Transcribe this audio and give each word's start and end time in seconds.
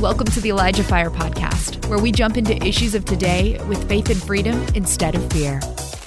Welcome 0.00 0.28
to 0.28 0.40
the 0.40 0.48
Elijah 0.48 0.82
Fire 0.82 1.10
Podcast, 1.10 1.86
where 1.90 1.98
we 1.98 2.10
jump 2.10 2.38
into 2.38 2.56
issues 2.66 2.94
of 2.94 3.04
today 3.04 3.62
with 3.68 3.86
faith 3.86 4.08
and 4.08 4.16
freedom 4.22 4.58
instead 4.74 5.14
of 5.14 5.30
fear. 5.30 5.60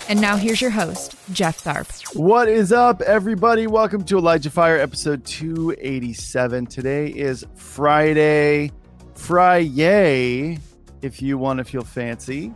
And 0.09 0.19
now 0.19 0.35
here's 0.35 0.59
your 0.59 0.71
host, 0.71 1.13
Jeff 1.31 1.63
Tharp. 1.63 2.15
What 2.15 2.49
is 2.49 2.71
up, 2.71 3.01
everybody? 3.01 3.67
Welcome 3.67 4.03
to 4.05 4.17
Elijah 4.17 4.49
Fire 4.49 4.79
episode 4.79 5.23
287. 5.25 6.65
Today 6.65 7.09
is 7.09 7.45
Friday. 7.53 8.71
Friday, 9.13 10.57
if 11.03 11.21
you 11.21 11.37
want 11.37 11.59
to 11.59 11.63
feel 11.63 11.83
fancy. 11.83 12.51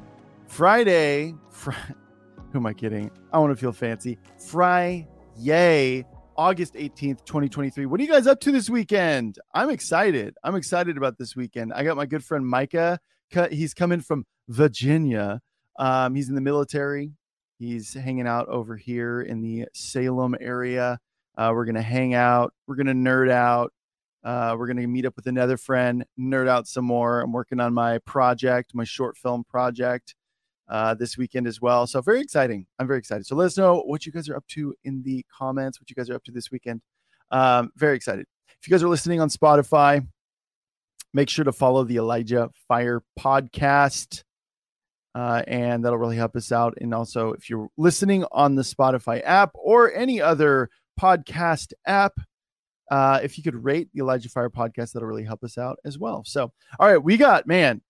Friday. 0.47 1.35
Fr- 1.51 1.69
Who 2.51 2.57
am 2.57 2.65
I 2.65 2.73
kidding? 2.73 3.11
I 3.31 3.37
want 3.37 3.51
to 3.51 3.61
feel 3.61 3.73
fancy. 3.73 4.17
Friday, 4.39 5.05
August 6.37 6.75
18th, 6.75 7.25
2023. 7.25 7.87
What 7.87 7.99
are 7.99 8.03
you 8.03 8.09
guys 8.09 8.27
up 8.27 8.39
to 8.41 8.51
this 8.51 8.69
weekend? 8.69 9.39
I'm 9.55 9.71
excited. 9.71 10.35
I'm 10.43 10.55
excited 10.55 10.95
about 10.95 11.17
this 11.17 11.35
weekend. 11.35 11.73
I 11.73 11.83
got 11.83 11.97
my 11.97 12.05
good 12.05 12.23
friend 12.23 12.45
Micah. 12.45 12.99
He's 13.49 13.73
coming 13.73 14.01
from 14.01 14.25
Virginia. 14.47 15.41
Um, 15.79 16.13
he's 16.13 16.29
in 16.29 16.35
the 16.35 16.41
military. 16.41 17.11
He's 17.57 17.95
hanging 17.95 18.27
out 18.27 18.47
over 18.49 18.75
here 18.75 19.21
in 19.21 19.41
the 19.41 19.65
Salem 19.73 20.35
area. 20.39 20.99
Uh, 21.35 21.51
we're 21.55 21.65
going 21.65 21.75
to 21.75 21.81
hang 21.81 22.13
out. 22.13 22.53
We're 22.67 22.75
going 22.75 22.87
to 22.87 22.93
nerd 22.93 23.31
out. 23.31 23.73
Uh, 24.23 24.55
we're 24.59 24.67
going 24.67 24.77
to 24.77 24.85
meet 24.85 25.05
up 25.05 25.15
with 25.15 25.25
another 25.25 25.57
friend, 25.57 26.05
nerd 26.19 26.47
out 26.47 26.67
some 26.67 26.85
more. 26.85 27.21
I'm 27.21 27.31
working 27.31 27.59
on 27.59 27.73
my 27.73 27.97
project, 27.99 28.75
my 28.75 28.83
short 28.83 29.17
film 29.17 29.43
project 29.43 30.13
uh, 30.69 30.93
this 30.93 31.17
weekend 31.17 31.47
as 31.47 31.61
well. 31.61 31.87
So 31.87 32.01
very 32.01 32.21
exciting. 32.21 32.65
I'm 32.79 32.87
very 32.87 32.99
excited. 32.99 33.25
So 33.25 33.35
let 33.35 33.45
us 33.45 33.57
know 33.57 33.81
what 33.85 34.05
you 34.05 34.11
guys 34.11 34.29
are 34.29 34.35
up 34.35 34.47
to 34.49 34.73
in 34.83 35.01
the 35.03 35.25
comments, 35.31 35.79
what 35.79 35.89
you 35.89 35.95
guys 35.95 36.09
are 36.09 36.15
up 36.15 36.23
to 36.25 36.31
this 36.31 36.51
weekend. 36.51 36.81
Um, 37.31 37.71
very 37.75 37.95
excited. 37.95 38.25
If 38.61 38.67
you 38.67 38.71
guys 38.71 38.83
are 38.83 38.89
listening 38.89 39.21
on 39.21 39.29
Spotify, 39.29 40.05
make 41.13 41.29
sure 41.29 41.45
to 41.45 41.51
follow 41.51 41.83
the 41.83 41.97
Elijah 41.97 42.49
Fire 42.67 43.01
podcast. 43.19 44.23
Uh, 45.15 45.41
and 45.47 45.83
that'll 45.83 45.97
really 45.97 46.17
help 46.17 46.35
us 46.35 46.51
out. 46.51 46.77
And 46.79 46.93
also, 46.93 47.33
if 47.33 47.49
you're 47.49 47.69
listening 47.77 48.23
on 48.31 48.55
the 48.55 48.61
Spotify 48.61 49.21
app 49.23 49.51
or 49.55 49.91
any 49.93 50.21
other 50.21 50.69
podcast 50.99 51.73
app, 51.85 52.13
uh, 52.91 53.19
if 53.23 53.37
you 53.37 53.43
could 53.43 53.63
rate 53.63 53.89
the 53.93 54.01
Elijah 54.01 54.29
Fire 54.29 54.49
podcast, 54.49 54.93
that'll 54.93 55.07
really 55.07 55.23
help 55.23 55.43
us 55.43 55.57
out 55.57 55.77
as 55.85 55.97
well. 55.97 56.23
So, 56.25 56.51
all 56.79 56.87
right, 56.87 57.01
we 57.03 57.17
got, 57.17 57.47
man, 57.47 57.81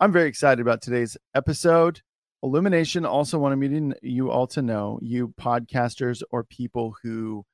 I'm 0.00 0.12
very 0.12 0.28
excited 0.28 0.60
about 0.60 0.82
today's 0.82 1.16
episode. 1.34 2.02
Illumination 2.42 3.04
also 3.04 3.38
wanted 3.38 3.56
me 3.56 3.68
to 3.68 3.94
you 4.02 4.30
all 4.30 4.46
to 4.48 4.62
know, 4.62 4.98
you 5.02 5.34
podcasters 5.40 6.22
or 6.30 6.44
people 6.44 6.94
who 7.02 7.44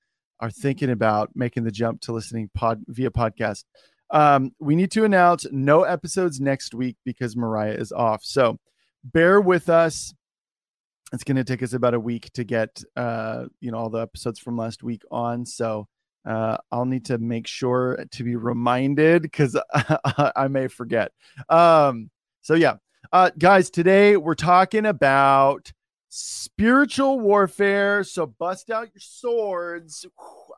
are 0.41 0.51
thinking 0.51 0.91
about 0.91 1.31
making 1.35 1.65
the 1.65 1.71
jump 1.71 2.01
to 2.03 2.13
listening 2.13 2.51
pod 2.55 2.83
via 2.89 3.11
podcast. 3.11 3.65
Um, 4.11 4.53
we 4.59 4.75
need 4.75 4.91
to 4.93 5.05
announce 5.05 5.47
no 5.51 5.85
episodes 5.85 6.41
next 6.41 6.75
week 6.75 6.97
because 7.05 7.37
Mariah 7.37 7.75
is 7.75 7.93
off. 7.93 8.23
So 8.25 8.59
bear 9.05 9.41
with 9.41 9.69
us. 9.69 10.13
It's 11.13 11.25
going 11.25 11.37
to 11.37 11.45
take 11.45 11.63
us 11.63 11.73
about 11.73 11.95
a 11.95 12.01
week 12.01 12.31
to 12.33 12.45
get 12.45 12.83
uh, 12.97 13.47
you 13.61 13.71
know 13.71 13.79
all 13.79 13.91
the 13.91 14.01
episodes 14.01 14.39
from 14.39 14.57
last 14.57 14.83
week 14.83 15.03
on. 15.11 15.47
So 15.47 15.87
uh, 16.27 16.59
I'll 16.71 16.85
need 16.85 17.07
to 17.07 17.19
make 17.19 17.47
sure 17.47 18.05
to 18.11 18.25
be 18.25 18.37
reminded 18.37 19.23
because 19.23 19.57
I, 19.73 20.33
I 20.37 20.49
may 20.49 20.69
forget. 20.69 21.13
Um, 21.49 22.11
so 22.41 22.55
yeah, 22.55 22.77
uh, 23.13 23.31
guys, 23.39 23.69
today 23.69 24.17
we're 24.17 24.35
talking 24.35 24.87
about 24.87 25.71
spiritual 26.09 27.21
warfare. 27.21 28.05
So 28.05 28.27
bust 28.27 28.71
out 28.71 28.89
your 28.95 29.01
swords. 29.01 30.07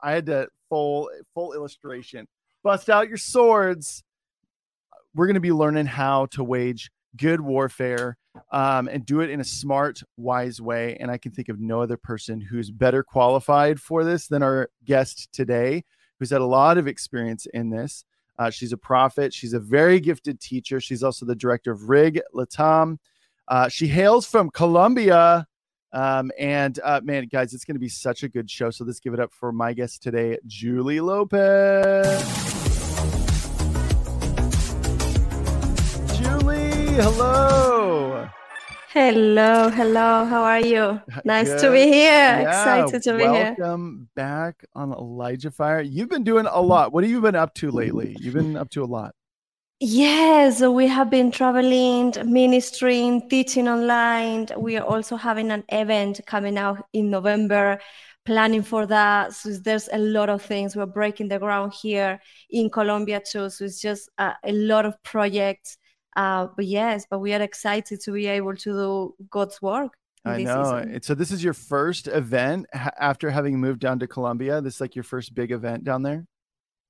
I 0.03 0.13
had 0.13 0.27
to 0.27 0.49
full 0.69 1.11
full 1.35 1.53
illustration. 1.53 2.29
Bust 2.63 2.89
out 2.89 3.09
your 3.09 3.19
swords. 3.19 4.05
We're 5.15 5.27
going 5.27 5.35
to 5.35 5.41
be 5.41 5.53
learning 5.53 5.87
how 5.87 6.27
to 6.27 6.45
wage 6.45 6.91
good 7.17 7.41
warfare 7.41 8.17
um, 8.51 8.89
and 8.89 9.05
do 9.05 9.21
it 9.21 9.31
in 9.31 9.41
a 9.41 9.45
smart, 9.45 10.03
wise 10.17 10.61
way. 10.61 10.97
And 10.99 11.11
I 11.11 11.19
can 11.19 11.33
think 11.33 11.49
of 11.49 11.61
no 11.61 11.83
other 11.83 11.97
person 11.97 12.41
who's 12.41 12.71
better 12.71 13.03
qualified 13.03 13.81
for 13.81 14.05
this 14.05 14.27
than 14.27 14.43
our 14.43 14.71
guest 14.85 15.29
today, 15.33 15.85
who's 16.19 16.31
had 16.31 16.41
a 16.41 16.47
lot 16.47 16.79
of 16.79 16.89
experience 16.89 17.47
in 17.53 17.71
this. 17.71 18.05
Uh, 18.39 18.51
she's 18.51 18.73
a 18.73 18.77
prophet. 18.77 19.33
She's 19.33 19.53
a 19.53 19.61
very 19.61 20.01
gifted 20.01 20.41
teacher. 20.41 20.81
She's 20.81 21.03
also 21.03 21.25
the 21.27 21.37
director 21.37 21.71
of 21.71 21.89
Rig 21.89 22.21
Latam. 22.35 22.99
Uh, 23.47 23.69
she 23.69 23.87
hails 23.87 24.27
from 24.27 24.51
Colombia. 24.51 25.47
Um, 25.93 26.33
and 26.39 26.79
uh, 26.83 27.01
man, 27.05 27.29
guys, 27.31 27.55
it's 27.55 27.65
going 27.65 27.77
to 27.77 27.81
be 27.81 27.89
such 27.89 28.25
a 28.25 28.29
good 28.29 28.51
show. 28.51 28.71
So 28.71 28.85
let's 28.85 28.99
give 28.99 29.15
it 29.15 29.21
up 29.21 29.33
for 29.33 29.53
my 29.53 29.73
guest 29.73 30.03
today, 30.03 30.39
Julie 30.47 31.01
Lopez. 31.01 32.21
Julie, 36.19 36.95
hello. 37.01 37.74
Hello, 38.95 39.71
hello. 39.71 40.25
How 40.25 40.45
are 40.45 40.61
you? 40.61 40.79
Uh, 40.79 41.01
nice 41.25 41.49
Good. 41.49 41.63
to 41.63 41.73
be 41.73 41.83
here. 41.83 42.13
Yeah, 42.13 42.43
Excited 42.43 43.03
to 43.03 43.17
be 43.17 43.25
welcome 43.25 43.35
here. 43.35 43.57
Welcome 43.59 44.09
back 44.15 44.65
on 44.73 44.93
Elijah 44.93 45.51
Fire. 45.51 45.81
You've 45.81 46.09
been 46.09 46.23
doing 46.23 46.47
a 46.47 46.63
lot. 46.63 46.93
What 46.93 47.03
have 47.03 47.11
you 47.11 47.21
been 47.21 47.35
up 47.35 47.55
to 47.55 47.73
lately? 47.73 48.17
You've 48.21 48.35
been 48.35 48.57
up 48.57 48.71
to 48.71 48.85
a 48.85 48.87
lot. 48.87 49.17
Yes, 49.81 50.63
we 50.63 50.87
have 50.87 51.11
been 51.11 51.33
traveling, 51.33 52.13
ministering, 52.25 53.29
teaching 53.29 53.67
online. 53.67 54.47
We 54.57 54.77
are 54.77 54.87
also 54.87 55.17
having 55.17 55.51
an 55.51 55.65
event 55.71 56.21
coming 56.25 56.57
out 56.57 56.87
in 56.93 57.11
November, 57.11 57.81
planning 58.25 58.63
for 58.63 58.87
that. 58.87 59.33
So 59.33 59.55
there's 59.55 59.89
a 59.93 59.99
lot 59.99 60.29
of 60.29 60.41
things. 60.41 60.77
We're 60.77 60.87
breaking 60.87 61.31
the 61.31 61.41
ground 61.41 61.73
here 61.83 62.21
in 62.49 62.71
Colombia 62.71 63.21
too. 63.29 63.51
So 63.51 63.65
it's 63.65 63.81
just 63.81 64.09
a, 64.19 64.35
a 64.45 64.53
lot 64.53 64.87
of 64.87 65.03
projects 65.03 65.79
uh, 66.17 66.49
but 66.55 66.65
yes, 66.65 67.07
but 67.09 67.19
we 67.19 67.33
are 67.33 67.43
excited 67.43 68.01
to 68.03 68.13
be 68.13 68.27
able 68.27 68.57
to 68.57 68.73
do 68.73 69.15
God's 69.31 69.61
work. 69.61 69.97
I 70.25 70.43
know. 70.43 70.83
Season. 70.83 71.03
So 71.03 71.15
this 71.15 71.31
is 71.31 71.45
your 71.45 71.53
first 71.53 72.07
event 72.09 72.67
after 72.73 73.31
having 73.31 73.61
moved 73.61 73.81
down 73.81 73.99
to 73.99 74.07
Colombia. 74.07 74.61
This 74.61 74.77
is 74.77 74.81
like 74.81 74.95
your 74.95 75.05
first 75.05 75.35
big 75.35 75.51
event 75.51 75.85
down 75.85 76.03
there. 76.03 76.27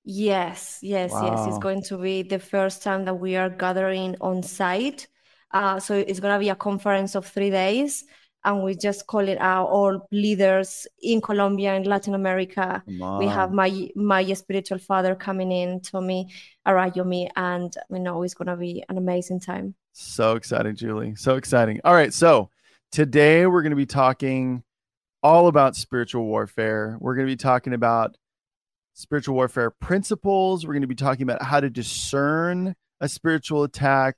Yes, 0.04 0.78
yes, 0.82 1.10
wow. 1.10 1.44
yes. 1.44 1.48
It's 1.48 1.58
going 1.58 1.82
to 1.84 1.96
be 1.96 2.22
the 2.22 2.38
first 2.38 2.82
time 2.82 3.06
that 3.06 3.14
we 3.14 3.36
are 3.36 3.48
gathering 3.48 4.16
on 4.20 4.42
site. 4.42 5.08
Uh, 5.50 5.80
so 5.80 5.94
it's 5.94 6.20
going 6.20 6.34
to 6.34 6.38
be 6.38 6.50
a 6.50 6.54
conference 6.54 7.14
of 7.14 7.26
three 7.26 7.50
days 7.50 8.04
and 8.44 8.62
we 8.62 8.74
just 8.74 9.06
call 9.06 9.26
it 9.28 9.38
out 9.40 9.66
all 9.66 10.06
leaders 10.10 10.86
in 11.02 11.20
Colombia 11.20 11.74
and 11.74 11.86
Latin 11.86 12.14
America. 12.14 12.82
We 12.86 13.26
have 13.26 13.52
my 13.52 13.88
my 13.96 14.32
spiritual 14.34 14.78
father 14.78 15.14
coming 15.14 15.50
in, 15.50 15.80
Tomi 15.80 16.28
Arayomi, 16.66 17.30
and 17.36 17.74
we 17.88 17.98
know 17.98 18.22
it's 18.22 18.34
gonna 18.34 18.56
be 18.56 18.84
an 18.88 18.98
amazing 18.98 19.40
time. 19.40 19.74
So 19.92 20.36
exciting, 20.36 20.76
Julie. 20.76 21.14
So 21.16 21.36
exciting. 21.36 21.80
All 21.84 21.94
right, 21.94 22.12
so 22.12 22.50
today 22.92 23.46
we're 23.46 23.62
gonna 23.62 23.76
be 23.76 23.86
talking 23.86 24.62
all 25.22 25.48
about 25.48 25.76
spiritual 25.76 26.24
warfare. 26.26 26.98
We're 27.00 27.14
gonna 27.14 27.26
be 27.26 27.36
talking 27.36 27.72
about 27.72 28.16
spiritual 28.92 29.34
warfare 29.34 29.70
principles. 29.70 30.66
We're 30.66 30.74
gonna 30.74 30.86
be 30.86 30.94
talking 30.94 31.22
about 31.22 31.42
how 31.42 31.60
to 31.60 31.70
discern 31.70 32.74
a 33.00 33.08
spiritual 33.08 33.64
attack 33.64 34.16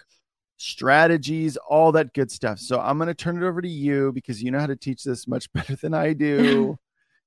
strategies, 0.56 1.56
all 1.56 1.92
that 1.92 2.12
good 2.14 2.30
stuff. 2.30 2.58
So 2.58 2.80
I'm 2.80 2.98
going 2.98 3.08
to 3.08 3.14
turn 3.14 3.42
it 3.42 3.46
over 3.46 3.60
to 3.60 3.68
you 3.68 4.12
because 4.12 4.42
you 4.42 4.50
know 4.50 4.60
how 4.60 4.66
to 4.66 4.76
teach 4.76 5.04
this 5.04 5.26
much 5.26 5.52
better 5.54 5.76
than 5.76 5.94
I 5.94 6.12
do. 6.12 6.78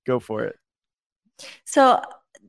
Go 0.06 0.20
for 0.20 0.44
it. 0.46 0.58
So 1.66 2.02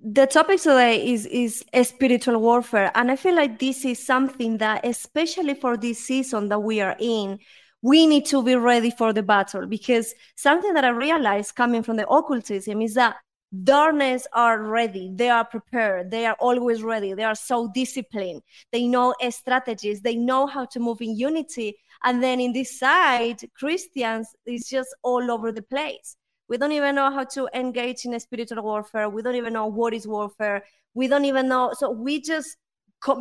the 0.02 0.26
topic 0.26 0.60
today 0.60 1.06
is 1.12 1.26
is 1.26 1.64
a 1.74 1.84
spiritual 1.84 2.38
warfare 2.41 2.91
and 2.94 3.10
I 3.10 3.16
feel 3.16 3.34
like 3.34 3.58
this 3.58 3.84
is 3.84 4.04
something 4.04 4.56
that 4.58 4.86
especially 4.86 5.54
for 5.54 5.76
this 5.76 5.98
season 5.98 6.48
that 6.48 6.60
we 6.60 6.80
are 6.80 6.97
in 6.98 7.38
we 7.82 8.06
need 8.06 8.24
to 8.26 8.42
be 8.42 8.54
ready 8.54 8.91
for 8.91 9.12
the 9.12 9.22
battle 9.22 9.66
because 9.66 10.14
something 10.36 10.74
that 10.74 10.84
I 10.84 10.91
realized 10.91 11.54
coming 11.54 11.82
from 11.82 11.97
the 11.97 12.08
occultism 12.08 12.80
is 12.80 12.94
that 12.94 13.16
darkness 13.64 14.26
are 14.32 14.62
ready. 14.62 15.10
They 15.14 15.28
are 15.28 15.44
prepared. 15.44 16.10
They 16.10 16.26
are 16.26 16.36
always 16.38 16.82
ready. 16.82 17.14
They 17.14 17.24
are 17.24 17.34
so 17.34 17.68
disciplined. 17.68 18.42
They 18.72 18.86
know 18.86 19.14
strategies. 19.30 20.00
They 20.00 20.14
know 20.14 20.47
how 20.47 20.66
to 20.66 20.80
move 20.80 21.02
in 21.02 21.16
unity. 21.16 21.76
And 22.04 22.22
then 22.22 22.41
in 22.41 22.52
this 22.52 22.78
side 22.78 23.41
christians 23.54 24.28
is 24.47 24.68
just 24.68 24.94
all 25.02 25.30
over 25.30 25.52
the 25.52 25.62
place. 25.62 26.16
We 26.48 26.56
don't 26.56 26.72
even 26.72 26.94
know 26.94 27.10
how 27.10 27.24
to 27.24 27.48
engage 27.54 28.04
in 28.04 28.14
a 28.14 28.20
spiritual 28.20 28.62
warfare. 28.62 29.08
We 29.08 29.22
don't 29.22 29.36
even 29.36 29.52
know 29.52 29.66
what 29.66 29.94
is 29.94 30.06
warfare. 30.06 30.64
We 30.94 31.06
don't 31.06 31.24
even 31.24 31.48
know. 31.48 31.72
So 31.76 31.91
we 31.91 32.20
just 32.20 32.56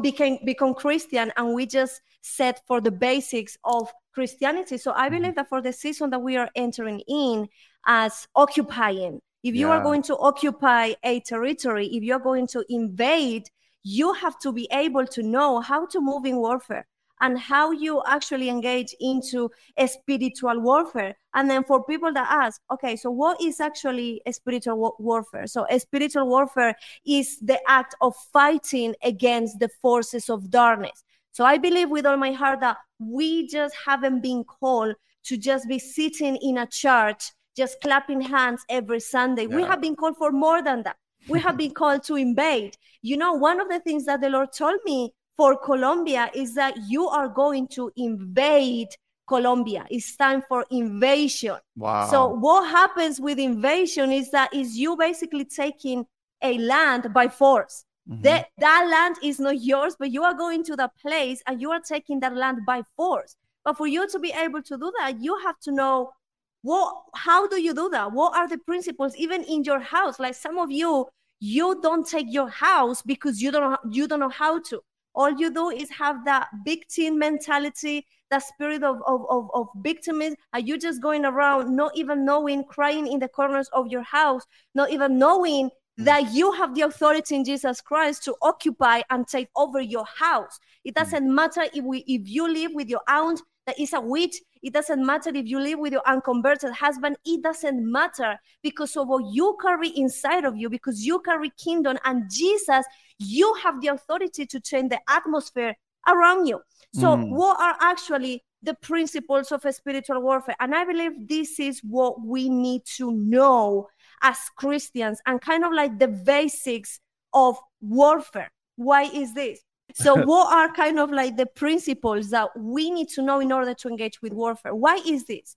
became 0.01 0.39
become 0.45 0.73
christian 0.73 1.31
and 1.37 1.53
we 1.53 1.65
just 1.65 2.01
set 2.21 2.61
for 2.67 2.81
the 2.81 2.91
basics 2.91 3.57
of 3.63 3.89
christianity. 4.13 4.77
So 4.77 4.91
i 4.93 5.09
believe 5.09 5.31
mm-hmm. 5.31 5.35
that 5.35 5.49
for 5.49 5.61
the 5.61 5.73
season 5.73 6.09
that 6.11 6.19
we 6.19 6.37
are 6.37 6.49
entering 6.55 7.01
in 7.07 7.47
as 7.87 8.27
occupying 8.35 9.21
if 9.43 9.55
you 9.55 9.67
yeah. 9.67 9.75
are 9.75 9.83
going 9.83 10.01
to 10.03 10.17
occupy 10.17 10.93
a 11.03 11.19
territory, 11.21 11.87
if 11.87 12.03
you're 12.03 12.19
going 12.19 12.47
to 12.47 12.63
invade, 12.69 13.49
you 13.83 14.13
have 14.13 14.37
to 14.39 14.51
be 14.51 14.67
able 14.71 15.05
to 15.07 15.23
know 15.23 15.59
how 15.59 15.85
to 15.87 16.01
move 16.01 16.25
in 16.25 16.37
warfare. 16.37 16.85
and 17.21 17.37
how 17.37 17.71
you 17.71 18.01
actually 18.07 18.49
engage 18.49 18.95
into 18.99 19.49
a 19.77 19.87
spiritual 19.87 20.59
warfare. 20.59 21.15
And 21.33 21.49
then 21.49 21.63
for 21.63 21.83
people 21.83 22.13
that 22.13 22.27
ask, 22.29 22.61
okay, 22.71 22.95
so 22.95 23.11
what 23.11 23.41
is 23.41 23.59
actually 23.59 24.21
a 24.25 24.33
spiritual 24.33 24.95
warfare? 24.99 25.47
So 25.47 25.65
a 25.69 25.79
spiritual 25.79 26.27
warfare 26.27 26.75
is 27.05 27.39
the 27.39 27.59
act 27.67 27.95
of 28.01 28.15
fighting 28.31 28.95
against 29.03 29.59
the 29.59 29.69
forces 29.81 30.29
of 30.29 30.49
darkness. 30.49 31.03
So 31.31 31.45
I 31.45 31.57
believe 31.57 31.89
with 31.89 32.05
all 32.05 32.17
my 32.17 32.31
heart 32.31 32.61
that 32.61 32.77
we 32.99 33.47
just 33.47 33.75
haven't 33.85 34.21
been 34.21 34.43
called 34.43 34.95
to 35.25 35.37
just 35.37 35.67
be 35.67 35.77
sitting 35.79 36.37
in 36.37 36.57
a 36.57 36.67
church, 36.67 37.31
just 37.55 37.81
clapping 37.81 38.21
hands 38.21 38.63
every 38.69 38.99
Sunday. 38.99 39.43
Yeah. 39.43 39.55
We 39.55 39.63
have 39.63 39.81
been 39.81 39.95
called 39.95 40.17
for 40.17 40.31
more 40.31 40.61
than 40.63 40.83
that. 40.83 40.97
We 41.27 41.39
have 41.39 41.57
been 41.57 41.71
called 41.81 42.03
to 42.03 42.15
invade. 42.15 42.75
You 43.01 43.17
know, 43.17 43.33
one 43.33 43.59
of 43.59 43.69
the 43.69 43.79
things 43.79 44.05
that 44.05 44.21
the 44.21 44.29
Lord 44.29 44.51
told 44.53 44.79
me 44.85 45.13
for 45.37 45.57
Colombia 45.57 46.29
is 46.33 46.53
that 46.55 46.75
you 46.87 47.07
are 47.07 47.29
going 47.29 47.67
to 47.69 47.91
invade 47.95 48.89
Colombia. 49.27 49.85
It's 49.89 50.15
time 50.17 50.43
for 50.49 50.65
invasion. 50.71 51.57
Wow. 51.77 52.09
So 52.09 52.27
what 52.27 52.69
happens 52.69 53.21
with 53.21 53.39
invasion 53.39 54.11
is 54.11 54.31
that 54.31 54.53
is 54.53 54.75
you 54.75 54.97
basically 54.97 55.45
taking 55.45 56.05
a 56.41 56.57
land 56.57 57.13
by 57.13 57.27
force. 57.27 57.85
Mm-hmm. 58.09 58.23
That, 58.23 58.47
that 58.57 58.87
land 58.89 59.17
is 59.23 59.39
not 59.39 59.61
yours, 59.61 59.95
but 59.97 60.11
you 60.11 60.23
are 60.23 60.33
going 60.33 60.63
to 60.65 60.75
the 60.75 60.89
place 60.99 61.43
and 61.45 61.61
you 61.61 61.71
are 61.71 61.79
taking 61.79 62.19
that 62.21 62.35
land 62.35 62.59
by 62.65 62.81
force. 62.97 63.35
But 63.63 63.77
for 63.77 63.87
you 63.87 64.09
to 64.09 64.19
be 64.19 64.31
able 64.31 64.63
to 64.63 64.77
do 64.77 64.91
that, 64.99 65.21
you 65.21 65.37
have 65.45 65.59
to 65.61 65.71
know 65.71 66.11
what 66.61 66.95
how 67.15 67.47
do 67.47 67.61
you 67.61 67.73
do 67.73 67.89
that? 67.89 68.11
What 68.11 68.35
are 68.35 68.47
the 68.47 68.57
principles 68.57 69.15
even 69.15 69.43
in 69.43 69.63
your 69.63 69.79
house? 69.79 70.19
Like 70.19 70.35
some 70.35 70.57
of 70.57 70.71
you, 70.71 71.07
you 71.39 71.79
don't 71.81 72.07
take 72.07 72.27
your 72.29 72.49
house 72.49 73.01
because 73.01 73.41
you 73.41 73.51
don't 73.51 73.79
you 73.89 74.07
don't 74.07 74.19
know 74.19 74.29
how 74.29 74.59
to 74.59 74.81
all 75.15 75.31
you 75.31 75.51
do 75.53 75.69
is 75.69 75.89
have 75.89 76.23
that 76.25 76.47
victim 76.65 77.17
mentality 77.17 78.05
that 78.29 78.43
spirit 78.43 78.83
of, 78.83 79.01
of, 79.07 79.25
of, 79.29 79.49
of 79.53 79.67
victimism 79.77 80.35
are 80.53 80.59
you 80.59 80.77
just 80.77 81.01
going 81.01 81.25
around 81.25 81.75
not 81.75 81.91
even 81.95 82.25
knowing 82.25 82.63
crying 82.63 83.07
in 83.11 83.19
the 83.19 83.27
corners 83.27 83.69
of 83.73 83.87
your 83.87 84.03
house 84.03 84.43
not 84.75 84.91
even 84.91 85.17
knowing 85.17 85.69
mm. 85.69 86.05
that 86.05 86.31
you 86.33 86.51
have 86.51 86.75
the 86.75 86.81
authority 86.81 87.35
in 87.35 87.43
jesus 87.43 87.81
christ 87.81 88.23
to 88.23 88.35
occupy 88.41 89.01
and 89.09 89.27
take 89.27 89.49
over 89.55 89.81
your 89.81 90.05
house 90.05 90.59
it 90.83 90.93
mm. 90.93 91.01
doesn't 91.01 91.33
matter 91.33 91.63
if 91.73 91.83
we 91.83 91.99
if 91.99 92.27
you 92.27 92.51
live 92.51 92.71
with 92.73 92.87
your 92.89 93.01
aunt 93.07 93.41
that 93.69 93.79
is 93.79 93.93
a 93.93 94.01
witch 94.01 94.41
it 94.61 94.73
doesn't 94.73 95.05
matter 95.05 95.29
if 95.29 95.45
you 95.45 95.59
live 95.59 95.79
with 95.79 95.93
your 95.93 96.07
unconverted 96.07 96.71
husband 96.73 97.15
it 97.25 97.41
doesn't 97.41 97.79
matter 97.91 98.37
because 98.63 98.97
of 98.97 99.07
what 99.07 99.23
you 99.31 99.55
carry 99.61 99.89
inside 99.89 100.43
of 100.43 100.57
you 100.57 100.69
because 100.69 101.05
you 101.05 101.19
carry 101.19 101.51
kingdom 101.63 101.97
and 102.05 102.29
jesus 102.31 102.85
you 103.19 103.53
have 103.61 103.79
the 103.81 103.89
authority 103.89 104.45
to 104.45 104.59
change 104.59 104.89
the 104.89 104.99
atmosphere 105.07 105.75
around 106.07 106.47
you. 106.47 106.61
So, 106.93 107.15
mm. 107.15 107.29
what 107.29 107.59
are 107.59 107.75
actually 107.81 108.43
the 108.63 108.73
principles 108.73 109.51
of 109.51 109.63
a 109.65 109.73
spiritual 109.73 110.21
warfare? 110.21 110.55
And 110.59 110.73
I 110.73 110.85
believe 110.85 111.27
this 111.27 111.59
is 111.59 111.81
what 111.81 112.25
we 112.25 112.49
need 112.49 112.83
to 112.97 113.11
know 113.11 113.87
as 114.21 114.37
Christians 114.57 115.21
and 115.25 115.39
kind 115.39 115.63
of 115.63 115.71
like 115.71 115.99
the 115.99 116.07
basics 116.07 116.99
of 117.33 117.57
warfare. 117.81 118.51
Why 118.75 119.03
is 119.03 119.33
this? 119.33 119.59
So, 119.93 120.15
what 120.25 120.53
are 120.53 120.73
kind 120.73 120.99
of 120.99 121.11
like 121.11 121.37
the 121.37 121.45
principles 121.45 122.29
that 122.29 122.49
we 122.57 122.91
need 122.91 123.09
to 123.09 123.21
know 123.21 123.39
in 123.39 123.51
order 123.51 123.73
to 123.73 123.87
engage 123.87 124.21
with 124.21 124.33
warfare? 124.33 124.75
Why 124.75 125.01
is 125.05 125.25
this? 125.25 125.55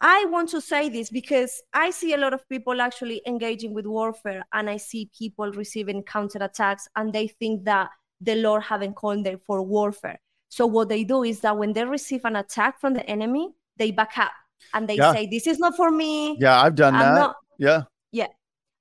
I 0.00 0.26
want 0.26 0.50
to 0.50 0.60
say 0.60 0.88
this 0.90 1.08
because 1.08 1.62
I 1.72 1.90
see 1.90 2.12
a 2.12 2.18
lot 2.18 2.34
of 2.34 2.46
people 2.48 2.82
actually 2.82 3.22
engaging 3.26 3.72
with 3.72 3.86
warfare 3.86 4.44
and 4.52 4.68
I 4.68 4.76
see 4.76 5.10
people 5.18 5.50
receiving 5.52 6.02
counterattacks 6.02 6.82
and 6.96 7.12
they 7.12 7.28
think 7.28 7.64
that 7.64 7.88
the 8.20 8.34
Lord 8.34 8.62
haven't 8.62 8.94
called 8.94 9.24
them 9.24 9.40
for 9.46 9.62
warfare. 9.62 10.18
So 10.48 10.66
what 10.66 10.88
they 10.88 11.02
do 11.04 11.22
is 11.22 11.40
that 11.40 11.56
when 11.56 11.72
they 11.72 11.84
receive 11.84 12.24
an 12.24 12.36
attack 12.36 12.78
from 12.78 12.92
the 12.92 13.08
enemy, 13.08 13.54
they 13.78 13.90
back 13.90 14.18
up 14.18 14.32
and 14.74 14.88
they 14.88 14.96
yeah. 14.96 15.12
say, 15.12 15.26
This 15.26 15.46
is 15.46 15.58
not 15.58 15.76
for 15.76 15.90
me. 15.90 16.36
Yeah, 16.40 16.60
I've 16.60 16.74
done 16.74 16.94
I'm 16.94 17.00
that. 17.00 17.14
Not, 17.14 17.36
yeah. 17.58 17.82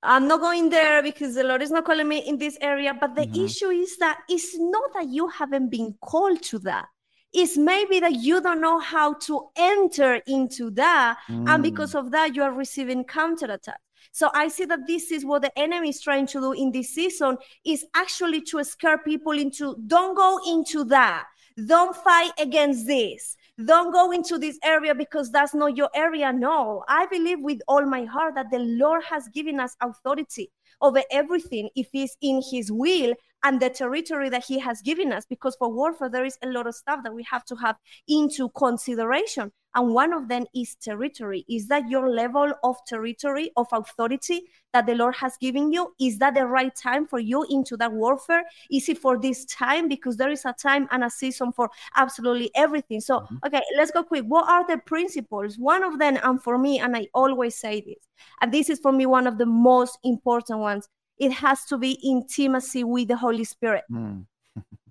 I'm 0.05 0.27
not 0.27 0.39
going 0.39 0.69
there 0.69 1.01
because 1.01 1.35
the 1.35 1.43
Lord 1.43 1.61
is 1.61 1.71
not 1.71 1.85
calling 1.85 2.07
me 2.07 2.19
in 2.19 2.37
this 2.37 2.57
area. 2.61 2.93
But 2.99 3.15
the 3.15 3.23
mm-hmm. 3.23 3.45
issue 3.45 3.69
is 3.69 3.97
that 3.97 4.19
it's 4.29 4.57
not 4.57 4.93
that 4.93 5.09
you 5.09 5.27
haven't 5.27 5.69
been 5.69 5.95
called 6.01 6.41
to 6.43 6.59
that. 6.59 6.87
It's 7.33 7.57
maybe 7.57 7.99
that 7.99 8.13
you 8.13 8.41
don't 8.41 8.61
know 8.61 8.79
how 8.79 9.13
to 9.13 9.49
enter 9.57 10.21
into 10.25 10.71
that 10.71 11.17
mm. 11.29 11.49
and 11.49 11.61
because 11.61 11.93
of 11.93 12.11
that 12.11 12.33
you 12.33 12.41
are 12.41 12.53
receiving 12.53 13.03
counterattack 13.03 13.81
so 14.13 14.29
i 14.33 14.47
see 14.47 14.63
that 14.63 14.87
this 14.87 15.11
is 15.11 15.25
what 15.25 15.41
the 15.41 15.59
enemy 15.59 15.89
is 15.89 15.99
trying 15.99 16.25
to 16.27 16.39
do 16.39 16.53
in 16.53 16.71
this 16.71 16.91
season 16.91 17.37
is 17.65 17.85
actually 17.93 18.39
to 18.39 18.63
scare 18.63 18.99
people 18.99 19.33
into 19.33 19.75
don't 19.85 20.15
go 20.15 20.39
into 20.47 20.85
that 20.85 21.25
don't 21.65 21.95
fight 21.97 22.31
against 22.39 22.87
this 22.87 23.35
don't 23.63 23.93
go 23.93 24.11
into 24.11 24.37
this 24.37 24.59
area 24.63 24.93
because 24.93 25.31
that's 25.31 25.53
not 25.53 25.77
your 25.77 25.89
area 25.95 26.33
no. 26.33 26.83
I 26.89 27.05
believe 27.05 27.39
with 27.39 27.59
all 27.67 27.85
my 27.85 28.03
heart 28.03 28.35
that 28.35 28.51
the 28.51 28.59
lord 28.59 29.03
has 29.05 29.29
given 29.29 29.59
us 29.59 29.75
authority 29.81 30.51
over 30.81 31.01
everything 31.09 31.69
if 31.75 31.87
it's 31.93 32.17
in 32.21 32.41
his 32.51 32.69
will 32.71 33.13
and 33.43 33.61
the 33.61 33.69
territory 33.69 34.29
that 34.29 34.43
he 34.43 34.59
has 34.59 34.81
given 34.81 35.13
us 35.13 35.25
because 35.29 35.55
for 35.57 35.71
warfare 35.71 36.09
there 36.09 36.25
is 36.25 36.37
a 36.43 36.47
lot 36.47 36.67
of 36.67 36.75
stuff 36.75 36.99
that 37.03 37.13
we 37.13 37.25
have 37.29 37.45
to 37.45 37.55
have 37.55 37.77
into 38.09 38.49
consideration 38.49 39.51
and 39.75 39.93
one 39.93 40.13
of 40.13 40.27
them 40.27 40.45
is 40.55 40.75
territory. 40.75 41.45
Is 41.49 41.67
that 41.67 41.89
your 41.89 42.09
level 42.09 42.53
of 42.63 42.77
territory 42.87 43.51
of 43.57 43.67
authority 43.71 44.43
that 44.73 44.85
the 44.85 44.95
lord 44.95 45.15
has 45.15 45.37
given 45.37 45.71
you? 45.71 45.93
Is 45.99 46.17
that 46.19 46.33
the 46.33 46.45
right 46.45 46.75
time 46.75 47.05
for 47.05 47.19
you 47.19 47.45
into 47.49 47.77
that 47.77 47.91
warfare? 47.91 48.43
Is 48.71 48.89
it 48.89 48.97
for 48.97 49.19
this 49.19 49.45
time? 49.45 49.87
Because 49.87 50.17
there 50.17 50.31
is 50.31 50.45
a 50.45 50.53
time 50.53 50.87
and 50.91 51.03
a 51.03 51.09
season 51.09 51.51
for 51.51 51.69
absolutely 51.95 52.51
everything. 52.55 53.01
So 53.01 53.19
mm-hmm. 53.19 53.37
okay 53.45 53.61
let's 53.77 53.91
go 53.91 54.03
quick. 54.03 54.25
What 54.25 54.49
are 54.49 54.65
the 54.67 54.77
principles? 54.79 55.57
One 55.57 55.83
of 55.83 55.99
them 55.99 56.17
and 56.23 56.41
for 56.41 56.57
me 56.57 56.79
and 56.79 56.95
i 56.95 57.07
always 57.13 57.55
say 57.55 57.81
this 57.81 58.07
and 58.41 58.51
this 58.51 58.69
is 58.69 58.79
for 58.79 58.91
me 58.91 59.05
one 59.05 59.27
of 59.27 59.37
the 59.37 59.45
most 59.45 59.97
important 60.03 60.59
ones 60.59 60.87
it 61.17 61.31
has 61.31 61.63
to 61.65 61.77
be 61.77 61.91
intimacy 62.03 62.83
with 62.83 63.07
the 63.07 63.15
Holy 63.15 63.43
Spirit. 63.43 63.83
Mm. 63.91 64.25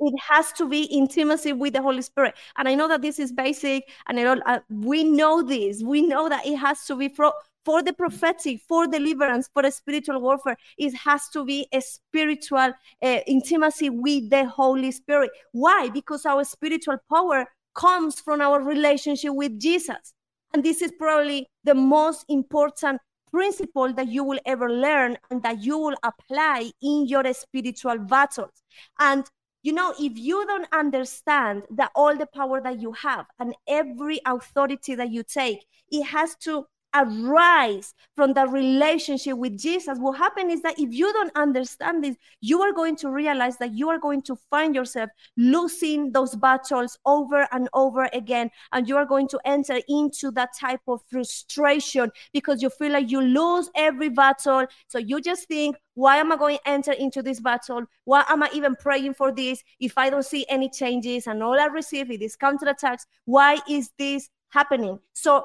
It 0.01 0.21
has 0.21 0.53
to 0.53 0.69
be 0.69 0.83
intimacy 0.85 1.53
with 1.53 1.73
the 1.73 1.83
Holy 1.83 2.03
Spirit. 2.03 2.35
And 2.57 2.69
I 2.69 2.75
know 2.75 2.89
that 2.89 3.03
this 3.03 3.19
is 3.19 3.33
basic, 3.33 3.89
and 4.09 4.19
know, 4.19 4.41
uh, 4.47 4.61
we 4.69 5.05
know 5.05 5.43
this. 5.43 5.83
We 5.83 6.03
know 6.03 6.29
that 6.29 6.47
it 6.47 6.57
has 6.57 6.85
to 6.87 6.97
be 6.97 7.09
for, 7.09 7.33
for 7.65 7.83
the 7.83 7.93
prophetic, 7.93 8.61
for 8.69 8.87
deliverance, 8.87 9.49
for 9.53 9.69
spiritual 9.71 10.21
warfare. 10.21 10.57
It 10.77 10.95
has 10.97 11.29
to 11.31 11.45
be 11.45 11.67
a 11.73 11.81
spiritual 11.81 12.73
uh, 13.03 13.19
intimacy 13.27 13.91
with 13.91 14.31
the 14.31 14.47
Holy 14.47 14.91
Spirit. 14.91 15.31
Why? 15.53 15.89
Because 15.89 16.27
our 16.27 16.45
spiritual 16.45 16.99
power 17.11 17.47
comes 17.75 18.21
from 18.21 18.41
our 18.41 18.61
relationship 18.61 19.35
with 19.35 19.59
Jesus. 19.59 20.15
And 20.53 20.63
this 20.63 20.83
is 20.83 20.93
probably 20.99 21.49
the 21.65 21.75
most 21.75 22.25
important 22.29 23.01
principle 23.33 23.93
that 23.93 24.07
you 24.07 24.23
will 24.23 24.39
ever 24.47 24.71
learn 24.71 25.17
and 25.29 25.43
that 25.43 25.65
you 25.65 25.77
will 25.77 25.97
apply 26.05 26.71
in 26.81 27.07
your 27.09 27.25
spiritual 27.35 27.99
battles. 27.99 28.63
And 29.01 29.25
you 29.65 29.73
know, 29.73 29.95
if 29.99 30.17
you 30.17 30.47
don't 30.47 30.69
understand 30.73 31.63
that 31.71 31.91
all 31.97 32.17
the 32.17 32.27
power 32.27 32.61
that 32.61 32.81
you 32.81 32.93
have 32.93 33.27
and 33.41 33.55
every 33.67 34.21
authority 34.27 34.95
that 34.95 35.11
you 35.11 35.25
take, 35.25 35.67
it 35.91 36.05
has 36.05 36.37
to 36.37 36.67
arise 36.95 37.95
from 38.17 38.33
the 38.33 38.47
relationship 38.47 39.37
with 39.37 39.59
Jesus, 39.59 39.99
what 39.99 40.19
happens 40.19 40.55
is 40.55 40.63
that 40.63 40.79
if 40.79 40.93
you 40.93 41.13
don't 41.13 41.35
understand 41.37 42.05
this, 42.05 42.17
you 42.41 42.61
are 42.63 42.73
going 42.73 42.97
to 42.97 43.11
realize 43.11 43.57
that 43.59 43.75
you 43.75 43.89
are 43.89 43.99
going 43.99 44.23
to 44.23 44.37
find 44.51 44.75
yourself 44.75 45.11
losing 45.37 46.13
those 46.13 46.35
battles 46.37 46.99
over 47.05 47.49
and 47.53 47.69
over 47.75 48.09
again. 48.13 48.51
And 48.73 48.89
you 48.89 48.97
are 48.97 49.07
going 49.07 49.29
to 49.29 49.41
enter 49.45 49.81
into 49.89 50.31
that 50.33 50.51
type 50.59 50.81
of 50.87 51.03
frustration 51.11 52.11
because 52.33 52.63
you 52.63 52.71
feel 52.71 52.93
like 52.93 53.11
you 53.11 53.21
lose 53.21 53.71
every 53.75 54.09
battle. 54.09 54.67
So 54.89 54.99
you 54.99 55.21
just 55.21 55.49
think, 55.49 55.77
why 55.95 56.17
am 56.17 56.33
I 56.33 56.37
going 56.37 56.59
to 56.59 56.69
enter 56.69 56.93
into 56.93 57.23
this 57.23 57.41
battle? 57.41 57.85
Why 58.05 58.25
am 58.29 58.43
I 58.43 58.51
even 58.53 58.77
praying 58.77 59.15
for 59.15 59.33
this 59.33 59.63
if 59.81 59.97
I 59.97 60.11
don't 60.11 60.25
see 60.25 60.47
any 60.49 60.69
changes 60.69 61.27
and 61.27 61.43
all 61.43 61.59
I 61.59 61.67
receive 61.67 62.11
is 62.11 62.37
counterattacks? 62.37 63.07
Why 63.25 63.59
is 63.69 63.91
this 63.99 64.29
happening? 64.51 64.99
So 65.13 65.45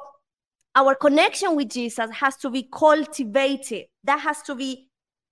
our 0.75 0.95
connection 0.95 1.55
with 1.55 1.69
Jesus 1.69 2.09
has 2.11 2.35
to 2.37 2.49
be 2.49 2.69
cultivated. 2.71 3.85
That 4.03 4.19
has 4.19 4.41
to 4.43 4.55
be 4.55 4.87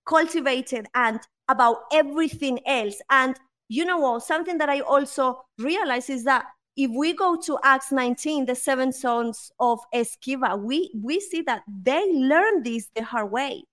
cultivated 0.06 0.86
and 0.94 1.20
about 1.48 1.78
everything 1.92 2.60
else. 2.66 3.00
And 3.10 3.38
you 3.68 3.84
know 3.84 3.98
what? 3.98 4.22
Something 4.22 4.58
that 4.58 4.68
I 4.68 4.80
also 4.80 5.42
realize 5.58 6.10
is 6.10 6.24
that 6.24 6.46
if 6.76 6.90
we 6.92 7.12
go 7.12 7.36
to 7.36 7.58
Acts 7.64 7.90
19, 7.90 8.46
the 8.46 8.54
seven 8.54 8.92
sons 8.92 9.50
of 9.58 9.80
Sceva, 9.94 10.58
we, 10.60 10.92
we 10.94 11.20
see 11.20 11.42
that 11.42 11.62
they 11.82 12.12
learned 12.12 12.64
this 12.64 12.88
the 12.94 13.02
hard 13.02 13.30
way. 13.30 13.64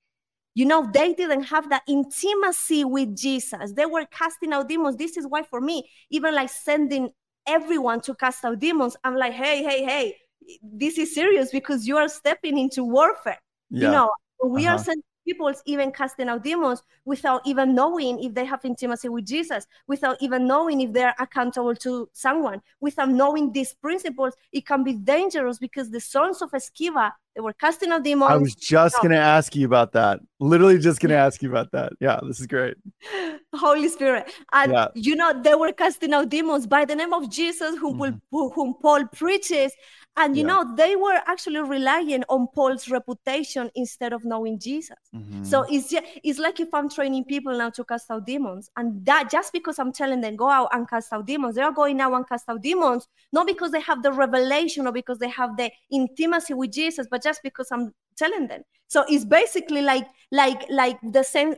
You 0.56 0.66
know, 0.66 0.90
they 0.92 1.14
didn't 1.14 1.44
have 1.44 1.70
that 1.70 1.84
intimacy 1.88 2.84
with 2.84 3.16
Jesus. 3.16 3.74
They 3.74 3.86
were 3.86 4.06
casting 4.06 4.54
out 4.54 4.70
demons. 4.70 4.96
This 4.96 5.18
is 5.18 5.28
why, 5.28 5.44
for 5.44 5.62
me, 5.62 5.88
even 6.10 6.34
like 6.34 6.50
sending 6.50 7.10
everyone 7.46 8.02
to 8.02 8.16
cast 8.16 8.44
out 8.44 8.60
demons, 8.60 8.96
I'm 9.04 9.18
like, 9.18 9.34
hey, 9.34 9.62
hey, 9.64 9.84
hey, 9.84 10.16
this 10.62 10.98
is 10.98 11.14
serious 11.14 11.52
because 11.52 11.88
you 11.88 11.98
are 11.98 12.08
stepping 12.08 12.58
into 12.58 12.84
warfare. 12.84 13.40
Yeah. 13.70 13.88
You 13.88 13.92
know, 13.92 14.12
we 14.44 14.66
uh-huh. 14.66 14.76
are 14.76 14.80
sending 14.80 15.04
people 15.26 15.52
even 15.66 15.92
casting 15.92 16.30
out 16.30 16.44
demons 16.44 16.84
without 17.04 17.42
even 17.46 17.74
knowing 17.74 18.24
if 18.24 18.34
they 18.34 18.46
have 18.46 18.64
intimacy 18.64 19.10
with 19.10 19.26
Jesus, 19.26 19.66
without 19.88 20.18
even 20.22 20.48
knowing 20.48 20.82
if 20.82 20.94
they're 20.94 21.16
accountable 21.20 21.76
to 21.76 22.08
someone, 22.14 22.62
without 22.80 23.10
knowing 23.10 23.52
these 23.52 23.74
principles, 23.74 24.34
it 24.52 24.66
can 24.66 24.84
be 24.84 24.94
dangerous 24.94 25.58
because 25.58 25.90
the 25.90 26.00
sons 26.00 26.42
of 26.42 26.52
Sceva, 26.52 27.12
they 27.36 27.42
were 27.42 27.54
casting 27.54 27.92
out 27.92 28.04
demons. 28.04 28.32
I 28.32 28.38
was 28.38 28.56
just 28.56 29.04
no. 29.04 29.10
to 29.10 29.18
ask 29.18 29.56
you 29.56 29.66
about 29.66 29.92
that. 29.94 30.20
Literally 30.40 30.78
just 30.78 31.00
going 31.00 31.10
to 31.10 31.18
ask 31.18 31.42
you 31.42 31.50
about 31.50 31.72
that. 31.72 31.94
Yeah, 32.00 32.20
this 32.26 32.40
is 32.40 32.48
great. 32.48 32.78
Holy 33.54 33.90
Spirit. 33.90 34.32
And 34.54 34.72
yeah. 34.72 34.88
you 34.94 35.16
know, 35.16 35.42
they 35.42 35.56
were 35.56 35.74
casting 35.74 36.14
out 36.14 36.30
demons 36.30 36.68
by 36.68 36.86
the 36.86 36.96
name 36.96 37.14
of 37.14 37.30
Jesus, 37.30 37.78
whom, 37.78 38.00
mm-hmm. 38.00 38.48
whom 38.54 38.76
Paul 38.82 39.06
preaches. 39.08 39.74
And 40.18 40.38
you 40.38 40.44
yeah. 40.44 40.48
know, 40.48 40.76
they 40.76 40.96
were 40.96 41.20
actually 41.28 41.60
relying 41.60 42.24
on 42.30 42.48
Paul's 42.56 42.90
reputation 42.90 43.70
instead 43.76 44.14
of 44.14 44.24
knowing 44.24 44.58
Jesus. 44.60 44.98
Mm-hmm. 45.14 45.44
So 45.44 45.66
it's 45.70 45.90
just, 45.90 46.06
it's 46.24 46.40
like 46.40 46.60
if 46.62 46.74
I'm 46.74 46.90
training 46.90 47.26
people 47.26 47.58
now 47.58 47.70
to 47.72 47.84
cast 47.84 48.10
out 48.10 48.26
demons, 48.26 48.72
and 48.78 49.06
that 49.06 49.30
just 49.30 49.52
because 49.52 49.78
I'm 49.78 49.92
telling 49.92 50.22
them 50.22 50.38
go 50.38 50.50
out 50.50 50.70
and 50.72 50.90
cast 50.90 51.12
out 51.12 51.28
demons, 51.28 51.56
they 51.56 51.62
are 51.62 51.72
going 51.72 51.98
now 51.98 52.14
and 52.16 52.28
cast 52.28 52.48
out 52.48 52.62
demons, 52.62 53.08
not 53.34 53.46
because 53.46 53.72
they 53.72 53.82
have 53.82 54.04
the 54.04 54.12
revelation 54.14 54.88
or 54.88 54.94
because 54.94 55.20
they 55.20 55.30
have 55.30 55.58
the 55.58 55.70
intimacy 55.92 56.54
with 56.54 56.72
Jesus, 56.72 57.08
but 57.12 57.22
just 57.22 57.44
because 57.44 57.70
I'm 57.72 57.94
telling 58.16 58.48
them. 58.48 58.64
So 58.88 59.04
it's 59.08 59.26
basically 59.26 59.82
like 59.82 60.08
like 60.32 60.66
like 60.70 60.98
the 61.12 61.24
same 61.24 61.56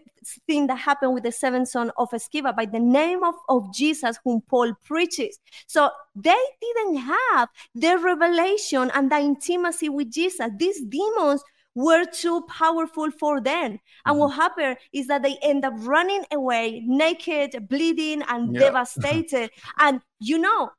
thing 0.48 0.68
that 0.68 0.78
happened 0.78 1.14
with 1.14 1.24
the 1.24 1.32
seventh 1.32 1.68
son 1.70 1.92
of 1.98 2.10
Sceva 2.12 2.56
by 2.56 2.66
the 2.66 2.80
name 2.80 3.24
of, 3.24 3.36
of 3.50 3.74
Jesus 3.74 4.18
whom 4.24 4.42
Paul 4.42 4.74
preaches. 4.84 5.40
So 5.68 5.90
they 6.16 6.36
didn't 6.62 6.98
have 6.98 7.50
the 7.76 7.98
revelation 7.98 8.92
and 8.94 9.12
the 9.12 9.18
intimacy 9.18 9.90
with 9.90 10.12
Jesus. 10.12 10.50
These 10.58 10.86
demons 10.86 11.44
were 11.76 12.06
too 12.06 12.42
powerful 12.50 13.12
for 13.12 13.40
them. 13.40 13.80
And 14.06 14.18
what 14.18 14.32
mm-hmm. 14.32 14.42
happened 14.42 14.78
is 14.94 15.08
that 15.08 15.22
they 15.22 15.38
end 15.44 15.64
up 15.64 15.74
running 15.78 16.26
away 16.32 16.82
naked, 16.88 17.68
bleeding, 17.70 18.24
and 18.24 18.54
yeah. 18.54 18.60
devastated. 18.72 19.52
and 19.78 20.02
you 20.20 20.40
know, 20.40 20.72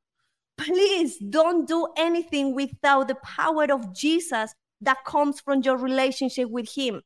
please 0.56 1.16
don't 1.18 1.68
do 1.68 1.87
anything 1.97 2.54
without 2.54 3.06
the 3.06 3.14
power 3.16 3.70
of 3.70 3.94
Jesus 3.94 4.52
that 4.80 5.04
comes 5.04 5.40
from 5.40 5.62
your 5.62 5.76
relationship 5.76 6.49
with 6.50 6.73
Him. 6.73 7.02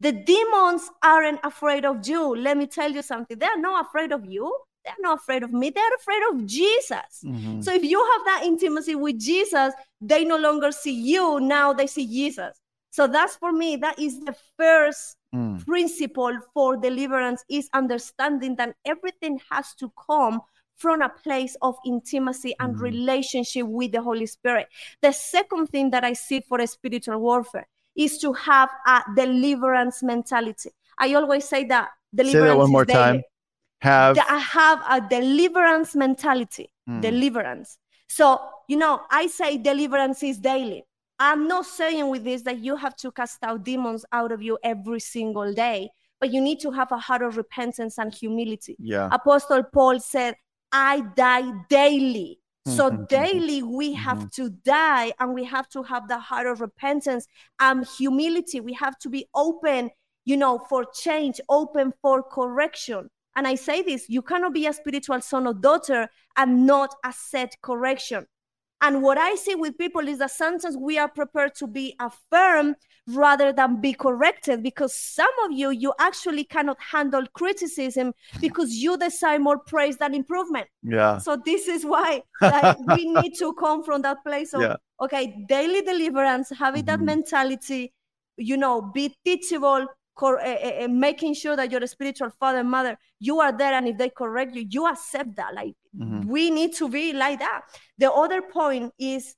The 0.00 0.12
demons 0.12 0.90
aren't 1.02 1.40
afraid 1.42 1.84
of 1.84 2.06
you. 2.06 2.36
Let 2.36 2.56
me 2.56 2.66
tell 2.66 2.90
you 2.90 3.02
something. 3.02 3.38
They're 3.38 3.60
not 3.60 3.86
afraid 3.86 4.12
of 4.12 4.26
you. 4.26 4.54
They're 4.84 4.94
not 5.00 5.18
afraid 5.18 5.42
of 5.42 5.52
me. 5.52 5.70
They're 5.70 5.96
afraid 5.98 6.22
of 6.30 6.46
Jesus. 6.46 7.24
Mm-hmm. 7.24 7.60
So 7.62 7.72
if 7.72 7.82
you 7.82 7.98
have 7.98 8.24
that 8.26 8.42
intimacy 8.44 8.94
with 8.94 9.18
Jesus, 9.18 9.74
they 10.00 10.24
no 10.24 10.36
longer 10.36 10.70
see 10.70 10.94
you. 10.94 11.40
Now 11.40 11.72
they 11.72 11.86
see 11.86 12.06
Jesus. 12.06 12.60
So 12.90 13.06
that's 13.06 13.36
for 13.36 13.52
me, 13.52 13.76
that 13.76 13.98
is 13.98 14.20
the 14.20 14.34
first 14.56 15.16
mm. 15.34 15.62
principle 15.66 16.32
for 16.54 16.76
deliverance 16.76 17.44
is 17.50 17.68
understanding 17.74 18.56
that 18.56 18.74
everything 18.86 19.38
has 19.50 19.74
to 19.74 19.92
come 20.08 20.40
from 20.76 21.02
a 21.02 21.08
place 21.08 21.56
of 21.62 21.76
intimacy 21.84 22.54
and 22.60 22.74
mm-hmm. 22.74 22.82
relationship 22.82 23.66
with 23.66 23.92
the 23.92 24.02
Holy 24.02 24.26
Spirit. 24.26 24.68
The 25.02 25.12
second 25.12 25.68
thing 25.68 25.90
that 25.90 26.04
I 26.04 26.12
see 26.12 26.40
for 26.40 26.60
a 26.60 26.66
spiritual 26.66 27.18
warfare 27.18 27.66
is 27.96 28.18
to 28.18 28.32
have 28.34 28.68
a 28.86 29.02
deliverance 29.16 30.02
mentality. 30.02 30.70
I 30.98 31.14
always 31.14 31.48
say 31.48 31.64
that 31.64 31.90
deliverance. 32.14 32.44
Say 32.44 32.48
that 32.48 32.58
one 32.58 32.70
more 32.70 32.84
time. 32.84 33.22
Have 33.80 34.18
I 34.18 34.38
have 34.38 34.82
a 34.88 35.00
deliverance 35.08 35.94
mentality. 35.94 36.70
Mm. 36.88 37.02
Deliverance. 37.02 37.78
So 38.08 38.40
you 38.68 38.76
know, 38.76 39.02
I 39.10 39.26
say 39.28 39.58
deliverance 39.58 40.22
is 40.22 40.38
daily. 40.38 40.84
I'm 41.18 41.48
not 41.48 41.66
saying 41.66 42.10
with 42.10 42.24
this 42.24 42.42
that 42.42 42.58
you 42.58 42.76
have 42.76 42.96
to 42.96 43.10
cast 43.10 43.42
out 43.42 43.64
demons 43.64 44.04
out 44.12 44.32
of 44.32 44.42
you 44.42 44.58
every 44.62 45.00
single 45.00 45.52
day, 45.52 45.88
but 46.20 46.32
you 46.32 46.40
need 46.40 46.60
to 46.60 46.70
have 46.70 46.92
a 46.92 46.98
heart 46.98 47.22
of 47.22 47.36
repentance 47.36 47.98
and 47.98 48.12
humility. 48.12 48.76
Yeah. 48.78 49.08
Apostle 49.10 49.62
Paul 49.72 49.98
said, 50.00 50.34
I 50.76 51.00
die 51.16 51.52
daily. 51.70 52.38
So 52.66 52.90
mm-hmm. 52.90 53.04
daily 53.04 53.62
we 53.62 53.94
have 53.94 54.18
mm-hmm. 54.18 54.42
to 54.42 54.50
die 54.50 55.12
and 55.18 55.32
we 55.32 55.44
have 55.44 55.68
to 55.70 55.82
have 55.84 56.06
the 56.06 56.18
heart 56.18 56.46
of 56.46 56.60
repentance 56.60 57.26
and 57.58 57.86
humility. 57.96 58.60
We 58.60 58.74
have 58.74 58.98
to 58.98 59.08
be 59.08 59.26
open, 59.34 59.90
you 60.26 60.36
know, 60.36 60.58
for 60.68 60.84
change, 60.84 61.40
open 61.48 61.94
for 62.02 62.22
correction. 62.22 63.08
And 63.36 63.46
I 63.48 63.54
say 63.54 63.80
this 63.80 64.06
you 64.10 64.20
cannot 64.20 64.52
be 64.52 64.66
a 64.66 64.72
spiritual 64.74 65.22
son 65.22 65.46
or 65.46 65.54
daughter 65.54 66.08
and 66.36 66.66
not 66.66 66.94
accept 67.04 67.62
correction. 67.62 68.26
And 68.82 69.02
what 69.02 69.16
I 69.16 69.34
see 69.36 69.54
with 69.54 69.78
people 69.78 70.06
is 70.06 70.18
that 70.18 70.30
sometimes 70.30 70.76
we 70.76 70.98
are 70.98 71.08
prepared 71.08 71.54
to 71.56 71.66
be 71.66 71.96
affirmed 71.98 72.76
rather 73.08 73.52
than 73.52 73.80
be 73.80 73.92
corrected 73.94 74.62
because 74.62 74.94
some 74.94 75.30
of 75.44 75.52
you, 75.52 75.70
you 75.70 75.94
actually 75.98 76.44
cannot 76.44 76.76
handle 76.80 77.24
criticism 77.32 78.12
because 78.40 78.74
you 78.74 78.98
desire 78.98 79.38
more 79.38 79.58
praise 79.58 79.96
than 79.96 80.14
improvement. 80.14 80.66
Yeah. 80.82 81.18
So 81.18 81.40
this 81.42 81.68
is 81.68 81.84
why 81.84 82.22
like, 82.40 82.78
we 82.96 83.06
need 83.06 83.34
to 83.38 83.54
come 83.54 83.82
from 83.82 84.02
that 84.02 84.18
place 84.24 84.52
of, 84.52 84.62
yeah. 84.62 84.76
okay, 85.00 85.44
daily 85.48 85.82
deliverance, 85.82 86.50
having 86.50 86.84
mm-hmm. 86.84 86.86
that 86.86 87.00
mentality, 87.00 87.94
you 88.36 88.56
know, 88.56 88.82
be 88.82 89.16
teachable, 89.24 89.86
cor- 90.16 90.40
uh, 90.40 90.84
uh, 90.84 90.88
making 90.88 91.34
sure 91.34 91.54
that 91.54 91.70
your 91.70 91.86
spiritual 91.86 92.30
father 92.40 92.58
and 92.58 92.70
mother 92.70 92.98
you 93.20 93.40
are 93.40 93.56
there 93.56 93.74
and 93.74 93.86
if 93.86 93.96
they 93.96 94.10
correct 94.10 94.54
you 94.54 94.66
you 94.68 94.86
accept 94.86 95.36
that 95.36 95.54
like 95.54 95.74
mm-hmm. 95.96 96.28
we 96.28 96.50
need 96.50 96.74
to 96.74 96.88
be 96.88 97.12
like 97.12 97.38
that 97.38 97.62
the 97.98 98.10
other 98.10 98.42
point 98.42 98.92
is 98.98 99.34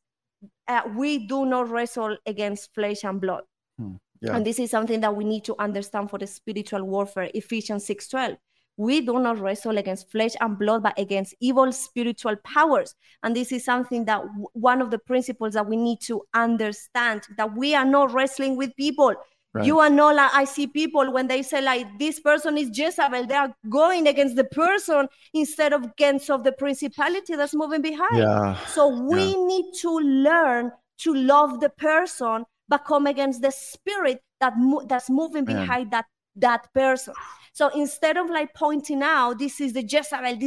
uh, 0.68 0.82
we 0.96 1.26
do 1.26 1.46
not 1.46 1.68
wrestle 1.70 2.16
against 2.26 2.72
flesh 2.74 3.04
and 3.04 3.20
blood 3.20 3.42
hmm. 3.78 3.94
yeah. 4.20 4.36
and 4.36 4.44
this 4.44 4.58
is 4.58 4.70
something 4.70 5.00
that 5.00 5.14
we 5.14 5.24
need 5.24 5.44
to 5.44 5.54
understand 5.58 6.10
for 6.10 6.18
the 6.18 6.26
spiritual 6.26 6.82
warfare 6.82 7.30
ephesians 7.34 7.84
6 7.86 8.08
12 8.08 8.36
we 8.78 9.00
do 9.00 9.18
not 9.18 9.40
wrestle 9.40 9.76
against 9.76 10.10
flesh 10.10 10.34
and 10.40 10.56
blood, 10.56 10.84
but 10.84 10.96
against 10.98 11.34
evil 11.40 11.72
spiritual 11.72 12.36
powers. 12.44 12.94
And 13.24 13.34
this 13.34 13.50
is 13.50 13.64
something 13.64 14.04
that 14.04 14.20
w- 14.20 14.46
one 14.52 14.80
of 14.80 14.92
the 14.92 15.00
principles 15.00 15.54
that 15.54 15.66
we 15.66 15.76
need 15.76 16.00
to 16.02 16.22
understand 16.32 17.22
that 17.36 17.56
we 17.56 17.74
are 17.74 17.84
not 17.84 18.14
wrestling 18.14 18.56
with 18.56 18.74
people. 18.76 19.14
Right. 19.58 19.66
You 19.66 19.80
are 19.80 19.90
not 19.90 20.14
like 20.14 20.30
I 20.34 20.44
see 20.44 20.66
people 20.66 21.12
when 21.12 21.26
they 21.26 21.42
say 21.42 21.60
like 21.60 21.98
this 21.98 22.20
person 22.20 22.56
is 22.56 22.70
Jezebel, 22.72 23.26
they 23.26 23.34
are 23.34 23.52
going 23.68 24.06
against 24.06 24.36
the 24.36 24.44
person 24.44 25.08
instead 25.34 25.72
of 25.72 25.84
against 25.84 26.30
of 26.30 26.44
the 26.44 26.52
principality 26.52 27.34
that's 27.34 27.54
moving 27.54 27.82
behind. 27.82 28.18
Yeah. 28.18 28.56
So 28.66 28.88
we 28.88 29.24
yeah. 29.24 29.46
need 29.46 29.66
to 29.80 29.98
learn 29.98 30.70
to 30.98 31.14
love 31.14 31.60
the 31.60 31.70
person, 31.70 32.44
but 32.68 32.84
come 32.84 33.06
against 33.06 33.42
the 33.42 33.50
spirit 33.50 34.22
that 34.40 34.54
mo- 34.56 34.86
that's 34.86 35.10
moving 35.10 35.44
Man. 35.44 35.56
behind 35.56 35.90
that 35.90 36.06
that 36.36 36.72
person. 36.72 37.14
So 37.52 37.68
instead 37.68 38.16
of 38.16 38.30
like 38.30 38.54
pointing 38.54 39.02
out 39.02 39.40
this 39.40 39.60
is 39.60 39.72
the 39.72 39.82
Jezebel, 39.82 40.38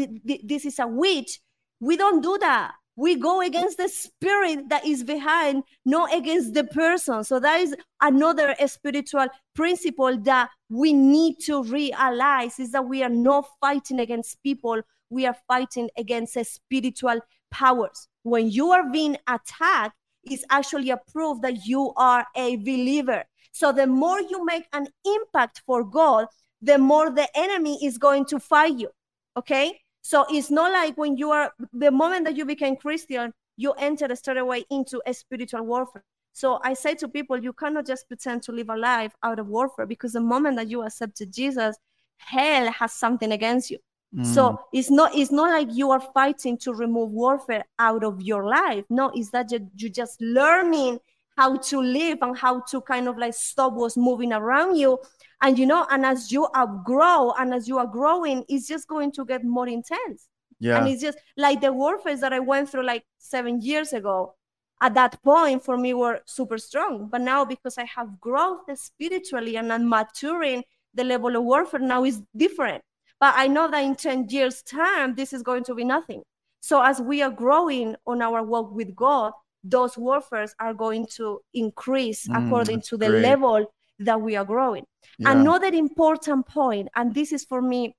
this 0.44 0.66
is 0.66 0.80
a 0.80 0.88
witch, 0.88 1.40
we 1.82 1.98
don't 1.98 2.22
do 2.22 2.38
that 2.40 2.72
we 3.02 3.16
go 3.16 3.42
against 3.42 3.78
the 3.78 3.90
spirit 3.90 4.70
that 4.70 4.86
is 4.86 5.04
behind, 5.04 5.64
not 5.86 6.16
against 6.16 6.54
the 6.54 6.64
person. 6.66 7.24
So 7.24 7.40
that 7.40 7.60
is 7.60 7.76
another 8.00 8.56
spiritual 8.68 9.26
principle 9.56 10.16
that 10.20 10.52
we 10.70 10.94
need 10.94 11.40
to 11.48 11.64
realize 11.64 12.60
is 12.60 12.72
that 12.74 12.88
we 12.88 13.02
are 13.02 13.10
not 13.10 13.46
fighting 13.60 14.00
against 14.00 14.44
people, 14.44 14.84
we 15.10 15.26
are 15.26 15.36
fighting 15.48 15.90
against 15.98 16.38
spiritual 16.46 17.22
powers. 17.50 18.08
When 18.22 18.52
you 18.52 18.70
are 18.70 18.88
being 18.92 19.18
attacked, 19.28 19.96
is 20.30 20.46
actually 20.52 20.92
a 20.92 21.02
proof 21.12 21.42
that 21.42 21.66
you 21.66 21.92
are 21.98 22.28
a 22.36 22.58
believer. 22.58 23.24
So 23.52 23.72
the 23.72 23.88
more 23.88 24.22
you 24.22 24.46
make 24.46 24.68
an 24.74 24.86
impact 25.04 25.64
for 25.66 25.84
God, 25.84 26.28
the 26.62 26.78
more 26.78 27.10
the 27.10 27.28
enemy 27.36 27.84
is 27.84 27.98
going 27.98 28.26
to 28.26 28.40
fight 28.40 28.78
you. 28.78 28.90
Okay? 29.36 29.80
So 30.02 30.26
it's 30.30 30.50
not 30.50 30.72
like 30.72 30.98
when 30.98 31.18
you 31.18 31.32
are 31.32 31.54
the 31.74 31.92
moment 31.92 32.26
that 32.26 32.36
you 32.36 32.46
became 32.46 32.76
Christian, 32.76 33.34
you 33.58 33.72
entered 33.74 34.16
straight 34.18 34.38
away 34.38 34.66
into 34.70 35.02
a 35.06 35.14
spiritual 35.14 35.64
warfare. 35.64 36.04
So 36.34 36.60
I 36.64 36.74
say 36.74 36.96
to 36.96 37.08
people, 37.08 37.38
you 37.38 37.54
cannot 37.54 37.86
just 37.86 38.08
pretend 38.08 38.44
to 38.44 38.52
live 38.52 38.70
a 38.70 38.78
life 38.78 39.14
out 39.22 39.40
of 39.40 39.48
warfare 39.48 39.86
because 39.86 40.14
the 40.14 40.22
moment 40.22 40.56
that 40.58 40.70
you 40.70 40.82
accepted 40.84 41.32
Jesus, 41.34 41.78
hell 42.18 42.72
has 42.72 42.94
something 42.94 43.32
against 43.32 43.70
you. 43.70 43.78
Mm. 44.16 44.26
So 44.26 44.60
it's 44.74 44.90
not 44.90 45.16
it's 45.16 45.32
not 45.32 45.52
like 45.52 45.70
you 45.72 45.92
are 45.92 46.02
fighting 46.14 46.58
to 46.60 46.74
remove 46.74 47.12
warfare 47.12 47.64
out 47.80 48.04
of 48.04 48.22
your 48.22 48.46
life. 48.48 48.84
No, 48.90 49.12
it's 49.16 49.30
that 49.32 49.52
you're 49.52 49.90
just 49.90 50.20
learning 50.22 51.00
how 51.38 51.58
to 51.58 51.82
live 51.82 52.20
and 52.22 52.38
how 52.38 52.62
to 52.62 52.82
kind 52.82 53.08
of 53.08 53.18
like 53.18 53.34
stop 53.34 53.74
what's 53.74 53.98
moving 53.98 54.34
around 54.34 54.76
you. 54.76 55.00
And 55.42 55.58
you 55.58 55.66
know 55.66 55.88
and 55.90 56.06
as 56.06 56.32
you 56.32 56.48
outgrow 56.56 57.34
and 57.40 57.54
as 57.54 57.68
you 57.68 57.80
are 57.80 57.88
growing 57.88 58.44
it's 58.48 58.68
just 58.68 58.88
going 58.88 59.12
to 59.14 59.26
get 59.26 59.44
more 59.44 59.68
intense. 59.68 60.28
Yeah. 60.60 60.78
And 60.78 60.88
it's 60.88 61.02
just 61.02 61.18
like 61.38 61.62
the 61.62 61.74
warfare 61.74 62.16
that 62.18 62.34
i 62.34 62.40
went 62.40 62.70
through 62.70 62.86
like 62.86 63.04
seven 63.18 63.62
years 63.62 63.94
ago 63.94 64.36
at 64.82 64.94
that 64.94 65.22
point 65.24 65.64
for 65.64 65.78
me 65.78 65.94
were 65.94 66.22
super 66.26 66.58
strong. 66.58 67.08
But 67.12 67.22
now 67.22 67.46
because 67.46 67.78
i 67.78 67.86
have 67.86 68.20
growth 68.20 68.62
spiritually 68.76 69.56
and 69.56 69.74
i'm 69.74 69.90
maturing 69.90 70.64
the 70.94 71.04
level 71.04 71.36
of 71.36 71.44
warfare 71.44 71.80
now 71.80 72.04
is 72.04 72.22
different. 72.38 72.84
But 73.20 73.34
i 73.36 73.48
know 73.48 73.70
that 73.72 73.84
in 73.84 73.96
10 73.96 74.30
years 74.30 74.62
time 74.62 75.16
this 75.16 75.34
is 75.34 75.42
going 75.42 75.64
to 75.64 75.74
be 75.74 75.84
nothing. 75.84 76.22
So 76.60 76.84
as 76.84 77.02
we 77.02 77.24
are 77.24 77.32
growing 77.32 77.96
on 78.06 78.22
our 78.22 78.44
walk 78.44 78.76
with 78.76 78.96
god 78.96 79.34
those 79.64 79.98
warfares 79.98 80.56
are 80.60 80.74
going 80.74 81.06
to 81.16 81.40
increase 81.54 82.28
mm, 82.28 82.46
according 82.46 82.82
to 82.82 82.98
the 82.98 83.08
great. 83.08 83.22
level 83.22 83.74
that 84.00 84.20
we 84.20 84.36
are 84.36 84.46
growing. 84.46 84.86
Yeah. 85.20 85.32
Another 85.32 85.68
important 85.68 86.48
point, 86.48 86.90
and 86.96 87.14
this 87.14 87.32
is 87.32 87.46
for 87.46 87.62
me 87.62 87.96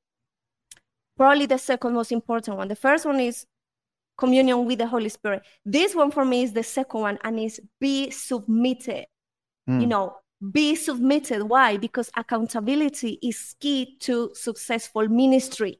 probably 1.17 1.47
the 1.47 1.59
second 1.59 1.95
most 1.95 2.13
important 2.13 2.57
one. 2.57 2.69
The 2.69 2.77
first 2.77 3.05
one 3.07 3.21
is 3.21 3.47
communion 4.19 4.65
with 4.65 4.79
the 4.79 4.87
Holy 4.87 5.09
Spirit. 5.09 5.43
This 5.65 5.95
one 5.95 6.11
for 6.11 6.25
me 6.25 6.43
is 6.43 6.53
the 6.53 6.63
second 6.63 7.01
one, 7.01 7.19
and 7.23 7.39
is 7.39 7.61
be 7.81 8.11
submitted. 8.11 9.07
Mm. 9.69 9.81
You 9.81 9.87
know, 9.87 10.17
be 10.51 10.75
submitted. 10.75 11.45
Why? 11.45 11.77
Because 11.77 12.11
accountability 12.17 13.19
is 13.23 13.55
key 13.61 13.97
to 14.01 14.33
successful 14.35 15.09
ministry. 15.09 15.79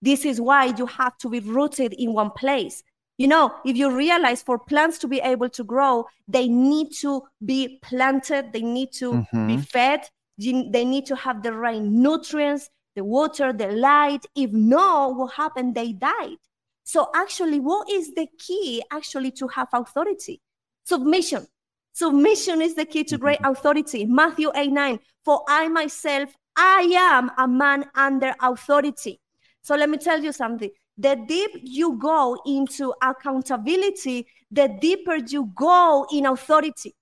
This 0.00 0.24
is 0.24 0.40
why 0.40 0.74
you 0.76 0.86
have 0.86 1.16
to 1.18 1.30
be 1.30 1.38
rooted 1.38 1.92
in 1.92 2.12
one 2.12 2.30
place. 2.30 2.82
You 3.22 3.28
know, 3.28 3.54
if 3.64 3.76
you 3.76 3.88
realize 3.94 4.42
for 4.42 4.58
plants 4.58 4.98
to 4.98 5.06
be 5.06 5.20
able 5.20 5.48
to 5.50 5.62
grow, 5.62 6.08
they 6.26 6.48
need 6.48 6.88
to 7.02 7.22
be 7.44 7.78
planted, 7.80 8.52
they 8.52 8.62
need 8.62 8.90
to 8.94 9.24
be 9.46 9.58
Mhm. 9.58 9.68
fed, 9.68 10.00
they 10.36 10.84
need 10.84 11.06
to 11.06 11.14
have 11.14 11.40
the 11.44 11.52
right 11.52 11.80
nutrients, 11.80 12.68
the 12.96 13.04
water, 13.04 13.52
the 13.52 13.68
light. 13.68 14.26
If 14.34 14.50
no, 14.50 15.10
what 15.10 15.34
happened? 15.34 15.76
They 15.76 15.92
died. 15.92 16.38
So, 16.82 17.10
actually, 17.14 17.60
what 17.60 17.88
is 17.88 18.12
the 18.12 18.26
key 18.38 18.82
actually 18.90 19.30
to 19.40 19.46
have 19.46 19.68
authority? 19.72 20.40
Submission. 20.82 21.46
Submission 21.92 22.60
is 22.60 22.74
the 22.74 22.86
key 22.86 23.04
to 23.04 23.18
great 23.18 23.38
authority. 23.44 24.04
Matthew 24.04 24.50
8 24.52 24.72
9. 24.72 24.98
For 25.24 25.44
I 25.46 25.68
myself, 25.68 26.36
I 26.56 26.90
am 26.96 27.30
a 27.38 27.46
man 27.46 27.88
under 27.94 28.34
authority. 28.40 29.20
So 29.62 29.76
let 29.76 29.88
me 29.88 29.96
tell 29.96 30.20
you 30.20 30.32
something. 30.32 30.70
The 30.98 31.16
deep 31.26 31.50
you 31.62 31.98
go 31.98 32.38
into 32.46 32.94
accountability, 33.02 34.26
the 34.50 34.68
deeper 34.80 35.16
you 35.16 35.50
go 35.54 36.06
in 36.12 36.26
authority. 36.26 36.94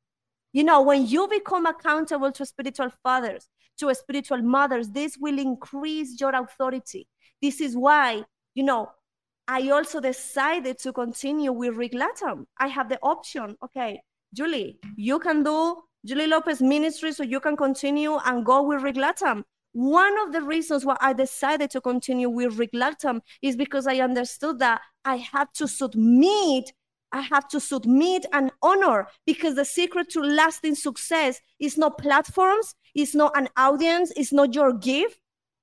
You 0.52 0.64
know, 0.64 0.82
when 0.82 1.06
you 1.06 1.28
become 1.28 1.66
accountable 1.66 2.32
to 2.32 2.46
spiritual 2.46 2.90
fathers, 3.02 3.48
to 3.78 3.94
spiritual 3.94 4.42
mothers, 4.42 4.90
this 4.90 5.16
will 5.18 5.38
increase 5.38 6.20
your 6.20 6.34
authority. 6.34 7.06
This 7.42 7.60
is 7.60 7.76
why, 7.76 8.22
you 8.54 8.62
know, 8.62 8.90
I 9.48 9.68
also 9.70 10.00
decided 10.00 10.78
to 10.80 10.92
continue 10.92 11.52
with 11.52 11.74
Rig 11.74 11.92
Latam. 11.92 12.44
I 12.58 12.68
have 12.68 12.88
the 12.88 12.98
option. 13.02 13.56
Okay, 13.64 14.00
Julie, 14.32 14.78
you 14.96 15.18
can 15.18 15.42
do 15.42 15.82
Julie 16.04 16.28
Lopez 16.28 16.62
ministry, 16.62 17.12
so 17.12 17.24
you 17.24 17.40
can 17.40 17.56
continue 17.56 18.16
and 18.24 18.44
go 18.44 18.62
with 18.62 18.82
Rig 18.82 18.96
Latam. 18.96 19.42
One 19.72 20.18
of 20.20 20.32
the 20.32 20.42
reasons 20.42 20.84
why 20.84 20.96
I 21.00 21.12
decided 21.12 21.70
to 21.70 21.80
continue 21.80 22.28
with 22.28 22.58
Rig 22.58 22.72
Latam 22.72 23.20
is 23.40 23.56
because 23.56 23.86
I 23.86 23.96
understood 23.98 24.58
that 24.58 24.80
I 25.04 25.16
had 25.16 25.48
to 25.54 25.68
submit. 25.68 26.72
I 27.12 27.20
have 27.22 27.48
to 27.48 27.60
submit 27.60 28.26
and 28.32 28.50
honor 28.62 29.08
because 29.26 29.54
the 29.54 29.64
secret 29.64 30.10
to 30.10 30.20
lasting 30.20 30.76
success 30.76 31.40
is 31.58 31.76
not 31.76 31.98
platforms, 31.98 32.74
it's 32.94 33.14
not 33.14 33.36
an 33.36 33.48
audience, 33.56 34.12
it's 34.16 34.32
not 34.32 34.54
your 34.54 34.72
gift. 34.72 35.18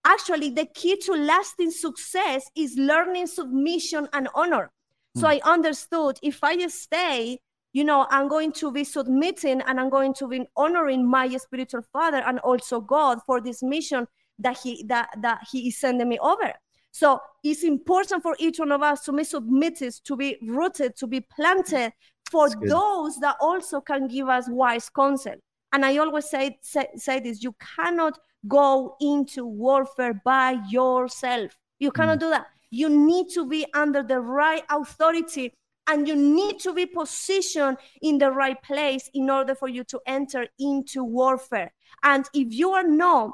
Actually, 0.06 0.50
the 0.50 0.66
key 0.66 0.98
to 1.06 1.14
lasting 1.14 1.72
success 1.72 2.46
is 2.56 2.76
learning 2.78 3.28
submission 3.28 4.08
and 4.14 4.28
honor. 4.36 4.72
So 5.16 5.22
hmm. 5.22 5.34
I 5.34 5.42
understood 5.44 6.20
if 6.22 6.44
I 6.44 6.68
stay, 6.68 7.40
you 7.74 7.84
know, 7.84 8.08
I'm 8.10 8.28
going 8.28 8.52
to 8.54 8.72
be 8.72 8.84
submitting 8.84 9.62
and 9.62 9.80
I'm 9.80 9.90
going 9.90 10.14
to 10.16 10.28
be 10.28 10.48
honoring 10.56 11.08
my 11.08 11.28
spiritual 11.38 11.84
father 11.94 12.24
and 12.26 12.40
also 12.40 12.82
God 12.82 13.20
for 13.26 13.42
this 13.42 13.62
mission 13.62 14.08
that 14.40 14.58
he 14.58 14.84
that 14.88 15.10
that 15.22 15.40
he 15.52 15.68
is 15.68 15.78
sending 15.78 16.10
me 16.10 16.20
over. 16.20 16.54
So 16.92 17.20
it's 17.44 17.64
important 17.64 18.24
for 18.24 18.36
each 18.40 18.60
one 18.60 18.72
of 18.72 18.82
us 18.82 19.04
to 19.06 19.12
be 19.12 19.24
submitted, 19.24 19.94
to 20.06 20.16
be 20.16 20.38
rooted, 20.48 20.96
to 20.98 21.08
be 21.08 21.22
planted 21.22 21.94
for 22.32 22.50
those 22.50 23.18
that 23.18 23.36
also 23.40 23.82
can 23.82 24.08
give 24.08 24.28
us 24.28 24.50
wise 24.50 24.90
counsel. 24.90 25.36
And 25.74 25.86
I 25.86 25.98
always 25.98 26.30
say, 26.30 26.58
say 26.62 26.88
say 26.96 27.20
this: 27.20 27.44
you 27.44 27.56
cannot 27.76 28.18
go 28.48 28.96
into 29.02 29.46
warfare 29.46 30.22
by 30.26 30.58
yourself. 30.70 31.52
You 31.80 31.92
cannot 31.92 32.18
mm. 32.18 32.22
do 32.22 32.30
that. 32.32 32.48
You 32.72 32.90
need 32.90 33.28
to 33.34 33.46
be 33.46 33.66
under 33.74 34.04
the 34.04 34.20
right 34.20 34.64
authority 34.70 35.54
and 35.88 36.08
you 36.08 36.16
need 36.16 36.60
to 36.60 36.74
be 36.74 36.86
positioned 36.86 37.78
in 38.02 38.18
the 38.18 38.32
right 38.32 38.62
place 38.62 39.10
in 39.14 39.30
order 39.30 39.56
for 39.56 39.68
you 39.68 39.84
to 39.86 40.00
enter 40.06 40.48
into 40.60 41.04
warfare. 41.04 41.72
And 42.04 42.26
if 42.34 42.54
you 42.54 42.72
are 42.72 42.88
not 42.88 43.32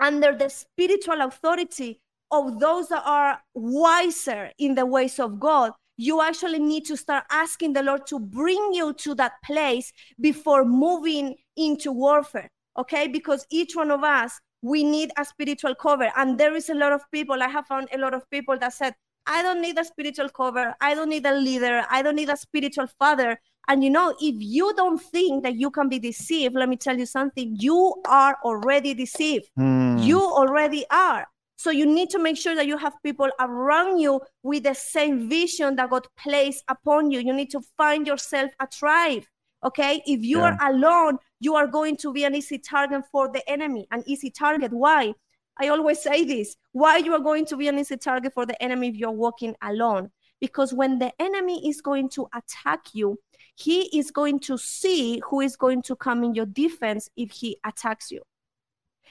under 0.00 0.34
the 0.34 0.48
spiritual 0.48 1.20
authority 1.20 2.00
of 2.30 2.58
those 2.60 2.88
that 2.88 3.02
are 3.04 3.40
wiser 3.54 4.50
in 4.58 4.74
the 4.74 4.86
ways 4.86 5.18
of 5.18 5.38
God, 5.40 5.72
you 5.96 6.22
actually 6.22 6.60
need 6.60 6.84
to 6.86 6.96
start 6.96 7.24
asking 7.30 7.72
the 7.72 7.82
Lord 7.82 8.06
to 8.06 8.20
bring 8.20 8.70
you 8.72 8.94
to 8.94 9.14
that 9.16 9.32
place 9.44 9.92
before 10.20 10.64
moving 10.64 11.34
into 11.56 11.90
warfare. 11.90 12.48
Okay, 12.78 13.08
because 13.08 13.44
each 13.50 13.74
one 13.74 13.90
of 13.90 14.04
us, 14.04 14.38
we 14.62 14.84
need 14.84 15.10
a 15.18 15.24
spiritual 15.24 15.74
cover. 15.74 16.12
And 16.16 16.38
there 16.38 16.54
is 16.54 16.70
a 16.70 16.74
lot 16.74 16.92
of 16.92 17.02
people, 17.10 17.42
I 17.42 17.48
have 17.48 17.66
found 17.66 17.88
a 17.92 17.98
lot 17.98 18.14
of 18.14 18.28
people 18.30 18.56
that 18.58 18.72
said, 18.72 18.94
I 19.28 19.42
don't 19.42 19.60
need 19.60 19.78
a 19.78 19.84
spiritual 19.84 20.30
cover. 20.30 20.74
I 20.80 20.94
don't 20.94 21.10
need 21.10 21.26
a 21.26 21.34
leader. 21.34 21.84
I 21.90 22.02
don't 22.02 22.16
need 22.16 22.30
a 22.30 22.36
spiritual 22.36 22.86
father. 22.98 23.38
And 23.68 23.84
you 23.84 23.90
know, 23.90 24.14
if 24.20 24.34
you 24.38 24.72
don't 24.74 24.98
think 24.98 25.42
that 25.44 25.56
you 25.56 25.70
can 25.70 25.88
be 25.90 25.98
deceived, 25.98 26.54
let 26.54 26.68
me 26.68 26.76
tell 26.76 26.96
you 26.98 27.04
something, 27.04 27.54
you 27.60 27.94
are 28.06 28.38
already 28.42 28.94
deceived. 28.94 29.50
Hmm. 29.56 29.98
You 29.98 30.20
already 30.20 30.86
are. 30.90 31.26
So 31.56 31.70
you 31.70 31.84
need 31.86 32.08
to 32.10 32.18
make 32.18 32.36
sure 32.38 32.54
that 32.54 32.66
you 32.66 32.78
have 32.78 32.94
people 33.02 33.28
around 33.40 33.98
you 33.98 34.20
with 34.42 34.62
the 34.62 34.74
same 34.74 35.28
vision 35.28 35.76
that 35.76 35.90
God 35.90 36.06
placed 36.16 36.64
upon 36.68 37.10
you. 37.10 37.20
You 37.20 37.34
need 37.34 37.50
to 37.50 37.60
find 37.76 38.06
yourself 38.06 38.50
a 38.60 38.66
tribe. 38.66 39.24
Okay. 39.64 40.00
If 40.06 40.22
you 40.22 40.38
Yeah. 40.38 40.56
are 40.60 40.70
alone, 40.70 41.18
you 41.40 41.56
are 41.56 41.66
going 41.66 41.96
to 41.98 42.12
be 42.12 42.24
an 42.24 42.34
easy 42.34 42.58
target 42.58 43.02
for 43.12 43.28
the 43.30 43.42
enemy. 43.50 43.86
An 43.90 44.02
easy 44.06 44.30
target. 44.30 44.72
Why? 44.72 45.14
I 45.60 45.68
always 45.68 46.02
say 46.02 46.24
this. 46.24 46.56
Why 46.72 46.98
you 46.98 47.12
are 47.14 47.20
going 47.20 47.46
to 47.46 47.56
be 47.56 47.68
an 47.68 47.78
easy 47.78 47.96
target 47.96 48.32
for 48.34 48.46
the 48.46 48.60
enemy 48.62 48.88
if 48.88 48.96
you're 48.96 49.10
walking 49.10 49.54
alone? 49.62 50.10
Because 50.40 50.72
when 50.72 50.98
the 50.98 51.12
enemy 51.20 51.68
is 51.68 51.80
going 51.80 52.10
to 52.10 52.28
attack 52.34 52.80
you, 52.92 53.18
he 53.56 53.98
is 53.98 54.10
going 54.12 54.38
to 54.40 54.56
see 54.56 55.20
who 55.28 55.40
is 55.40 55.56
going 55.56 55.82
to 55.82 55.96
come 55.96 56.22
in 56.22 56.34
your 56.34 56.46
defense 56.46 57.10
if 57.16 57.32
he 57.32 57.58
attacks 57.64 58.10
you. 58.10 58.22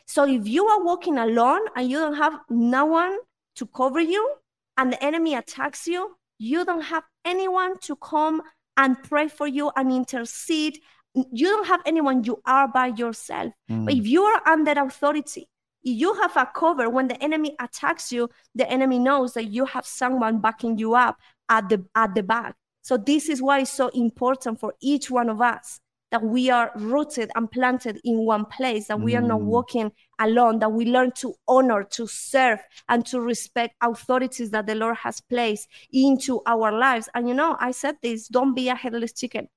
So 0.05 0.25
if 0.25 0.47
you 0.47 0.65
are 0.67 0.83
walking 0.83 1.17
alone 1.17 1.61
and 1.75 1.89
you 1.89 1.99
don't 1.99 2.15
have 2.15 2.39
no 2.49 2.85
one 2.85 3.17
to 3.55 3.65
cover 3.65 3.99
you 3.99 4.35
and 4.77 4.93
the 4.93 5.03
enemy 5.03 5.35
attacks 5.35 5.85
you, 5.85 6.15
you 6.39 6.63
don't 6.63 6.83
have 6.83 7.03
anyone 7.25 7.77
to 7.81 7.95
come 7.97 8.41
and 8.77 9.01
pray 9.03 9.27
for 9.27 9.47
you 9.47 9.71
and 9.75 9.91
intercede. 9.91 10.79
You 11.13 11.47
don't 11.47 11.67
have 11.67 11.81
anyone, 11.85 12.23
you 12.23 12.41
are 12.45 12.67
by 12.67 12.87
yourself. 12.87 13.51
Hmm. 13.67 13.85
But 13.85 13.95
if 13.95 14.07
you 14.07 14.23
are 14.23 14.47
under 14.47 14.71
authority, 14.71 15.49
you 15.83 16.13
have 16.15 16.35
a 16.35 16.49
cover 16.53 16.89
when 16.89 17.07
the 17.07 17.21
enemy 17.23 17.55
attacks 17.59 18.11
you, 18.11 18.29
the 18.55 18.69
enemy 18.69 18.99
knows 18.99 19.33
that 19.33 19.45
you 19.45 19.65
have 19.65 19.85
someone 19.85 20.39
backing 20.39 20.77
you 20.77 20.95
up 20.95 21.17
at 21.49 21.69
the 21.69 21.85
at 21.95 22.13
the 22.15 22.23
back. 22.23 22.55
So 22.81 22.97
this 22.97 23.29
is 23.29 23.41
why 23.41 23.59
it's 23.61 23.71
so 23.71 23.89
important 23.89 24.59
for 24.59 24.73
each 24.81 25.09
one 25.11 25.29
of 25.29 25.41
us 25.41 25.79
that 26.09 26.23
we 26.23 26.49
are 26.49 26.71
rooted 26.75 27.29
and 27.35 27.51
planted 27.51 27.99
in 28.05 28.19
one 28.19 28.45
place, 28.45 28.87
that 28.87 28.99
we 29.01 29.13
are 29.13 29.21
not 29.21 29.41
Mm. 29.41 29.45
walking 29.45 29.91
alone, 30.19 30.59
that 30.59 30.71
we 30.71 30.85
learn 30.85 31.11
to 31.11 31.33
honor, 31.49 31.83
to 31.83 32.07
serve, 32.07 32.61
and 32.87 33.05
to 33.07 33.19
respect 33.19 33.75
authorities 33.81 34.51
that 34.51 34.67
the 34.67 34.75
Lord 34.75 34.95
has 34.95 35.19
placed 35.19 35.67
into 35.91 36.41
our 36.45 36.71
lives. 36.71 37.09
And 37.13 37.27
you 37.27 37.33
know, 37.33 37.57
I 37.59 37.71
said 37.71 37.97
this 38.01 38.29
don't 38.29 38.53
be 38.53 38.69
a 38.69 38.75
headless 38.75 39.11
chicken. 39.11 39.49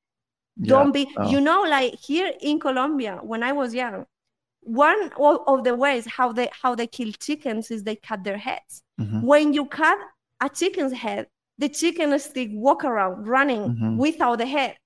Don't 0.60 0.92
be, 0.92 1.08
Oh. 1.16 1.30
you 1.30 1.40
know, 1.40 1.62
like 1.62 1.94
here 1.94 2.32
in 2.40 2.58
Colombia, 2.58 3.20
when 3.22 3.42
I 3.44 3.52
was 3.52 3.72
young, 3.72 4.04
one 4.62 5.10
of 5.16 5.64
the 5.64 5.74
ways 5.74 6.06
how 6.06 6.32
they 6.32 6.48
how 6.62 6.74
they 6.74 6.86
kill 6.86 7.12
chickens 7.12 7.70
is 7.70 7.82
they 7.82 7.96
cut 7.96 8.22
their 8.24 8.36
heads. 8.36 8.82
Mhm. 9.00 9.22
When 9.22 9.52
you 9.52 9.66
cut 9.66 9.98
a 10.40 10.48
chicken's 10.48 10.92
head, 10.92 11.28
the 11.58 11.68
chicken 11.68 12.18
stick 12.18 12.50
walk 12.52 12.84
around 12.84 13.26
running 13.26 13.74
Mhm. 13.74 13.96
without 13.96 14.38
the 14.38 14.46
head. 14.46 14.76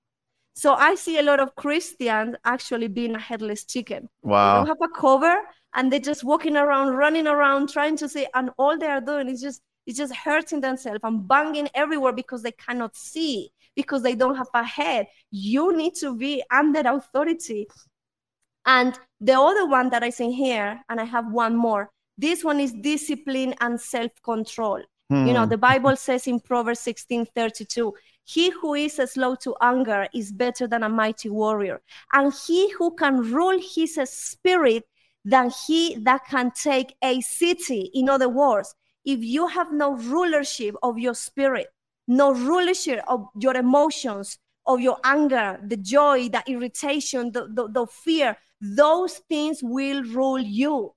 So 0.55 0.73
I 0.73 0.95
see 0.95 1.17
a 1.19 1.23
lot 1.23 1.39
of 1.39 1.53
Christians 1.55 2.35
actually 2.45 2.87
being 2.87 3.15
a 3.15 3.19
headless 3.19 3.65
chicken. 3.65 4.09
They 4.23 4.29
Wow. 4.29 4.55
don't 4.55 4.67
have 4.67 4.81
a 4.81 4.87
cover 4.87 5.37
and 5.73 5.91
they're 5.91 5.99
just 5.99 6.23
walking 6.23 6.55
around, 6.55 6.95
running 6.95 7.27
around, 7.27 7.69
trying 7.69 7.97
to 7.97 8.07
see, 8.07 8.25
and 8.33 8.49
all 8.57 8.77
they 8.77 8.87
are 8.87 9.01
doing 9.01 9.27
is 9.29 9.41
just 9.41 9.61
is 9.85 9.97
just 9.97 10.15
hurting 10.15 10.61
themselves 10.61 10.99
and 11.03 11.27
banging 11.27 11.69
everywhere 11.75 12.11
because 12.11 12.41
they 12.41 12.51
cannot 12.53 12.95
see, 12.95 13.51
because 13.75 14.01
they 14.01 14.15
don't 14.15 14.35
have 14.35 14.49
a 14.55 14.63
head. 14.63 15.05
You 15.29 15.77
need 15.77 15.93
to 15.95 16.15
be 16.17 16.41
under 16.49 16.79
authority. 16.79 17.67
And 18.65 18.97
the 19.19 19.39
other 19.39 19.65
one 19.67 19.89
that 19.89 20.03
I 20.03 20.09
see 20.09 20.31
here, 20.31 20.79
and 20.89 20.99
I 20.99 21.03
have 21.05 21.31
one 21.31 21.55
more. 21.55 21.89
This 22.17 22.43
one 22.43 22.59
is 22.59 22.73
discipline 22.73 23.53
and 23.61 23.79
self-control. 23.79 24.81
You 25.09 25.33
know, 25.33 25.43
Hmm. 25.43 25.49
the 25.49 25.57
Bible 25.57 25.95
says 26.07 26.25
in 26.27 26.39
Proverbs 26.39 26.79
16 26.79 27.27
32, 27.35 27.93
he 28.23 28.49
who 28.49 28.73
is 28.73 28.95
slow 28.95 29.35
to 29.35 29.55
anger 29.61 30.07
is 30.13 30.31
better 30.31 30.67
than 30.67 30.81
a 30.81 30.89
mighty 30.89 31.29
warrior, 31.29 31.81
and 32.11 32.33
he 32.47 32.71
who 32.71 32.95
can 32.95 33.31
rule 33.31 33.59
his 33.59 33.99
spirit 34.09 34.83
than 35.23 35.51
he 35.67 35.95
that 35.97 36.25
can 36.25 36.51
take 36.51 36.95
a 37.03 37.21
city. 37.21 37.91
In 37.93 38.09
other 38.09 38.29
words, 38.29 38.73
if 39.05 39.23
you 39.23 39.45
have 39.47 39.71
no 39.71 39.95
rulership 39.95 40.75
of 40.81 40.97
your 40.97 41.13
spirit, 41.13 41.67
no 42.07 42.33
rulership 42.33 43.03
of 43.07 43.27
your 43.39 43.55
emotions, 43.55 44.39
of 44.65 44.81
your 44.81 44.97
anger, 45.03 45.59
the 45.63 45.77
joy, 45.77 46.29
the 46.29 46.43
irritation, 46.47 47.31
the, 47.31 47.47
the, 47.47 47.67
the 47.67 47.85
fear, 47.85 48.35
those 48.61 49.19
things 49.29 49.61
will 49.63 50.03
rule 50.03 50.39
you. 50.39 50.93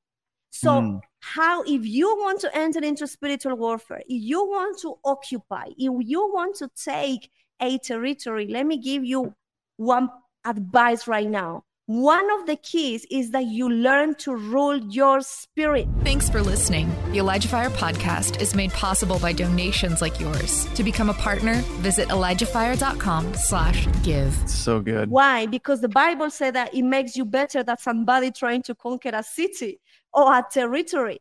So, 0.50 0.82
Mm. 0.82 1.00
how, 1.20 1.62
if 1.62 1.86
you 1.86 2.16
want 2.16 2.40
to 2.42 2.56
enter 2.56 2.80
into 2.80 3.06
spiritual 3.06 3.56
warfare, 3.56 4.00
if 4.08 4.22
you 4.22 4.44
want 4.46 4.78
to 4.80 4.98
occupy, 5.04 5.66
if 5.76 5.92
you 6.06 6.32
want 6.32 6.56
to 6.56 6.68
take 6.76 7.30
a 7.60 7.78
territory, 7.78 8.46
let 8.48 8.66
me 8.66 8.78
give 8.78 9.04
you 9.04 9.34
one 9.76 10.10
advice 10.44 11.06
right 11.08 11.28
now. 11.28 11.64
One 11.88 12.30
of 12.32 12.44
the 12.44 12.56
keys 12.56 13.06
is 13.10 13.30
that 13.30 13.46
you 13.46 13.66
learn 13.66 14.14
to 14.16 14.36
rule 14.36 14.76
your 14.76 15.22
spirit. 15.22 15.88
Thanks 16.04 16.28
for 16.28 16.42
listening. 16.42 16.94
The 17.12 17.20
Elijah 17.20 17.48
Fire 17.48 17.70
podcast 17.70 18.42
is 18.42 18.54
made 18.54 18.72
possible 18.72 19.18
by 19.18 19.32
donations 19.32 20.02
like 20.02 20.20
yours. 20.20 20.66
To 20.74 20.84
become 20.84 21.08
a 21.08 21.14
partner, 21.14 21.54
visit 21.80 22.08
ElijahFire.com 22.08 23.32
slash 23.32 23.88
give. 24.02 24.36
So 24.46 24.80
good. 24.80 25.08
Why? 25.08 25.46
Because 25.46 25.80
the 25.80 25.88
Bible 25.88 26.28
said 26.28 26.54
that 26.56 26.74
it 26.74 26.82
makes 26.82 27.16
you 27.16 27.24
better 27.24 27.62
than 27.62 27.78
somebody 27.78 28.32
trying 28.32 28.60
to 28.64 28.74
conquer 28.74 29.12
a 29.14 29.22
city 29.22 29.80
or 30.12 30.30
a 30.34 30.44
territory. 30.52 31.20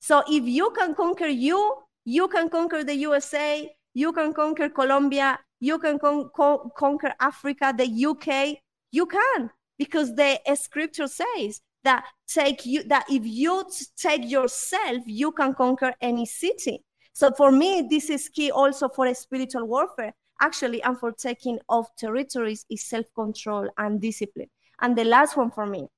So 0.00 0.22
if 0.28 0.44
you 0.44 0.72
can 0.76 0.94
conquer 0.94 1.28
you, 1.28 1.74
you 2.04 2.28
can 2.28 2.50
conquer 2.50 2.84
the 2.84 2.96
USA, 2.96 3.66
you 3.94 4.12
can 4.12 4.34
conquer 4.34 4.68
Colombia, 4.68 5.38
you 5.58 5.78
can 5.78 5.98
con- 5.98 6.28
con- 6.36 6.70
conquer 6.76 7.14
Africa, 7.18 7.72
the 7.74 7.86
UK, 8.04 8.58
you 8.90 9.06
can 9.06 9.48
because 9.78 10.14
the 10.14 10.40
scripture 10.54 11.08
says 11.08 11.60
that 11.84 12.04
take 12.28 12.64
you 12.64 12.84
that 12.84 13.04
if 13.10 13.26
you 13.26 13.64
take 13.96 14.30
yourself, 14.30 15.02
you 15.06 15.32
can 15.32 15.54
conquer 15.54 15.92
any 16.00 16.26
city. 16.26 16.84
So 17.12 17.32
for 17.32 17.50
me, 17.50 17.86
this 17.90 18.08
is 18.08 18.28
key 18.28 18.50
also 18.50 18.88
for 18.88 19.06
a 19.06 19.14
spiritual 19.14 19.66
warfare, 19.66 20.14
actually, 20.40 20.82
and 20.82 20.98
for 20.98 21.12
taking 21.12 21.58
of 21.68 21.86
territories 21.98 22.64
is 22.70 22.84
self-control 22.84 23.68
and 23.76 24.00
discipline. 24.00 24.48
And 24.80 24.96
the 24.96 25.04
last 25.04 25.36
one 25.36 25.50
for 25.50 25.66
me, 25.66 25.88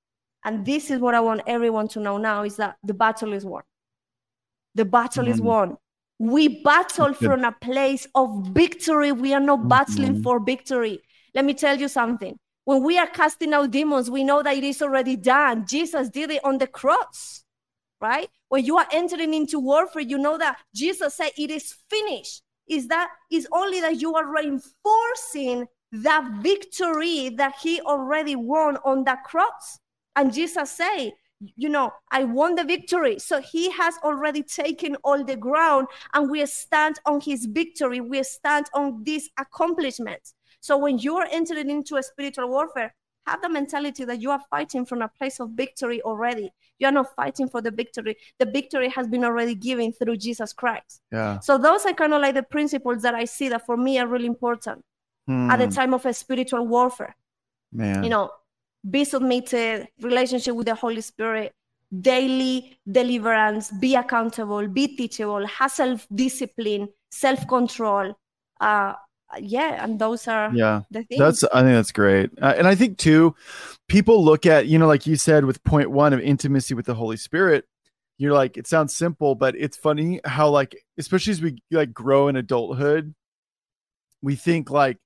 and 0.44 0.64
this 0.66 0.90
is 0.90 1.00
what 1.00 1.14
I 1.14 1.20
want 1.20 1.42
everyone 1.46 1.88
to 1.88 2.00
know 2.00 2.16
now, 2.18 2.42
is 2.42 2.56
that 2.56 2.76
the 2.82 2.94
battle 2.94 3.32
is 3.32 3.44
won. 3.44 3.62
The 4.74 4.84
battle 4.84 5.28
is 5.28 5.40
Mhm. 5.40 5.44
won. 5.44 5.76
We 6.18 6.62
battle 6.62 7.14
from 7.14 7.44
a 7.44 7.52
place 7.52 8.06
of 8.14 8.48
victory. 8.48 9.12
We 9.12 9.34
are 9.34 9.40
not 9.40 9.68
battling 9.68 10.16
Mhm. 10.16 10.22
for 10.22 10.40
victory. 10.40 11.00
Let 11.34 11.44
me 11.44 11.54
tell 11.54 11.78
you 11.78 11.88
something. 11.88 12.38
When 12.64 12.82
we 12.82 12.98
are 12.98 13.06
casting 13.06 13.52
out 13.52 13.70
demons, 13.70 14.10
we 14.10 14.24
know 14.24 14.42
that 14.42 14.56
it 14.56 14.64
is 14.64 14.80
already 14.80 15.16
done. 15.16 15.66
Jesus 15.66 16.08
did 16.08 16.30
it 16.30 16.44
on 16.44 16.58
the 16.58 16.66
cross, 16.66 17.44
right? 18.00 18.28
When 18.48 18.64
you 18.64 18.78
are 18.78 18.86
entering 18.90 19.34
into 19.34 19.58
warfare, 19.58 20.02
you 20.02 20.18
know 20.18 20.38
that 20.38 20.58
Jesus 20.74 21.14
said 21.14 21.30
it 21.36 21.50
is 21.50 21.74
finished. 21.90 22.42
Is 22.66 22.88
that 22.88 23.10
is 23.30 23.46
only 23.52 23.80
that 23.82 24.00
you 24.00 24.14
are 24.14 24.26
reinforcing 24.26 25.66
that 25.92 26.28
victory 26.40 27.28
that 27.36 27.54
he 27.62 27.80
already 27.82 28.36
won 28.36 28.78
on 28.84 29.04
the 29.04 29.18
cross. 29.24 29.78
And 30.16 30.32
Jesus 30.32 30.70
said, 30.70 31.10
you 31.56 31.68
know, 31.68 31.92
I 32.10 32.24
won 32.24 32.54
the 32.54 32.64
victory. 32.64 33.18
So 33.18 33.42
he 33.42 33.70
has 33.70 33.96
already 34.02 34.42
taken 34.42 34.96
all 35.04 35.22
the 35.22 35.36
ground, 35.36 35.88
and 36.14 36.30
we 36.30 36.44
stand 36.46 36.98
on 37.04 37.20
his 37.20 37.44
victory. 37.44 38.00
We 38.00 38.22
stand 38.22 38.66
on 38.72 39.04
this 39.04 39.28
accomplishments. 39.38 40.34
So 40.64 40.78
when 40.78 40.96
you 40.98 41.16
are 41.18 41.28
entering 41.30 41.68
into 41.68 41.96
a 41.96 42.02
spiritual 42.02 42.48
warfare, 42.48 42.94
have 43.26 43.42
the 43.42 43.50
mentality 43.50 44.04
that 44.06 44.20
you 44.22 44.30
are 44.30 44.40
fighting 44.50 44.86
from 44.86 45.02
a 45.02 45.08
place 45.08 45.38
of 45.40 45.50
victory 45.50 46.00
already. 46.02 46.50
You 46.78 46.86
are 46.88 46.92
not 47.00 47.14
fighting 47.14 47.48
for 47.50 47.60
the 47.60 47.70
victory. 47.70 48.16
The 48.38 48.46
victory 48.46 48.88
has 48.88 49.06
been 49.06 49.24
already 49.24 49.54
given 49.54 49.92
through 49.92 50.16
Jesus 50.16 50.54
Christ. 50.54 51.02
Yeah. 51.12 51.38
So 51.40 51.58
those 51.58 51.84
are 51.84 51.92
kind 51.92 52.14
of 52.14 52.22
like 52.22 52.34
the 52.34 52.42
principles 52.42 53.02
that 53.02 53.14
I 53.14 53.26
see 53.26 53.48
that 53.50 53.66
for 53.66 53.76
me 53.76 53.98
are 53.98 54.06
really 54.06 54.26
important 54.26 54.82
at 55.50 55.58
the 55.58 55.66
Hmm, 55.66 55.70
time 55.78 55.92
of 55.94 56.06
a 56.06 56.14
spiritual 56.14 56.66
warfare 56.66 57.14
man. 57.72 58.04
you 58.04 58.10
know 58.10 58.30
be 58.90 59.04
submitted 59.04 59.88
relationship 60.00 60.54
with 60.54 60.66
the 60.66 60.74
holy 60.74 61.00
spirit 61.00 61.52
daily 62.00 62.78
deliverance 62.90 63.70
be 63.80 63.94
accountable 63.94 64.66
be 64.68 64.86
teachable 64.96 65.46
have 65.46 65.70
self-discipline 65.70 66.88
self-control 67.10 68.14
uh 68.60 68.92
yeah 69.40 69.82
and 69.84 69.98
those 69.98 70.28
are 70.28 70.50
yeah. 70.54 70.82
the 70.90 71.02
things 71.04 71.18
That's 71.18 71.44
I 71.44 71.62
think 71.62 71.74
that's 71.74 71.92
great, 71.92 72.30
uh, 72.40 72.54
and 72.56 72.66
I 72.66 72.74
think 72.74 72.98
too, 72.98 73.34
people 73.88 74.24
look 74.24 74.46
at 74.46 74.66
you 74.66 74.78
know 74.78 74.86
like 74.86 75.06
you 75.06 75.16
said 75.16 75.44
with 75.44 75.62
point 75.64 75.90
one 75.90 76.12
of 76.12 76.20
intimacy 76.20 76.74
with 76.74 76.86
the 76.86 76.94
Holy 76.94 77.16
Spirit. 77.16 77.64
You're 78.16 78.32
like 78.32 78.56
it 78.56 78.66
sounds 78.68 78.94
simple, 78.94 79.34
but 79.34 79.56
it's 79.56 79.76
funny 79.76 80.20
how 80.24 80.48
like 80.48 80.76
especially 80.98 81.32
as 81.32 81.42
we 81.42 81.58
like 81.70 81.92
grow 81.92 82.28
in 82.28 82.36
adulthood, 82.36 83.14
we 84.22 84.36
think 84.36 84.70
like 84.70 84.98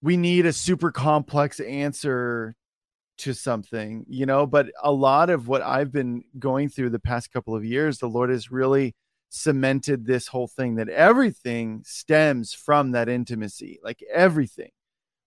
we 0.00 0.16
need 0.16 0.46
a 0.46 0.52
super 0.52 0.92
complex 0.92 1.58
answer 1.60 2.54
to 3.18 3.32
something, 3.32 4.04
you 4.08 4.26
know. 4.26 4.46
But 4.46 4.68
a 4.82 4.92
lot 4.92 5.30
of 5.30 5.48
what 5.48 5.62
I've 5.62 5.90
been 5.90 6.24
going 6.38 6.68
through 6.68 6.90
the 6.90 7.00
past 7.00 7.32
couple 7.32 7.56
of 7.56 7.64
years, 7.64 7.98
the 7.98 8.08
Lord 8.08 8.30
has 8.30 8.50
really 8.50 8.94
cemented 9.34 10.06
this 10.06 10.28
whole 10.28 10.46
thing 10.46 10.76
that 10.76 10.88
everything 10.88 11.82
stems 11.84 12.54
from 12.54 12.92
that 12.92 13.08
intimacy, 13.08 13.80
like 13.82 14.00
everything, 14.12 14.70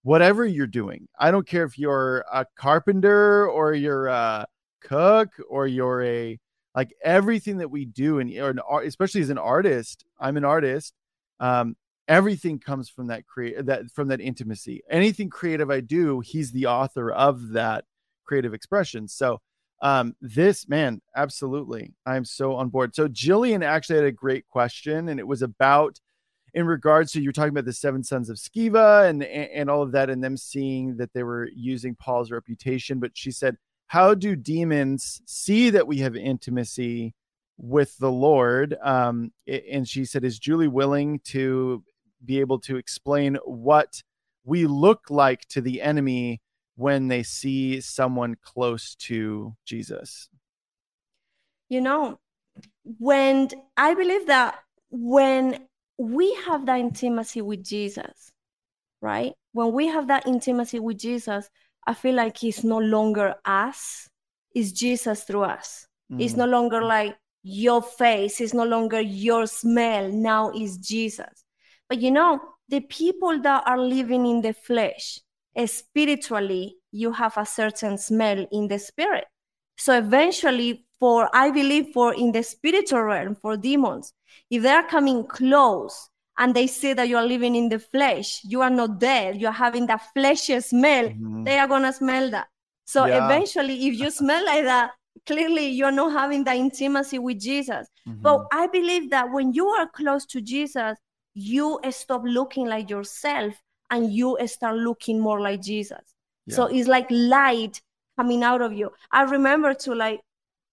whatever 0.04 0.46
you're 0.46 0.66
doing. 0.66 1.10
I 1.20 1.30
don't 1.30 1.46
care 1.46 1.66
if 1.66 1.78
you're 1.78 2.24
a 2.32 2.46
carpenter 2.56 3.50
or 3.50 3.74
you're 3.74 4.08
a 4.08 4.48
cook 4.80 5.34
or 5.50 5.68
you're 5.68 6.04
a 6.04 6.40
like 6.74 6.94
everything 7.04 7.58
that 7.58 7.70
we 7.70 7.84
do 7.84 8.20
and 8.20 8.32
or 8.40 8.52
an 8.52 8.62
especially 8.86 9.22
as 9.22 9.30
an 9.30 9.38
artist, 9.38 10.06
I'm 10.18 10.38
an 10.38 10.46
artist. 10.46 10.94
Um, 11.42 11.76
everything 12.08 12.60
comes 12.60 12.88
from 12.88 13.08
that 13.08 13.28
create 13.28 13.66
that 13.66 13.92
from 13.92 14.08
that 14.08 14.22
intimacy. 14.22 14.84
Anything 14.90 15.30
creative 15.30 15.70
I 15.70 15.82
do, 15.82 16.22
he's 16.22 16.54
the 16.54 16.68
author 16.68 17.12
of 17.12 17.50
that 17.50 17.84
creative 18.24 18.54
expression. 18.54 19.10
So 19.10 19.42
um 19.82 20.16
this 20.22 20.68
man 20.68 21.02
absolutely 21.16 21.94
i'm 22.06 22.26
so 22.26 22.56
on 22.56 22.70
board. 22.70 22.96
So 22.96 23.08
jillian 23.08 23.64
actually 23.64 23.98
had 23.98 24.06
a 24.06 24.12
great 24.12 24.48
question 24.48 25.10
and 25.10 25.20
it 25.20 25.28
was 25.28 25.42
about 25.42 26.00
in 26.54 26.66
regards 26.66 27.12
to 27.12 27.22
you 27.22 27.30
were 27.30 27.34
talking 27.34 27.52
about 27.52 27.66
the 27.66 27.74
seven 27.74 28.04
sons 28.04 28.30
of 28.30 28.38
Sceva 28.38 29.08
and 29.08 29.24
and 29.24 29.70
all 29.70 29.84
of 29.84 29.92
that 29.92 30.10
and 30.10 30.24
them 30.24 30.38
seeing 30.38 30.98
that 30.98 31.14
they 31.14 31.24
were 31.24 31.50
using 31.56 31.96
paul's 31.96 32.32
reputation 32.32 33.00
but 33.00 33.12
she 33.14 33.32
said 33.32 33.58
how 33.88 34.14
do 34.14 34.36
demons 34.36 35.22
see 35.26 35.70
that 35.70 35.88
we 35.88 35.98
have 36.00 36.16
intimacy 36.16 37.14
with 37.58 37.98
the 37.98 38.12
lord? 38.12 38.76
Um 38.82 39.32
and 39.48 39.88
she 39.88 40.06
said 40.06 40.24
is 40.24 40.40
julie 40.40 40.68
willing 40.68 41.20
to 41.26 41.84
be 42.26 42.40
able 42.40 42.60
to 42.60 42.78
explain 42.78 43.36
what 43.46 44.02
we 44.44 44.66
look 44.66 45.10
like 45.10 45.46
to 45.50 45.62
the 45.62 45.82
enemy 45.82 46.42
when 46.78 47.08
they 47.10 47.24
see 47.24 47.82
someone 47.82 48.36
close 48.42 48.96
to 48.96 49.54
Jesus. 49.66 50.30
you 51.70 51.82
know 51.82 52.18
when 52.98 53.50
i 53.76 53.94
believe 53.94 54.26
that 54.28 54.56
when 54.90 55.68
we 55.98 56.34
have 56.46 56.66
that 56.66 56.80
intimacy 56.80 57.42
with 57.42 57.62
jesus 57.64 58.32
right 59.02 59.34
when 59.52 59.74
we 59.74 59.88
have 59.88 60.08
that 60.08 60.26
intimacy 60.26 60.80
with 60.80 60.98
jesus 60.98 61.50
i 61.86 61.94
feel 61.94 62.16
like 62.16 62.42
it's 62.44 62.64
no 62.64 62.78
longer 62.78 63.36
us 63.44 64.10
it's 64.56 64.72
jesus 64.72 65.24
through 65.24 65.44
us 65.44 65.86
it's 66.18 66.34
Mm. 66.36 66.38
no 66.38 66.46
longer 66.46 66.82
like 66.82 67.18
your 67.44 67.82
face 67.82 68.40
it's 68.40 68.54
no 68.54 68.64
longer 68.64 69.02
your 69.02 69.46
smell 69.46 70.10
now 70.10 70.52
is 70.52 70.78
jesus 70.78 71.44
but 71.90 72.00
you 72.00 72.12
know 72.12 72.40
the 72.70 72.80
people 72.82 73.42
that 73.42 73.64
are 73.68 73.80
living 73.80 74.26
in 74.26 74.42
the 74.42 74.54
flesh 74.54 75.20
spiritually 75.66 76.76
you 76.92 77.12
have 77.12 77.36
a 77.38 77.46
certain 77.46 77.98
smell 77.98 78.46
in 78.52 78.68
the 78.68 78.78
spirit 78.78 79.26
so 79.78 79.96
eventually, 79.98 80.86
for 81.00 81.30
I 81.34 81.52
believe 81.52 81.94
for 81.94 82.14
in 82.14 82.32
the 82.32 82.42
spiritual 82.42 83.04
realm, 83.04 83.36
for 83.36 83.56
demons, 83.56 84.12
if 84.50 84.64
they 84.64 84.70
are 84.72 84.88
coming 84.88 85.24
close 85.28 86.10
and 86.38 86.54
they 86.56 86.66
see 86.68 86.94
that 86.94 87.08
you 87.08 87.18
are 87.18 87.26
living 87.26 87.56
in 87.56 87.70
the 87.70 87.80
flesh, 87.80 88.42
you 88.44 88.62
are 88.62 88.72
not 88.72 89.00
dead, 89.00 89.40
you 89.40 89.48
are 89.48 89.54
having 89.54 89.86
that 89.88 90.02
fleshy 90.14 90.60
smell, 90.62 91.10
Mhm. 91.10 91.46
they 91.46 91.60
are 91.60 91.68
gonna 91.68 91.94
smell 91.94 92.32
that. 92.32 92.48
So 92.86 93.06
Yeah. 93.06 93.24
eventually, 93.24 93.88
if 93.88 94.00
you 94.00 94.10
smell 94.22 94.44
like 94.46 94.64
that, 94.64 94.92
clearly 95.28 95.68
you're 95.68 95.92
not 95.92 96.12
having 96.12 96.44
that 96.46 96.58
intimacy 96.58 97.20
with 97.20 97.40
Jesus. 97.40 97.88
Mhm. 98.08 98.24
But 98.24 98.48
I 98.52 98.68
believe 98.68 99.12
that 99.12 99.32
when 99.32 99.54
you 99.54 99.68
are 99.68 99.88
close 99.88 100.26
to 100.28 100.42
Jesus, 100.42 100.98
you 101.36 101.80
stop 101.92 102.24
looking 102.26 102.66
like 102.66 102.90
yourself 102.90 103.54
and 103.90 104.12
you 104.12 104.38
start 104.48 104.76
looking 104.76 105.20
more 105.20 105.40
like 105.40 105.62
Jesus. 105.62 106.02
So 106.50 106.66
it's 106.66 106.88
like 106.88 107.08
light 107.10 107.82
coming 108.18 108.44
out 108.44 108.62
of 108.62 108.74
you. 108.74 108.92
I 109.12 109.24
remember 109.24 109.74
to 109.74 109.94
like 109.94 110.22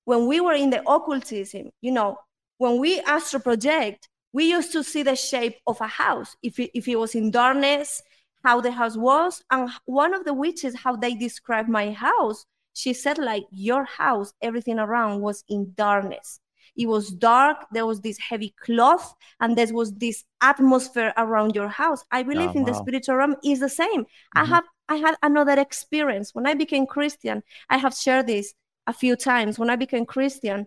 when 0.04 0.26
we 0.26 0.40
were 0.40 0.54
in 0.54 0.70
the 0.70 0.82
occultism, 0.88 1.70
you 1.80 1.92
know, 1.92 2.18
when 2.58 2.78
we 2.78 3.00
astro 3.00 3.40
project, 3.40 4.08
we 4.32 4.50
used 4.50 4.72
to 4.72 4.82
see 4.82 5.02
the 5.02 5.16
shape 5.16 5.56
of 5.66 5.80
a 5.80 5.86
house. 5.86 6.36
If 6.42 6.58
it, 6.58 6.70
if 6.74 6.88
it 6.88 6.96
was 6.96 7.14
in 7.14 7.30
darkness, 7.30 8.02
how 8.44 8.60
the 8.60 8.70
house 8.70 8.96
was. 8.96 9.42
And 9.50 9.70
one 9.86 10.14
of 10.14 10.24
the 10.24 10.34
witches, 10.34 10.76
how 10.76 10.96
they 10.96 11.14
described 11.14 11.68
my 11.68 11.92
house, 11.92 12.44
she 12.74 12.92
said 12.92 13.18
like 13.18 13.44
your 13.50 13.84
house, 13.84 14.32
everything 14.42 14.78
around 14.78 15.20
was 15.20 15.44
in 15.48 15.72
darkness. 15.76 16.40
It 16.76 16.86
was 16.86 17.10
dark. 17.10 17.66
There 17.72 17.86
was 17.86 18.00
this 18.00 18.18
heavy 18.18 18.54
cloth, 18.60 19.14
and 19.40 19.56
there 19.56 19.72
was 19.72 19.92
this 19.94 20.24
atmosphere 20.40 21.12
around 21.16 21.54
your 21.54 21.68
house. 21.68 22.04
I 22.10 22.22
believe 22.22 22.50
Yeah, 22.54 22.60
in 22.60 22.64
the 22.64 22.74
spiritual 22.74 23.16
realm 23.16 23.36
is 23.44 23.60
the 23.60 23.68
same. 23.68 24.06
I 24.34 24.44
Mhm. 24.44 24.48
have 24.48 24.64
I 24.88 24.96
had 24.96 25.16
another 25.22 25.58
experience. 25.58 26.34
When 26.34 26.46
I 26.46 26.54
became 26.54 26.86
Christian, 26.86 27.42
I 27.70 27.78
have 27.78 27.94
shared 27.94 28.26
this 28.26 28.54
a 28.86 28.92
few 28.92 29.16
times. 29.16 29.58
When 29.58 29.70
I 29.70 29.76
became 29.76 30.04
Christian, 30.04 30.66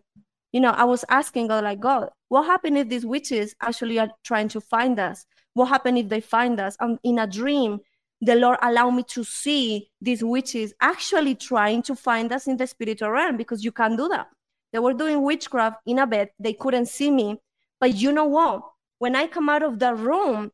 you 0.52 0.60
know, 0.60 0.72
I 0.72 0.86
was 0.86 1.06
asking 1.10 1.48
God, 1.48 1.64
like, 1.64 1.80
God, 1.80 2.10
what 2.30 2.44
happened 2.46 2.78
if 2.78 2.90
these 2.90 3.06
witches 3.06 3.54
actually 3.62 4.00
are 4.00 4.10
trying 4.24 4.48
to 4.50 4.62
find 4.62 4.98
us? 5.00 5.26
What 5.54 5.66
happened 5.68 5.98
if 6.00 6.10
they 6.10 6.22
find 6.22 6.60
us? 6.60 6.76
And 6.80 7.00
in 7.04 7.20
a 7.20 7.28
dream, 7.28 7.80
the 8.22 8.36
Lord 8.36 8.58
allowed 8.62 8.92
me 8.92 9.04
to 9.10 9.24
see 9.24 9.92
these 10.02 10.24
witches 10.24 10.74
actually 10.82 11.36
trying 11.36 11.84
to 11.84 11.96
find 11.96 12.32
us 12.32 12.48
in 12.48 12.58
the 12.58 12.66
spiritual 12.66 13.12
realm 13.12 13.38
because 13.38 13.64
you 13.64 13.72
can't 13.72 13.98
do 13.98 14.08
that. 14.10 14.28
They 14.74 14.80
were 14.80 14.94
doing 14.94 15.22
witchcraft 15.22 15.78
in 15.86 16.00
a 16.00 16.08
bed. 16.08 16.30
They 16.40 16.54
couldn't 16.54 16.88
see 16.88 17.12
me. 17.12 17.38
But 17.80 17.96
you 17.96 18.12
know 18.12 18.26
what? 18.26 18.64
When 19.00 19.16
I 19.16 19.28
come 19.28 19.50
out 19.50 19.64
of 19.64 19.80
the 19.80 19.94
room, 19.94 20.52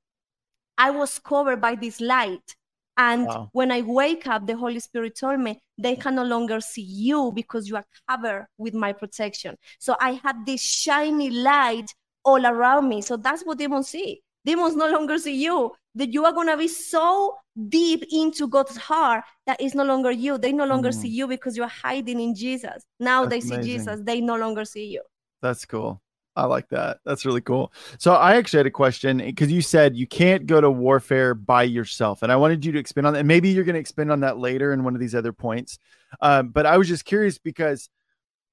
I 0.77 0.91
was 0.91 1.19
covered 1.19 1.61
by 1.61 1.75
this 1.75 2.01
light. 2.01 2.55
And 2.97 3.25
wow. 3.25 3.49
when 3.53 3.71
I 3.71 3.81
wake 3.81 4.27
up, 4.27 4.45
the 4.45 4.55
Holy 4.55 4.79
Spirit 4.79 5.17
told 5.17 5.39
me 5.39 5.59
they 5.77 5.95
can 5.95 6.15
no 6.15 6.23
longer 6.23 6.61
see 6.61 6.83
you 6.83 7.31
because 7.33 7.67
you 7.67 7.75
are 7.75 7.85
covered 8.07 8.47
with 8.57 8.75
my 8.75 8.93
protection. 8.93 9.57
So 9.79 9.95
I 9.99 10.11
had 10.23 10.45
this 10.45 10.61
shiny 10.61 11.31
light 11.31 11.91
all 12.23 12.45
around 12.45 12.87
me. 12.89 13.01
So 13.01 13.17
that's 13.17 13.43
what 13.43 13.57
demons 13.57 13.89
see. 13.89 14.21
Demons 14.45 14.75
no 14.75 14.89
longer 14.89 15.17
see 15.17 15.41
you. 15.41 15.71
That 15.95 16.11
you 16.11 16.25
are 16.25 16.33
gonna 16.33 16.57
be 16.57 16.67
so 16.67 17.35
deep 17.69 18.03
into 18.11 18.47
God's 18.47 18.77
heart 18.77 19.23
that 19.45 19.61
is 19.61 19.75
no 19.75 19.83
longer 19.83 20.11
you. 20.11 20.37
They 20.37 20.51
no 20.51 20.65
longer 20.65 20.89
mm. 20.89 20.95
see 20.95 21.09
you 21.09 21.27
because 21.27 21.55
you're 21.55 21.67
hiding 21.67 22.19
in 22.19 22.33
Jesus. 22.35 22.83
Now 22.99 23.25
that's 23.25 23.29
they 23.29 23.41
see 23.41 23.55
amazing. 23.55 23.71
Jesus. 23.71 24.01
They 24.03 24.21
no 24.21 24.35
longer 24.37 24.65
see 24.65 24.87
you. 24.87 25.03
That's 25.41 25.65
cool. 25.65 26.01
I 26.35 26.45
like 26.45 26.69
that. 26.69 26.97
That's 27.05 27.25
really 27.25 27.41
cool. 27.41 27.71
So 27.99 28.13
I 28.13 28.35
actually 28.35 28.59
had 28.59 28.65
a 28.65 28.71
question 28.71 29.17
because 29.17 29.51
you 29.51 29.61
said 29.61 29.95
you 29.95 30.07
can't 30.07 30.47
go 30.47 30.59
to 30.59 30.71
warfare 30.71 31.35
by 31.35 31.63
yourself, 31.63 32.23
and 32.23 32.31
I 32.31 32.35
wanted 32.37 32.65
you 32.65 32.71
to 32.71 32.79
expand 32.79 33.05
on 33.05 33.13
that. 33.13 33.19
And 33.19 33.27
maybe 33.27 33.49
you're 33.49 33.63
going 33.63 33.75
to 33.75 33.79
expand 33.79 34.11
on 34.11 34.21
that 34.21 34.39
later 34.39 34.73
in 34.73 34.83
one 34.83 34.95
of 34.95 34.99
these 34.99 35.13
other 35.13 35.33
points. 35.33 35.77
Um, 36.21 36.49
but 36.49 36.65
I 36.65 36.77
was 36.77 36.87
just 36.87 37.05
curious 37.05 37.37
because 37.37 37.89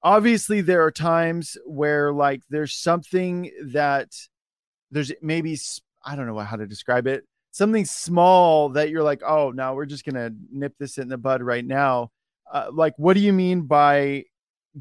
obviously 0.03 0.61
there 0.61 0.83
are 0.83 0.91
times 0.91 1.57
where 1.65 2.11
like 2.13 2.41
there's 2.49 2.73
something 2.73 3.51
that 3.67 4.09
there's 4.91 5.11
maybe 5.21 5.57
I 6.05 6.15
don't 6.15 6.27
know 6.27 6.37
how 6.39 6.57
to 6.57 6.67
describe 6.67 7.07
it. 7.07 7.25
Something 7.51 7.85
small 7.85 8.69
that 8.69 8.89
you're 8.89 9.03
like, 9.03 9.21
oh, 9.25 9.51
now 9.51 9.75
we're 9.75 9.85
just 9.85 10.05
gonna 10.05 10.31
nip 10.51 10.73
this 10.79 10.97
in 10.97 11.09
the 11.09 11.17
bud 11.17 11.41
right 11.41 11.65
now. 11.65 12.11
Uh, 12.51 12.69
like, 12.71 12.93
what 12.97 13.13
do 13.13 13.19
you 13.19 13.33
mean 13.33 13.61
by 13.63 14.25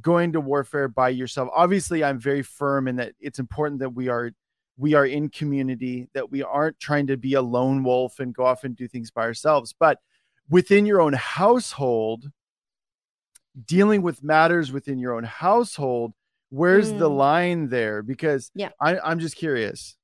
going 0.00 0.33
to 0.33 0.40
warfare 0.40 0.88
by 0.88 1.09
yourself? 1.09 1.48
Obviously 1.54 2.04
i'm 2.04 2.18
very 2.18 2.42
firm 2.42 2.87
in 2.87 2.96
that 2.96 3.12
it's 3.20 3.38
important 3.38 3.80
that 3.80 3.90
we 3.90 4.09
are 4.09 4.30
we 4.76 4.94
are 4.94 5.04
in 5.04 5.28
community 5.28 6.09
that 6.14 6.30
we 6.30 6.42
aren't 6.42 6.78
trying 6.80 7.06
to 7.06 7.16
be 7.16 7.35
a 7.35 7.42
lone 7.42 7.85
wolf 7.85 8.18
and 8.18 8.35
go 8.35 8.46
off 8.46 8.64
and 8.64 8.74
do 8.74 8.88
things 8.88 9.11
by 9.11 9.22
ourselves. 9.22 9.74
But 9.78 9.98
within 10.48 10.87
your 10.87 11.00
own 11.00 11.12
household 11.12 12.30
dealing 13.66 14.00
with 14.00 14.22
matters 14.22 14.72
within 14.72 14.98
your 14.98 15.14
own 15.14 15.24
household 15.24 16.12
where's 16.50 16.92
mm. 16.92 16.98
the 16.98 17.09
line 17.09 17.68
there? 17.68 18.02
Because 18.02 18.50
yeah. 18.54 18.70
I, 18.80 18.98
i'm 19.00 19.18
just 19.18 19.37
curious 19.37 19.96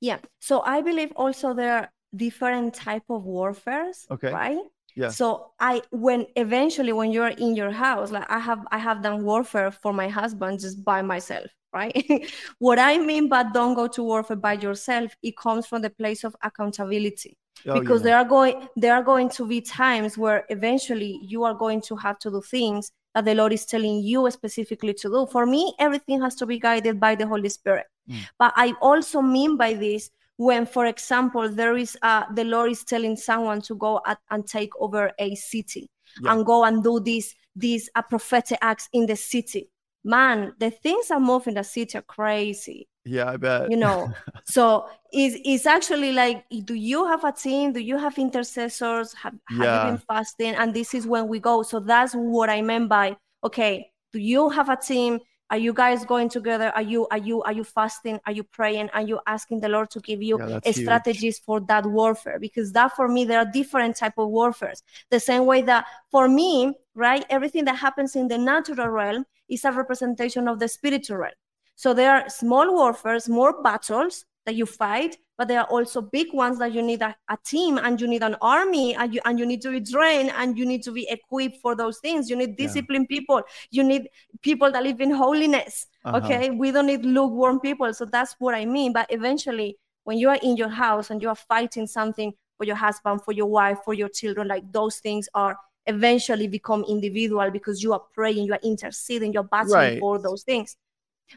yeah 0.00 0.18
so 0.40 0.62
i 0.62 0.80
believe 0.80 1.12
also 1.16 1.54
there 1.54 1.74
are 1.74 1.90
different 2.14 2.74
type 2.74 3.04
of 3.08 3.24
warfares 3.24 4.06
okay. 4.10 4.32
right? 4.32 4.58
Yeah. 4.94 5.08
So 5.08 5.52
i 5.58 5.80
when 5.90 6.26
eventually 6.36 6.92
when 6.92 7.12
you're 7.12 7.28
in 7.28 7.56
your 7.56 7.70
house 7.70 8.10
like 8.10 8.30
i 8.30 8.38
have 8.38 8.60
i 8.70 8.78
have 8.78 9.02
done 9.02 9.24
warfare 9.24 9.70
for 9.70 9.92
my 9.92 10.08
husband 10.08 10.60
just 10.60 10.84
by 10.84 11.00
myself 11.00 11.46
right? 11.72 11.96
What 12.58 12.78
i 12.78 12.98
mean 12.98 13.28
by 13.28 13.44
don't 13.44 13.74
go 13.74 13.86
to 13.88 14.02
warfare 14.02 14.36
by 14.36 14.54
yourself 14.54 15.16
it 15.22 15.36
comes 15.36 15.66
from 15.66 15.80
the 15.82 15.90
place 15.90 16.24
of 16.24 16.36
accountability. 16.42 17.38
Oh, 17.66 17.78
because 17.80 18.00
yeah. 18.00 18.04
there 18.04 18.16
are 18.18 18.24
going 18.24 18.68
there 18.76 18.94
are 18.94 19.02
going 19.02 19.30
to 19.30 19.46
be 19.46 19.62
times 19.62 20.18
where 20.18 20.44
eventually 20.50 21.20
you 21.22 21.44
are 21.44 21.54
going 21.54 21.80
to 21.82 21.96
have 21.96 22.18
to 22.18 22.30
do 22.30 22.42
things 22.42 22.92
that 23.14 23.24
the 23.24 23.34
lord 23.34 23.52
is 23.52 23.64
telling 23.64 24.02
you 24.02 24.30
specifically 24.30 24.92
to 24.92 25.08
do. 25.08 25.26
For 25.32 25.46
me 25.46 25.74
everything 25.78 26.20
has 26.20 26.34
to 26.36 26.44
be 26.44 26.58
guided 26.58 27.00
by 27.00 27.14
the 27.14 27.26
holy 27.26 27.48
spirit 27.48 27.86
mm. 28.08 28.20
but 28.38 28.52
i 28.56 28.72
also 28.80 29.20
mean 29.20 29.56
by 29.56 29.74
this 29.74 30.10
when 30.36 30.66
for 30.66 30.86
example 30.86 31.48
there 31.48 31.76
is 31.76 31.96
uh, 32.02 32.24
the 32.34 32.44
lord 32.44 32.70
is 32.70 32.84
telling 32.84 33.16
someone 33.16 33.60
to 33.60 33.74
go 33.76 34.00
at, 34.06 34.18
and 34.30 34.46
take 34.46 34.70
over 34.80 35.12
a 35.18 35.34
city 35.34 35.88
yeah. 36.20 36.32
and 36.32 36.46
go 36.46 36.64
and 36.64 36.82
do 36.82 37.00
these 37.00 37.34
these 37.54 37.88
uh, 37.94 38.02
prophetic 38.02 38.58
acts 38.62 38.88
in 38.92 39.06
the 39.06 39.16
city. 39.16 39.68
Man 40.04 40.54
the 40.58 40.70
things 40.70 41.08
that 41.08 41.20
move 41.20 41.46
in 41.46 41.54
the 41.54 41.64
city 41.64 41.98
are 41.98 42.02
crazy. 42.02 42.88
Yeah 43.04 43.30
i 43.30 43.36
bet. 43.36 43.70
You 43.70 43.76
know? 43.76 44.12
So 44.44 44.86
it's, 45.12 45.36
it's 45.44 45.66
actually 45.66 46.12
like 46.12 46.44
do 46.64 46.74
you 46.74 47.06
have 47.06 47.24
a 47.24 47.32
team? 47.32 47.72
Do 47.72 47.80
you 47.80 47.96
have 47.98 48.18
intercessors? 48.18 49.12
Have, 49.14 49.34
have 49.48 49.58
yeah. 49.58 49.84
you 49.84 49.92
been 49.92 50.02
fasting? 50.08 50.54
And 50.54 50.74
this 50.74 50.94
is 50.94 51.06
when 51.06 51.28
we 51.28 51.38
go. 51.38 51.62
So 51.62 51.80
that's 51.80 52.14
what 52.14 52.50
i 52.50 52.60
meant 52.62 52.88
by 52.88 53.16
okay 53.44 53.90
do 54.12 54.18
you 54.18 54.50
have 54.50 54.68
a 54.68 54.76
team 54.76 55.18
are 55.52 55.58
you 55.58 55.74
guys 55.74 56.06
going 56.06 56.30
together? 56.30 56.72
Are 56.74 56.80
you 56.80 57.06
are 57.10 57.18
you 57.18 57.42
are 57.42 57.52
you 57.52 57.62
fasting? 57.62 58.18
Are 58.24 58.32
you 58.32 58.42
praying? 58.42 58.88
Are 58.94 59.02
you 59.02 59.20
asking 59.26 59.60
the 59.60 59.68
lord 59.68 59.90
to 59.90 60.00
give 60.00 60.22
you 60.22 60.38
yeah, 60.40 60.60
strategies 60.72 61.36
huge. 61.36 61.44
for 61.44 61.60
that 61.60 61.84
warfare? 61.84 62.38
Because 62.40 62.72
that 62.72 62.96
for 62.96 63.06
me 63.06 63.26
there 63.26 63.38
are 63.38 63.44
different 63.44 63.94
type 63.96 64.14
of 64.16 64.30
warfares. 64.30 64.82
The 65.10 65.20
same 65.20 65.44
way 65.44 65.60
that 65.60 65.84
for 66.10 66.26
me 66.26 66.72
right 66.94 67.26
everything 67.28 67.66
that 67.66 67.76
happens 67.76 68.16
in 68.16 68.28
the 68.28 68.38
natural 68.38 68.88
realm 68.88 69.26
is 69.50 69.66
a 69.66 69.72
representation 69.72 70.48
of 70.48 70.58
the 70.58 70.68
spiritual 70.68 71.18
realm. 71.18 71.34
So 71.76 71.92
there 71.92 72.12
are 72.12 72.30
small 72.30 72.72
warfares 72.72 73.28
more 73.28 73.62
battles 73.62 74.24
that 74.46 74.54
you 74.54 74.66
fight 74.66 75.16
but 75.38 75.48
there 75.48 75.60
are 75.60 75.66
also 75.66 76.00
big 76.00 76.32
ones 76.32 76.58
that 76.58 76.72
you 76.72 76.82
need 76.82 77.02
a, 77.02 77.14
a, 77.28 77.36
team 77.44 77.78
and 77.78 78.00
you 78.00 78.06
need 78.06 78.22
an 78.22 78.36
army 78.40 78.94
and 78.94 79.14
you 79.14 79.20
and 79.24 79.38
you 79.38 79.46
need 79.46 79.60
to 79.62 79.70
be 79.70 79.80
trained 79.80 80.30
and 80.36 80.56
you 80.58 80.64
need 80.64 80.82
to 80.82 80.92
be 80.92 81.08
equipped 81.10 81.60
for 81.60 81.74
those 81.74 81.98
things 81.98 82.28
you 82.28 82.36
need 82.36 82.56
disciplined 82.56 83.06
yeah. 83.08 83.18
people 83.18 83.42
you 83.70 83.82
need 83.82 84.08
people 84.42 84.70
that 84.70 84.82
live 84.82 85.00
in 85.00 85.10
holiness 85.10 85.86
uh-huh. 86.04 86.18
okay 86.18 86.50
we 86.50 86.70
don't 86.70 86.86
need 86.86 87.04
lukewarm 87.04 87.60
people 87.60 87.92
so 87.92 88.04
that's 88.04 88.36
what 88.38 88.54
i 88.54 88.64
mean 88.64 88.92
but 88.92 89.06
eventually 89.10 89.76
when 90.04 90.18
you 90.18 90.28
are 90.28 90.38
in 90.42 90.56
your 90.56 90.68
house 90.68 91.10
and 91.10 91.22
you 91.22 91.28
are 91.28 91.34
fighting 91.36 91.86
something 91.86 92.32
for 92.56 92.64
your 92.64 92.76
husband 92.76 93.20
for 93.22 93.32
your 93.32 93.46
wife 93.46 93.78
for 93.84 93.94
your 93.94 94.08
children 94.08 94.46
like 94.48 94.70
those 94.72 94.98
things 94.98 95.28
are 95.34 95.56
eventually 95.86 96.46
become 96.46 96.84
individual 96.84 97.50
because 97.50 97.82
you 97.82 97.92
are 97.92 98.02
praying 98.14 98.46
you 98.46 98.52
are 98.52 98.60
interceding 98.62 99.32
you're 99.32 99.42
battling 99.42 99.74
right. 99.74 99.98
for 99.98 100.20
those 100.20 100.44
things 100.44 100.76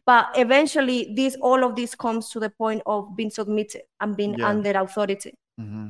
but 0.06 0.30
eventually, 0.36 1.14
this 1.16 1.36
all 1.42 1.64
of 1.64 1.76
this 1.76 1.96
comes 1.96 2.30
to 2.32 2.40
the 2.40 2.50
point 2.50 2.82
of 2.86 3.16
being 3.16 3.30
submitted 3.30 3.84
and 4.02 4.16
being 4.18 4.36
yeah. 4.38 4.48
under 4.48 4.72
authority. 4.72 5.34
Mm-hmm. 5.60 5.90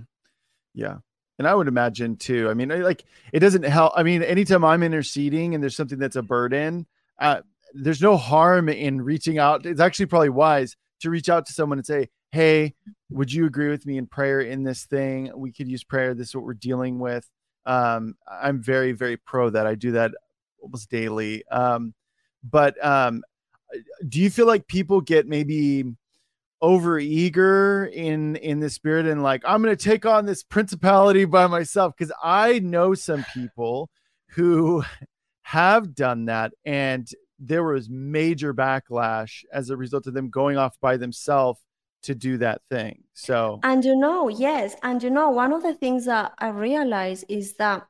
Yeah. 0.73 0.97
And 1.37 1.47
I 1.47 1.53
would 1.53 1.67
imagine 1.67 2.15
too. 2.15 2.49
I 2.49 2.53
mean, 2.53 2.69
like 2.69 3.03
it 3.33 3.39
doesn't 3.39 3.63
help. 3.63 3.93
I 3.95 4.03
mean, 4.03 4.23
anytime 4.23 4.63
I'm 4.63 4.83
interceding 4.83 5.53
and 5.53 5.61
there's 5.61 5.75
something 5.75 5.99
that's 5.99 6.15
a 6.15 6.21
burden, 6.21 6.85
uh, 7.19 7.41
there's 7.73 8.01
no 8.01 8.15
harm 8.15 8.69
in 8.69 9.01
reaching 9.01 9.37
out. 9.37 9.65
It's 9.65 9.81
actually 9.81 10.05
probably 10.05 10.29
wise 10.29 10.77
to 11.01 11.09
reach 11.09 11.29
out 11.29 11.45
to 11.47 11.53
someone 11.53 11.77
and 11.77 11.85
say, 11.85 12.09
Hey, 12.31 12.75
would 13.09 13.31
you 13.31 13.45
agree 13.45 13.69
with 13.69 13.85
me 13.85 13.97
in 13.97 14.07
prayer 14.07 14.41
in 14.41 14.63
this 14.63 14.85
thing? 14.85 15.31
We 15.35 15.51
could 15.51 15.67
use 15.67 15.83
prayer. 15.83 16.13
This 16.13 16.29
is 16.29 16.35
what 16.35 16.45
we're 16.45 16.53
dealing 16.53 16.99
with. 16.99 17.29
Um, 17.65 18.15
I'm 18.29 18.61
very, 18.61 18.91
very 18.91 19.17
pro 19.17 19.49
that. 19.49 19.67
I 19.67 19.75
do 19.75 19.91
that 19.93 20.11
almost 20.61 20.89
daily. 20.89 21.45
Um, 21.47 21.93
but 22.43 22.83
um, 22.83 23.23
do 24.07 24.19
you 24.19 24.29
feel 24.29 24.47
like 24.47 24.67
people 24.67 25.01
get 25.01 25.27
maybe 25.27 25.85
over 26.61 26.97
eager 26.97 27.85
in 27.85 28.35
in 28.37 28.59
the 28.59 28.69
spirit 28.69 29.05
and 29.05 29.21
like 29.21 29.41
i'm 29.45 29.63
to 29.63 29.75
take 29.75 30.05
on 30.05 30.25
this 30.25 30.43
principality 30.43 31.25
by 31.25 31.47
myself 31.47 31.93
because 31.97 32.13
i 32.23 32.59
know 32.59 32.93
some 32.93 33.25
people 33.33 33.89
who 34.29 34.83
have 35.41 35.93
done 35.93 36.25
that 36.25 36.51
and 36.65 37.09
there 37.37 37.63
was 37.63 37.89
major 37.89 38.53
backlash 38.53 39.43
as 39.51 39.69
a 39.69 39.77
result 39.77 40.07
of 40.07 40.13
them 40.13 40.29
going 40.29 40.57
off 40.57 40.79
by 40.79 40.95
themselves 40.97 41.59
to 42.01 42.15
do 42.15 42.37
that 42.37 42.61
thing 42.69 43.03
so. 43.13 43.59
And 43.63 43.83
you 43.83 43.95
know 43.95 44.29
yes 44.29 44.75
and 44.81 45.03
you 45.03 45.09
know 45.09 45.29
one 45.29 45.51
of 45.51 45.61
the 45.61 45.73
things 45.73 46.05
that 46.05 46.33
i 46.39 46.47
realize 46.47 47.23
is 47.27 47.53
that 47.55 47.85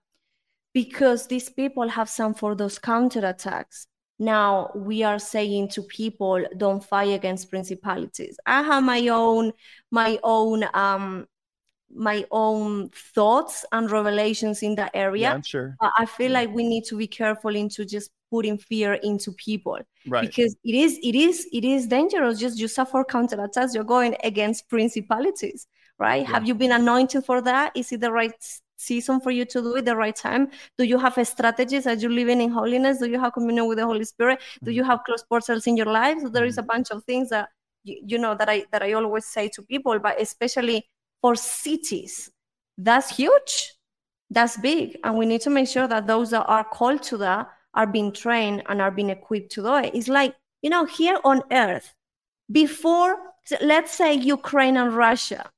because 0.73 1.27
these 1.27 1.49
people 1.49 1.87
have 1.87 2.09
some 2.09 2.33
for 2.33 2.55
those 2.55 2.79
counterattacks 2.79 3.87
now 4.19 4.71
we 4.75 5.03
are 5.03 5.19
saying 5.19 5.69
to 5.69 5.81
people 5.83 6.43
don't 6.57 6.83
fight 6.83 7.13
against 7.13 7.49
principalities. 7.49 8.37
I 8.45 8.61
have 8.63 8.83
my 8.83 9.07
own 9.07 9.51
my 9.91 10.19
own 10.23 10.65
um 10.73 11.27
my 11.93 12.25
own 12.31 12.89
thoughts 12.89 13.65
and 13.71 13.89
revelations 13.89 14.63
in 14.63 14.75
that 14.75 14.91
area 14.93 15.35
yeah, 15.35 15.41
sure. 15.41 15.77
but 15.79 15.91
i 15.97 16.05
feel 16.05 16.31
like 16.31 16.51
we 16.51 16.67
need 16.67 16.83
to 16.83 16.97
be 16.97 17.07
careful 17.07 17.55
into 17.55 17.85
just 17.85 18.09
putting 18.31 18.57
fear 18.57 18.95
into 18.95 19.31
people 19.33 19.79
right. 20.07 20.27
because 20.27 20.57
it 20.63 20.75
is 20.75 20.99
it 21.03 21.15
is 21.15 21.47
it 21.53 21.63
is 21.63 21.87
dangerous. 21.87 22.39
Just 22.39 22.59
you 22.59 22.67
suffer 22.67 23.03
counterattacks 23.03 23.73
you're 23.73 23.83
going 23.83 24.15
against 24.23 24.67
principalities 24.67 25.67
right? 25.97 26.23
Yeah. 26.23 26.31
have 26.31 26.47
you 26.47 26.55
been 26.55 26.71
anointed 26.71 27.25
for 27.25 27.41
that? 27.41 27.71
Is 27.75 27.91
it 27.91 28.01
the 28.01 28.11
right 28.11 28.33
season 28.77 29.19
for 29.19 29.31
you 29.31 29.45
to 29.45 29.61
do 29.61 29.75
it 29.75 29.85
the 29.85 29.95
right 29.95 30.15
time 30.15 30.49
do 30.77 30.83
you 30.83 30.97
have 30.97 31.17
strategies 31.27 31.87
as 31.87 32.01
you're 32.01 32.11
living 32.11 32.41
in 32.41 32.49
holiness 32.49 32.99
do 32.99 33.09
you 33.09 33.19
have 33.19 33.33
communion 33.33 33.67
with 33.67 33.77
the 33.77 33.85
holy 33.85 34.03
spirit 34.03 34.39
do 34.63 34.71
you 34.71 34.81
mm-hmm. 34.81 34.91
have 34.91 35.03
close 35.05 35.23
portals 35.23 35.67
in 35.67 35.77
your 35.77 35.85
life 35.85 36.17
so 36.21 36.29
there 36.29 36.45
is 36.45 36.57
a 36.57 36.61
mm-hmm. 36.61 36.67
bunch 36.67 36.91
of 36.91 37.03
things 37.05 37.29
that 37.29 37.49
you, 37.83 38.01
you 38.05 38.17
know 38.17 38.35
that 38.35 38.49
i 38.49 38.65
that 38.71 38.81
i 38.81 38.93
always 38.93 39.25
say 39.25 39.47
to 39.47 39.61
people 39.61 39.97
but 39.99 40.19
especially 40.21 40.85
for 41.21 41.35
cities 41.35 42.29
that's 42.77 43.15
huge 43.15 43.75
that's 44.29 44.57
big. 44.57 44.97
And 45.03 45.17
we 45.17 45.25
need 45.25 45.41
to 45.41 45.49
make 45.49 45.67
sure 45.67 45.87
that 45.87 46.07
those 46.07 46.31
that 46.31 46.45
are 46.45 46.63
called 46.63 47.03
to 47.03 47.17
that 47.17 47.49
are 47.73 47.87
being 47.87 48.11
trained 48.11 48.63
and 48.67 48.81
are 48.81 48.91
being 48.91 49.09
equipped 49.09 49.51
to 49.53 49.61
do 49.61 49.75
it. 49.75 49.93
It's 49.93 50.07
like, 50.07 50.35
you 50.61 50.69
know, 50.69 50.85
here 50.85 51.19
on 51.23 51.41
earth, 51.51 51.93
before, 52.51 53.17
let's 53.61 53.93
say 53.93 54.13
Ukraine 54.13 54.77
and 54.77 54.93
Russia, 54.93 55.49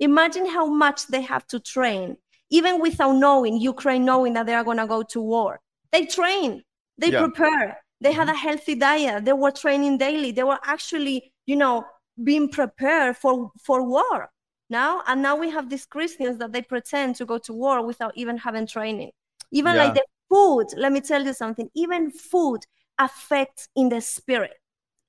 imagine 0.00 0.46
how 0.46 0.66
much 0.66 1.06
they 1.08 1.22
have 1.22 1.46
to 1.48 1.60
train, 1.60 2.16
even 2.50 2.80
without 2.80 3.12
knowing, 3.12 3.60
Ukraine 3.60 4.04
knowing 4.04 4.32
that 4.34 4.46
they 4.46 4.54
are 4.54 4.64
going 4.64 4.76
to 4.78 4.86
go 4.86 5.02
to 5.02 5.20
war. 5.20 5.60
They 5.92 6.06
train, 6.06 6.62
they 6.98 7.10
yeah. 7.10 7.20
prepare, 7.20 7.78
they 8.00 8.12
had 8.12 8.28
mm-hmm. 8.28 8.36
a 8.36 8.38
healthy 8.38 8.74
diet, 8.74 9.24
they 9.24 9.32
were 9.32 9.50
training 9.50 9.98
daily, 9.98 10.30
they 10.32 10.44
were 10.44 10.58
actually, 10.64 11.32
you 11.46 11.56
know, 11.56 11.84
being 12.22 12.48
prepared 12.48 13.16
for, 13.16 13.50
for 13.62 13.82
war 13.82 14.30
now 14.68 15.02
and 15.06 15.22
now 15.22 15.36
we 15.36 15.50
have 15.50 15.68
these 15.70 15.86
christians 15.86 16.38
that 16.38 16.52
they 16.52 16.62
pretend 16.62 17.14
to 17.14 17.24
go 17.24 17.38
to 17.38 17.52
war 17.52 17.84
without 17.84 18.12
even 18.16 18.36
having 18.36 18.66
training 18.66 19.10
even 19.52 19.74
yeah. 19.74 19.84
like 19.84 19.94
the 19.94 20.04
food 20.28 20.66
let 20.76 20.92
me 20.92 21.00
tell 21.00 21.24
you 21.24 21.32
something 21.32 21.68
even 21.74 22.10
food 22.10 22.60
affects 22.98 23.68
in 23.76 23.88
the 23.88 24.00
spirit 24.00 24.54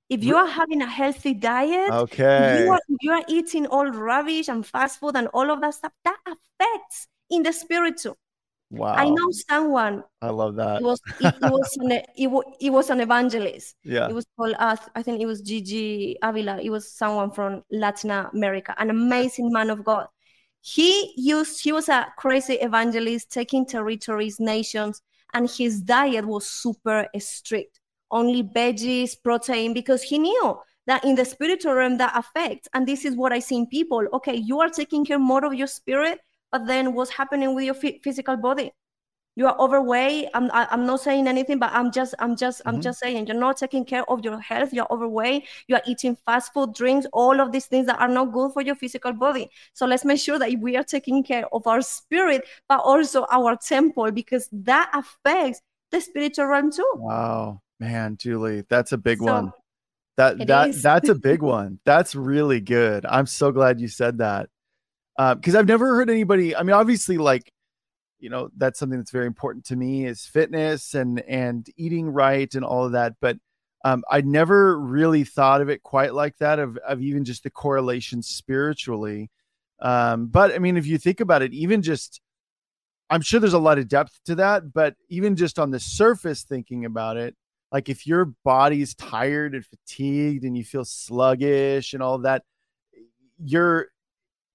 if 0.09 0.23
you 0.23 0.35
are 0.35 0.47
having 0.47 0.81
a 0.81 0.87
healthy 0.87 1.33
diet 1.33 1.91
okay 1.91 2.63
you 2.63 2.71
are, 2.71 2.81
you 3.01 3.11
are 3.11 3.23
eating 3.27 3.65
all 3.67 3.87
rubbish 3.87 4.47
and 4.47 4.65
fast 4.65 4.99
food 4.99 5.15
and 5.15 5.27
all 5.33 5.49
of 5.49 5.59
that 5.61 5.73
stuff 5.73 5.93
that 6.03 6.17
affects 6.27 7.07
in 7.29 7.43
the 7.43 7.51
spiritual. 7.51 8.17
Wow. 8.69 8.95
I 8.95 9.09
know 9.09 9.31
someone. 9.31 10.03
I 10.21 10.29
love 10.29 10.55
that. 10.55 10.81
It 10.81 10.83
was 10.83 11.01
it, 11.21 11.35
it 11.41 11.51
was 11.51 11.77
an 11.77 11.91
it, 11.91 12.29
it 12.59 12.69
was 12.69 12.89
an 12.89 12.99
evangelist. 12.99 13.75
Yeah. 13.83 14.09
It 14.09 14.13
was 14.13 14.25
called 14.35 14.55
uh, 14.59 14.75
I 14.93 15.03
think 15.03 15.21
it 15.21 15.25
was 15.25 15.41
Yiye 15.41 16.15
Avila. 16.21 16.59
It 16.61 16.69
was 16.69 16.91
someone 16.91 17.31
from 17.31 17.63
Latin 17.71 18.11
America, 18.11 18.75
an 18.77 18.89
amazing 18.89 19.51
man 19.51 19.69
of 19.69 19.85
God. 19.85 20.07
He 20.61 21.13
used 21.15 21.63
he 21.63 21.71
was 21.71 21.87
a 21.87 22.07
crazy 22.17 22.55
evangelist 22.55 23.31
taking 23.31 23.65
territories, 23.65 24.37
nations, 24.39 25.01
and 25.33 25.49
his 25.49 25.79
diet 25.81 26.25
was 26.25 26.45
super 26.45 27.07
strict. 27.19 27.79
Only 28.11 28.43
veggies, 28.43 29.11
protein, 29.21 29.73
because 29.73 30.01
he 30.01 30.17
knew 30.17 30.59
that 30.87 31.03
in 31.05 31.15
the 31.15 31.25
spiritual 31.25 31.73
realm 31.73 31.97
that 31.97 32.17
affects. 32.17 32.67
And 32.73 32.87
this 32.87 33.05
is 33.05 33.15
what 33.15 33.31
I 33.31 33.39
see 33.39 33.57
in 33.57 33.67
people. 33.67 34.07
Okay, 34.13 34.35
you 34.35 34.59
are 34.59 34.69
taking 34.69 35.05
care 35.05 35.19
more 35.19 35.45
of 35.45 35.53
your 35.53 35.67
spirit 35.67 36.19
but 36.51 36.65
then 36.65 36.93
what's 36.93 37.11
happening 37.11 37.53
with 37.55 37.65
your 37.65 37.73
physical 37.73 38.37
body? 38.37 38.71
You 39.37 39.45
are 39.45 39.55
overweight. 39.59 40.29
I'm 40.33 40.49
I, 40.51 40.63
am 40.63 40.67
i 40.71 40.73
am 40.73 40.85
not 40.87 40.99
saying 40.99 41.27
anything 41.27 41.59
but 41.59 41.71
i'm 41.71 41.91
just 41.91 42.15
i'm 42.17 42.35
just 42.35 42.59
i'm 42.65 42.73
mm-hmm. 42.73 42.81
just 42.81 42.99
saying 42.99 43.27
you're 43.27 43.37
not 43.37 43.57
taking 43.57 43.85
care 43.85 44.03
of 44.09 44.25
your 44.25 44.39
health. 44.39 44.73
You're 44.73 44.91
overweight. 44.91 45.43
You're 45.67 45.81
eating 45.85 46.17
fast 46.25 46.53
food 46.53 46.73
drinks 46.73 47.05
all 47.13 47.39
of 47.39 47.51
these 47.51 47.67
things 47.67 47.85
that 47.85 47.99
are 47.99 48.07
not 48.07 48.33
good 48.33 48.51
for 48.53 48.63
your 48.63 48.73
physical 48.73 49.13
body. 49.13 49.47
So 49.73 49.85
let's 49.85 50.03
make 50.03 50.19
sure 50.19 50.39
that 50.39 50.51
we 50.59 50.75
are 50.75 50.83
taking 50.83 51.23
care 51.23 51.45
of 51.53 51.67
our 51.67 51.81
spirit 51.81 52.47
but 52.67 52.79
also 52.79 53.27
our 53.31 53.55
temple 53.55 54.11
because 54.11 54.49
that 54.51 54.89
affects 54.91 55.61
the 55.91 56.01
spiritual 56.01 56.47
realm 56.47 56.71
too. 56.71 56.91
Wow 56.95 57.61
man 57.79 58.17
julie 58.17 58.63
that's 58.69 58.91
a 58.91 58.97
big 58.97 59.19
so, 59.19 59.25
one. 59.25 59.53
That 60.15 60.47
that 60.47 60.69
is. 60.69 60.81
that's 60.81 61.09
a 61.09 61.15
big 61.15 61.41
one. 61.43 61.79
That's 61.85 62.15
really 62.15 62.59
good. 62.59 63.05
I'm 63.05 63.27
so 63.27 63.51
glad 63.51 63.79
you 63.79 63.87
said 63.87 64.17
that 64.17 64.49
because 65.17 65.55
uh, 65.55 65.59
I've 65.59 65.67
never 65.67 65.95
heard 65.95 66.09
anybody. 66.09 66.55
I 66.55 66.63
mean, 66.63 66.75
obviously, 66.75 67.17
like 67.17 67.51
you 68.19 68.29
know, 68.29 68.49
that's 68.57 68.79
something 68.79 68.97
that's 68.97 69.11
very 69.11 69.27
important 69.27 69.65
to 69.65 69.75
me 69.75 70.05
is 70.05 70.25
fitness 70.25 70.93
and 70.95 71.19
and 71.21 71.67
eating 71.77 72.09
right 72.09 72.53
and 72.53 72.65
all 72.65 72.85
of 72.85 72.93
that. 72.93 73.13
But 73.21 73.37
um, 73.85 74.03
I 74.09 74.21
never 74.21 74.79
really 74.79 75.23
thought 75.23 75.61
of 75.61 75.69
it 75.69 75.83
quite 75.83 76.13
like 76.13 76.37
that 76.39 76.59
of 76.59 76.77
of 76.77 77.01
even 77.01 77.25
just 77.25 77.43
the 77.43 77.49
correlation 77.49 78.21
spiritually. 78.21 79.29
Um, 79.79 80.27
but 80.27 80.53
I 80.53 80.59
mean, 80.59 80.77
if 80.77 80.87
you 80.87 80.97
think 80.97 81.19
about 81.19 81.41
it, 81.41 81.53
even 81.53 81.81
just 81.81 82.21
I'm 83.09 83.21
sure 83.21 83.39
there's 83.39 83.53
a 83.53 83.59
lot 83.59 83.79
of 83.79 83.87
depth 83.87 84.19
to 84.25 84.35
that, 84.35 84.73
but 84.73 84.95
even 85.09 85.35
just 85.35 85.59
on 85.59 85.71
the 85.71 85.79
surface, 85.79 86.43
thinking 86.43 86.85
about 86.85 87.17
it, 87.17 87.35
like 87.71 87.89
if 87.89 88.07
your 88.07 88.33
body's 88.43 88.95
tired 88.95 89.55
and 89.55 89.65
fatigued 89.65 90.43
and 90.43 90.57
you 90.57 90.63
feel 90.63 90.85
sluggish 90.85 91.93
and 91.93 92.01
all 92.03 92.17
that, 92.19 92.43
you're 93.43 93.87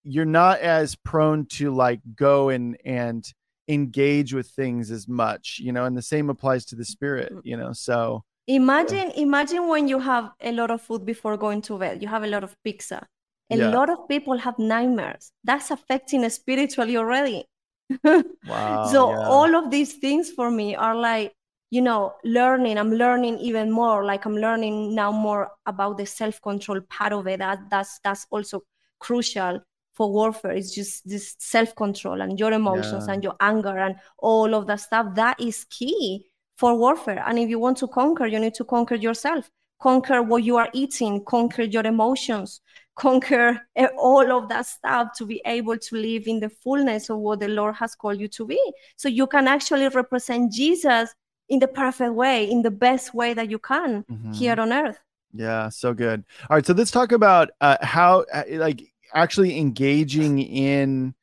you're 0.04 0.24
not 0.24 0.58
as 0.60 0.94
prone 0.94 1.46
to 1.46 1.70
like 1.70 2.00
go 2.16 2.48
and 2.48 2.76
and 2.84 3.32
engage 3.68 4.34
with 4.34 4.48
things 4.48 4.90
as 4.90 5.06
much 5.06 5.58
you 5.60 5.72
know 5.72 5.84
and 5.84 5.96
the 5.96 6.02
same 6.02 6.28
applies 6.30 6.64
to 6.64 6.74
the 6.74 6.84
spirit 6.84 7.32
mm. 7.32 7.40
you 7.44 7.56
know 7.56 7.72
so 7.72 8.24
imagine 8.46 9.10
yeah. 9.10 9.22
imagine 9.22 9.68
when 9.68 9.86
you 9.86 10.00
have 10.00 10.30
a 10.40 10.50
lot 10.52 10.70
of 10.70 10.82
food 10.82 11.06
before 11.06 11.36
going 11.36 11.62
to 11.62 11.78
bed 11.78 12.02
you 12.02 12.08
have 12.08 12.24
a 12.24 12.26
lot 12.26 12.42
of 12.42 12.56
pizza 12.64 13.06
a 13.50 13.56
yeah. 13.56 13.70
lot 13.70 13.88
of 13.88 14.08
people 14.08 14.36
have 14.36 14.58
nightmares 14.58 15.30
that's 15.44 15.70
affecting 15.70 16.28
spiritually 16.28 16.96
already 16.96 17.44
wow, 18.04 18.86
so 18.86 19.10
yeah. 19.10 19.28
all 19.28 19.54
of 19.54 19.70
these 19.70 19.94
things 19.94 20.30
for 20.30 20.50
me 20.50 20.74
are 20.74 20.96
like 20.96 21.32
you 21.70 21.80
know 21.80 22.14
learning 22.24 22.78
i'm 22.78 22.92
learning 22.92 23.38
even 23.38 23.70
more 23.70 24.04
like 24.04 24.24
i'm 24.24 24.36
learning 24.36 24.94
now 24.94 25.12
more 25.12 25.50
about 25.66 25.96
the 25.98 26.06
self-control 26.06 26.80
part 26.90 27.12
of 27.12 27.26
it 27.26 27.38
that 27.38 27.58
that's 27.70 28.00
that's 28.02 28.26
also 28.30 28.60
crucial 28.98 29.60
for 29.94 30.10
warfare 30.10 30.52
is 30.52 30.74
just 30.74 31.08
this 31.08 31.36
self-control 31.38 32.20
and 32.20 32.38
your 32.38 32.52
emotions 32.52 33.04
yeah. 33.06 33.14
and 33.14 33.22
your 33.22 33.36
anger 33.40 33.78
and 33.78 33.96
all 34.18 34.54
of 34.54 34.66
that 34.66 34.80
stuff. 34.80 35.14
That 35.14 35.40
is 35.40 35.64
key 35.64 36.26
for 36.56 36.76
warfare. 36.76 37.22
And 37.26 37.38
if 37.38 37.48
you 37.48 37.58
want 37.58 37.78
to 37.78 37.88
conquer 37.88 38.26
you 38.26 38.38
need 38.38 38.54
to 38.54 38.64
conquer 38.64 38.94
yourself. 38.94 39.50
Conquer 39.80 40.22
what 40.22 40.44
you 40.44 40.56
are 40.56 40.68
eating. 40.72 41.24
Conquer 41.24 41.62
your 41.62 41.84
emotions. 41.84 42.60
Conquer 42.94 43.60
eh, 43.74 43.88
all 43.98 44.30
of 44.30 44.48
that 44.48 44.66
stuff 44.66 45.08
to 45.16 45.26
be 45.26 45.42
able 45.44 45.76
to 45.76 45.96
live 45.96 46.28
in 46.28 46.38
the 46.38 46.48
fullness 46.48 47.10
of 47.10 47.18
what 47.18 47.40
the 47.40 47.48
lord 47.48 47.74
has 47.74 47.94
called 47.94 48.20
you 48.20 48.28
to 48.28 48.46
be. 48.46 48.60
So 48.96 49.08
you 49.08 49.26
can 49.26 49.48
actually 49.48 49.88
represent 49.88 50.52
jesus 50.52 51.14
in 51.48 51.58
the 51.58 51.68
perfect 51.68 52.12
way 52.12 52.48
in 52.48 52.62
the 52.62 52.70
best 52.70 53.12
way 53.12 53.34
that 53.34 53.50
you 53.50 53.58
can 53.58 54.04
mm-hmm. 54.04 54.32
here 54.32 54.60
on 54.60 54.72
earth. 54.72 54.98
Yeah 55.32 55.70
so 55.70 55.94
good. 55.94 56.22
All 56.48 56.56
right 56.56 56.66
so 56.66 56.74
let's 56.74 56.90
talk 56.90 57.12
about 57.12 57.50
uh, 57.60 57.78
how 57.80 58.24
uh, 58.32 58.44
like 58.50 58.91
actually 59.14 59.58
engaging 59.58 60.38
in 60.38 61.14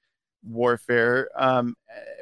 warfare 0.44 1.30
um 1.36 1.76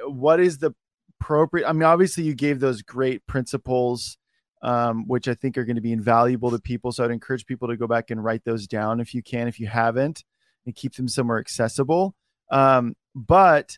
what 0.06 0.40
is 0.40 0.58
the 0.58 0.74
appropriate 1.20 1.68
i 1.68 1.72
mean 1.72 1.84
obviously 1.84 2.24
you 2.24 2.34
gave 2.34 2.60
those 2.60 2.82
great 2.82 3.26
principles 3.28 4.18
um 4.64 5.08
which 5.08 5.28
i 5.28 5.34
think 5.34 5.58
are 5.58 5.66
going 5.66 5.76
to 5.76 5.82
be 5.82 5.92
invaluable 5.92 6.50
to 6.50 6.60
people 6.60 6.92
so 6.92 7.04
i'd 7.04 7.12
encourage 7.12 7.46
people 7.46 7.68
to 7.68 7.78
go 7.78 7.86
back 7.88 8.10
and 8.10 8.24
write 8.24 8.44
those 8.44 8.66
down 8.66 9.00
if 9.00 9.14
you 9.14 9.22
can 9.22 9.48
if 9.48 9.60
you 9.60 9.68
haven't 9.68 10.24
and 10.68 10.76
keep 10.76 10.94
them 10.96 11.08
somewhere 11.08 11.40
accessible. 11.40 12.14
Um 12.52 12.96
but 13.16 13.78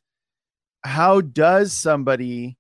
how 0.84 1.21
does 1.21 1.71
somebody 1.71 2.58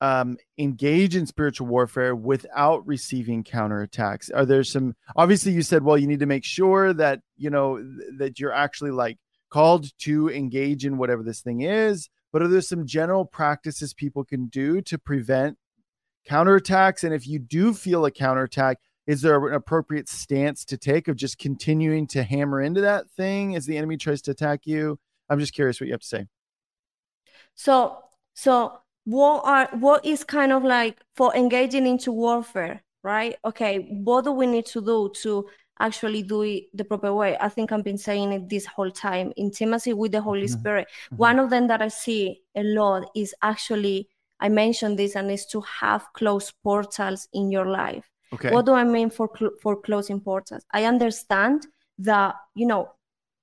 um, 0.00 0.36
engage 0.58 1.16
in 1.16 1.26
spiritual 1.26 1.66
warfare 1.66 2.14
without 2.14 2.86
receiving 2.86 3.42
counterattacks? 3.44 4.30
Are 4.34 4.44
there 4.44 4.64
some? 4.64 4.94
Obviously, 5.16 5.52
you 5.52 5.62
said, 5.62 5.82
well, 5.82 5.98
you 5.98 6.06
need 6.06 6.20
to 6.20 6.26
make 6.26 6.44
sure 6.44 6.92
that 6.92 7.20
you 7.36 7.50
know 7.50 7.78
th- 7.78 8.18
that 8.18 8.40
you're 8.40 8.52
actually 8.52 8.90
like 8.90 9.18
called 9.50 9.90
to 10.00 10.28
engage 10.30 10.84
in 10.84 10.98
whatever 10.98 11.22
this 11.22 11.40
thing 11.40 11.62
is. 11.62 12.08
But 12.32 12.42
are 12.42 12.48
there 12.48 12.60
some 12.60 12.86
general 12.86 13.24
practices 13.24 13.94
people 13.94 14.24
can 14.24 14.46
do 14.46 14.82
to 14.82 14.98
prevent 14.98 15.56
counterattacks? 16.28 17.04
And 17.04 17.14
if 17.14 17.26
you 17.26 17.38
do 17.38 17.72
feel 17.72 18.04
a 18.04 18.10
counterattack, 18.10 18.78
is 19.06 19.22
there 19.22 19.46
an 19.46 19.54
appropriate 19.54 20.08
stance 20.08 20.64
to 20.66 20.76
take 20.76 21.08
of 21.08 21.16
just 21.16 21.38
continuing 21.38 22.06
to 22.08 22.24
hammer 22.24 22.60
into 22.60 22.80
that 22.82 23.08
thing 23.10 23.54
as 23.54 23.64
the 23.64 23.78
enemy 23.78 23.96
tries 23.96 24.20
to 24.22 24.32
attack 24.32 24.62
you? 24.64 24.98
I'm 25.30 25.38
just 25.38 25.54
curious 25.54 25.80
what 25.80 25.86
you 25.86 25.94
have 25.94 26.00
to 26.00 26.06
say. 26.06 26.26
So, 27.54 28.02
so 28.34 28.80
what 29.06 29.40
are 29.44 29.68
what 29.78 30.04
is 30.04 30.24
kind 30.24 30.52
of 30.52 30.64
like 30.64 30.98
for 31.14 31.34
engaging 31.34 31.86
into 31.86 32.12
warfare 32.12 32.82
right? 33.02 33.36
Okay 33.44 33.86
what 34.04 34.24
do 34.24 34.32
we 34.32 34.46
need 34.46 34.66
to 34.66 34.80
do 34.80 35.10
to 35.22 35.46
actually 35.78 36.22
do 36.22 36.42
it 36.42 36.64
the 36.74 36.84
proper 36.84 37.14
way? 37.14 37.36
I 37.40 37.48
think 37.48 37.70
i've 37.70 37.84
been 37.84 37.98
saying 37.98 38.32
it 38.32 38.48
this 38.48 38.66
whole 38.66 38.90
time. 38.90 39.32
Intimacy 39.36 39.92
with 39.92 40.12
the 40.12 40.20
holy 40.20 40.46
mm-hmm. 40.46 40.58
spirit. 40.58 40.88
Mm-hmm. 40.88 41.16
one 41.16 41.38
of 41.38 41.50
them 41.50 41.68
that 41.68 41.80
i 41.80 41.88
see 41.88 42.42
a 42.56 42.64
lot 42.64 43.08
is 43.14 43.32
actually 43.42 44.08
i 44.40 44.48
mentioned 44.48 44.98
this 44.98 45.14
and 45.14 45.30
is 45.30 45.46
to 45.46 45.60
have 45.60 46.04
close 46.12 46.50
portals 46.50 47.28
in 47.32 47.50
your 47.50 47.66
life. 47.66 48.10
Okay. 48.32 48.50
What 48.50 48.66
do 48.66 48.72
i 48.72 48.82
mean 48.82 49.10
for 49.10 49.30
cl- 49.38 49.56
for 49.62 49.80
closing 49.80 50.20
portals? 50.20 50.64
I 50.72 50.84
understand 50.84 51.68
that 51.98 52.34
you 52.56 52.66
know 52.66 52.90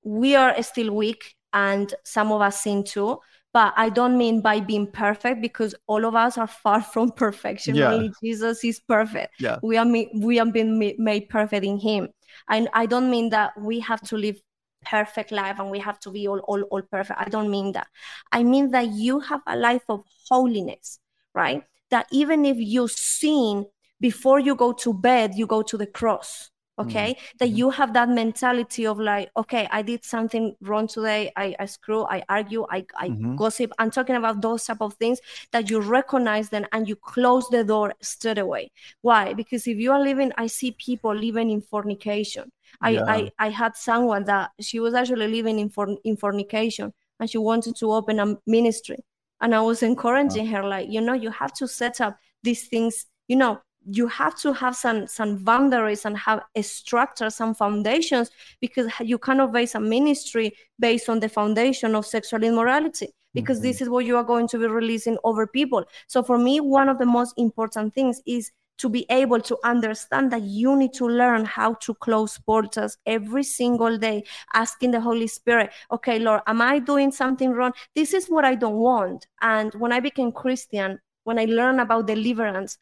we 0.02 0.36
are 0.36 0.62
still 0.62 0.92
weak 0.94 1.36
and 1.54 1.94
some 2.04 2.32
of 2.32 2.42
us 2.42 2.60
sin 2.60 2.84
too 2.84 3.18
but 3.54 3.72
I 3.76 3.88
don't 3.88 4.18
mean 4.18 4.40
by 4.40 4.58
being 4.58 4.88
perfect 4.88 5.40
because 5.40 5.76
all 5.86 6.04
of 6.04 6.16
us 6.16 6.36
are 6.36 6.48
far 6.48 6.82
from 6.92 7.12
perfection. 7.12 7.76
Yeah. 7.76 7.92
Only 7.92 8.10
Jesus 8.22 8.62
is 8.64 8.80
perfect. 8.80 9.32
Yeah. 9.38 9.58
We 9.62 9.78
are 9.78 9.86
we 9.86 10.40
are 10.40 10.46
being 10.46 10.78
made 10.98 11.28
perfect 11.30 11.64
in 11.64 11.78
Him. 11.78 12.08
And 12.50 12.68
I 12.74 12.84
don't 12.84 13.08
mean 13.08 13.30
that 13.30 13.52
we 13.58 13.78
have 13.80 14.02
to 14.08 14.16
live 14.16 14.42
perfect 14.84 15.30
life 15.32 15.60
and 15.60 15.70
we 15.70 15.78
have 15.78 15.98
to 16.00 16.10
be 16.10 16.28
all, 16.28 16.40
all, 16.40 16.62
all 16.62 16.82
perfect. 16.82 17.18
I 17.18 17.28
don't 17.30 17.48
mean 17.48 17.72
that. 17.72 17.86
I 18.32 18.42
mean 18.42 18.72
that 18.72 18.88
you 18.88 19.20
have 19.20 19.40
a 19.46 19.56
life 19.56 19.84
of 19.88 20.02
holiness, 20.28 20.98
right? 21.32 21.62
That 21.90 22.06
even 22.10 22.44
if 22.44 22.56
you 22.58 22.88
sin 22.88 23.66
before 24.00 24.40
you 24.40 24.56
go 24.56 24.72
to 24.72 24.92
bed, 24.92 25.36
you 25.36 25.46
go 25.46 25.62
to 25.62 25.78
the 25.78 25.86
cross 25.86 26.50
okay? 26.78 27.14
Mm-hmm. 27.14 27.36
that 27.38 27.48
you 27.48 27.70
have 27.70 27.92
that 27.94 28.08
mentality 28.08 28.86
of 28.86 28.98
like 28.98 29.30
okay 29.36 29.68
i 29.70 29.82
did 29.82 30.04
something 30.04 30.56
wrong 30.60 30.86
today 30.88 31.32
i, 31.36 31.54
I 31.58 31.66
screw 31.66 32.04
i 32.04 32.22
argue 32.28 32.66
i, 32.70 32.84
I 32.96 33.08
mm-hmm. 33.10 33.36
gossip. 33.36 33.72
I'm 33.78 33.90
talking 33.90 34.16
about 34.16 34.42
those 34.42 34.64
type 34.64 34.80
of 34.80 34.94
things 34.94 35.20
that 35.52 35.70
you 35.70 35.80
recognize 35.80 36.48
them 36.48 36.66
and 36.72 36.88
you 36.88 36.96
close 36.96 37.48
the 37.48 37.64
door 37.64 37.94
straight 38.00 38.38
away. 38.38 38.70
Why? 39.02 39.34
Because 39.34 39.66
if 39.66 39.78
you 39.78 39.92
are 39.92 40.00
living 40.00 40.32
i 40.36 40.46
see 40.46 40.72
people 40.72 41.14
living 41.14 41.50
in 41.50 41.60
fornication. 41.60 42.50
I, 42.80 42.90
yeah. 42.90 43.04
I 43.06 43.30
i 43.38 43.48
had 43.50 43.76
someone 43.76 44.24
that 44.24 44.50
she 44.60 44.80
was 44.80 44.94
actually 44.94 45.28
living 45.28 45.58
in, 45.58 45.68
for, 45.68 45.96
in 46.04 46.16
fornication 46.16 46.92
and 47.20 47.30
she 47.30 47.38
wanted 47.38 47.76
to 47.76 47.92
open 47.92 48.18
a 48.18 48.36
ministry. 48.46 48.98
And 49.40 49.54
i 49.54 49.60
was 49.60 49.82
encouraging 49.82 50.46
her 50.46 50.62
like 50.66 50.88
you 50.88 51.00
know 51.00 51.12
you 51.14 51.30
have 51.30 51.52
to 51.54 51.68
set 51.68 52.00
up 52.00 52.18
these 52.42 52.66
things 52.68 53.06
you 53.28 53.36
know 53.36 53.60
you 53.86 54.06
have 54.08 54.36
to 54.40 54.52
have 54.52 54.74
some 54.76 55.06
some 55.06 55.36
boundaries 55.44 56.04
and 56.04 56.16
have 56.16 56.42
a 56.54 56.62
structure 56.62 57.30
some 57.30 57.54
foundations 57.54 58.30
because 58.60 58.90
you 59.00 59.18
cannot 59.18 59.52
base 59.52 59.74
a 59.74 59.80
ministry 59.80 60.52
based 60.78 61.08
on 61.08 61.20
the 61.20 61.28
foundation 61.28 61.94
of 61.94 62.06
sexual 62.06 62.42
immorality 62.42 63.08
because 63.34 63.58
mm-hmm. 63.58 63.66
this 63.66 63.82
is 63.82 63.88
what 63.88 64.06
you 64.06 64.16
are 64.16 64.24
going 64.24 64.48
to 64.48 64.58
be 64.58 64.66
releasing 64.66 65.18
over 65.24 65.46
people. 65.46 65.84
So 66.06 66.22
for 66.22 66.38
me 66.38 66.60
one 66.60 66.88
of 66.88 66.98
the 66.98 67.06
most 67.06 67.34
important 67.36 67.94
things 67.94 68.22
is 68.26 68.50
to 68.78 68.88
be 68.88 69.06
able 69.08 69.40
to 69.40 69.56
understand 69.64 70.32
that 70.32 70.42
you 70.42 70.76
need 70.76 70.92
to 70.94 71.06
learn 71.06 71.44
how 71.44 71.74
to 71.74 71.94
close 71.94 72.38
portals 72.38 72.96
every 73.06 73.44
single 73.44 73.96
day 73.96 74.24
asking 74.52 74.90
the 74.90 75.00
holy 75.00 75.28
spirit 75.28 75.70
okay 75.92 76.18
lord 76.18 76.40
am 76.48 76.60
i 76.60 76.80
doing 76.80 77.12
something 77.12 77.52
wrong? 77.52 77.72
This 77.94 78.12
is 78.12 78.26
what 78.26 78.44
i 78.44 78.56
don't 78.56 78.74
want. 78.74 79.28
And 79.42 79.72
when 79.74 79.92
i 79.92 80.00
became 80.00 80.32
christian 80.32 80.98
when 81.22 81.38
i 81.38 81.44
learned 81.44 81.80
about 81.80 82.08
deliverance 82.08 82.78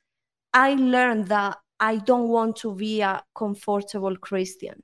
I 0.55 0.75
learned 0.75 1.29
that 1.29 1.59
I 1.81 1.97
don't 1.97 2.29
want 2.29 2.57
to 2.57 2.75
be 2.75 3.01
a 3.01 3.23
comfortable 3.35 4.17
Christian. 4.17 4.83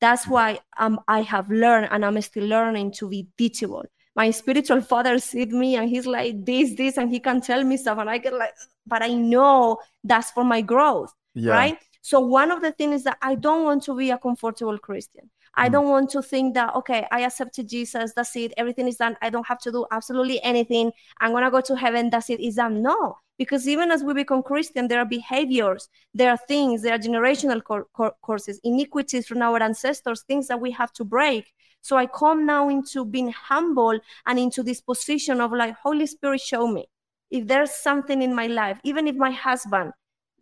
That's 0.00 0.26
why 0.26 0.60
um, 0.78 1.00
I 1.08 1.22
have 1.22 1.50
learned 1.50 1.88
and 1.90 2.04
I'm 2.04 2.20
still 2.22 2.46
learning 2.46 2.92
to 2.92 3.08
be 3.08 3.28
teachable. 3.36 3.84
My 4.14 4.30
spiritual 4.30 4.82
father 4.82 5.18
sees 5.18 5.48
me 5.48 5.76
and 5.76 5.88
he's 5.88 6.06
like 6.06 6.44
this, 6.44 6.74
this, 6.74 6.98
and 6.98 7.10
he 7.10 7.18
can 7.18 7.40
tell 7.40 7.64
me 7.64 7.76
stuff, 7.78 7.98
and 7.98 8.10
I 8.10 8.18
get 8.18 8.34
like, 8.34 8.52
but 8.86 9.02
I 9.02 9.08
know 9.08 9.78
that's 10.04 10.30
for 10.30 10.44
my 10.44 10.60
growth, 10.60 11.12
yeah. 11.34 11.52
right? 11.52 11.78
So 12.02 12.20
one 12.20 12.50
of 12.50 12.60
the 12.60 12.72
things 12.72 12.96
is 12.96 13.04
that 13.04 13.16
I 13.22 13.36
don't 13.36 13.64
want 13.64 13.84
to 13.84 13.96
be 13.96 14.10
a 14.10 14.18
comfortable 14.18 14.78
Christian. 14.78 15.30
I 15.54 15.68
mm. 15.68 15.72
don't 15.72 15.88
want 15.88 16.10
to 16.10 16.22
think 16.22 16.54
that, 16.54 16.74
okay, 16.76 17.06
I 17.10 17.22
accepted 17.22 17.68
Jesus, 17.68 18.12
that's 18.14 18.34
it, 18.36 18.52
everything 18.56 18.88
is 18.88 18.96
done. 18.96 19.16
I 19.22 19.30
don't 19.30 19.46
have 19.46 19.60
to 19.60 19.72
do 19.72 19.86
absolutely 19.90 20.42
anything. 20.42 20.92
I'm 21.20 21.32
going 21.32 21.44
to 21.44 21.50
go 21.50 21.60
to 21.60 21.76
heaven, 21.76 22.10
that's 22.10 22.30
it, 22.30 22.40
is 22.40 22.56
done. 22.56 22.82
No, 22.82 23.16
because 23.38 23.68
even 23.68 23.90
as 23.90 24.02
we 24.02 24.14
become 24.14 24.42
Christian, 24.42 24.88
there 24.88 25.00
are 25.00 25.04
behaviors, 25.04 25.88
there 26.14 26.30
are 26.30 26.38
things, 26.48 26.82
there 26.82 26.94
are 26.94 26.98
generational 26.98 27.62
cor- 27.62 27.86
cor- 27.92 28.14
courses, 28.22 28.60
iniquities 28.64 29.26
from 29.26 29.42
our 29.42 29.62
ancestors, 29.62 30.22
things 30.22 30.48
that 30.48 30.60
we 30.60 30.70
have 30.70 30.92
to 30.94 31.04
break. 31.04 31.52
So 31.80 31.96
I 31.96 32.06
come 32.06 32.46
now 32.46 32.68
into 32.68 33.04
being 33.04 33.32
humble 33.32 33.98
and 34.26 34.38
into 34.38 34.62
this 34.62 34.80
position 34.80 35.40
of 35.40 35.52
like, 35.52 35.74
Holy 35.82 36.06
Spirit, 36.06 36.40
show 36.40 36.66
me 36.68 36.86
if 37.30 37.46
there's 37.48 37.72
something 37.72 38.22
in 38.22 38.34
my 38.34 38.46
life, 38.46 38.78
even 38.84 39.08
if 39.08 39.16
my 39.16 39.30
husband 39.30 39.92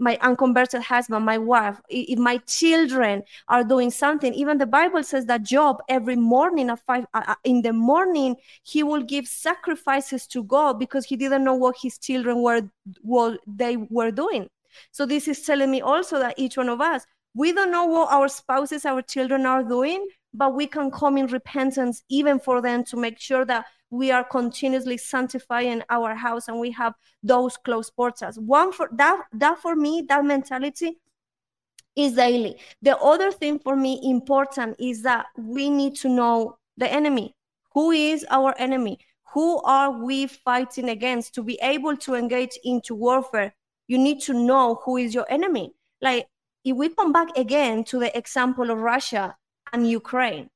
my 0.01 0.18
unconverted 0.22 0.82
husband, 0.82 1.24
my 1.24 1.38
wife, 1.38 1.80
if 1.88 2.18
my 2.18 2.38
children 2.38 3.22
are 3.48 3.62
doing 3.62 3.90
something, 3.90 4.32
even 4.34 4.59
the 4.59 4.66
Bible 4.66 5.03
says 5.03 5.26
that 5.26 5.42
Job 5.42 5.82
every 5.88 6.16
morning 6.16 6.70
at 6.70 6.80
five 6.86 7.07
uh, 7.14 7.22
uh, 7.26 7.34
in 7.44 7.62
the 7.62 7.72
morning 7.72 8.36
he 8.62 8.82
will 8.82 9.03
give 9.03 9.26
sacrifices 9.28 10.26
to 10.28 10.42
God 10.42 10.78
because 10.78 11.05
he 11.05 11.16
didn't 11.16 11.44
know 11.44 11.55
what 11.55 11.76
his 11.80 11.98
children 11.98 12.42
were 12.42 12.62
what 13.03 13.40
they 13.46 13.76
were 13.76 14.11
doing. 14.11 14.48
So 14.90 15.05
this 15.05 15.28
is 15.28 15.42
telling 15.42 15.70
me 15.70 15.82
also 15.82 16.18
that 16.18 16.38
each 16.38 16.57
one 16.57 16.68
of 16.68 16.80
us 16.80 17.07
we 17.34 17.53
don't 17.53 17.70
know 17.70 17.84
what 17.84 18.11
our 18.11 18.28
spouses, 18.28 18.84
our 18.84 19.03
children 19.03 19.46
are 19.46 19.62
doing, 19.62 20.05
but 20.34 20.55
we 20.55 20.66
can 20.66 20.90
come 20.90 21.16
in 21.16 21.26
repentance 21.26 22.03
even 22.09 22.40
for 22.40 22.61
them 22.61 22.84
to 22.84 22.96
make 22.96 23.20
sure 23.20 23.44
that 23.44 23.66
we 23.91 24.11
are 24.11 24.24
continuously 24.24 24.97
sanctifying 24.97 25.82
our 25.91 26.14
house 26.14 26.49
and 26.49 26.59
we 26.59 26.70
have 26.70 26.95
those 27.22 27.57
closed 27.57 27.95
portals. 27.97 28.38
One 28.38 28.72
for 28.72 28.88
that 28.93 29.24
that 29.32 29.59
for 29.59 29.74
me 29.76 30.05
that 30.09 30.24
mentality 30.24 30.99
is 31.97 32.14
daily. 32.14 32.57
The 32.82 32.97
other 32.99 33.32
thing 33.32 33.59
for 33.59 33.76
me 33.76 34.01
important 34.05 34.76
is 34.78 35.03
that 35.03 35.26
we 35.36 35.68
need 35.68 35.97
to 35.97 36.09
know 36.09 36.59
the 36.76 36.91
enemy. 36.91 37.34
Who 37.74 37.91
is 37.91 38.24
our 38.30 38.55
enemy? 38.59 38.99
Who 39.32 39.61
are 39.62 39.91
we 39.91 40.26
fighting 40.26 40.88
against? 40.88 41.34
To 41.34 41.43
be 41.43 41.59
able 41.62 41.97
to 41.99 42.14
engage 42.14 42.59
into 42.64 42.95
warfare 42.95 43.55
you 43.91 43.99
need 43.99 44.20
to 44.20 44.32
know 44.32 44.80
who 44.84 44.99
is 44.99 45.12
your 45.12 45.26
enemy. 45.28 45.74
Like 46.01 46.28
if 46.64 46.76
we 46.76 46.91
come 46.91 47.12
back 47.12 47.36
again 47.36 47.82
to 47.84 47.99
the 47.99 48.16
example 48.16 48.70
of 48.70 48.78
russia 48.78 49.36
and 49.72 49.88
ukraine 49.88 50.49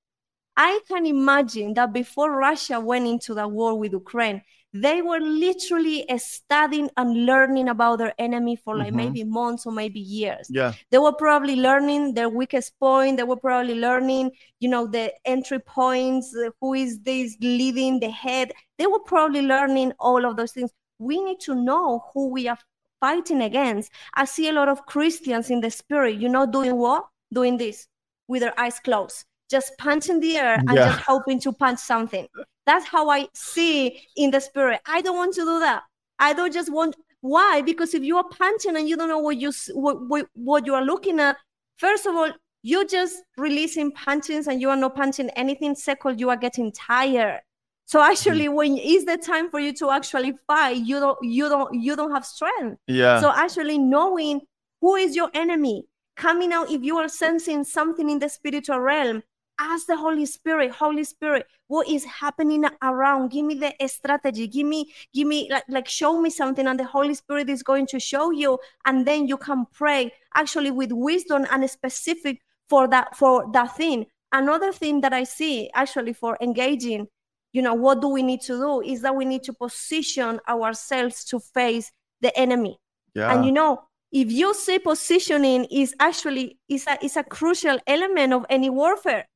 I 0.56 0.80
can 0.86 1.06
imagine 1.06 1.74
that 1.74 1.92
before 1.92 2.30
Russia 2.30 2.78
went 2.78 3.06
into 3.06 3.34
the 3.34 3.48
war 3.48 3.78
with 3.78 3.92
Ukraine, 3.92 4.42
they 4.72 5.02
were 5.02 5.20
literally 5.20 6.04
studying 6.18 6.90
and 6.96 7.26
learning 7.26 7.68
about 7.68 7.98
their 7.98 8.12
enemy 8.18 8.56
for 8.56 8.76
like 8.76 8.88
mm-hmm. 8.88 8.96
maybe 8.96 9.24
months 9.24 9.66
or 9.66 9.72
maybe 9.72 10.00
years. 10.00 10.48
Yeah. 10.50 10.72
They 10.90 10.98
were 10.98 11.12
probably 11.12 11.54
learning 11.54 12.14
their 12.14 12.28
weakest 12.28 12.76
point. 12.80 13.16
They 13.16 13.22
were 13.22 13.36
probably 13.36 13.76
learning, 13.76 14.32
you 14.58 14.68
know, 14.68 14.88
the 14.88 15.12
entry 15.24 15.60
points, 15.60 16.36
who 16.60 16.74
is 16.74 17.00
this 17.00 17.36
leading 17.40 18.00
the 18.00 18.10
head. 18.10 18.52
They 18.78 18.88
were 18.88 19.00
probably 19.00 19.42
learning 19.42 19.92
all 20.00 20.24
of 20.24 20.36
those 20.36 20.50
things. 20.50 20.72
We 20.98 21.22
need 21.22 21.38
to 21.40 21.54
know 21.54 22.04
who 22.12 22.30
we 22.30 22.48
are 22.48 22.58
fighting 22.98 23.42
against. 23.42 23.92
I 24.14 24.24
see 24.24 24.48
a 24.48 24.52
lot 24.52 24.68
of 24.68 24.86
Christians 24.86 25.50
in 25.50 25.60
the 25.60 25.70
spirit, 25.70 26.20
you 26.20 26.28
know, 26.28 26.46
doing 26.46 26.76
what? 26.76 27.06
Doing 27.32 27.58
this 27.58 27.86
with 28.26 28.42
their 28.42 28.58
eyes 28.58 28.80
closed 28.80 29.24
just 29.54 29.78
punching 29.78 30.18
the 30.18 30.36
air 30.36 30.54
and 30.54 30.74
yeah. 30.74 30.88
just 30.88 31.00
hoping 31.00 31.38
to 31.40 31.52
punch 31.52 31.78
something. 31.78 32.26
That's 32.66 32.86
how 32.86 33.08
I 33.08 33.28
see 33.34 33.78
in 34.16 34.30
the 34.32 34.40
spirit. 34.40 34.80
I 34.86 35.00
don't 35.00 35.16
want 35.16 35.34
to 35.34 35.42
do 35.42 35.60
that. 35.60 35.82
I 36.18 36.32
don't 36.32 36.52
just 36.52 36.72
want. 36.72 36.96
Why? 37.20 37.62
Because 37.62 37.94
if 37.94 38.02
you 38.02 38.16
are 38.16 38.28
punching 38.28 38.76
and 38.76 38.88
you 38.88 38.96
don't 38.96 39.08
know 39.08 39.18
what 39.18 39.36
you 39.36 39.52
what, 39.72 39.96
what, 40.08 40.26
what 40.34 40.66
you 40.66 40.74
are 40.74 40.84
looking 40.84 41.20
at, 41.20 41.36
first 41.76 42.04
of 42.06 42.14
all, 42.16 42.30
you're 42.62 42.86
just 42.86 43.22
releasing 43.36 43.92
punches 43.92 44.48
and 44.48 44.60
you 44.60 44.70
are 44.70 44.76
not 44.76 44.96
punching 44.96 45.30
anything. 45.30 45.74
Second, 45.74 46.18
you 46.18 46.30
are 46.30 46.36
getting 46.36 46.72
tired. 46.72 47.40
So 47.86 48.02
actually, 48.02 48.46
mm. 48.46 48.54
when 48.54 48.78
is 48.78 49.04
the 49.04 49.18
time 49.18 49.50
for 49.50 49.60
you 49.60 49.72
to 49.74 49.90
actually 49.90 50.34
fight, 50.46 50.78
you 50.78 50.98
don't 50.98 51.18
you 51.22 51.48
don't 51.48 51.72
you 51.74 51.94
don't 51.94 52.10
have 52.10 52.26
strength. 52.26 52.78
Yeah. 52.88 53.20
So 53.20 53.30
actually 53.30 53.78
knowing 53.78 54.40
who 54.80 54.96
is 54.96 55.14
your 55.14 55.30
enemy, 55.34 55.86
coming 56.16 56.52
out 56.52 56.70
if 56.70 56.82
you 56.82 56.96
are 56.96 57.08
sensing 57.08 57.62
something 57.64 58.08
in 58.10 58.18
the 58.18 58.28
spiritual 58.28 58.80
realm, 58.80 59.22
ask 59.58 59.86
the 59.86 59.96
holy 59.96 60.26
spirit 60.26 60.72
holy 60.72 61.04
spirit 61.04 61.46
what 61.68 61.88
is 61.88 62.04
happening 62.04 62.64
around? 62.82 63.30
Give 63.30 63.44
me 63.44 63.54
the 63.54 63.88
strategy. 63.88 64.46
Give 64.46 64.66
me 64.66 64.92
give 65.12 65.26
me 65.26 65.48
like, 65.50 65.64
like 65.68 65.88
show 65.88 66.20
me 66.20 66.30
something 66.30 66.66
and 66.66 66.78
the 66.78 66.84
holy 66.84 67.14
spirit 67.14 67.48
is 67.48 67.62
going 67.62 67.86
to 67.88 67.98
show 68.00 68.30
you 68.30 68.58
and 68.84 69.06
then 69.06 69.26
you 69.26 69.36
can 69.36 69.66
pray 69.72 70.12
actually 70.34 70.70
with 70.70 70.92
wisdom 70.92 71.46
and 71.50 71.68
specific 71.68 72.40
for 72.68 72.86
that 72.88 73.16
for 73.16 73.50
that 73.52 73.76
thing. 73.76 74.06
Another 74.32 74.72
thing 74.72 75.00
that 75.00 75.12
i 75.12 75.22
see 75.24 75.70
actually 75.74 76.12
for 76.12 76.36
engaging 76.40 77.06
you 77.52 77.62
know 77.62 77.74
what 77.74 78.00
do 78.00 78.08
we 78.08 78.22
need 78.22 78.40
to 78.42 78.58
do 78.58 78.80
is 78.80 79.00
that 79.02 79.14
we 79.14 79.24
need 79.24 79.42
to 79.44 79.52
position 79.52 80.40
ourselves 80.48 81.24
to 81.24 81.38
face 81.38 81.90
the 82.20 82.36
enemy. 82.38 82.78
Yeah. 83.14 83.32
and 83.32 83.46
you 83.46 83.52
know 83.52 83.82
if 84.10 84.30
you 84.30 84.54
see 84.54 84.78
positioning 84.78 85.64
is 85.66 85.94
actually 85.98 86.58
is 86.68 86.86
a, 86.86 87.04
is 87.04 87.16
a 87.16 87.24
crucial 87.24 87.78
element 87.86 88.32
of 88.32 88.44
any 88.50 88.70
warfare 88.70 89.26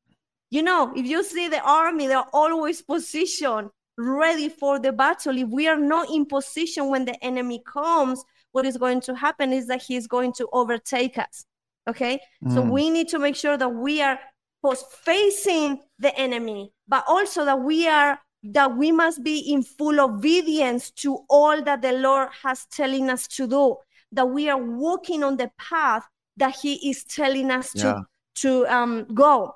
you 0.51 0.63
know, 0.63 0.93
if 0.97 1.07
you 1.07 1.23
see 1.23 1.49
the 1.49 1.61
army, 1.61 2.07
they're 2.07 2.25
always 2.33 2.83
positioned 2.83 3.71
ready 3.99 4.49
for 4.49 4.79
the 4.79 4.93
battle. 4.93 5.37
If 5.37 5.49
we 5.49 5.69
are 5.69 5.79
not 5.79 6.09
in 6.11 6.25
position 6.25 6.89
when 6.89 7.05
the 7.05 7.23
enemy 7.23 7.63
comes, 7.67 8.25
what 8.53 8.65
is 8.65 8.77
going 8.77 9.01
to 9.03 9.15
happen 9.15 9.53
is 9.53 9.67
that 9.67 9.83
he's 9.83 10.07
going 10.07 10.33
to 10.35 10.49
overtake 10.53 11.19
us. 11.19 11.45
Okay. 11.89 12.21
Mm. 12.45 12.55
So 12.55 12.63
we 12.63 12.91
need 12.91 13.09
to 13.09 13.19
make 13.19 13.37
sure 13.37 13.57
that 13.57 13.69
we 13.69 14.01
are 14.01 14.19
post 14.63 14.87
facing 15.05 15.81
the 15.99 16.17
enemy, 16.19 16.73
but 16.87 17.05
also 17.09 17.45
that 17.45 17.61
we 17.61 17.89
are 17.89 18.19
that 18.45 18.77
we 18.77 18.93
must 18.93 19.25
be 19.25 19.39
in 19.53 19.63
full 19.63 20.01
obedience 20.01 20.93
to 20.93 21.19
all 21.29 21.61
that 21.61 21.83
the 21.83 21.93
Lord 21.93 22.29
has 22.43 22.67
telling 22.67 23.11
us 23.11 23.27
to 23.29 23.49
do, 23.49 23.77
that 24.13 24.27
we 24.27 24.49
are 24.49 24.63
walking 24.63 25.25
on 25.25 25.37
the 25.37 25.51
path 25.59 26.07
that 26.37 26.55
He 26.55 26.89
is 26.89 27.05
telling 27.05 27.51
us 27.51 27.73
yeah. 27.75 27.83
to 27.83 28.07
to 28.37 28.67
um, 28.73 29.07
go 29.13 29.55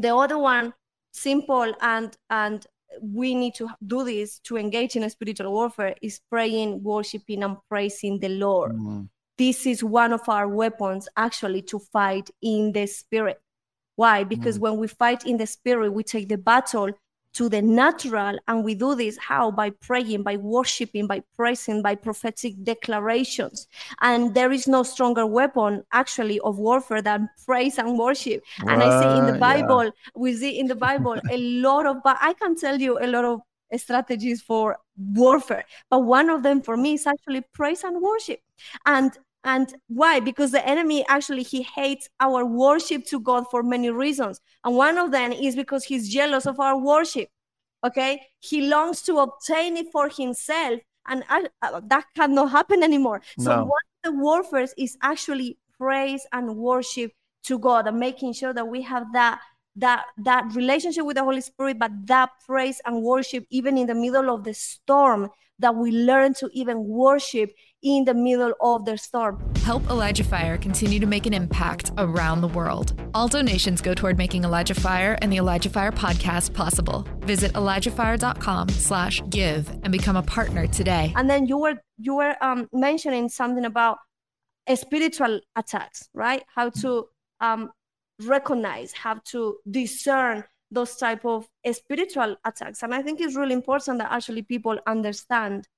the 0.00 0.14
other 0.14 0.38
one 0.38 0.72
simple 1.12 1.72
and 1.80 2.16
and 2.30 2.66
we 3.00 3.34
need 3.34 3.54
to 3.54 3.68
do 3.86 4.04
this 4.04 4.38
to 4.40 4.56
engage 4.56 4.96
in 4.96 5.02
a 5.02 5.10
spiritual 5.10 5.50
warfare 5.50 5.94
is 6.02 6.20
praying 6.30 6.82
worshiping 6.82 7.42
and 7.42 7.56
praising 7.68 8.18
the 8.18 8.28
lord 8.28 8.72
mm-hmm. 8.72 9.02
this 9.38 9.66
is 9.66 9.82
one 9.82 10.12
of 10.12 10.26
our 10.28 10.48
weapons 10.48 11.08
actually 11.16 11.62
to 11.62 11.78
fight 11.78 12.30
in 12.42 12.72
the 12.72 12.86
spirit 12.86 13.40
why 13.96 14.24
because 14.24 14.56
mm-hmm. 14.56 14.64
when 14.64 14.76
we 14.78 14.86
fight 14.86 15.26
in 15.26 15.36
the 15.36 15.46
spirit 15.46 15.92
we 15.92 16.02
take 16.02 16.28
the 16.28 16.38
battle 16.38 16.90
to 17.34 17.48
the 17.48 17.62
natural. 17.62 18.38
And 18.48 18.64
we 18.64 18.74
do 18.74 18.94
this 18.94 19.16
how? 19.18 19.50
By 19.50 19.70
praying, 19.70 20.22
by 20.22 20.36
worshiping, 20.36 21.06
by 21.06 21.22
praising, 21.36 21.82
by 21.82 21.94
prophetic 21.94 22.54
declarations. 22.62 23.68
And 24.00 24.34
there 24.34 24.52
is 24.52 24.66
no 24.66 24.82
stronger 24.82 25.26
weapon 25.26 25.84
actually 25.92 26.40
of 26.40 26.58
warfare 26.58 27.02
than 27.02 27.28
praise 27.44 27.78
and 27.78 27.98
worship. 27.98 28.42
And 28.60 28.82
I 28.82 29.00
see 29.00 29.18
in 29.18 29.26
the 29.26 29.36
ah, 29.36 29.38
Bible, 29.38 29.84
yeah. 29.84 29.90
we 30.14 30.34
see 30.34 30.58
in 30.58 30.66
the 30.66 30.74
Bible 30.74 31.18
a 31.30 31.36
lot 31.62 31.86
of, 31.86 32.02
but 32.02 32.18
I 32.20 32.32
can 32.34 32.56
tell 32.56 32.80
you 32.80 32.98
a 32.98 33.06
lot 33.06 33.24
of 33.24 33.40
strategies 33.76 34.42
for 34.42 34.76
warfare. 34.96 35.64
But 35.90 36.00
one 36.00 36.28
of 36.28 36.42
them 36.42 36.60
for 36.60 36.76
me 36.76 36.94
is 36.94 37.06
actually 37.06 37.42
praise 37.54 37.84
and 37.84 38.00
worship. 38.02 38.40
And 38.86 39.16
and 39.44 39.74
why? 39.88 40.20
Because 40.20 40.52
the 40.52 40.66
enemy 40.66 41.04
actually 41.08 41.42
he 41.42 41.62
hates 41.62 42.08
our 42.20 42.44
worship 42.44 43.04
to 43.06 43.20
god 43.20 43.44
for 43.50 43.62
many 43.62 43.90
reasons. 43.90 44.40
And 44.64 44.76
one 44.76 44.98
of 44.98 45.10
them 45.10 45.32
is 45.32 45.56
because 45.56 45.84
he's 45.84 46.08
jealous 46.08 46.46
of 46.46 46.60
our 46.60 46.78
worship 46.78 47.28
okay? 47.84 48.22
He 48.38 48.68
longs 48.68 49.02
to 49.02 49.18
obtain 49.18 49.76
it 49.76 49.86
for 49.92 50.08
himself 50.08 50.80
and 51.08 51.24
I, 51.28 51.46
uh, 51.62 51.80
that 51.86 52.04
cannot 52.14 52.50
happen 52.50 52.82
anymore. 52.82 53.22
No. 53.38 53.44
so 53.44 53.50
one 53.56 53.66
of 53.66 54.04
the 54.04 54.12
warfare 54.12 54.66
is 54.76 54.96
actually 55.02 55.58
praise 55.78 56.26
and 56.32 56.56
worship 56.56 57.12
to 57.44 57.58
god 57.58 57.88
and 57.88 57.98
making 57.98 58.32
sure 58.32 58.54
that 58.54 58.68
we 58.68 58.82
have 58.82 59.04
that 59.12 59.40
that 59.74 60.04
that 60.18 60.44
relationship 60.54 61.04
with 61.04 61.16
the 61.16 61.24
holy 61.24 61.40
spirit 61.40 61.76
but 61.78 61.90
that 62.04 62.30
praise 62.46 62.80
and 62.84 63.02
worship 63.02 63.44
even 63.50 63.76
in 63.76 63.88
the 63.88 63.94
middle 63.94 64.32
of 64.32 64.44
the 64.44 64.54
storm 64.54 65.28
that 65.58 65.74
we 65.74 65.90
learn 65.90 66.34
to 66.34 66.48
even 66.52 66.84
worship 66.84 67.50
in 67.82 68.04
the 68.04 68.14
middle 68.14 68.54
of 68.60 68.84
the 68.84 68.96
storm. 68.96 69.42
Help 69.64 69.88
Elijah 69.90 70.24
Fire 70.24 70.56
continue 70.56 70.98
to 71.00 71.06
make 71.06 71.26
an 71.26 71.34
impact 71.34 71.92
around 71.98 72.40
the 72.40 72.48
world. 72.48 73.00
All 73.14 73.28
donations 73.28 73.80
go 73.80 73.94
toward 73.94 74.18
making 74.18 74.44
Elijah 74.44 74.74
Fire 74.74 75.18
and 75.22 75.32
the 75.32 75.36
Elijah 75.36 75.70
Fire 75.70 75.92
podcast 75.92 76.54
possible. 76.54 77.06
Visit 77.20 77.52
ElijahFire.com 77.52 78.68
slash 78.70 79.22
give 79.30 79.68
and 79.82 79.92
become 79.92 80.16
a 80.16 80.22
partner 80.22 80.66
today. 80.66 81.12
And 81.16 81.28
then 81.28 81.46
you 81.46 81.58
were 81.58 81.80
you 81.98 82.16
were 82.16 82.36
um, 82.40 82.68
mentioning 82.72 83.28
something 83.28 83.64
about 83.64 83.98
spiritual 84.74 85.40
attacks, 85.56 86.08
right? 86.14 86.42
How 86.54 86.70
to 86.70 87.06
um, 87.40 87.70
recognize, 88.20 88.92
how 88.92 89.20
to 89.26 89.56
discern 89.70 90.44
those 90.70 90.96
type 90.96 91.24
of 91.24 91.46
spiritual 91.70 92.36
attacks. 92.44 92.82
And 92.82 92.94
I 92.94 93.02
think 93.02 93.20
it's 93.20 93.36
really 93.36 93.52
important 93.52 93.98
that 93.98 94.10
actually 94.10 94.42
people 94.42 94.78
understand 94.86 95.68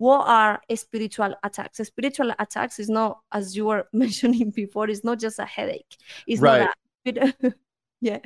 what 0.00 0.26
are 0.26 0.62
spiritual 0.76 1.34
attacks? 1.42 1.76
Spiritual 1.76 2.32
attacks 2.38 2.78
is 2.78 2.88
not 2.88 3.20
as 3.32 3.54
you 3.54 3.66
were 3.66 3.86
mentioning 3.92 4.50
before 4.50 4.88
it's 4.88 5.04
not 5.04 5.18
just 5.18 5.38
a 5.38 5.44
headache. 5.44 5.98
It's 6.26 6.40
right. 6.40 6.66
not 7.04 7.18
a, 7.18 7.52
yeah. 8.00 8.18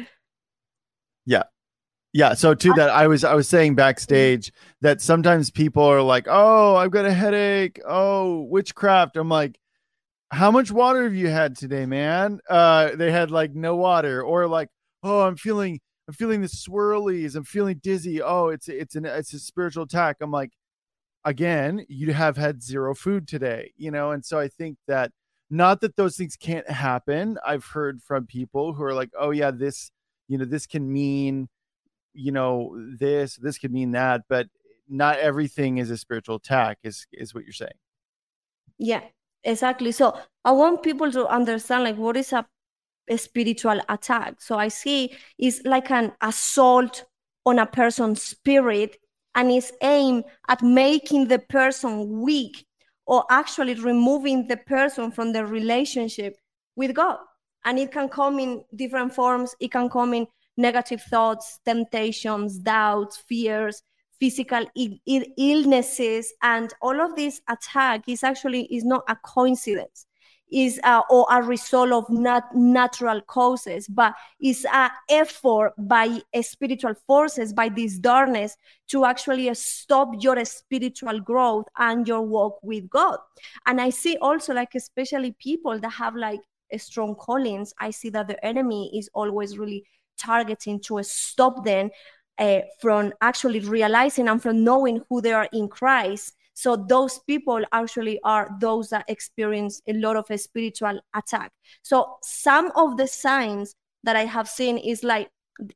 Yeah. 1.27 1.43
Yeah 2.13 2.35
so 2.35 2.55
to 2.55 2.73
that 2.75 2.91
i 2.91 3.09
was 3.09 3.25
i 3.25 3.35
was 3.35 3.49
saying 3.49 3.75
backstage 3.75 4.53
that 4.83 5.01
sometimes 5.01 5.51
people 5.51 5.83
are 5.83 6.01
like 6.01 6.29
oh 6.31 6.77
i've 6.77 6.93
got 6.93 7.07
a 7.07 7.13
headache. 7.13 7.81
Oh 7.85 8.43
witchcraft. 8.43 9.17
I'm 9.17 9.29
like 9.29 9.59
how 10.31 10.53
much 10.53 10.71
water 10.71 11.03
have 11.03 11.15
you 11.15 11.27
had 11.27 11.57
today 11.57 11.87
man? 11.87 12.39
Uh 12.49 12.95
they 12.95 13.11
had 13.11 13.33
like 13.33 13.53
no 13.53 13.75
water 13.75 14.23
or 14.23 14.47
like 14.47 14.69
oh 15.03 15.23
i'm 15.23 15.35
feeling 15.37 15.81
i'm 16.07 16.15
feeling 16.15 16.41
the 16.41 16.47
swirlies. 16.47 17.35
I'm 17.35 17.43
feeling 17.43 17.81
dizzy. 17.83 18.23
Oh 18.23 18.51
it's 18.51 18.69
it's 18.69 18.95
an 18.95 19.07
it's 19.07 19.35
a 19.35 19.41
spiritual 19.41 19.83
attack. 19.83 20.19
I'm 20.21 20.31
like 20.31 20.53
again, 21.25 21.85
you 21.89 22.13
have 22.13 22.37
had 22.37 22.63
zero 22.63 22.95
food 22.95 23.27
today, 23.27 23.73
you 23.77 23.91
know? 23.91 24.13
And 24.13 24.25
so 24.25 24.39
I 24.39 24.49
think 24.49 24.77
that 24.87 25.11
not 25.51 25.81
that 25.81 25.97
those 25.97 26.17
things 26.17 26.37
can't 26.37 26.69
happen. 26.69 27.39
I've 27.47 27.65
heard 27.65 28.03
from 28.03 28.27
people 28.27 28.73
who 28.73 28.83
are 28.83 28.95
like, 28.95 29.11
oh, 29.19 29.31
yeah, 29.31 29.51
this, 29.51 29.91
you 30.29 30.39
know, 30.39 30.45
this 30.45 30.67
can 30.67 30.91
mean, 30.91 31.49
you 32.13 32.33
know, 32.33 32.77
this, 32.99 33.37
this 33.37 33.59
could 33.59 33.73
mean 33.73 33.93
that, 33.93 34.23
but 34.29 34.49
not 34.89 35.19
everything 35.19 35.79
is 35.79 35.91
a 35.91 35.97
spiritual 35.97 36.37
attack, 36.37 36.79
is, 36.83 37.07
is 37.13 37.35
what 37.35 37.45
you're 37.45 37.53
saying. 37.53 37.73
Yeah, 38.79 39.03
exactly. 39.45 39.93
So 39.93 40.19
I 40.45 40.53
want 40.53 40.83
people 40.83 41.11
to 41.13 41.27
understand 41.27 41.85
like 41.85 41.97
what 41.97 42.17
is 42.17 42.33
a, 42.33 42.47
a 43.09 43.17
spiritual 43.17 43.81
attack. 43.89 44.41
So 44.41 44.57
I 44.57 44.69
see 44.69 45.15
it's 45.39 45.63
like 45.65 45.91
an 45.91 46.13
assault 46.21 47.05
on 47.47 47.59
a 47.59 47.67
person's 47.67 48.23
spirit 48.23 48.97
and 49.35 49.51
is 49.51 49.73
aimed 49.83 50.25
at 50.49 50.63
making 50.63 51.29
the 51.29 51.39
person 51.39 52.21
weak 52.21 52.67
or 53.07 53.25
actually 53.31 53.75
removing 53.75 54.47
the 54.47 54.57
person 54.57 55.11
from 55.11 55.33
the 55.33 55.45
relationship 55.45 56.37
with 56.77 56.95
God. 56.95 57.19
And 57.65 57.79
it 57.79 57.93
can 57.93 58.09
come 58.09 58.39
in 58.39 58.65
different 58.75 59.15
forms. 59.15 59.55
It 59.61 59.73
can 59.73 59.89
come 59.89 60.15
in 60.15 60.27
negative 60.57 61.03
thoughts, 61.03 61.59
temptations, 61.65 62.59
doubts, 62.59 63.17
fears, 63.29 63.83
physical 64.21 64.65
illnesses, 65.37 66.33
and 66.43 66.73
all 66.81 67.01
of 67.01 67.17
this 67.17 67.41
attack 67.49 68.05
is 68.09 68.23
actually 68.23 68.65
is 68.75 68.85
not 68.85 69.03
a 69.09 69.17
coincidence 69.17 70.07
is 70.53 70.81
uh, 70.85 71.03
or 71.11 71.27
a 71.31 71.43
result 71.43 71.93
of 71.93 72.09
not 72.11 72.45
natural 72.55 73.21
causes, 73.23 73.89
but 73.89 74.15
is 74.41 74.67
an 74.73 74.91
effort 75.09 75.73
by 75.79 76.21
spiritual 76.43 76.95
forces, 77.07 77.53
by 77.53 77.69
this 77.69 77.99
darkness, 77.99 78.57
to 78.89 79.05
actually 79.05 79.53
stop 79.55 80.11
your 80.21 80.45
spiritual 80.45 81.21
growth 81.21 81.67
and 81.79 82.07
your 82.07 82.23
walk 82.23 82.59
with 82.63 82.89
God. 82.89 83.19
And 83.67 83.81
I 83.81 83.91
see 83.91 84.17
also, 84.19 84.55
like, 84.55 84.75
especially 84.75 85.33
people 85.39 85.79
that 85.79 85.91
have 85.91 86.15
like 86.15 86.41
strong 86.77 87.15
callings, 87.15 87.73
I 87.79 87.91
see 87.91 88.11
that 88.11 88.29
the 88.29 88.45
enemy 88.45 88.97
is 88.97 89.09
always 89.15 89.59
really 89.59 89.85
targeting 90.19 90.81
to 90.81 91.03
stop 91.03 91.65
them 91.65 91.91
uh, 92.39 92.61
from 92.81 93.13
actually 93.21 93.61
realizing 93.61 94.29
and 94.29 94.43
from 94.43 94.65
knowing 94.65 95.03
who 95.09 95.21
they 95.21 95.33
are 95.33 95.49
in 95.53 95.69
Christ 95.69 96.35
so 96.55 96.77
those 96.77 97.19
people 97.21 97.63
actually 97.73 98.21
are 98.25 98.49
those 98.61 98.89
that 98.91 99.05
experience 99.09 99.83
a 99.89 99.93
lot 99.93 100.17
of 100.17 100.25
a 100.31 100.39
spiritual 100.39 101.01
attack. 101.15 101.53
So 101.83 102.17
some 102.23 102.71
of 102.77 102.97
the 102.97 103.07
signs 103.07 103.75
that 104.05 104.17
I 104.17 104.25
have 104.25 104.49
seen 104.49 104.79
is 104.79 105.03
like 105.03 105.31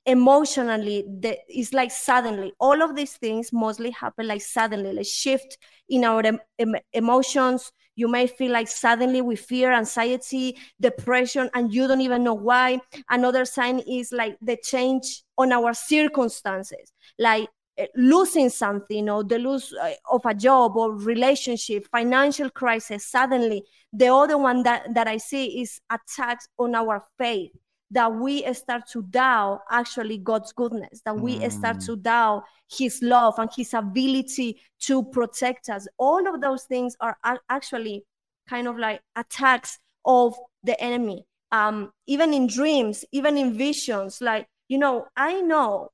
emotionally 0.07 1.05
the, 1.21 1.39
it's 1.49 1.73
like 1.73 1.91
suddenly 1.91 2.53
all 2.59 2.83
of 2.83 2.97
these 2.97 3.13
things 3.13 3.53
mostly 3.53 3.91
happen 3.91 4.27
like 4.27 4.41
suddenly 4.43 4.93
like 4.93 5.07
shift 5.07 5.57
in 5.89 6.05
our 6.05 6.25
em- 6.25 6.41
em- 6.59 6.75
emotions. 6.93 7.71
You 7.95 8.07
may 8.09 8.29
feel 8.29 8.53
like 8.53 8.69
suddenly 8.69 9.21
with 9.23 9.41
fear 9.41 9.73
anxiety 9.73 10.57
depression 10.81 11.51
and 11.55 11.73
you 11.75 11.89
don't 11.89 12.01
even 12.01 12.23
know 12.23 12.35
why. 12.35 12.81
Another 13.11 13.45
sign 13.45 13.81
is 13.81 14.13
like 14.13 14.37
the 14.41 14.57
change 14.57 15.25
on 15.37 15.53
our 15.53 15.75
circumstances. 15.75 16.93
Like 17.19 17.49
losing 17.95 18.49
something 18.49 19.09
or 19.09 19.23
the 19.23 19.39
loss 19.39 19.73
eh, 19.83 19.95
of 20.11 20.25
a 20.27 20.35
job 20.35 20.77
or 20.77 20.93
relationship 20.97 21.87
financial 21.91 22.51
crisis 22.51 23.07
suddenly 23.07 23.63
the 23.93 24.07
other 24.07 24.37
one 24.37 24.63
that, 24.63 24.93
that 24.95 25.07
i 25.07 25.17
see 25.17 25.61
is 25.61 25.81
attacks 25.91 26.49
on 26.59 26.75
our 26.75 27.05
faith 27.19 27.53
that 27.91 28.13
we 28.13 28.43
start 28.53 28.83
to 28.91 29.03
doubt 29.03 29.61
actually 29.71 30.19
god's 30.19 30.53
goodness 30.53 31.01
that 31.05 31.19
we 31.19 31.39
mm. 31.39 31.53
start 31.53 31.81
to 31.81 31.97
doubt 31.97 32.43
his 32.71 33.01
love 33.03 33.39
and 33.39 33.51
his 33.57 33.73
ability 33.75 34.61
to 34.81 35.03
protect 35.05 35.69
us 35.69 35.87
all 35.99 36.27
of 36.27 36.41
those 36.41 36.65
things 36.65 36.97
are 37.01 37.17
actually 37.49 38.05
kind 38.49 38.67
of 38.67 38.77
like 38.77 39.01
attacks 39.17 39.79
of 40.05 40.35
the 40.65 40.79
enemy 40.81 41.25
um 41.53 41.91
even 42.07 42.35
in 42.35 42.47
dreams 42.47 43.05
even 43.13 43.39
in 43.39 43.57
visions 43.57 44.21
like 44.21 44.47
you 44.69 44.79
know 44.79 45.07
i 45.17 45.41
know 45.41 45.89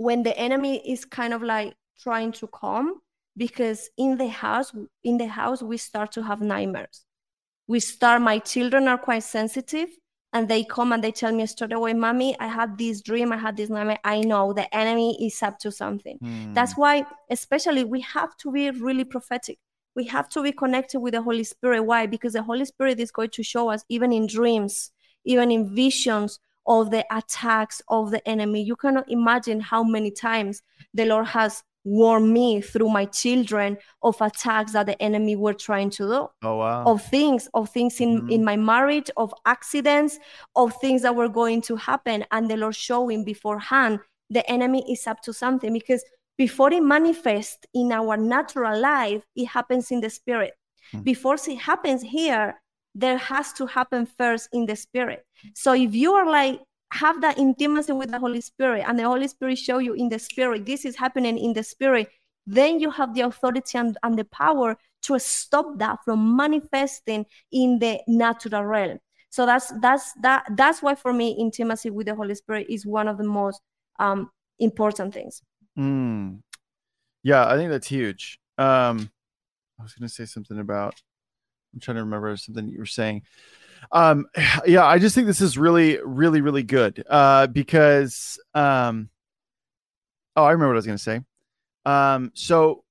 when 0.00 0.22
the 0.22 0.34
enemy 0.38 0.80
is 0.90 1.04
kind 1.04 1.34
of 1.34 1.42
like 1.42 1.74
trying 2.00 2.32
to 2.32 2.46
come 2.46 3.02
because 3.36 3.90
in 3.98 4.16
the 4.16 4.28
house 4.28 4.72
in 5.04 5.18
the 5.18 5.26
house 5.26 5.62
we 5.62 5.76
start 5.76 6.10
to 6.10 6.22
have 6.22 6.40
nightmares. 6.40 7.04
We 7.68 7.80
start 7.80 8.22
my 8.22 8.38
children 8.38 8.88
are 8.88 8.96
quite 8.96 9.24
sensitive 9.24 9.90
and 10.32 10.48
they 10.48 10.64
come 10.64 10.92
and 10.92 11.04
they 11.04 11.12
tell 11.12 11.32
me 11.32 11.44
straight 11.44 11.72
away 11.72 11.92
mommy 11.92 12.38
i 12.40 12.46
had 12.46 12.78
this 12.78 13.02
dream 13.02 13.30
i 13.32 13.36
had 13.36 13.56
this 13.56 13.68
nightmare 13.68 13.98
i 14.04 14.20
know 14.20 14.52
the 14.52 14.74
enemy 14.74 15.08
is 15.26 15.42
up 15.42 15.58
to 15.58 15.70
something. 15.70 16.18
Mm. 16.24 16.54
that's 16.54 16.78
why 16.78 17.04
especially 17.28 17.84
we 17.84 18.00
have 18.00 18.34
to 18.38 18.50
be 18.50 18.70
really 18.70 19.04
prophetic. 19.04 19.58
We 19.94 20.04
have 20.04 20.30
to 20.30 20.42
be 20.42 20.52
connected 20.52 21.00
with 21.00 21.12
the 21.14 21.20
holy 21.20 21.44
spirit. 21.44 21.82
Why? 21.82 22.06
Because 22.06 22.34
the 22.34 22.44
holy 22.44 22.64
spirit 22.64 23.00
is 23.00 23.10
going 23.10 23.30
to 23.30 23.42
show 23.42 23.68
us 23.68 23.84
even 23.90 24.12
in 24.12 24.26
dreams 24.26 24.92
even 25.26 25.50
in 25.50 25.74
visions 25.74 26.38
of 26.70 26.92
the 26.92 27.04
attacks 27.10 27.82
of 27.88 28.12
the 28.12 28.26
enemy. 28.28 28.62
You 28.62 28.76
cannot 28.76 29.10
imagine 29.10 29.58
how 29.58 29.82
many 29.82 30.12
times 30.12 30.62
the 30.94 31.04
Lord 31.04 31.26
has 31.26 31.64
warned 31.82 32.32
me 32.32 32.60
through 32.60 32.88
my 32.90 33.06
children 33.06 33.76
of 34.02 34.14
attacks 34.20 34.72
that 34.72 34.86
the 34.86 35.02
enemy 35.02 35.34
were 35.34 35.52
trying 35.52 35.90
to 35.90 36.04
do. 36.04 36.28
Oh 36.42 36.58
wow. 36.58 36.84
Of 36.84 37.02
things, 37.04 37.48
of 37.54 37.70
things 37.70 38.00
in, 38.00 38.20
mm-hmm. 38.20 38.30
in 38.30 38.44
my 38.44 38.56
marriage, 38.56 39.10
of 39.16 39.34
accidents, 39.46 40.20
of 40.54 40.72
things 40.80 41.02
that 41.02 41.16
were 41.16 41.28
going 41.28 41.60
to 41.62 41.74
happen. 41.74 42.24
And 42.30 42.48
the 42.48 42.56
Lord 42.56 42.76
showing 42.76 43.24
beforehand 43.24 43.98
the 44.28 44.48
enemy 44.48 44.84
is 44.88 45.08
up 45.08 45.22
to 45.22 45.32
something 45.32 45.72
because 45.72 46.04
before 46.38 46.72
it 46.72 46.84
manifests 46.84 47.66
in 47.74 47.90
our 47.90 48.16
natural 48.16 48.78
life, 48.78 49.24
it 49.34 49.46
happens 49.46 49.90
in 49.90 50.00
the 50.00 50.10
spirit. 50.10 50.52
Mm-hmm. 50.94 51.02
Before 51.02 51.34
it 51.34 51.58
happens 51.58 52.00
here, 52.02 52.59
there 52.94 53.18
has 53.18 53.52
to 53.54 53.66
happen 53.66 54.06
first 54.06 54.48
in 54.52 54.66
the 54.66 54.76
spirit. 54.76 55.24
So 55.54 55.72
if 55.72 55.94
you 55.94 56.12
are 56.12 56.26
like 56.26 56.60
have 56.92 57.20
that 57.20 57.38
intimacy 57.38 57.92
with 57.92 58.10
the 58.10 58.18
Holy 58.18 58.40
Spirit 58.40 58.84
and 58.86 58.98
the 58.98 59.04
Holy 59.04 59.28
Spirit 59.28 59.58
show 59.58 59.78
you 59.78 59.94
in 59.94 60.08
the 60.08 60.18
spirit, 60.18 60.66
this 60.66 60.84
is 60.84 60.96
happening 60.96 61.38
in 61.38 61.52
the 61.52 61.62
spirit, 61.62 62.08
then 62.46 62.80
you 62.80 62.90
have 62.90 63.14
the 63.14 63.20
authority 63.22 63.78
and, 63.78 63.96
and 64.02 64.18
the 64.18 64.24
power 64.24 64.76
to 65.02 65.18
stop 65.18 65.78
that 65.78 65.98
from 66.04 66.36
manifesting 66.36 67.24
in 67.52 67.78
the 67.78 68.00
natural 68.08 68.64
realm. 68.64 68.98
So 69.30 69.46
that's 69.46 69.72
that's 69.80 70.12
that 70.22 70.44
that's 70.56 70.82
why 70.82 70.96
for 70.96 71.12
me 71.12 71.30
intimacy 71.30 71.90
with 71.90 72.06
the 72.06 72.14
Holy 72.16 72.34
Spirit 72.34 72.66
is 72.68 72.84
one 72.84 73.06
of 73.06 73.16
the 73.16 73.24
most 73.24 73.60
um, 74.00 74.30
important 74.58 75.14
things. 75.14 75.42
Mm. 75.78 76.40
Yeah, 77.22 77.46
I 77.46 77.56
think 77.56 77.70
that's 77.70 77.86
huge. 77.86 78.40
Um, 78.58 79.10
I 79.78 79.82
was 79.82 79.94
going 79.94 80.08
to 80.08 80.12
say 80.12 80.24
something 80.24 80.58
about. 80.58 80.94
I'm 81.72 81.80
trying 81.80 81.96
to 81.96 82.04
remember 82.04 82.36
something 82.36 82.68
you 82.68 82.78
were 82.78 82.86
saying. 82.86 83.22
Um, 83.92 84.26
yeah, 84.66 84.84
I 84.84 84.98
just 84.98 85.14
think 85.14 85.26
this 85.26 85.40
is 85.40 85.58
really, 85.58 85.98
really, 86.04 86.40
really 86.40 86.62
good. 86.62 87.04
Uh, 87.08 87.46
because 87.46 88.38
um, 88.54 89.08
oh, 90.36 90.44
I 90.44 90.52
remember 90.52 90.68
what 90.68 90.76
I 90.76 90.76
was 90.76 90.86
going 90.86 90.98
to 90.98 91.02
say. 91.02 91.20
Um, 91.86 92.32
so 92.34 92.84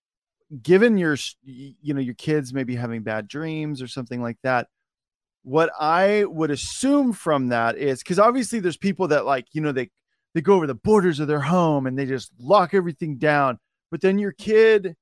given 0.61 0.97
your, 0.97 1.15
you 1.43 1.93
know, 1.93 2.01
your 2.01 2.15
kids 2.15 2.53
maybe 2.53 2.75
having 2.75 3.03
bad 3.03 3.27
dreams 3.27 3.81
or 3.81 3.87
something 3.87 4.21
like 4.21 4.37
that, 4.43 4.67
what 5.43 5.71
I 5.79 6.25
would 6.25 6.51
assume 6.51 7.13
from 7.13 7.49
that 7.49 7.77
is 7.77 7.99
because 7.99 8.19
obviously 8.19 8.59
there's 8.59 8.77
people 8.77 9.07
that 9.09 9.25
like, 9.25 9.47
you 9.53 9.61
know, 9.61 9.71
they 9.71 9.89
they 10.33 10.41
go 10.41 10.55
over 10.55 10.67
the 10.67 10.75
borders 10.75 11.19
of 11.19 11.27
their 11.27 11.39
home 11.39 11.87
and 11.87 11.97
they 11.97 12.05
just 12.05 12.31
lock 12.39 12.73
everything 12.73 13.17
down. 13.17 13.57
But 13.89 14.01
then 14.01 14.19
your 14.19 14.31
kid 14.31 14.95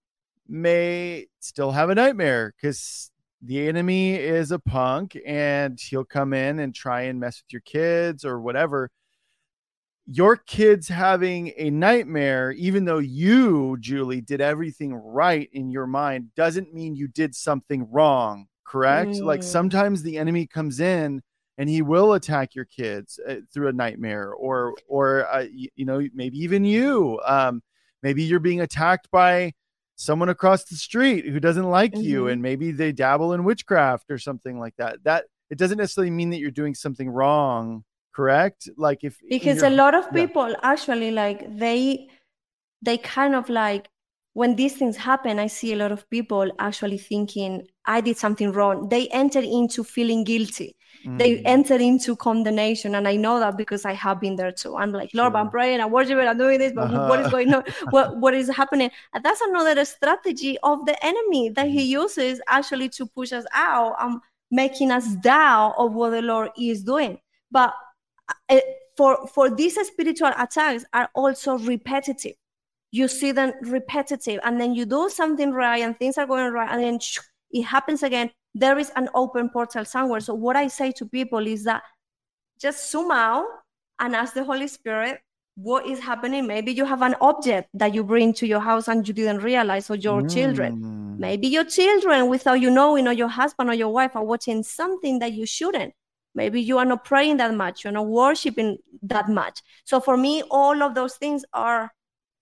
may 0.48 1.28
still 1.40 1.72
have 1.72 1.90
a 1.90 1.96
nightmare 1.96 2.54
because 2.56 3.12
the 3.42 3.68
enemy 3.68 4.16
is 4.16 4.52
a 4.52 4.60
punk 4.60 5.18
and 5.26 5.80
he'll 5.80 6.06
come 6.06 6.34
in 6.34 6.60
and 6.60 6.74
try 6.74 7.02
and 7.04 7.20
mess 7.20 7.44
with 7.44 7.54
your 7.54 7.62
kids 7.62 8.26
or 8.26 8.40
whatever. 8.42 8.90
Your 10.08 10.38
kids 10.38 10.88
having 10.88 11.52
a 11.58 11.70
nightmare, 11.70 12.52
even 12.52 12.86
though 12.86 13.00
you, 13.00 13.78
Julie, 13.80 14.22
did 14.22 14.42
everything 14.42 14.94
right 14.94 15.50
in 15.52 15.70
your 15.70 15.86
mind, 15.86 16.34
doesn't 16.36 16.74
mean 16.74 16.96
you 16.96 17.08
did 17.10 17.36
something 17.36 17.90
wrong, 17.92 18.48
correct? 18.66 19.12
Mm. 19.12 19.24
Like 19.24 19.44
sometimes 19.44 20.02
the 20.02 20.18
enemy 20.18 20.48
comes 20.48 20.80
in 20.80 21.22
and 21.58 21.70
he 21.70 21.82
will 21.82 22.14
attack 22.14 22.56
your 22.56 22.66
kids 22.66 23.20
uh, 23.28 23.36
through 23.54 23.68
a 23.68 23.74
nightmare 23.74 24.32
or 24.32 24.76
or 24.88 25.28
uh, 25.28 25.46
you, 25.52 25.70
you, 25.76 25.86
know 25.86 26.08
maybe 26.14 26.38
even 26.38 26.64
you 26.64 27.20
um, 27.26 27.62
maybe 28.04 28.24
you're 28.24 28.40
being 28.40 28.62
attacked 28.62 29.10
by 29.12 29.54
someone 29.98 30.30
across 30.30 30.64
the 30.66 30.76
street 30.76 31.26
who 31.26 31.40
doesn't 31.40 31.70
like 31.70 31.92
mm-hmm. 31.92 32.04
you 32.04 32.28
and 32.28 32.42
maybe 32.42 32.72
they 32.72 32.92
dabble 32.92 33.34
in 33.34 33.44
witchcraft 33.44 34.10
or 34.12 34.20
something 34.20 34.60
like 34.60 34.76
that 34.78 35.04
that 35.04 35.26
it 35.50 35.58
doesn't 35.58 35.80
necessarily 35.80 36.12
mean 36.12 36.30
that 36.30 36.38
you're 36.38 36.52
doing 36.52 36.76
something 36.76 37.10
wrong 37.10 37.84
correct 38.14 38.70
like 38.78 39.04
if 39.04 39.20
because 39.28 39.64
a 39.64 39.70
lot 39.70 39.96
of 39.96 40.12
people 40.14 40.50
yeah. 40.50 40.56
actually 40.62 41.10
like 41.12 41.46
they 41.58 42.08
they 42.84 42.98
kind 42.98 43.34
of 43.34 43.50
like 43.50 43.90
when 44.34 44.56
these 44.56 44.76
things 44.76 44.96
happen 44.96 45.40
i 45.40 45.48
see 45.48 45.74
a 45.74 45.76
lot 45.76 45.92
of 45.92 46.08
people 46.12 46.52
actually 46.60 46.98
thinking 46.98 47.68
i 47.86 48.00
did 48.00 48.18
something 48.18 48.52
wrong 48.52 48.88
they 48.90 49.08
enter 49.08 49.40
into 49.40 49.84
feeling 49.84 50.24
guilty 50.24 50.76
mm. 51.08 51.18
they 51.18 51.40
enter 51.40 51.76
into 51.76 52.16
condemnation. 52.16 52.96
And 52.96 53.08
I 53.08 53.16
know 53.16 53.40
that 53.40 53.58
because 53.58 53.86
I 53.86 53.94
have 53.94 54.20
been 54.20 54.36
there 54.36 54.52
too. 54.52 54.76
I'm 54.76 54.92
like, 54.92 55.12
Lord, 55.14 55.34
sure. 55.34 55.38
I'm 55.38 55.50
praying, 55.50 55.80
I'm 55.80 55.92
worshiping, 55.92 56.28
I'm 56.28 56.38
doing 56.38 56.60
this, 56.60 56.74
but 56.74 56.92
uh-huh. 56.92 57.08
what 57.08 57.20
is 57.22 57.32
going 57.32 57.54
on? 57.54 57.64
what, 57.90 58.18
what 58.18 58.34
is 58.34 58.50
happening? 58.50 58.92
And 59.14 59.24
that's 59.24 59.42
another 59.42 59.86
strategy 59.86 60.58
of 60.64 60.86
the 60.86 61.04
enemy 61.06 61.50
that 61.50 61.68
he 61.68 61.88
mm. 61.88 62.02
uses 62.02 62.42
actually 62.48 62.90
to 62.90 63.06
push 63.06 63.32
us 63.32 63.46
out 63.54 63.96
and 64.00 64.20
making 64.52 64.92
us 64.92 65.16
doubt 65.16 65.76
of 65.78 65.94
what 65.94 66.12
the 66.12 66.22
Lord 66.22 66.50
is 66.58 66.84
doing. 66.84 67.20
But 67.52 67.74
uh, 68.50 68.60
for, 68.96 69.28
for 69.28 69.50
these 69.50 69.76
spiritual 69.88 70.32
attacks 70.38 70.86
are 70.94 71.10
also 71.14 71.58
repetitive. 71.60 72.36
You 72.92 73.08
see 73.08 73.32
them 73.34 73.52
repetitive, 73.64 74.40
and 74.44 74.60
then 74.60 74.74
you 74.74 74.86
do 74.86 75.10
something 75.10 75.52
right, 75.52 75.84
and 75.84 75.98
things 76.00 76.18
are 76.18 76.26
going 76.26 76.52
right, 76.54 76.70
and 76.72 76.82
then 76.82 77.00
it 77.52 77.64
happens 77.64 78.02
again 78.02 78.32
there 78.60 78.80
is 78.80 78.92
an 78.96 79.10
open 79.14 79.50
portal 79.50 79.86
somewhere. 79.86 80.20
So 80.20 80.34
what 80.34 80.56
I 80.56 80.68
say 80.68 80.92
to 80.94 81.06
people 81.06 81.46
is 81.48 81.64
that 81.66 81.84
just 82.60 82.92
zoom 82.92 83.12
out 83.12 83.46
and 84.00 84.16
ask 84.16 84.34
the 84.34 84.44
Holy 84.44 84.68
Spirit 84.68 85.20
what 85.56 85.88
is 85.88 86.00
happening. 86.00 86.48
Maybe 86.48 86.72
you 86.72 86.86
have 86.86 87.02
an 87.02 87.16
object 87.22 87.70
that 87.74 87.94
you 87.94 88.04
bring 88.04 88.34
to 88.34 88.48
your 88.48 88.60
house 88.60 88.88
and 88.88 89.08
you 89.08 89.14
didn't 89.14 89.40
realize, 89.40 89.90
or 89.90 89.96
your 89.96 90.22
mm. 90.22 90.34
children. 90.34 91.18
Maybe 91.20 91.48
your 91.48 91.66
children, 91.66 92.30
without 92.30 92.62
you 92.62 92.70
knowing, 92.70 93.08
or 93.08 93.14
your 93.14 93.28
husband 93.28 93.70
or 93.70 93.74
your 93.74 93.90
wife 93.90 94.16
are 94.16 94.24
watching 94.24 94.64
something 94.64 95.20
that 95.20 95.34
you 95.34 95.46
shouldn't. 95.46 95.94
Maybe 96.36 96.62
you 96.62 96.78
are 96.78 96.86
not 96.86 97.04
praying 97.04 97.38
that 97.38 97.56
much, 97.56 97.84
you're 97.84 97.94
not 97.94 98.06
worshiping 98.06 98.78
that 99.02 99.28
much. 99.30 99.62
So 99.86 100.00
for 100.00 100.16
me, 100.16 100.44
all 100.52 100.84
of 100.84 100.94
those 100.94 101.16
things 101.16 101.44
are 101.54 101.92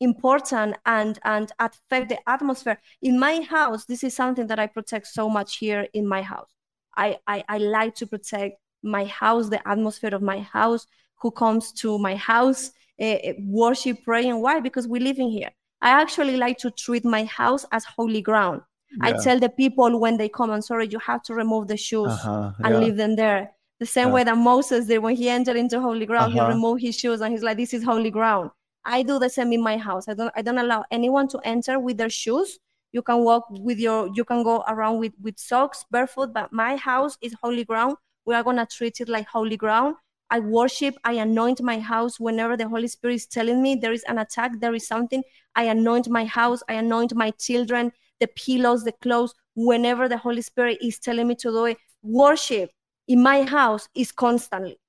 important 0.02 0.76
and 0.86 1.20
and 1.24 1.52
affect 1.60 2.10
the 2.10 2.18
atmosphere 2.28 2.80
in 3.02 3.18
my 3.20 3.40
house 3.42 3.86
this 3.86 4.04
is 4.04 4.14
something 4.14 4.46
that 4.48 4.60
i 4.60 4.68
protect 4.68 5.08
so 5.08 5.30
much 5.30 5.58
here 5.58 5.88
in 5.94 6.06
my 6.06 6.22
house 6.22 6.50
i 6.98 7.18
i, 7.28 7.44
I 7.48 7.58
like 7.60 7.96
to 7.96 8.08
protect 8.08 8.60
my 8.84 9.06
house 9.06 9.50
the 9.50 9.66
atmosphere 9.68 10.14
of 10.14 10.22
my 10.22 10.40
house 10.40 10.86
who 11.22 11.32
comes 11.32 11.72
to 11.74 11.98
my 11.98 12.16
house 12.16 12.72
uh, 13.02 13.16
worship 13.40 14.04
praying 14.04 14.42
why 14.42 14.60
because 14.60 14.88
we 14.88 15.00
live 15.00 15.18
in 15.18 15.30
here 15.30 15.50
i 15.82 15.90
actually 15.90 16.36
like 16.36 16.58
to 16.58 16.72
treat 16.72 17.06
my 17.06 17.24
house 17.24 17.66
as 17.72 17.86
holy 17.86 18.22
ground 18.22 18.62
yeah. 19.02 19.08
i 19.08 19.24
tell 19.24 19.40
the 19.40 19.50
people 19.50 19.98
when 19.98 20.18
they 20.18 20.28
come 20.28 20.52
i'm 20.52 20.62
sorry 20.62 20.88
you 20.90 21.00
have 21.00 21.24
to 21.24 21.34
remove 21.34 21.68
the 21.70 21.78
shoes 21.78 22.12
uh-huh, 22.12 22.52
and 22.66 22.74
yeah. 22.74 22.80
leave 22.80 22.98
them 22.98 23.16
there 23.16 23.50
the 23.80 23.86
same 23.86 24.10
yeah. 24.10 24.14
way 24.14 24.24
that 24.26 24.38
moses 24.38 24.88
did 24.88 25.00
when 25.00 25.16
he 25.16 25.30
entered 25.30 25.56
into 25.56 25.80
holy 25.80 26.06
ground 26.06 26.34
uh-huh. 26.34 26.48
he 26.48 26.54
removed 26.54 26.82
his 26.82 26.98
shoes 26.98 27.22
and 27.22 27.32
he's 27.32 27.44
like 27.44 27.58
this 27.58 27.74
is 27.74 27.82
holy 27.82 28.12
ground 28.12 28.52
I 28.86 29.02
do 29.04 29.20
the 29.20 29.30
same 29.30 29.52
in 29.54 29.62
my 29.62 29.78
house. 29.78 30.08
I 30.08 30.14
don't 30.14 30.32
I 30.36 30.42
don't 30.42 30.58
allow 30.58 30.86
anyone 30.92 31.28
to 31.30 31.40
enter 31.40 31.80
with 31.80 31.98
their 31.98 32.10
shoes. 32.10 32.60
You 32.92 33.02
can 33.02 33.24
walk 33.24 33.48
with 33.50 33.80
your 33.80 34.10
you 34.14 34.24
can 34.24 34.44
go 34.44 34.64
around 34.68 35.00
with 35.00 35.14
with 35.22 35.40
socks 35.40 35.86
barefoot, 35.92 36.34
but 36.34 36.54
my 36.54 36.76
house 36.76 37.18
is 37.22 37.34
holy 37.42 37.66
ground. 37.66 37.98
We 38.26 38.36
are 38.36 38.44
gonna 38.44 38.66
treat 38.66 39.02
it 39.02 39.10
like 39.10 39.28
holy 39.28 39.58
ground. 39.58 39.96
I 40.30 40.40
worship, 40.40 40.96
I 41.04 41.14
anoint 41.14 41.62
my 41.62 41.80
house 41.80 42.20
whenever 42.20 42.58
the 42.58 42.68
Holy 42.68 42.88
Spirit 42.88 43.16
is 43.16 43.28
telling 43.28 43.62
me 43.62 43.76
there 43.76 43.94
is 43.94 44.04
an 44.08 44.18
attack, 44.18 44.60
there 44.60 44.74
is 44.74 44.88
something. 44.88 45.24
I 45.56 45.66
anoint 45.66 46.10
my 46.10 46.26
house, 46.26 46.64
I 46.68 46.74
anoint 46.74 47.14
my 47.16 47.32
children, 47.32 47.92
the 48.20 48.28
pillows, 48.28 48.84
the 48.84 48.92
clothes, 48.92 49.36
whenever 49.56 50.10
the 50.10 50.18
Holy 50.18 50.42
Spirit 50.42 50.80
is 50.82 50.98
telling 51.00 51.28
me 51.28 51.36
to 51.36 51.50
do 51.52 51.66
it. 51.66 51.78
Worship 52.02 52.72
in 53.08 53.22
my 53.22 53.44
house 53.44 53.88
is 53.96 54.12
constantly 54.12 54.80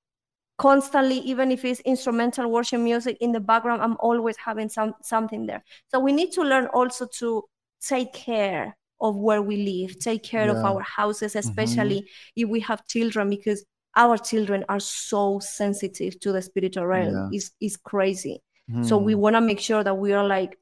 constantly 0.58 1.18
even 1.18 1.50
if 1.50 1.64
it's 1.64 1.80
instrumental 1.80 2.50
worship 2.50 2.80
music 2.80 3.16
in 3.20 3.32
the 3.32 3.40
background 3.40 3.82
i'm 3.82 3.96
always 4.00 4.36
having 4.36 4.68
some 4.68 4.94
something 5.02 5.46
there 5.46 5.62
so 5.88 5.98
we 5.98 6.12
need 6.12 6.32
to 6.32 6.42
learn 6.42 6.66
also 6.68 7.06
to 7.06 7.42
take 7.80 8.12
care 8.12 8.76
of 9.00 9.16
where 9.16 9.42
we 9.42 9.56
live 9.56 9.98
take 9.98 10.22
care 10.22 10.46
yeah. 10.46 10.52
of 10.52 10.64
our 10.64 10.80
houses 10.80 11.32
mm-hmm. 11.32 11.48
especially 11.48 12.00
mm-hmm. 12.00 12.42
if 12.42 12.48
we 12.48 12.60
have 12.60 12.86
children 12.86 13.28
because 13.28 13.64
our 13.96 14.16
children 14.16 14.64
are 14.68 14.80
so 14.80 15.38
sensitive 15.40 16.18
to 16.20 16.32
the 16.32 16.40
spiritual 16.40 16.86
realm 16.86 17.12
yeah. 17.12 17.28
it's, 17.32 17.50
it's 17.60 17.76
crazy 17.76 18.42
mm-hmm. 18.70 18.82
so 18.82 18.96
we 18.96 19.14
mm. 19.14 19.18
want 19.18 19.36
to 19.36 19.40
make 19.40 19.60
sure 19.60 19.84
that 19.84 19.94
we 19.94 20.12
are 20.12 20.26
like 20.26 20.58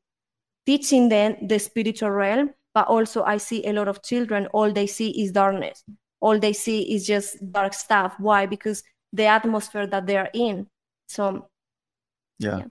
teaching 0.67 1.09
them 1.09 1.37
the 1.47 1.59
spiritual 1.59 2.11
realm 2.11 2.51
but 2.75 2.87
also 2.89 3.23
i 3.23 3.37
see 3.37 3.65
a 3.67 3.73
lot 3.73 3.87
of 3.87 4.03
children 4.03 4.47
all 4.47 4.73
they 4.73 4.89
see 4.89 5.23
is 5.23 5.31
darkness 5.31 5.85
all 6.21 6.39
they 6.39 6.53
see 6.53 6.95
is 6.95 7.07
just 7.07 7.37
dark 7.53 7.75
stuff 7.75 8.15
why 8.19 8.47
because 8.47 8.83
the 9.15 9.27
atmosphere 9.27 9.87
that 9.87 10.07
they're 10.07 10.31
in. 10.35 10.67
So, 11.07 11.49
yeah. 12.39 12.59
yeah. 12.59 12.65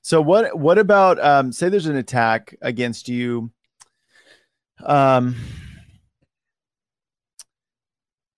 So 0.00 0.20
what 0.20 0.58
what 0.58 0.78
about 0.78 1.22
um, 1.22 1.52
say 1.52 1.68
there's 1.68 1.86
an 1.86 1.96
attack 1.96 2.56
against 2.62 3.08
you? 3.08 3.52
Um, 4.82 5.36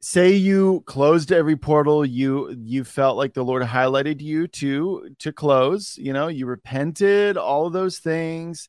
say 0.00 0.32
you 0.32 0.82
closed 0.86 1.32
every 1.32 1.56
portal 1.56 2.04
you 2.04 2.54
you 2.60 2.84
felt 2.84 3.16
like 3.16 3.32
the 3.32 3.42
lord 3.42 3.62
highlighted 3.62 4.20
you 4.20 4.46
to 4.46 5.08
to 5.18 5.32
close 5.32 5.96
you 5.96 6.12
know 6.12 6.28
you 6.28 6.44
repented 6.44 7.38
all 7.38 7.66
of 7.66 7.72
those 7.72 7.98
things 7.98 8.68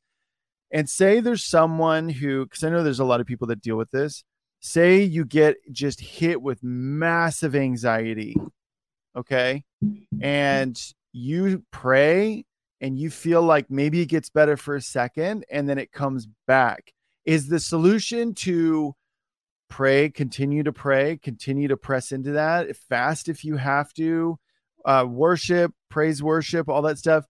and 0.71 0.89
say 0.89 1.19
there's 1.19 1.43
someone 1.43 2.07
who 2.07 2.45
because 2.45 2.63
i 2.63 2.69
know 2.69 2.83
there's 2.83 3.01
a 3.01 3.03
lot 3.05 3.19
of 3.19 3.27
people 3.27 3.47
that 3.47 3.61
deal 3.61 3.75
with 3.75 3.91
this 3.91 4.23
say 4.61 5.03
you 5.03 5.25
get 5.25 5.57
just 5.73 5.99
hit 5.99 6.41
with 6.41 6.63
massive 6.63 7.53
anxiety 7.53 8.33
okay? 9.15 9.63
And 10.21 10.79
you 11.13 11.63
pray 11.71 12.45
and 12.81 12.99
you 12.99 13.09
feel 13.09 13.41
like 13.41 13.69
maybe 13.69 14.01
it 14.01 14.07
gets 14.07 14.29
better 14.29 14.57
for 14.57 14.75
a 14.75 14.81
second 14.81 15.45
and 15.49 15.67
then 15.67 15.77
it 15.77 15.91
comes 15.91 16.27
back. 16.45 16.93
Is 17.23 17.47
the 17.47 17.59
solution 17.59 18.33
to 18.35 18.93
pray 19.67 20.09
continue 20.09 20.61
to 20.61 20.71
pray 20.71 21.17
continue 21.17 21.67
to 21.67 21.75
press 21.77 22.11
into 22.11 22.31
that 22.31 22.75
fast 22.77 23.27
if 23.27 23.43
you 23.43 23.57
have 23.57 23.91
to 23.93 24.37
uh, 24.85 25.03
worship 25.09 25.73
praise 25.89 26.21
worship 26.21 26.69
all 26.69 26.81
that 26.83 26.97
stuff? 26.97 27.25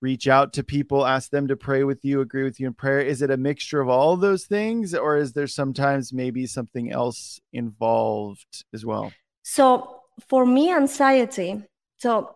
Reach 0.00 0.28
out 0.28 0.52
to 0.52 0.62
people 0.62 1.06
ask 1.06 1.30
them 1.30 1.48
to 1.48 1.56
pray 1.56 1.84
with 1.84 2.04
you 2.04 2.20
agree 2.20 2.44
with 2.44 2.60
you 2.60 2.66
in 2.66 2.74
prayer. 2.74 3.00
Is 3.00 3.22
it 3.22 3.30
a 3.30 3.36
mixture 3.36 3.80
of 3.80 3.88
all 3.88 4.12
of 4.12 4.20
those 4.20 4.44
things 4.44 4.94
or 4.94 5.16
is 5.16 5.32
there 5.32 5.46
sometimes 5.46 6.12
maybe 6.12 6.46
something 6.46 6.92
else 6.92 7.40
involved 7.52 8.64
as 8.74 8.84
well? 8.84 9.12
So 9.42 9.97
for 10.26 10.46
me, 10.46 10.72
anxiety. 10.72 11.62
So 11.98 12.34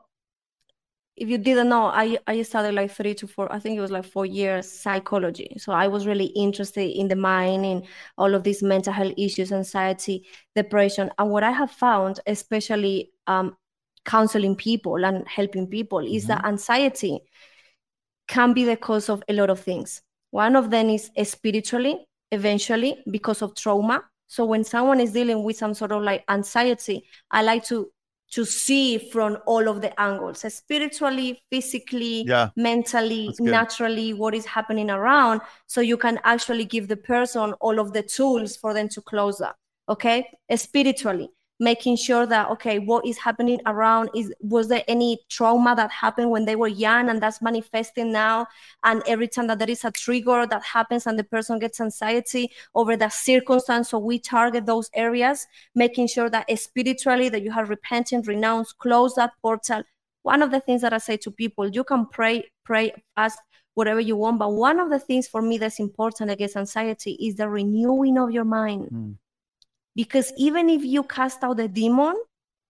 if 1.17 1.29
you 1.29 1.39
didn't 1.39 1.69
know, 1.69 1.85
I, 1.87 2.19
I 2.27 2.43
studied 2.43 2.75
like 2.75 2.91
three 2.91 3.15
to 3.15 3.27
four, 3.27 3.53
I 3.53 3.59
think 3.59 3.77
it 3.77 3.81
was 3.81 3.91
like 3.91 4.05
four 4.05 4.25
years 4.25 4.71
psychology. 4.71 5.55
So 5.59 5.73
I 5.73 5.87
was 5.87 6.07
really 6.07 6.27
interested 6.27 6.89
in 6.89 7.09
the 7.09 7.17
mind 7.17 7.67
and 7.67 7.85
all 8.17 8.35
of 8.35 8.45
these 8.45 8.63
mental 8.63 8.93
health 8.93 9.15
issues, 9.19 9.53
anxiety, 9.53 10.27
depression. 10.57 11.11
And 11.19 11.31
what 11.31 11.45
I 11.45 11.51
have 11.51 11.71
found, 11.71 12.21
especially 12.27 13.13
um, 13.27 13.57
counseling 14.05 14.57
people 14.57 15.05
and 15.05 15.27
helping 15.29 15.67
people, 15.67 15.99
mm-hmm. 16.01 16.15
is 16.15 16.27
that 16.27 16.39
mm-hmm. 16.39 16.49
anxiety 16.49 17.21
can 18.27 18.55
be 18.55 18.65
the 18.65 18.77
cause 18.77 19.09
of 19.11 19.23
a 19.29 19.33
lot 19.35 19.51
of 19.51 19.61
things. 19.61 20.01
One 20.31 20.57
of 20.57 20.71
them 20.71 20.89
is 20.89 21.11
spiritually, 21.25 22.07
eventually, 22.31 23.03
because 23.11 23.43
of 23.43 23.55
trauma. 23.55 24.03
So 24.33 24.47
when 24.47 24.65
someone 24.65 24.99
is 24.99 25.13
dealing 25.13 25.45
with 25.45 25.59
some 25.59 25.75
sort 25.75 25.93
of 25.93 26.03
like 26.03 26.25
anxiety, 26.27 27.05
I 27.31 27.43
like 27.43 27.65
to 27.65 27.93
to 28.31 28.47
see 28.47 28.97
from 28.97 29.37
all 29.45 29.69
of 29.69 29.83
the 29.83 30.01
angles 30.01 30.43
spiritually 30.55 31.39
physically 31.51 32.25
yeah. 32.27 32.49
mentally 32.57 33.35
naturally 33.41 34.15
what 34.15 34.35
is 34.35 34.47
happening 34.47 34.89
around. 34.89 35.43
So 35.67 35.83
you 35.83 35.99
can 35.99 36.19
actually 36.25 36.65
give 36.65 36.89
the 36.89 36.97
person 36.97 37.53
all 37.61 37.79
of 37.79 37.93
the 37.93 38.03
tools 38.03 38.57
for 38.57 38.73
them 38.73 38.89
to 38.89 39.03
close 39.03 39.37
that 39.37 39.55
okay? 39.89 40.27
Spiritually 40.55 41.29
making 41.61 41.97
sure 41.97 42.27
that 42.27 42.49
okay 42.51 42.79
what 42.79 43.07
is 43.07 43.19
happening 43.19 43.61
around 43.67 44.11
is 44.17 44.35
was 44.41 44.69
there 44.69 44.83
any 44.89 45.19
trauma 45.29 45.75
that 45.77 45.91
happened 45.91 46.31
when 46.31 46.45
they 46.45 46.57
were 46.57 46.69
young 46.69 47.09
and 47.09 47.23
that's 47.23 47.41
manifesting 47.41 48.11
now? 48.11 48.47
And 48.83 49.03
every 49.07 49.29
time 49.29 49.47
that 49.47 49.59
there 49.59 49.71
is 49.71 49.85
a 49.85 49.91
trigger 49.93 50.47
that 50.47 50.65
happens 50.65 51.07
and 51.07 51.19
the 51.19 51.25
person 51.25 51.59
gets 51.59 51.81
anxiety 51.81 52.51
over 52.75 52.97
that 52.97 53.13
circumstance 53.13 53.91
so 53.91 53.99
we 53.99 54.19
target 54.19 54.67
those 54.67 54.91
areas 54.95 55.47
making 55.75 56.09
sure 56.09 56.29
that 56.31 56.47
spiritually 56.59 57.29
that 57.29 57.43
you 57.43 57.53
have 57.53 57.71
repented 57.71 58.27
renounced 58.27 58.79
close 58.79 59.15
that 59.15 59.33
portal. 59.41 59.83
One 60.23 60.43
of 60.43 60.51
the 60.51 60.61
things 60.61 60.83
that 60.83 60.93
i 60.93 60.99
say 60.99 61.17
to 61.19 61.31
people 61.31 61.69
you 61.69 61.85
can 61.85 62.07
pray 62.07 62.45
pray 62.65 62.93
fast 63.15 63.39
whatever 63.75 64.01
you 64.01 64.17
want 64.17 64.39
but 64.39 64.53
one 64.53 64.79
of 64.81 64.91
the 64.91 64.99
things 64.99 65.27
for 65.27 65.43
me 65.43 65.59
that's 65.59 65.81
important 65.81 66.31
against 66.31 66.57
anxiety 66.57 67.13
is 67.21 67.37
the 67.37 67.49
renewing 67.49 68.19
of 68.19 68.31
your 68.31 68.45
mind. 68.45 68.89
Mm 68.93 69.17
because 69.95 70.33
even 70.37 70.69
if 70.69 70.85
you 70.85 71.03
cast 71.03 71.43
out 71.45 71.57
the 71.57 71.69
demon 71.69 72.15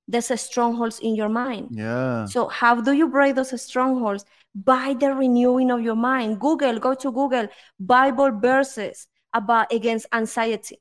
there's 0.08 0.30
a 0.30 0.36
strongholds 0.36 0.98
in 1.00 1.14
your 1.14 1.28
mind. 1.28 1.68
Yeah. 1.70 2.26
So 2.26 2.48
how 2.48 2.80
do 2.80 2.92
you 2.92 3.08
break 3.08 3.36
those 3.36 3.60
strongholds? 3.62 4.24
By 4.54 4.94
the 4.98 5.14
renewing 5.14 5.70
of 5.70 5.80
your 5.80 5.94
mind. 5.94 6.40
Google 6.40 6.78
go 6.78 6.94
to 6.94 7.10
google 7.10 7.48
bible 7.78 8.30
verses 8.32 9.06
about 9.32 9.72
against 9.72 10.06
anxiety. 10.12 10.78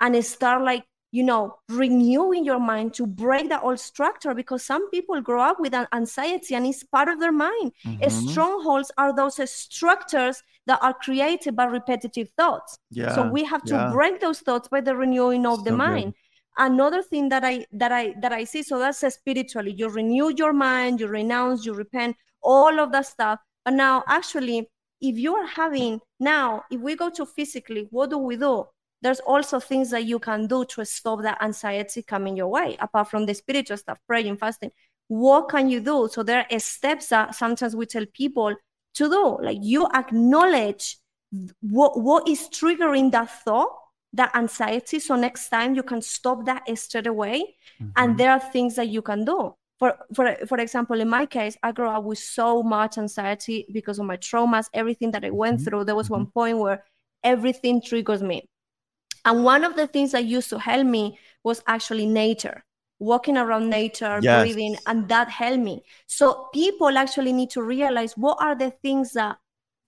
And 0.00 0.24
start 0.24 0.62
like 0.62 0.84
you 1.10 1.22
know, 1.22 1.56
renewing 1.68 2.44
your 2.44 2.60
mind 2.60 2.92
to 2.94 3.06
break 3.06 3.48
the 3.48 3.60
old 3.60 3.80
structure 3.80 4.34
because 4.34 4.62
some 4.62 4.90
people 4.90 5.20
grow 5.22 5.42
up 5.42 5.58
with 5.58 5.72
an 5.72 5.86
anxiety 5.92 6.54
and 6.54 6.66
it's 6.66 6.84
part 6.84 7.08
of 7.08 7.18
their 7.18 7.32
mind. 7.32 7.72
Mm-hmm. 7.86 8.28
Strongholds 8.28 8.90
are 8.98 9.14
those 9.14 9.40
structures 9.50 10.42
that 10.66 10.78
are 10.82 10.92
created 10.92 11.56
by 11.56 11.64
repetitive 11.64 12.28
thoughts. 12.36 12.78
Yeah, 12.90 13.14
so 13.14 13.26
we 13.26 13.42
have 13.44 13.62
to 13.64 13.74
yeah. 13.74 13.90
break 13.90 14.20
those 14.20 14.40
thoughts 14.40 14.68
by 14.68 14.82
the 14.82 14.94
renewing 14.94 15.46
of 15.46 15.58
so 15.58 15.64
the 15.64 15.72
mind. 15.72 16.12
Good. 16.12 16.70
Another 16.70 17.02
thing 17.02 17.28
that 17.30 17.44
I 17.44 17.64
that 17.72 17.92
I 17.92 18.14
that 18.20 18.32
I 18.32 18.44
see, 18.44 18.62
so 18.62 18.78
that's 18.78 18.98
spiritually, 19.14 19.72
you 19.72 19.88
renew 19.88 20.30
your 20.36 20.52
mind, 20.52 21.00
you 21.00 21.06
renounce, 21.06 21.64
you 21.64 21.72
repent, 21.72 22.16
all 22.42 22.80
of 22.80 22.92
that 22.92 23.06
stuff. 23.06 23.38
But 23.64 23.74
now 23.74 24.04
actually, 24.08 24.68
if 25.00 25.16
you 25.16 25.34
are 25.36 25.46
having 25.46 26.00
now, 26.20 26.64
if 26.70 26.80
we 26.80 26.96
go 26.96 27.10
to 27.10 27.24
physically, 27.24 27.86
what 27.90 28.10
do 28.10 28.18
we 28.18 28.36
do? 28.36 28.66
There's 29.00 29.20
also 29.20 29.60
things 29.60 29.90
that 29.90 30.04
you 30.04 30.18
can 30.18 30.46
do 30.46 30.64
to 30.64 30.84
stop 30.84 31.22
that 31.22 31.42
anxiety 31.42 32.02
coming 32.02 32.36
your 32.36 32.48
way 32.48 32.76
apart 32.80 33.08
from 33.08 33.26
the 33.26 33.34
spiritual 33.34 33.76
stuff 33.76 33.98
praying 34.06 34.36
fasting. 34.36 34.70
What 35.06 35.48
can 35.48 35.68
you 35.68 35.80
do? 35.80 36.08
So 36.10 36.22
there 36.22 36.46
are 36.50 36.58
steps 36.58 37.08
that 37.08 37.34
sometimes 37.34 37.76
we 37.76 37.86
tell 37.86 38.04
people 38.12 38.54
to 38.94 39.08
do. 39.08 39.38
Like 39.40 39.58
you 39.60 39.86
acknowledge 39.94 40.98
what 41.60 42.00
what 42.00 42.28
is 42.28 42.48
triggering 42.48 43.12
that 43.12 43.30
thought 43.44 43.70
that 44.14 44.34
anxiety 44.34 44.98
so 44.98 45.14
next 45.14 45.50
time 45.50 45.74
you 45.74 45.82
can 45.82 46.00
stop 46.00 46.46
that 46.46 46.62
straight 46.78 47.06
away. 47.06 47.54
Mm-hmm. 47.80 47.90
and 47.96 48.18
there 48.18 48.32
are 48.32 48.40
things 48.40 48.74
that 48.74 48.88
you 48.88 49.02
can 49.02 49.24
do. 49.24 49.54
For 49.78 49.96
for 50.12 50.34
for 50.46 50.58
example 50.58 51.00
in 51.00 51.08
my 51.08 51.24
case 51.24 51.56
i 51.62 51.70
grew 51.70 51.88
up 51.88 52.02
with 52.02 52.18
so 52.18 52.64
much 52.64 52.98
anxiety 52.98 53.64
because 53.72 54.00
of 54.00 54.06
my 54.06 54.16
traumas 54.16 54.66
everything 54.74 55.12
that 55.12 55.24
i 55.24 55.30
went 55.30 55.58
mm-hmm. 55.58 55.64
through. 55.64 55.84
There 55.84 55.94
was 55.94 56.06
mm-hmm. 56.06 56.24
one 56.24 56.26
point 56.26 56.58
where 56.58 56.84
everything 57.22 57.80
triggers 57.80 58.22
me 58.22 58.48
and 59.24 59.44
one 59.44 59.64
of 59.64 59.76
the 59.76 59.86
things 59.86 60.12
that 60.12 60.24
used 60.24 60.50
to 60.50 60.58
help 60.58 60.86
me 60.86 61.18
was 61.44 61.62
actually 61.66 62.06
nature, 62.06 62.64
walking 62.98 63.36
around 63.36 63.70
nature, 63.70 64.20
yes. 64.22 64.42
breathing, 64.42 64.76
and 64.86 65.08
that 65.08 65.28
helped 65.28 65.62
me. 65.62 65.82
So 66.06 66.48
people 66.52 66.96
actually 66.98 67.32
need 67.32 67.50
to 67.50 67.62
realize 67.62 68.16
what 68.16 68.38
are 68.40 68.54
the 68.54 68.70
things 68.70 69.12
that, 69.12 69.38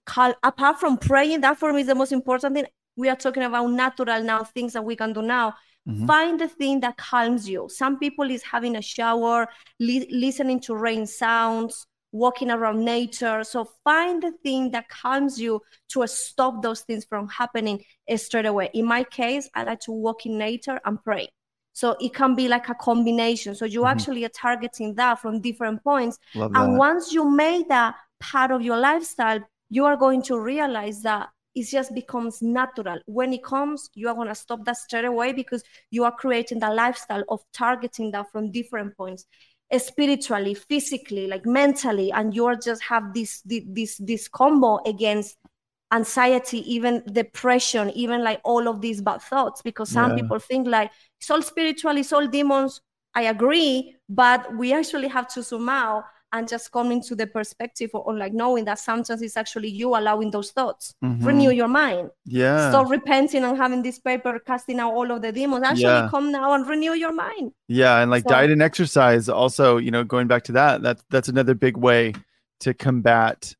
call, 0.05 0.33
apart 0.43 0.79
from 0.79 0.97
praying, 0.97 1.41
that 1.41 1.57
for 1.57 1.73
me 1.73 1.81
is 1.81 1.87
the 1.87 1.95
most 1.95 2.11
important 2.11 2.55
thing. 2.55 2.65
We 2.95 3.09
are 3.09 3.15
talking 3.15 3.43
about 3.43 3.67
natural 3.67 4.23
now, 4.23 4.43
things 4.43 4.73
that 4.73 4.83
we 4.83 4.95
can 4.95 5.13
do 5.13 5.21
now. 5.21 5.55
Mm-hmm. 5.87 6.05
Find 6.05 6.39
the 6.39 6.47
thing 6.47 6.81
that 6.81 6.97
calms 6.97 7.49
you. 7.49 7.67
Some 7.69 7.97
people 7.97 8.29
is 8.29 8.43
having 8.43 8.75
a 8.75 8.81
shower, 8.81 9.47
li- 9.79 10.07
listening 10.11 10.59
to 10.61 10.75
rain 10.75 11.07
sounds, 11.07 11.87
walking 12.11 12.51
around 12.51 12.83
nature. 12.83 13.43
So 13.43 13.69
find 13.83 14.21
the 14.21 14.31
thing 14.43 14.71
that 14.71 14.89
calms 14.89 15.39
you 15.39 15.61
to 15.89 16.05
stop 16.07 16.61
those 16.61 16.81
things 16.81 17.05
from 17.05 17.27
happening 17.27 17.83
straight 18.15 18.45
away. 18.45 18.69
In 18.73 18.85
my 18.85 19.03
case, 19.03 19.49
I 19.55 19.63
like 19.63 19.79
to 19.81 19.91
walk 19.91 20.25
in 20.25 20.37
nature 20.37 20.79
and 20.85 21.01
pray. 21.03 21.29
So 21.73 21.95
it 22.01 22.13
can 22.13 22.35
be 22.35 22.49
like 22.49 22.67
a 22.67 22.75
combination. 22.75 23.55
So 23.55 23.65
you 23.65 23.81
mm-hmm. 23.81 23.87
actually 23.87 24.25
are 24.25 24.29
targeting 24.29 24.95
that 24.95 25.19
from 25.19 25.39
different 25.39 25.83
points. 25.83 26.17
And 26.33 26.77
once 26.77 27.13
you 27.13 27.29
make 27.29 27.69
that 27.69 27.95
part 28.19 28.51
of 28.51 28.61
your 28.61 28.77
lifestyle, 28.77 29.39
you 29.69 29.85
are 29.85 29.95
going 29.95 30.21
to 30.23 30.37
realize 30.37 31.01
that 31.03 31.29
it 31.55 31.67
just 31.67 31.93
becomes 31.93 32.41
natural. 32.41 32.99
When 33.05 33.33
it 33.33 33.43
comes, 33.43 33.89
you 33.93 34.09
are 34.09 34.15
going 34.15 34.27
to 34.27 34.35
stop 34.35 34.65
that 34.65 34.77
straight 34.77 35.05
away 35.05 35.31
because 35.31 35.63
you 35.91 36.03
are 36.03 36.11
creating 36.11 36.59
the 36.59 36.69
lifestyle 36.69 37.23
of 37.29 37.41
targeting 37.53 38.11
that 38.11 38.31
from 38.31 38.51
different 38.51 38.95
points 38.97 39.25
spiritually 39.79 40.53
physically 40.53 41.27
like 41.27 41.45
mentally 41.45 42.11
and 42.11 42.33
you're 42.33 42.55
just 42.55 42.83
have 42.83 43.13
this 43.13 43.41
this 43.45 43.97
this 43.97 44.27
combo 44.27 44.79
against 44.85 45.37
anxiety 45.93 46.59
even 46.73 47.03
depression 47.11 47.89
even 47.91 48.23
like 48.23 48.39
all 48.43 48.67
of 48.67 48.81
these 48.81 49.01
bad 49.01 49.21
thoughts 49.21 49.61
because 49.61 49.89
some 49.89 50.11
yeah. 50.11 50.23
people 50.23 50.39
think 50.39 50.67
like 50.67 50.91
it's 51.19 51.29
all 51.29 51.41
spiritual 51.41 51.95
it's 51.97 52.11
all 52.13 52.27
demons 52.27 52.81
i 53.13 53.23
agree 53.23 53.95
but 54.09 54.55
we 54.57 54.73
actually 54.73 55.07
have 55.07 55.27
to 55.27 55.41
zoom 55.41 55.69
out 55.69 56.03
and 56.33 56.47
just 56.47 56.71
coming 56.71 57.01
to 57.01 57.15
the 57.15 57.27
perspective 57.27 57.89
or, 57.93 58.15
like 58.15 58.33
knowing 58.33 58.65
that 58.65 58.79
sometimes 58.79 59.21
it's 59.21 59.37
actually 59.37 59.69
you 59.69 59.95
allowing 59.95 60.31
those 60.31 60.51
thoughts. 60.51 60.95
Mm-hmm. 61.03 61.25
renew 61.25 61.51
your 61.51 61.67
mind. 61.67 62.09
Yeah. 62.25 62.69
Stop 62.69 62.89
repenting 62.89 63.43
and 63.43 63.57
having 63.57 63.81
this 63.81 63.99
paper 63.99 64.39
casting 64.39 64.79
out 64.79 64.93
all 64.93 65.11
of 65.11 65.21
the 65.21 65.31
demons. 65.31 65.63
Actually 65.63 65.83
yeah. 65.83 66.07
come 66.09 66.31
now 66.31 66.53
and 66.53 66.67
renew 66.67 66.93
your 66.93 67.13
mind. 67.13 67.51
Yeah 67.67 68.01
and 68.01 68.11
like 68.11 68.23
so, 68.23 68.29
diet 68.29 68.51
and 68.51 68.61
exercise 68.61 69.29
also 69.29 69.77
you 69.77 69.91
know 69.91 70.03
going 70.03 70.27
back 70.27 70.43
to 70.43 70.51
that 70.53 70.81
that's 70.81 71.03
that's 71.09 71.27
another 71.29 71.53
big 71.53 71.77
way 71.77 72.13
to 72.61 72.73
combat 72.73 73.53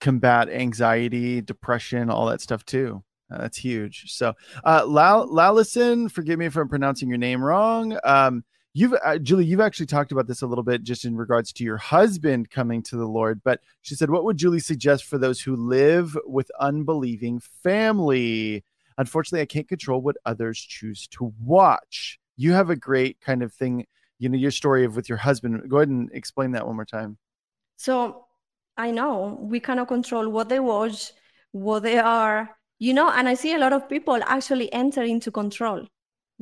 combat 0.00 0.48
anxiety 0.48 1.40
depression 1.40 2.10
all 2.10 2.26
that 2.26 2.40
stuff 2.40 2.64
too. 2.64 3.02
Uh, 3.32 3.38
that's 3.38 3.56
huge. 3.56 4.12
So 4.12 4.34
uh 4.64 4.82
Lalison, 4.82 6.10
forgive 6.10 6.38
me 6.38 6.46
if 6.46 6.56
i'm 6.56 6.68
pronouncing 6.68 7.08
your 7.08 7.18
name 7.18 7.42
wrong. 7.42 7.98
Um 8.04 8.44
You've 8.74 8.94
uh, 9.04 9.18
Julie, 9.18 9.44
you've 9.44 9.60
actually 9.60 9.86
talked 9.86 10.12
about 10.12 10.26
this 10.26 10.40
a 10.40 10.46
little 10.46 10.64
bit 10.64 10.82
just 10.82 11.04
in 11.04 11.14
regards 11.14 11.52
to 11.54 11.64
your 11.64 11.76
husband 11.76 12.50
coming 12.50 12.82
to 12.84 12.96
the 12.96 13.06
Lord, 13.06 13.42
but 13.44 13.60
she 13.82 13.94
said, 13.94 14.08
"What 14.08 14.24
would 14.24 14.38
Julie 14.38 14.60
suggest 14.60 15.04
for 15.04 15.18
those 15.18 15.40
who 15.42 15.56
live 15.56 16.16
with 16.24 16.50
unbelieving 16.58 17.40
family? 17.40 18.64
Unfortunately, 18.96 19.42
I 19.42 19.46
can't 19.46 19.68
control 19.68 20.00
what 20.00 20.16
others 20.24 20.58
choose 20.58 21.06
to 21.08 21.34
watch." 21.38 22.18
You 22.36 22.52
have 22.52 22.70
a 22.70 22.76
great 22.76 23.20
kind 23.20 23.42
of 23.42 23.52
thing, 23.52 23.86
you 24.18 24.30
know, 24.30 24.38
your 24.38 24.50
story 24.50 24.84
of 24.84 24.96
with 24.96 25.06
your 25.06 25.18
husband. 25.18 25.68
Go 25.68 25.76
ahead 25.76 25.88
and 25.88 26.10
explain 26.14 26.52
that 26.52 26.66
one 26.66 26.76
more 26.76 26.86
time. 26.86 27.18
So, 27.76 28.24
I 28.78 28.90
know 28.90 29.38
we 29.38 29.60
cannot 29.60 29.88
control 29.88 30.30
what 30.30 30.48
they 30.48 30.60
watch, 30.60 31.12
what 31.50 31.80
they 31.82 31.98
are, 31.98 32.56
you 32.78 32.94
know, 32.94 33.10
and 33.10 33.28
I 33.28 33.34
see 33.34 33.54
a 33.54 33.58
lot 33.58 33.74
of 33.74 33.86
people 33.86 34.18
actually 34.24 34.72
enter 34.72 35.02
into 35.02 35.30
control 35.30 35.86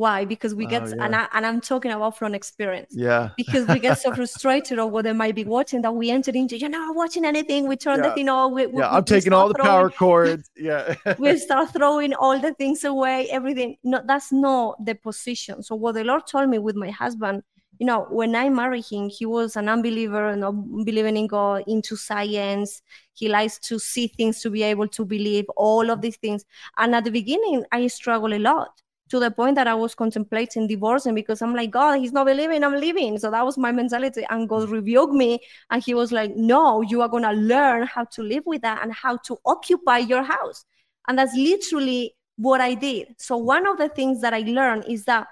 why? 0.00 0.24
Because 0.24 0.54
we 0.54 0.64
get, 0.64 0.82
oh, 0.82 0.86
yeah. 0.86 1.04
and, 1.04 1.14
I, 1.14 1.28
and 1.34 1.46
I'm 1.46 1.60
talking 1.60 1.92
about 1.92 2.16
from 2.16 2.34
experience. 2.34 2.92
Yeah. 2.96 3.30
Because 3.36 3.68
we 3.68 3.78
get 3.78 3.98
so 3.98 4.12
frustrated 4.18 4.78
of 4.78 4.90
what 4.90 5.04
they 5.04 5.12
might 5.12 5.34
be 5.34 5.44
watching 5.44 5.82
that 5.82 5.92
we 5.94 6.10
enter 6.10 6.30
into, 6.32 6.56
you're 6.58 6.70
not 6.70 6.96
watching 6.96 7.26
anything. 7.26 7.68
We 7.68 7.76
turn 7.76 7.98
yeah. 7.98 8.08
the 8.08 8.14
thing 8.14 8.28
off. 8.30 8.50
We, 8.52 8.62
yeah, 8.62 8.68
we, 8.72 8.82
I'm 8.82 9.04
taking 9.04 9.34
all 9.34 9.48
the 9.48 9.54
throwing, 9.54 9.70
power 9.70 9.90
cords. 9.90 10.50
Yeah. 10.56 10.94
we 11.18 11.36
start 11.36 11.72
throwing 11.74 12.14
all 12.14 12.38
the 12.38 12.54
things 12.54 12.82
away, 12.82 13.28
everything. 13.30 13.76
No, 13.84 14.00
that's 14.04 14.32
not 14.32 14.82
the 14.84 14.94
position. 14.94 15.62
So 15.62 15.74
what 15.74 15.94
the 15.94 16.04
Lord 16.04 16.26
told 16.26 16.48
me 16.48 16.58
with 16.58 16.76
my 16.76 16.90
husband, 16.90 17.42
you 17.78 17.86
know, 17.86 18.06
when 18.10 18.34
I 18.34 18.48
married 18.48 18.86
him, 18.90 19.10
he 19.10 19.26
was 19.26 19.56
an 19.56 19.68
unbeliever, 19.68 20.34
not 20.34 20.52
believing 20.84 21.16
in 21.18 21.26
God, 21.26 21.64
into 21.66 21.96
science. 21.96 22.82
He 23.12 23.28
likes 23.28 23.58
to 23.68 23.78
see 23.78 24.06
things 24.06 24.40
to 24.42 24.50
be 24.50 24.62
able 24.62 24.88
to 24.88 25.04
believe 25.04 25.46
all 25.56 25.90
of 25.90 26.00
these 26.00 26.16
things. 26.16 26.44
And 26.78 26.94
at 26.94 27.04
the 27.04 27.10
beginning, 27.10 27.64
I 27.70 27.86
struggled 27.88 28.32
a 28.32 28.38
lot 28.38 28.80
to 29.10 29.18
the 29.18 29.30
point 29.30 29.56
that 29.56 29.66
I 29.66 29.74
was 29.74 29.94
contemplating 29.94 30.66
divorcing 30.66 31.14
because 31.14 31.42
I'm 31.42 31.54
like, 31.54 31.70
God, 31.72 31.98
he's 31.98 32.12
not 32.12 32.26
believing 32.26 32.62
I'm 32.62 32.76
leaving. 32.76 33.18
So 33.18 33.30
that 33.30 33.44
was 33.44 33.58
my 33.58 33.72
mentality. 33.72 34.24
And 34.30 34.48
God 34.48 34.68
mm. 34.68 34.72
rebuked 34.72 35.12
me. 35.12 35.40
And 35.70 35.82
he 35.82 35.94
was 35.94 36.12
like, 36.12 36.34
No, 36.36 36.80
you 36.80 37.02
are 37.02 37.08
going 37.08 37.24
to 37.24 37.32
learn 37.32 37.86
how 37.86 38.04
to 38.04 38.22
live 38.22 38.44
with 38.46 38.62
that 38.62 38.82
and 38.82 38.92
how 38.92 39.16
to 39.18 39.36
occupy 39.44 39.98
your 39.98 40.22
house. 40.22 40.64
And 41.08 41.18
that's 41.18 41.34
literally 41.34 42.14
what 42.36 42.60
I 42.60 42.74
did. 42.74 43.14
So 43.18 43.36
one 43.36 43.66
of 43.66 43.78
the 43.78 43.88
things 43.88 44.20
that 44.22 44.32
I 44.32 44.40
learned 44.40 44.84
is 44.88 45.04
that 45.04 45.26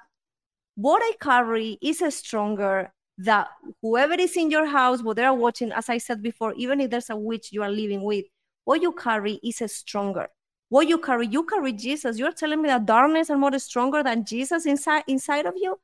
what 0.74 1.00
I 1.02 1.12
carry 1.20 1.78
is 1.80 2.02
stronger 2.14 2.92
that 3.18 3.48
whoever 3.82 4.14
is 4.14 4.36
in 4.36 4.50
your 4.50 4.66
house, 4.66 5.02
what 5.02 5.16
they're 5.16 5.32
watching, 5.32 5.72
as 5.72 5.88
I 5.88 5.98
said 5.98 6.22
before, 6.22 6.52
even 6.54 6.80
if 6.80 6.90
there's 6.90 7.10
a 7.10 7.16
witch 7.16 7.52
you 7.52 7.62
are 7.62 7.70
living 7.70 8.02
with, 8.02 8.24
what 8.64 8.82
you 8.82 8.92
carry 8.92 9.40
is 9.42 9.60
stronger 9.72 10.28
what 10.68 10.88
you 10.88 10.98
carry 10.98 11.26
you 11.26 11.44
carry 11.44 11.72
jesus. 11.72 12.18
You're 12.18 12.32
telling 12.32 12.62
me 12.62 12.68
that 12.68 12.86
darkness 12.86 13.30
and 13.30 13.40
more 13.40 13.58
stronger 13.58 14.02
than 14.02 14.24
jesus 14.24 14.66
inside 14.66 15.04
inside 15.06 15.46
of 15.46 15.54
you? 15.56 15.78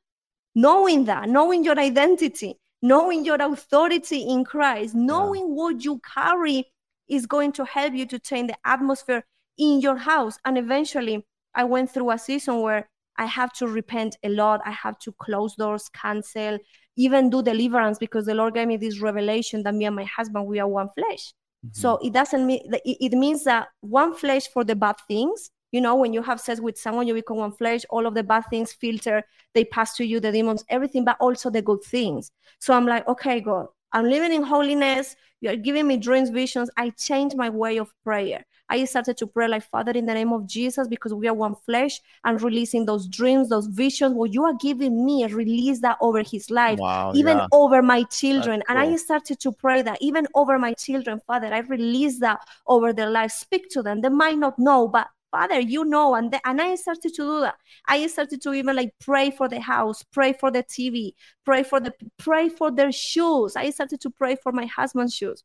Knowing 0.53 1.05
that 1.05 1.29
knowing 1.29 1.63
your 1.63 1.79
identity 1.79 2.59
knowing 2.81 3.25
your 3.25 3.41
authority 3.41 4.21
in 4.21 4.43
christ 4.43 4.93
knowing 4.93 5.47
yeah. 5.47 5.53
what 5.53 5.83
you 5.83 5.99
carry 6.13 6.65
is 7.07 7.25
going 7.25 7.51
to 7.51 7.65
help 7.65 7.93
you 7.93 8.05
to 8.05 8.19
change 8.19 8.49
the 8.49 8.57
atmosphere 8.65 9.23
in 9.57 9.79
your 9.79 9.95
house. 9.95 10.37
And 10.45 10.57
eventually 10.57 11.25
i 11.53 11.63
went 11.63 11.89
through 11.91 12.11
a 12.11 12.17
season 12.17 12.61
where 12.61 12.89
i 13.17 13.25
have 13.25 13.53
to 13.53 13.67
repent 13.67 14.17
a 14.23 14.29
lot. 14.29 14.61
I 14.65 14.71
have 14.71 14.99
to 14.99 15.11
close 15.13 15.55
doors 15.55 15.89
cancel 15.89 16.59
even 16.97 17.29
do 17.29 17.41
deliverance 17.41 17.97
because 17.97 18.25
the 18.25 18.35
lord 18.35 18.53
gave 18.53 18.67
me 18.67 18.77
this 18.77 18.99
revelation 18.99 19.63
that 19.63 19.73
me 19.73 19.85
and 19.85 19.95
my 19.95 20.05
husband 20.05 20.45
we 20.47 20.59
are 20.59 20.67
one 20.67 20.89
flesh 20.97 21.33
Mm-hmm. 21.65 21.81
So 21.81 21.97
it 22.03 22.13
doesn't 22.13 22.45
mean 22.45 22.61
it 22.85 23.13
means 23.13 23.43
that 23.45 23.69
one 23.81 24.13
flesh 24.13 24.47
for 24.47 24.63
the 24.63 24.75
bad 24.75 24.95
things. 25.07 25.51
You 25.71 25.81
know, 25.81 25.95
when 25.95 26.13
you 26.13 26.21
have 26.21 26.39
sex 26.39 26.61
with 26.61 26.77
someone, 26.77 27.07
you 27.07 27.13
become 27.13 27.37
one 27.37 27.51
flesh. 27.51 27.81
All 27.89 28.05
of 28.05 28.13
the 28.13 28.23
bad 28.23 28.43
things 28.49 28.71
filter, 28.71 29.23
they 29.53 29.65
pass 29.65 29.95
to 29.95 30.05
you, 30.05 30.19
the 30.19 30.31
demons, 30.31 30.63
everything, 30.69 31.03
but 31.03 31.17
also 31.19 31.49
the 31.49 31.61
good 31.61 31.83
things. 31.83 32.31
So 32.59 32.73
I'm 32.73 32.85
like, 32.85 33.05
okay, 33.09 33.41
God, 33.41 33.67
I'm 33.91 34.05
living 34.05 34.31
in 34.31 34.43
holiness. 34.43 35.15
You 35.41 35.49
are 35.49 35.55
giving 35.55 35.87
me 35.87 35.97
dreams, 35.97 36.29
visions. 36.29 36.69
I 36.77 36.91
changed 36.91 37.35
my 37.35 37.49
way 37.49 37.77
of 37.77 37.91
prayer. 38.03 38.45
I 38.69 38.85
started 38.85 39.17
to 39.17 39.27
pray 39.27 39.47
like 39.47 39.69
Father 39.69 39.91
in 39.91 40.05
the 40.05 40.13
name 40.13 40.33
of 40.33 40.47
Jesus 40.47 40.87
because 40.87 41.13
we 41.13 41.27
are 41.27 41.33
one 41.33 41.55
flesh 41.65 42.01
and 42.23 42.41
releasing 42.41 42.85
those 42.85 43.07
dreams, 43.07 43.49
those 43.49 43.67
visions. 43.67 44.15
What 44.15 44.33
you 44.33 44.43
are 44.43 44.55
giving 44.59 45.05
me, 45.05 45.25
release 45.25 45.81
that 45.81 45.97
over 46.01 46.23
his 46.23 46.49
life, 46.49 46.79
wow, 46.79 47.11
even 47.13 47.37
yeah. 47.37 47.47
over 47.51 47.81
my 47.81 48.03
children. 48.03 48.63
Cool. 48.67 48.77
And 48.77 48.93
I 48.93 48.95
started 48.95 49.39
to 49.41 49.51
pray 49.51 49.81
that 49.83 49.99
even 50.01 50.27
over 50.33 50.57
my 50.57 50.73
children, 50.73 51.21
Father, 51.27 51.53
I 51.53 51.59
release 51.59 52.19
that 52.19 52.39
over 52.67 52.91
their 52.91 53.09
life. 53.09 53.31
Speak 53.31 53.69
to 53.69 53.83
them. 53.83 54.01
They 54.01 54.09
might 54.09 54.37
not 54.37 54.57
know, 54.57 54.87
but 54.87 55.07
Father, 55.29 55.59
you 55.59 55.85
know, 55.85 56.15
and 56.15 56.31
the, 56.31 56.39
and 56.47 56.61
I 56.61 56.75
started 56.75 57.13
to 57.13 57.21
do 57.23 57.41
that. 57.41 57.55
I 57.87 58.07
started 58.07 58.41
to 58.41 58.53
even 58.53 58.75
like 58.75 58.93
pray 59.01 59.31
for 59.31 59.47
the 59.47 59.59
house, 59.59 60.01
pray 60.01 60.33
for 60.33 60.49
the 60.49 60.63
TV, 60.63 61.13
pray 61.43 61.61
for 61.61 61.79
the 61.79 61.93
pray 62.17 62.49
for 62.49 62.71
their 62.71 62.91
shoes. 62.91 63.55
I 63.55 63.69
started 63.69 64.01
to 64.01 64.09
pray 64.09 64.37
for 64.41 64.51
my 64.51 64.65
husband's 64.65 65.13
shoes 65.13 65.43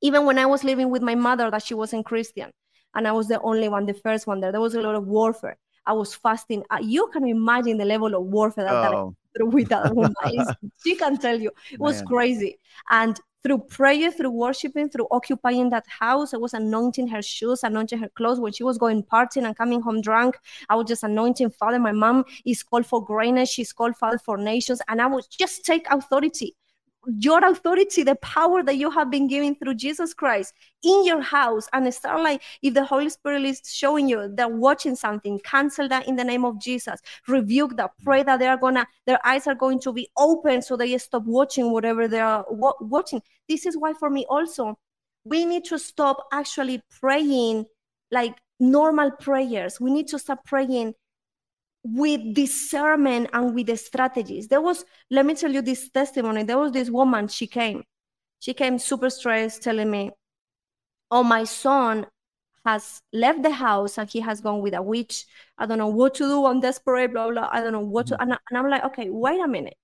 even 0.00 0.24
when 0.24 0.38
I 0.38 0.46
was 0.46 0.64
living 0.64 0.90
with 0.90 1.02
my 1.02 1.14
mother, 1.14 1.50
that 1.50 1.62
she 1.62 1.74
wasn't 1.74 2.06
Christian, 2.06 2.50
and 2.94 3.06
I 3.06 3.12
was 3.12 3.28
the 3.28 3.40
only 3.40 3.68
one, 3.68 3.86
the 3.86 3.94
first 3.94 4.26
one 4.26 4.40
there. 4.40 4.52
There 4.52 4.60
was 4.60 4.74
a 4.74 4.82
lot 4.82 4.94
of 4.94 5.06
warfare. 5.06 5.56
I 5.86 5.92
was 5.92 6.14
fasting. 6.14 6.64
Uh, 6.70 6.78
you 6.82 7.08
can 7.12 7.26
imagine 7.26 7.78
the 7.78 7.84
level 7.84 8.14
of 8.14 8.22
warfare 8.24 8.64
that, 8.64 8.94
oh. 8.94 9.16
that 9.34 9.46
with 9.46 9.68
that 9.70 9.94
woman. 9.94 10.14
she 10.84 10.96
can 10.96 11.16
tell 11.16 11.40
you 11.40 11.50
it 11.72 11.80
was 11.80 11.96
Man. 11.96 12.06
crazy. 12.06 12.58
And 12.90 13.18
through 13.42 13.58
prayer, 13.58 14.10
through 14.10 14.30
worshiping, 14.30 14.90
through 14.90 15.06
occupying 15.10 15.70
that 15.70 15.86
house, 15.86 16.34
I 16.34 16.36
was 16.36 16.52
anointing 16.52 17.08
her 17.08 17.22
shoes, 17.22 17.62
anointing 17.62 17.98
her 18.00 18.08
clothes. 18.10 18.40
When 18.40 18.52
she 18.52 18.64
was 18.64 18.76
going 18.76 19.02
partying 19.04 19.46
and 19.46 19.56
coming 19.56 19.80
home 19.80 20.02
drunk, 20.02 20.36
I 20.68 20.74
was 20.74 20.86
just 20.86 21.04
anointing 21.04 21.50
Father. 21.50 21.78
My 21.78 21.92
mom 21.92 22.24
is 22.44 22.62
called 22.62 22.86
for 22.86 23.02
greatness. 23.02 23.50
She's 23.50 23.72
called 23.72 23.96
Father 23.96 24.18
for 24.18 24.36
nations. 24.36 24.82
And 24.88 25.00
I 25.00 25.06
would 25.06 25.24
just 25.30 25.64
take 25.64 25.86
authority 25.90 26.56
your 27.16 27.44
authority, 27.44 28.02
the 28.02 28.16
power 28.16 28.62
that 28.62 28.76
you 28.76 28.90
have 28.90 29.10
been 29.10 29.26
given 29.26 29.54
through 29.54 29.74
Jesus 29.74 30.12
Christ 30.12 30.52
in 30.84 31.04
your 31.06 31.22
house 31.22 31.66
and 31.72 31.92
start 31.92 32.20
like 32.22 32.42
if 32.62 32.74
the 32.74 32.84
Holy 32.84 33.08
Spirit 33.08 33.44
is 33.44 33.62
showing 33.64 34.08
you 34.08 34.30
they're 34.34 34.48
watching 34.48 34.94
something, 34.94 35.40
cancel 35.40 35.88
that 35.88 36.06
in 36.06 36.16
the 36.16 36.24
name 36.24 36.44
of 36.44 36.60
Jesus. 36.60 37.00
Rebuke 37.26 37.76
that, 37.76 37.92
pray 38.04 38.22
that 38.22 38.38
they 38.38 38.46
are 38.46 38.58
gonna 38.58 38.86
their 39.06 39.24
eyes 39.26 39.46
are 39.46 39.54
going 39.54 39.80
to 39.80 39.92
be 39.92 40.08
open 40.18 40.60
so 40.60 40.76
they 40.76 40.96
stop 40.98 41.24
watching 41.24 41.72
whatever 41.72 42.08
they 42.08 42.20
are 42.20 42.44
watching. 42.50 43.22
This 43.48 43.64
is 43.64 43.76
why 43.76 43.94
for 43.94 44.10
me 44.10 44.26
also 44.28 44.78
we 45.24 45.44
need 45.44 45.64
to 45.66 45.78
stop 45.78 46.26
actually 46.32 46.82
praying 47.00 47.66
like 48.10 48.36
normal 48.60 49.10
prayers. 49.12 49.80
We 49.80 49.90
need 49.90 50.08
to 50.08 50.18
start 50.18 50.44
praying 50.44 50.94
with 51.94 52.34
discernment 52.34 53.30
and 53.32 53.54
with 53.54 53.66
the 53.66 53.76
strategies. 53.76 54.48
There 54.48 54.60
was, 54.60 54.84
let 55.10 55.24
me 55.24 55.34
tell 55.34 55.52
you 55.52 55.62
this 55.62 55.90
testimony. 55.90 56.42
There 56.42 56.58
was 56.58 56.72
this 56.72 56.90
woman, 56.90 57.28
she 57.28 57.46
came. 57.46 57.84
She 58.40 58.54
came 58.54 58.78
super 58.78 59.10
stressed, 59.10 59.62
telling 59.62 59.90
me, 59.90 60.10
Oh, 61.10 61.22
my 61.22 61.44
son 61.44 62.06
has 62.66 63.00
left 63.12 63.42
the 63.42 63.50
house 63.50 63.96
and 63.96 64.08
he 64.10 64.20
has 64.20 64.40
gone 64.40 64.60
with 64.60 64.74
a 64.74 64.82
witch. 64.82 65.24
I 65.56 65.64
don't 65.64 65.78
know 65.78 65.88
what 65.88 66.14
to 66.16 66.24
do. 66.24 66.44
I'm 66.44 66.60
desperate, 66.60 67.12
blah, 67.12 67.30
blah. 67.30 67.48
I 67.50 67.62
don't 67.62 67.72
know 67.72 67.80
what 67.80 68.08
to. 68.08 68.14
Mm-hmm. 68.14 68.22
And, 68.22 68.32
I, 68.34 68.38
and 68.50 68.58
I'm 68.58 68.68
like, 68.68 68.84
okay, 68.84 69.08
wait 69.08 69.40
a 69.40 69.48
minute. 69.48 69.76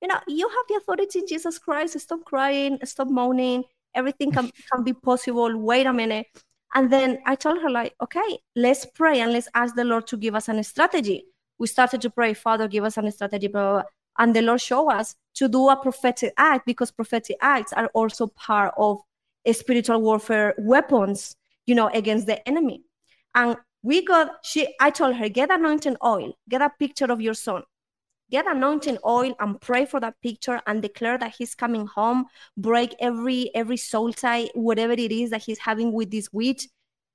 You 0.00 0.08
know, 0.08 0.20
you 0.28 0.48
have 0.48 0.64
the 0.68 0.74
authority 0.76 1.18
in 1.18 1.26
Jesus 1.26 1.58
Christ. 1.58 1.98
Stop 1.98 2.24
crying, 2.24 2.78
stop 2.84 3.08
moaning. 3.08 3.64
Everything 3.94 4.30
can, 4.30 4.50
can 4.72 4.84
be 4.84 4.92
possible. 4.92 5.56
Wait 5.58 5.86
a 5.86 5.92
minute. 5.92 6.26
And 6.72 6.90
then 6.92 7.18
I 7.26 7.34
told 7.34 7.60
her, 7.60 7.68
like, 7.68 7.94
okay, 8.00 8.38
let's 8.54 8.86
pray 8.86 9.20
and 9.20 9.32
let's 9.32 9.48
ask 9.54 9.74
the 9.74 9.82
Lord 9.82 10.06
to 10.06 10.16
give 10.16 10.36
us 10.36 10.48
a 10.48 10.62
strategy 10.62 11.26
we 11.60 11.66
started 11.66 12.00
to 12.00 12.10
pray, 12.10 12.32
Father, 12.32 12.66
give 12.66 12.84
us 12.84 12.96
a 12.96 13.10
strategy, 13.12 13.46
blah, 13.46 13.62
blah, 13.62 13.72
blah. 13.72 13.82
And 14.18 14.34
the 14.34 14.40
Lord 14.40 14.62
showed 14.62 14.88
us 14.88 15.14
to 15.34 15.46
do 15.46 15.68
a 15.68 15.76
prophetic 15.76 16.32
act 16.36 16.66
because 16.66 16.90
prophetic 16.90 17.36
acts 17.40 17.72
are 17.74 17.88
also 17.94 18.28
part 18.28 18.74
of 18.78 18.98
spiritual 19.52 20.00
warfare 20.00 20.54
weapons, 20.58 21.36
you 21.66 21.74
know, 21.74 21.88
against 21.88 22.26
the 22.26 22.46
enemy. 22.48 22.82
And 23.34 23.56
we 23.82 24.04
got, 24.04 24.38
she, 24.42 24.74
I 24.80 24.90
told 24.90 25.16
her, 25.16 25.28
get 25.28 25.50
anointing 25.50 25.96
oil, 26.02 26.32
get 26.48 26.62
a 26.62 26.70
picture 26.78 27.12
of 27.12 27.20
your 27.20 27.34
son, 27.34 27.62
get 28.30 28.46
anointing 28.46 28.96
oil 29.04 29.34
and 29.38 29.60
pray 29.60 29.84
for 29.84 30.00
that 30.00 30.14
picture 30.22 30.62
and 30.66 30.80
declare 30.80 31.18
that 31.18 31.34
he's 31.36 31.54
coming 31.54 31.86
home 31.86 32.26
break 32.56 32.94
every 33.00 33.50
every 33.56 33.76
soul 33.76 34.12
tie 34.12 34.48
whatever 34.54 34.92
it 34.92 35.10
is 35.10 35.30
that 35.30 35.42
he's 35.42 35.58
having 35.58 35.92
with 35.92 36.12
this 36.12 36.32
witch 36.32 36.68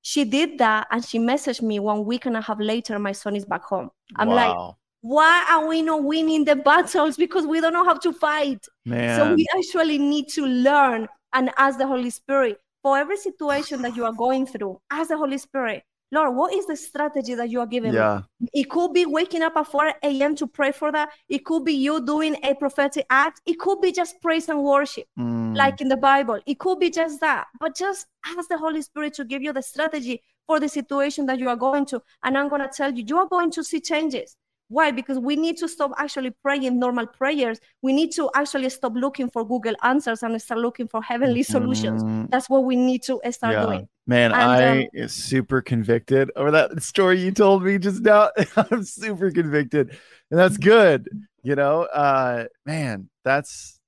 she 0.06 0.24
did 0.24 0.60
that 0.60 0.86
and 0.92 1.04
she 1.04 1.18
messaged 1.18 1.64
me 1.64 1.80
one 1.80 2.06
week 2.06 2.28
and 2.28 2.38
a 2.38 2.42
half 2.42 2.60
later 2.60 3.00
my 3.00 3.12
son 3.12 3.36
is 3.36 3.44
back 3.44 3.64
home. 3.64 3.90
I'm 4.18 4.28
wow. 4.28 4.36
like 4.36 4.76
why 5.02 5.48
are 5.50 5.68
we 5.68 5.82
not 5.82 6.04
winning 6.04 6.46
the 6.46 6.56
battles? 6.56 7.18
Because 7.18 7.48
we 7.48 7.60
don't 7.60 7.74
know 7.74 7.84
how 7.84 7.98
to 7.98 8.14
fight. 8.14 8.64
Man. 8.86 9.18
so 9.18 9.34
we 9.34 9.48
actually 9.58 9.98
need 9.98 10.28
to 10.30 10.46
learn 10.46 11.08
and 11.34 11.50
ask 11.58 11.80
the 11.80 11.88
holy 11.88 12.12
spirit 12.12 12.62
for 12.84 13.00
every 13.00 13.18
situation 13.18 13.82
that 13.82 13.96
you 13.96 14.06
are 14.06 14.14
going 14.14 14.46
through. 14.46 14.80
Ask 14.92 15.10
the 15.10 15.18
holy 15.18 15.40
spirit 15.40 15.84
Lord, 16.12 16.36
what 16.36 16.54
is 16.54 16.68
the 16.68 16.76
strategy 16.76 17.34
that 17.36 17.50
you 17.50 17.60
are 17.60 17.66
giving 17.66 17.94
yeah. 17.94 18.22
me? 18.40 18.50
It 18.54 18.70
could 18.70 18.94
be 18.94 19.06
waking 19.06 19.42
up 19.42 19.58
at 19.58 19.68
4 19.68 19.94
a.m. 20.04 20.36
to 20.36 20.48
pray 20.48 20.72
for 20.72 20.92
that. 20.92 21.10
It 21.30 21.46
could 21.46 21.66
be 21.66 21.74
you 21.74 22.06
doing 22.06 22.38
a 22.44 22.54
prophetic 22.54 23.06
act. 23.10 23.42
It 23.46 23.60
could 23.60 23.82
be 23.82 23.92
just 23.92 24.22
praise 24.22 24.48
and 24.48 24.64
worship, 24.64 25.08
mm. 25.20 25.56
like 25.58 25.82
in 25.82 25.88
the 25.88 25.98
Bible. 25.98 26.40
It 26.46 26.60
could 26.60 26.80
be 26.80 26.90
just 26.90 27.20
that. 27.22 27.48
But 27.60 27.76
just 27.76 28.06
ask 28.26 28.48
the 28.50 28.58
Holy 28.58 28.82
Spirit 28.82 29.14
to 29.16 29.26
give 29.26 29.42
you 29.42 29.52
the 29.52 29.64
strategy 29.64 30.22
for 30.48 30.60
the 30.60 30.70
situation 30.70 31.26
that 31.26 31.40
you 31.40 31.50
are 31.50 31.56
going 31.56 31.86
to. 31.88 32.02
And 32.24 32.38
I'm 32.38 32.50
going 32.50 32.62
to 32.62 32.70
tell 32.70 32.94
you, 32.94 33.04
you 33.06 33.18
are 33.18 33.28
going 33.28 33.52
to 33.52 33.64
see 33.64 33.82
changes. 33.82 34.38
Why? 34.68 34.92
Because 34.92 35.20
we 35.20 35.36
need 35.36 35.58
to 35.58 35.68
stop 35.68 35.92
actually 35.98 36.32
praying 36.42 36.80
normal 36.80 37.06
prayers. 37.06 37.60
We 37.82 37.94
need 37.94 38.12
to 38.14 38.30
actually 38.36 38.70
stop 38.70 38.94
looking 38.96 39.30
for 39.30 39.46
Google 39.46 39.76
answers 39.84 40.24
and 40.24 40.40
start 40.42 40.60
looking 40.60 40.88
for 40.88 41.04
heavenly 41.04 41.44
solutions. 41.44 42.04
Mm-hmm. 42.04 42.26
That's 42.30 42.50
what 42.50 42.64
we 42.64 42.76
need 42.76 43.04
to 43.04 43.20
start 43.32 43.54
yeah. 43.54 43.66
doing. 43.66 43.88
Man, 44.08 44.32
and, 44.32 44.42
I 44.42 44.82
um, 44.82 44.88
am 44.96 45.08
super 45.08 45.62
convicted 45.62 46.32
over 46.36 46.52
that 46.52 46.84
story 46.84 47.20
you 47.20 47.32
told 47.32 47.64
me 47.64 47.80
just 47.80 48.02
now. 48.02 48.30
I'm 48.56 48.84
super 48.84 49.32
convicted, 49.32 49.98
and 50.30 50.40
that's 50.40 50.58
good. 50.58 51.08
You 51.42 51.56
know, 51.56 51.84
uh, 51.84 52.46
man, 52.66 53.10
that's 53.24 53.80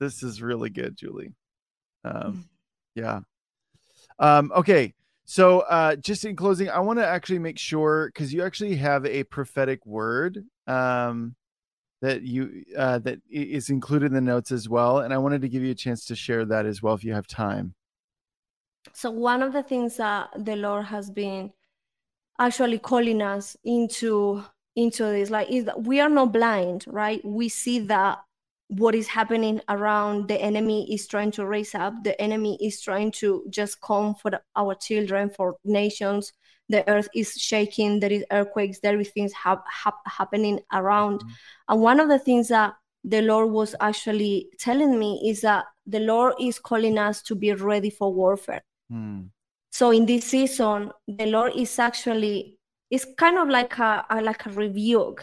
this 0.00 0.22
is 0.22 0.40
really 0.40 0.70
good, 0.70 0.96
Julie. 0.96 1.32
Um, 2.04 2.14
mm-hmm. 2.14 2.40
yeah. 2.94 3.20
Um, 4.18 4.52
okay. 4.54 4.94
So, 5.24 5.60
uh, 5.60 5.96
just 5.96 6.24
in 6.24 6.34
closing, 6.34 6.68
I 6.68 6.80
want 6.80 6.98
to 6.98 7.06
actually 7.06 7.38
make 7.38 7.58
sure 7.58 8.06
because 8.06 8.32
you 8.32 8.42
actually 8.42 8.76
have 8.76 9.06
a 9.06 9.24
prophetic 9.24 9.84
word 9.86 10.44
um, 10.66 11.36
that 12.00 12.22
you 12.22 12.64
uh, 12.76 12.98
that 13.00 13.20
is 13.30 13.68
included 13.68 14.06
in 14.06 14.14
the 14.14 14.20
notes 14.20 14.52
as 14.52 14.68
well, 14.68 15.00
and 15.00 15.12
I 15.12 15.18
wanted 15.18 15.42
to 15.42 15.48
give 15.48 15.62
you 15.62 15.70
a 15.70 15.76
chance 15.76 16.06
to 16.06 16.16
share 16.16 16.44
that 16.46 16.66
as 16.66 16.82
well 16.82 16.94
if 16.94 17.04
you 17.04 17.12
have 17.12 17.26
time. 17.26 17.74
So, 18.92 19.10
one 19.10 19.42
of 19.42 19.52
the 19.52 19.62
things 19.62 19.96
that 19.96 20.30
the 20.36 20.56
Lord 20.56 20.86
has 20.86 21.10
been 21.10 21.52
actually 22.38 22.78
calling 22.78 23.22
us 23.22 23.56
into 23.64 24.44
into 24.74 25.04
this, 25.04 25.30
like, 25.30 25.50
is 25.50 25.66
that 25.66 25.82
we 25.82 26.00
are 26.00 26.08
not 26.08 26.32
blind, 26.32 26.84
right? 26.88 27.22
We 27.24 27.48
see 27.48 27.78
that 27.80 28.20
what 28.78 28.94
is 28.94 29.06
happening 29.06 29.60
around 29.68 30.28
the 30.28 30.40
enemy 30.40 30.90
is 30.92 31.06
trying 31.06 31.30
to 31.30 31.44
raise 31.44 31.74
up 31.74 31.92
the 32.04 32.18
enemy 32.20 32.56
is 32.60 32.80
trying 32.80 33.10
to 33.10 33.44
just 33.50 33.78
come 33.82 34.14
for 34.14 34.30
the, 34.30 34.40
our 34.56 34.74
children 34.74 35.28
for 35.28 35.56
nations 35.62 36.32
the 36.70 36.88
earth 36.88 37.08
is 37.14 37.34
shaking 37.34 38.00
there 38.00 38.12
is 38.12 38.24
earthquakes 38.30 38.78
there 38.80 38.98
is 38.98 39.10
things 39.10 39.32
ha- 39.34 39.62
ha- 39.70 39.92
happening 40.06 40.58
around 40.72 41.20
mm-hmm. 41.20 41.28
and 41.68 41.82
one 41.82 42.00
of 42.00 42.08
the 42.08 42.18
things 42.18 42.48
that 42.48 42.72
the 43.04 43.20
lord 43.20 43.50
was 43.50 43.74
actually 43.80 44.48
telling 44.58 44.98
me 44.98 45.20
is 45.28 45.42
that 45.42 45.66
the 45.86 46.00
lord 46.00 46.32
is 46.40 46.58
calling 46.58 46.96
us 46.96 47.20
to 47.20 47.34
be 47.34 47.52
ready 47.52 47.90
for 47.90 48.12
warfare 48.12 48.62
so 49.70 49.90
in 49.90 50.06
this 50.06 50.24
season 50.24 50.90
the 51.06 51.26
lord 51.26 51.52
is 51.56 51.78
actually 51.78 52.58
it's 52.90 53.06
kind 53.16 53.38
of 53.38 53.48
like 53.48 53.78
a, 53.78 54.04
a 54.10 54.20
like 54.20 54.46
a 54.46 54.50
review 54.50 55.16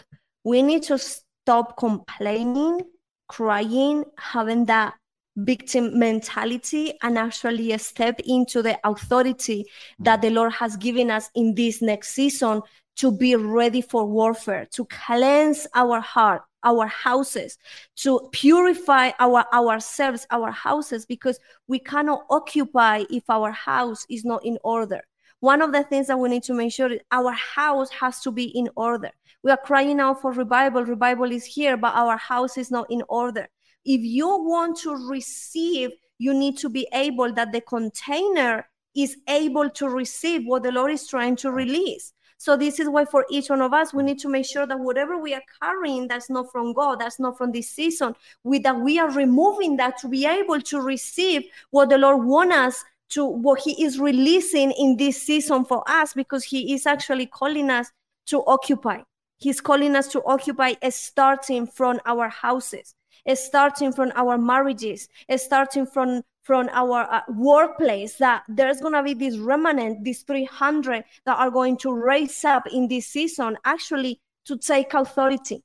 we 0.44 0.62
need 0.62 0.82
to 0.82 0.98
stop 0.98 1.76
complaining 1.76 2.80
crying 3.28 4.04
having 4.18 4.64
that 4.64 4.94
victim 5.36 5.98
mentality 5.98 6.92
and 7.02 7.16
actually 7.18 7.76
step 7.78 8.20
into 8.26 8.62
the 8.62 8.78
authority 8.84 9.64
that 9.98 10.20
the 10.22 10.30
Lord 10.30 10.52
has 10.52 10.76
given 10.76 11.10
us 11.10 11.30
in 11.34 11.54
this 11.54 11.80
next 11.80 12.10
season 12.10 12.62
to 12.96 13.12
be 13.12 13.36
ready 13.36 13.80
for 13.80 14.04
warfare, 14.04 14.66
to 14.72 14.84
cleanse 14.86 15.66
our 15.74 16.00
heart, 16.00 16.42
our 16.64 16.86
houses, 16.86 17.58
to 17.96 18.28
purify 18.32 19.10
our 19.18 19.44
ourselves, 19.52 20.26
our 20.30 20.50
houses, 20.50 21.06
because 21.06 21.38
we 21.68 21.78
cannot 21.78 22.24
occupy 22.30 23.04
if 23.10 23.28
our 23.28 23.50
house 23.50 24.06
is 24.08 24.24
not 24.24 24.44
in 24.44 24.58
order. 24.64 25.00
One 25.40 25.62
of 25.62 25.72
the 25.72 25.84
things 25.84 26.08
that 26.08 26.18
we 26.18 26.28
need 26.28 26.42
to 26.44 26.54
make 26.54 26.72
sure 26.72 26.92
is 26.92 27.00
our 27.10 27.32
house 27.32 27.90
has 27.90 28.20
to 28.20 28.30
be 28.30 28.44
in 28.44 28.68
order. 28.76 29.10
We 29.42 29.50
are 29.50 29.56
crying 29.56 30.00
out 30.00 30.20
for 30.20 30.32
revival. 30.32 30.84
Revival 30.84 31.32
is 31.32 31.46
here, 31.46 31.78
but 31.78 31.94
our 31.94 32.18
house 32.18 32.58
is 32.58 32.70
not 32.70 32.90
in 32.90 33.02
order 33.08 33.48
if 33.84 34.00
you 34.02 34.28
want 34.28 34.78
to 34.80 34.94
receive, 35.08 35.90
you 36.18 36.34
need 36.34 36.58
to 36.58 36.68
be 36.68 36.86
able 36.92 37.32
that 37.32 37.52
the 37.52 37.60
container 37.60 38.66
is 38.94 39.16
able 39.28 39.70
to 39.70 39.88
receive 39.88 40.42
what 40.44 40.62
the 40.62 40.72
Lord 40.72 40.92
is 40.92 41.06
trying 41.06 41.36
to 41.36 41.50
release. 41.50 42.12
So 42.40 42.56
this 42.56 42.80
is 42.80 42.88
why 42.88 43.04
for 43.04 43.26
each 43.28 43.50
one 43.50 43.60
of 43.60 43.74
us, 43.74 43.92
we 43.92 44.02
mm. 44.02 44.06
need 44.06 44.18
to 44.20 44.28
make 44.30 44.46
sure 44.46 44.66
that 44.66 44.80
whatever 44.80 45.18
we 45.18 45.34
are 45.34 45.42
carrying 45.62 46.08
that's 46.08 46.30
not 46.30 46.50
from 46.50 46.72
God, 46.72 46.98
that's 46.98 47.20
not 47.20 47.36
from 47.36 47.52
this 47.52 47.68
season, 47.68 48.16
with 48.44 48.62
that 48.62 48.80
we 48.80 48.98
are 48.98 49.10
removing 49.10 49.76
that 49.76 49.98
to 49.98 50.08
be 50.08 50.24
able 50.24 50.58
to 50.62 50.80
receive 50.80 51.42
what 51.68 51.90
the 51.90 51.98
Lord 51.98 52.24
wants 52.24 52.56
us 52.56 52.84
to 53.10 53.26
what 53.26 53.60
He 53.60 53.84
is 53.84 54.00
releasing 54.00 54.70
in 54.72 54.96
this 54.96 55.20
season 55.20 55.66
for 55.66 55.84
us, 55.86 56.14
because 56.14 56.42
He 56.42 56.72
is 56.72 56.86
actually 56.86 57.26
calling 57.26 57.68
us 57.68 57.92
to 58.28 58.42
occupy. 58.46 59.02
He's 59.36 59.60
calling 59.60 59.94
us 59.94 60.08
to 60.08 60.24
occupy 60.24 60.76
starting 60.88 61.66
from 61.66 62.00
our 62.06 62.30
houses 62.30 62.94
starting 63.34 63.92
from 63.92 64.12
our 64.14 64.38
marriages, 64.38 65.08
starting 65.36 65.86
from 65.86 66.22
from 66.42 66.68
our 66.72 67.02
uh, 67.12 67.20
workplace 67.28 68.14
that 68.14 68.42
there's 68.48 68.80
going 68.80 68.94
to 68.94 69.02
be 69.02 69.14
this 69.14 69.38
remnant 69.38 70.02
these 70.04 70.22
300 70.22 71.04
that 71.26 71.38
are 71.38 71.50
going 71.50 71.76
to 71.76 71.92
raise 71.92 72.44
up 72.44 72.66
in 72.72 72.88
this 72.88 73.06
season 73.06 73.56
actually 73.64 74.20
to 74.44 74.56
take 74.56 74.94
authority 74.94 75.62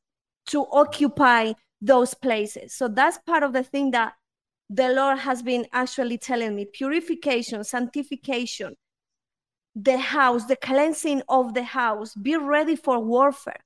to 0.47 0.65
occupy 0.71 1.53
those 1.81 2.13
places. 2.13 2.73
So 2.73 2.87
that's 2.87 3.17
part 3.25 3.43
of 3.43 3.53
the 3.53 3.63
thing 3.63 3.91
that 3.91 4.13
the 4.69 4.89
lord 4.89 5.19
has 5.19 5.41
been 5.41 5.65
actually 5.73 6.17
telling 6.17 6.55
me. 6.55 6.65
Purification 6.65 7.63
sanctification 7.63 8.75
the 9.75 9.97
house 9.97 10.45
the 10.45 10.55
cleansing 10.55 11.21
of 11.27 11.53
the 11.53 11.63
house. 11.63 12.15
Be 12.15 12.37
ready 12.37 12.75
for 12.75 12.99
warfare. 12.99 13.59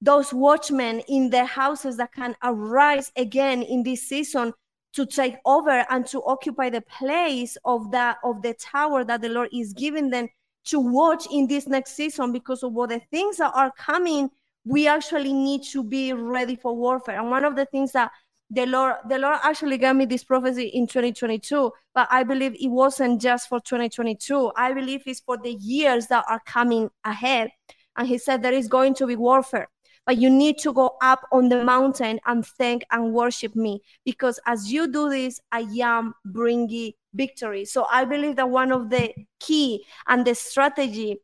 Those 0.00 0.32
watchmen 0.32 1.00
in 1.08 1.30
their 1.30 1.46
houses 1.46 1.96
that 1.96 2.12
can 2.12 2.36
arise 2.42 3.10
again 3.16 3.62
in 3.62 3.82
this 3.82 4.06
season 4.06 4.52
to 4.96 5.06
take 5.06 5.36
over 5.44 5.86
and 5.90 6.06
to 6.06 6.22
occupy 6.24 6.70
the 6.70 6.80
place 6.80 7.56
of 7.64 7.90
that 7.92 8.16
of 8.24 8.42
the 8.42 8.54
tower 8.54 9.04
that 9.04 9.20
the 9.20 9.28
Lord 9.28 9.50
is 9.52 9.72
giving 9.72 10.10
them 10.10 10.28
to 10.64 10.80
watch 10.80 11.26
in 11.30 11.46
this 11.46 11.66
next 11.68 11.92
season 11.92 12.32
because 12.32 12.62
of 12.62 12.72
what 12.72 12.88
the 12.88 13.00
things 13.10 13.36
that 13.36 13.52
are 13.54 13.72
coming 13.78 14.30
we 14.64 14.88
actually 14.88 15.32
need 15.32 15.62
to 15.62 15.84
be 15.84 16.12
ready 16.12 16.56
for 16.56 16.74
warfare. 16.74 17.20
And 17.20 17.30
one 17.30 17.44
of 17.44 17.54
the 17.54 17.66
things 17.66 17.92
that 17.92 18.10
the 18.50 18.64
lord 18.64 18.94
the 19.08 19.18
lord 19.18 19.38
actually 19.42 19.76
gave 19.76 19.96
me 19.96 20.04
this 20.04 20.22
prophecy 20.22 20.66
in 20.68 20.86
2022 20.86 21.68
but 21.92 22.06
i 22.12 22.22
believe 22.22 22.54
it 22.60 22.68
wasn't 22.68 23.20
just 23.20 23.48
for 23.48 23.58
2022 23.58 24.52
i 24.54 24.72
believe 24.72 25.02
it's 25.04 25.18
for 25.18 25.36
the 25.36 25.54
years 25.54 26.06
that 26.06 26.24
are 26.28 26.40
coming 26.46 26.88
ahead. 27.04 27.50
And 27.96 28.06
he 28.06 28.18
said 28.18 28.42
there 28.42 28.52
is 28.52 28.68
going 28.68 28.94
to 28.94 29.06
be 29.06 29.16
warfare 29.16 29.68
but 30.06 30.16
you 30.16 30.30
need 30.30 30.56
to 30.58 30.72
go 30.72 30.96
up 31.02 31.26
on 31.32 31.48
the 31.48 31.64
mountain 31.64 32.20
and 32.26 32.46
thank 32.46 32.84
and 32.92 33.12
worship 33.12 33.54
me. 33.56 33.82
Because 34.04 34.38
as 34.46 34.72
you 34.72 34.90
do 34.90 35.10
this 35.10 35.40
i 35.52 35.66
am 35.82 36.14
bringing 36.24 36.92
victory. 37.14 37.64
So 37.64 37.86
i 37.90 38.04
believe 38.04 38.36
that 38.36 38.48
one 38.48 38.72
of 38.72 38.88
the 38.88 39.12
key 39.40 39.84
and 40.06 40.24
the 40.24 40.34
strategy 40.34 41.18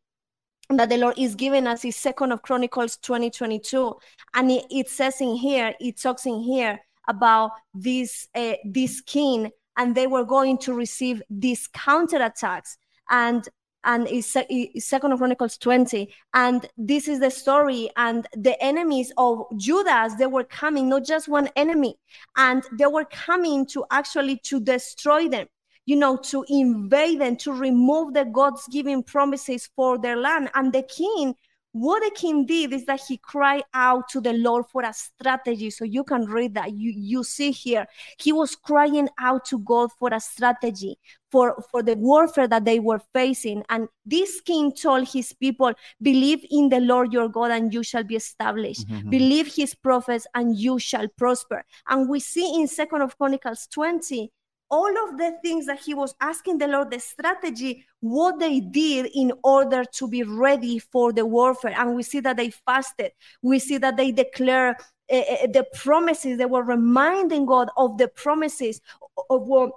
that 0.69 0.89
the 0.89 0.97
lord 0.97 1.17
is 1.17 1.35
giving 1.35 1.67
us 1.67 1.83
is 1.85 1.95
second 1.95 2.31
of 2.31 2.41
chronicles 2.41 2.97
2022 2.97 3.93
and 4.33 4.49
it, 4.49 4.63
it 4.71 4.89
says 4.89 5.19
in 5.19 5.35
here 5.35 5.73
it 5.79 5.99
talks 6.01 6.25
in 6.25 6.39
here 6.39 6.79
about 7.07 7.51
this 7.73 8.27
uh, 8.33 8.53
this 8.63 9.01
king 9.01 9.51
and 9.77 9.93
they 9.93 10.07
were 10.07 10.23
going 10.23 10.57
to 10.57 10.73
receive 10.73 11.21
these 11.29 11.67
counterattacks 11.75 12.77
and 13.09 13.49
and 13.85 14.07
is 14.07 14.37
second 14.77 15.17
chronicles 15.17 15.57
20 15.57 16.13
and 16.33 16.67
this 16.77 17.07
is 17.07 17.19
the 17.19 17.29
story 17.29 17.89
and 17.97 18.27
the 18.33 18.61
enemies 18.63 19.11
of 19.17 19.43
Judah's 19.57 20.15
they 20.17 20.25
were 20.25 20.43
coming 20.43 20.89
not 20.89 21.05
just 21.05 21.27
one 21.27 21.49
enemy 21.55 21.95
and 22.37 22.63
they 22.77 22.87
were 22.87 23.05
coming 23.05 23.65
to 23.67 23.85
actually 23.91 24.37
to 24.37 24.59
destroy 24.59 25.27
them 25.27 25.47
you 25.85 25.95
know 25.95 26.17
to 26.17 26.45
invade 26.47 27.19
them 27.19 27.35
to 27.35 27.51
remove 27.51 28.13
the 28.13 28.25
god's 28.25 28.67
given 28.67 29.03
promises 29.03 29.69
for 29.75 29.97
their 29.97 30.17
land. 30.17 30.49
And 30.53 30.71
the 30.71 30.83
king 30.83 31.35
what 31.73 32.03
the 32.03 32.11
king 32.11 32.45
did 32.45 32.71
is 32.71 32.85
that 32.85 33.01
he 33.07 33.17
cried 33.17 33.63
out 33.73 34.07
to 34.09 34.21
the 34.21 34.33
Lord 34.33 34.65
for 34.71 34.83
a 34.83 34.93
strategy. 34.93 35.69
So 35.71 35.83
you 35.83 36.03
can 36.03 36.25
read 36.25 36.53
that. 36.53 36.71
You 36.71 36.93
you 36.95 37.23
see 37.23 37.51
here, 37.51 37.87
he 38.19 38.31
was 38.31 38.55
crying 38.55 39.09
out 39.19 39.45
to 39.45 39.59
God 39.59 39.89
for 39.99 40.09
a 40.13 40.19
strategy 40.19 40.97
for, 41.31 41.55
for 41.71 41.81
the 41.81 41.95
warfare 41.95 42.47
that 42.47 42.63
they 42.63 42.79
were 42.79 43.01
facing. 43.11 43.63
And 43.69 43.87
this 44.05 44.39
king 44.41 44.71
told 44.71 45.07
his 45.07 45.33
people, 45.33 45.73
believe 45.99 46.45
in 46.51 46.69
the 46.69 46.79
Lord 46.79 47.11
your 47.11 47.27
God 47.27 47.49
and 47.49 47.73
you 47.73 47.81
shall 47.81 48.03
be 48.03 48.15
established. 48.15 48.87
Mm-hmm. 48.87 49.09
Believe 49.09 49.55
his 49.55 49.73
prophets 49.73 50.27
and 50.35 50.55
you 50.55 50.77
shall 50.77 51.07
prosper. 51.17 51.65
And 51.89 52.07
we 52.07 52.19
see 52.19 52.61
in 52.61 52.67
Second 52.67 53.01
of 53.01 53.17
Chronicles 53.17 53.67
20 53.73 54.31
all 54.73 55.07
of 55.07 55.19
the 55.19 55.37
things 55.43 55.67
that 55.67 55.79
he 55.79 55.93
was 55.93 56.15
asking 56.19 56.57
the 56.57 56.67
Lord, 56.67 56.89
the 56.89 56.99
strategy, 56.99 57.85
what 57.99 58.39
they 58.39 58.59
did 58.59 59.07
in 59.13 59.31
order 59.43 59.85
to 59.85 60.07
be 60.07 60.23
ready 60.23 60.79
for 60.79 61.13
the 61.13 61.27
warfare. 61.27 61.75
And 61.77 61.95
we 61.95 62.01
see 62.01 62.21
that 62.21 62.37
they 62.37 62.49
fasted. 62.49 63.11
We 63.43 63.59
see 63.59 63.77
that 63.77 63.97
they 63.97 64.11
declare 64.11 64.69
uh, 65.11 65.47
the 65.53 65.67
promises. 65.75 66.39
They 66.39 66.47
were 66.47 66.63
reminding 66.63 67.45
God 67.45 67.69
of 67.77 67.99
the 67.99 68.07
promises 68.07 68.81
of 69.29 69.43
what 69.43 69.73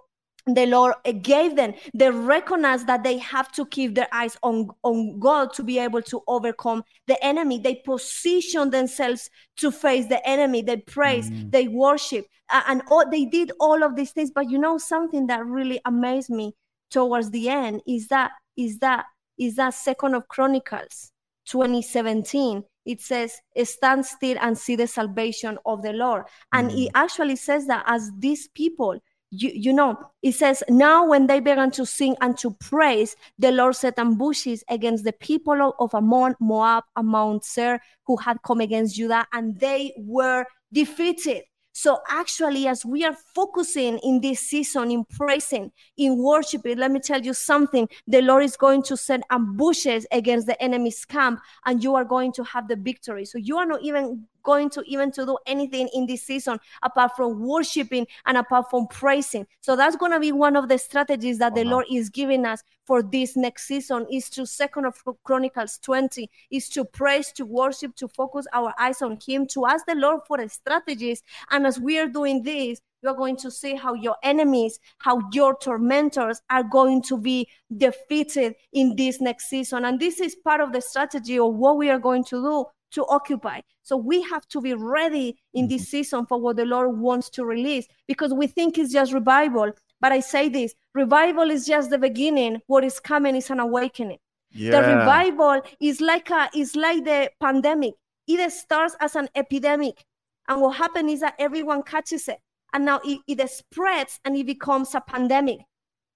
the 0.46 0.66
Lord 0.66 0.94
gave 1.22 1.56
them. 1.56 1.74
They 1.92 2.10
recognize 2.10 2.84
that 2.84 3.02
they 3.02 3.18
have 3.18 3.50
to 3.52 3.66
keep 3.66 3.94
their 3.94 4.08
eyes 4.12 4.36
on, 4.42 4.68
on 4.82 5.18
God 5.18 5.52
to 5.54 5.62
be 5.64 5.78
able 5.78 6.02
to 6.02 6.22
overcome 6.28 6.84
the 7.06 7.22
enemy. 7.24 7.58
They 7.58 7.76
position 7.76 8.70
themselves 8.70 9.28
to 9.56 9.72
face 9.72 10.06
the 10.06 10.26
enemy. 10.26 10.62
They 10.62 10.76
praise, 10.76 11.30
mm. 11.30 11.50
they 11.50 11.66
worship, 11.66 12.26
and 12.50 12.82
all, 12.90 13.08
they 13.10 13.24
did 13.24 13.50
all 13.58 13.82
of 13.82 13.96
these 13.96 14.12
things. 14.12 14.30
But 14.30 14.48
you 14.48 14.58
know 14.58 14.78
something 14.78 15.26
that 15.26 15.44
really 15.44 15.80
amazed 15.84 16.30
me 16.30 16.54
towards 16.90 17.30
the 17.30 17.48
end 17.48 17.82
is 17.86 18.06
that 18.08 18.30
is 18.56 18.78
that 18.78 19.06
is 19.38 19.56
that 19.56 19.74
Second 19.74 20.14
of 20.14 20.28
Chronicles 20.28 21.10
2017 21.46 22.62
it 22.86 23.00
says 23.00 23.40
stand 23.64 24.04
still 24.06 24.36
and 24.40 24.56
see 24.56 24.76
the 24.76 24.86
salvation 24.86 25.58
of 25.64 25.82
the 25.82 25.92
lord 25.92 26.24
and 26.52 26.70
mm. 26.70 26.86
it 26.86 26.90
actually 26.94 27.36
says 27.36 27.66
that 27.66 27.84
as 27.86 28.10
these 28.18 28.48
people 28.48 28.98
you, 29.30 29.50
you 29.52 29.72
know, 29.72 29.98
it 30.22 30.32
says, 30.32 30.62
Now 30.68 31.06
when 31.06 31.26
they 31.26 31.40
began 31.40 31.70
to 31.72 31.86
sing 31.86 32.16
and 32.20 32.36
to 32.38 32.52
praise, 32.52 33.16
the 33.38 33.52
Lord 33.52 33.76
set 33.76 33.98
ambushes 33.98 34.62
against 34.68 35.04
the 35.04 35.12
people 35.12 35.74
of 35.78 35.94
Ammon, 35.94 36.34
Moab, 36.40 36.84
and 36.96 37.08
Mount 37.08 37.44
Seir, 37.44 37.80
who 38.06 38.16
had 38.16 38.42
come 38.42 38.60
against 38.60 38.96
Judah, 38.96 39.26
and 39.32 39.58
they 39.58 39.92
were 39.96 40.44
defeated. 40.72 41.42
So 41.72 41.98
actually, 42.08 42.66
as 42.68 42.86
we 42.86 43.04
are 43.04 43.14
focusing 43.34 43.98
in 43.98 44.22
this 44.22 44.40
season 44.40 44.90
in 44.90 45.04
praising, 45.04 45.70
in 45.98 46.16
worshiping, 46.16 46.78
let 46.78 46.90
me 46.90 47.00
tell 47.00 47.20
you 47.20 47.34
something. 47.34 47.86
The 48.06 48.22
Lord 48.22 48.44
is 48.44 48.56
going 48.56 48.82
to 48.84 48.96
send 48.96 49.24
ambushes 49.28 50.06
against 50.10 50.46
the 50.46 50.60
enemy's 50.62 51.04
camp, 51.04 51.40
and 51.66 51.84
you 51.84 51.94
are 51.94 52.04
going 52.04 52.32
to 52.32 52.44
have 52.44 52.66
the 52.68 52.76
victory. 52.76 53.26
So 53.26 53.36
you 53.36 53.58
are 53.58 53.66
not 53.66 53.82
even 53.82 54.26
going 54.46 54.70
to 54.70 54.82
even 54.86 55.10
to 55.12 55.26
do 55.26 55.36
anything 55.46 55.88
in 55.92 56.06
this 56.06 56.22
season 56.22 56.58
apart 56.82 57.12
from 57.16 57.40
worshiping 57.40 58.06
and 58.26 58.36
apart 58.38 58.66
from 58.70 58.86
praising. 58.86 59.46
So 59.60 59.76
that's 59.76 59.96
going 59.96 60.12
to 60.12 60.20
be 60.20 60.32
one 60.32 60.56
of 60.56 60.68
the 60.68 60.78
strategies 60.78 61.38
that 61.38 61.54
the 61.54 61.62
Uh-huh. 61.62 61.70
Lord 61.74 61.86
is 61.90 62.08
giving 62.10 62.46
us 62.46 62.62
for 62.86 63.02
this 63.02 63.36
next 63.36 63.66
season 63.66 64.06
is 64.10 64.30
to 64.30 64.46
second 64.46 64.84
of 64.86 64.94
chronicles 65.24 65.78
20 65.82 66.30
is 66.50 66.68
to 66.70 66.84
praise 66.84 67.32
to 67.32 67.44
worship 67.44 67.94
to 67.96 68.08
focus 68.08 68.46
our 68.52 68.72
eyes 68.78 69.02
on 69.02 69.18
him 69.26 69.46
to 69.54 69.66
ask 69.66 69.84
the 69.86 69.94
lord 69.94 70.20
for 70.26 70.38
strategies 70.48 71.22
and 71.50 71.66
as 71.66 71.80
we 71.80 71.98
are 71.98 72.06
doing 72.08 72.42
this 72.42 72.80
you're 73.02 73.14
going 73.14 73.36
to 73.36 73.50
see 73.50 73.74
how 73.74 73.94
your 73.94 74.16
enemies 74.22 74.78
how 74.98 75.20
your 75.32 75.56
tormentors 75.58 76.40
are 76.48 76.62
going 76.62 77.02
to 77.02 77.18
be 77.18 77.48
defeated 77.76 78.54
in 78.72 78.94
this 78.96 79.20
next 79.20 79.48
season 79.48 79.84
and 79.84 79.98
this 80.00 80.20
is 80.20 80.36
part 80.36 80.60
of 80.60 80.72
the 80.72 80.80
strategy 80.80 81.38
of 81.38 81.54
what 81.54 81.76
we 81.76 81.90
are 81.90 81.98
going 81.98 82.24
to 82.24 82.36
do 82.42 82.64
to 82.92 83.04
occupy. 83.06 83.60
So 83.82 83.96
we 83.96 84.22
have 84.22 84.46
to 84.48 84.60
be 84.60 84.74
ready 84.74 85.36
in 85.54 85.68
this 85.68 85.82
mm-hmm. 85.82 85.90
season 85.90 86.26
for 86.26 86.38
what 86.40 86.56
the 86.56 86.64
lord 86.64 86.98
wants 86.98 87.30
to 87.30 87.44
release 87.44 87.86
because 88.06 88.32
we 88.32 88.46
think 88.46 88.78
it's 88.78 88.92
just 88.92 89.12
revival. 89.12 89.72
But 90.00 90.12
i 90.12 90.20
say 90.20 90.48
this 90.48 90.74
revival 90.94 91.50
is 91.50 91.66
just 91.66 91.90
the 91.90 91.98
beginning. 91.98 92.60
What 92.66 92.84
is 92.84 93.00
coming 93.00 93.36
is 93.36 93.50
an 93.50 93.60
awakening. 93.60 94.18
Yeah. 94.52 94.80
the 94.80 94.96
revival 94.96 95.60
is 95.80 96.00
like 96.00 96.30
a 96.30 96.48
is 96.54 96.76
like 96.76 97.04
the 97.04 97.30
pandemic. 97.40 97.94
It 98.26 98.50
starts 98.52 98.96
as 99.00 99.16
an 99.16 99.28
epidemic. 99.34 100.04
And 100.48 100.60
what 100.60 100.76
happens 100.76 101.12
is 101.12 101.20
that 101.20 101.34
everyone 101.38 101.82
catches 101.82 102.28
it. 102.28 102.38
And 102.72 102.84
now 102.84 103.00
it, 103.04 103.20
it 103.26 103.50
spreads 103.50 104.20
and 104.24 104.36
it 104.36 104.46
becomes 104.46 104.94
a 104.94 105.00
pandemic. 105.00 105.60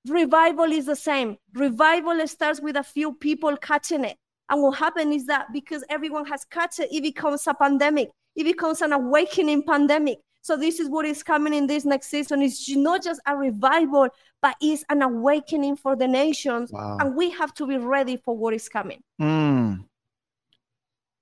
Revival 0.08 0.72
is 0.72 0.86
the 0.86 0.96
same. 0.96 1.36
Revival 1.54 2.26
starts 2.26 2.60
with 2.60 2.76
a 2.76 2.82
few 2.82 3.14
people 3.14 3.56
catching 3.56 4.04
it 4.04 4.16
and 4.50 4.62
what 4.62 4.76
happens 4.78 5.14
is 5.14 5.26
that 5.26 5.46
because 5.52 5.82
everyone 5.88 6.26
has 6.26 6.44
caught 6.44 6.78
it 6.78 6.88
it 6.92 7.02
becomes 7.02 7.46
a 7.46 7.54
pandemic 7.54 8.10
it 8.36 8.44
becomes 8.44 8.82
an 8.82 8.92
awakening 8.92 9.62
pandemic 9.62 10.18
so 10.42 10.56
this 10.56 10.80
is 10.80 10.88
what 10.88 11.04
is 11.04 11.22
coming 11.22 11.54
in 11.54 11.66
this 11.66 11.84
next 11.84 12.08
season 12.08 12.42
it's 12.42 12.68
not 12.76 13.02
just 13.02 13.20
a 13.26 13.36
revival 13.36 14.08
but 14.42 14.56
it's 14.60 14.84
an 14.88 15.02
awakening 15.02 15.76
for 15.76 15.94
the 15.96 16.08
nations 16.08 16.70
Wow. 16.72 16.98
and 17.00 17.14
we 17.14 17.30
have 17.30 17.52
to 17.54 17.66
be 17.66 17.76
ready 17.76 18.16
for 18.16 18.34
what 18.36 18.54
is 18.54 18.68
coming. 18.70 19.02
Mm. 19.20 19.84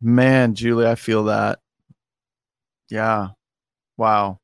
Man, 0.01 0.55
Julie, 0.55 0.87
I 0.87 0.95
feel 0.95 1.25
that. 1.25 1.59
Yeah. 2.89 3.31
Wow. 3.97 4.39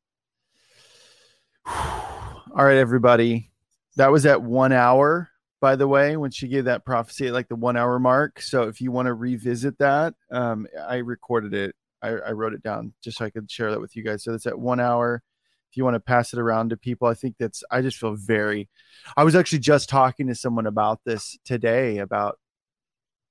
All 1.67 2.65
right, 2.65 2.77
everybody. 2.77 3.51
That 3.97 4.11
was 4.11 4.27
at 4.27 4.43
one 4.43 4.73
hour, 4.73 5.29
by 5.65 5.77
the 5.77 5.89
way, 5.89 6.19
when 6.19 6.31
she 6.31 6.47
gave 6.47 6.67
that 6.67 6.85
prophecy 6.85 7.29
at 7.29 7.33
like 7.33 7.49
the 7.49 7.57
one 7.57 7.75
hour 7.75 7.99
mark. 7.99 8.43
So 8.43 8.65
if 8.65 8.83
you 8.83 8.93
want 8.93 9.07
to 9.07 9.15
revisit 9.15 9.79
that, 9.79 10.13
um, 10.31 10.67
I 10.87 10.97
recorded 10.97 11.55
it. 11.55 11.75
I, 12.03 12.09
I 12.09 12.33
wrote 12.33 12.53
it 12.53 12.63
down 12.63 12.93
just 13.03 13.17
so 13.17 13.25
I 13.25 13.31
could 13.31 13.51
share 13.51 13.71
that 13.71 13.81
with 13.81 13.97
you 13.97 14.03
guys. 14.03 14.23
So 14.23 14.33
that's 14.33 14.45
at 14.45 14.59
one 14.59 14.79
hour. 14.79 15.23
If 15.71 15.79
you 15.79 15.85
want 15.85 15.95
to 15.95 16.01
pass 16.01 16.35
it 16.35 16.39
around 16.39 16.69
to 16.69 16.77
people, 16.77 17.09
I 17.09 17.15
think 17.15 17.37
that's, 17.39 17.65
I 17.71 17.81
just 17.81 17.97
feel 17.97 18.15
very, 18.15 18.69
I 19.17 19.25
was 19.25 19.35
actually 19.35 19.61
just 19.61 19.89
talking 19.89 20.27
to 20.27 20.35
someone 20.35 20.67
about 20.67 21.01
this 21.07 21.39
today 21.47 21.97
about 21.97 22.39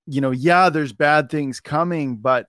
you 0.06 0.22
know, 0.22 0.32
yeah, 0.32 0.70
there's 0.70 0.94
bad 0.94 1.30
things 1.30 1.60
coming, 1.60 2.18
but 2.18 2.48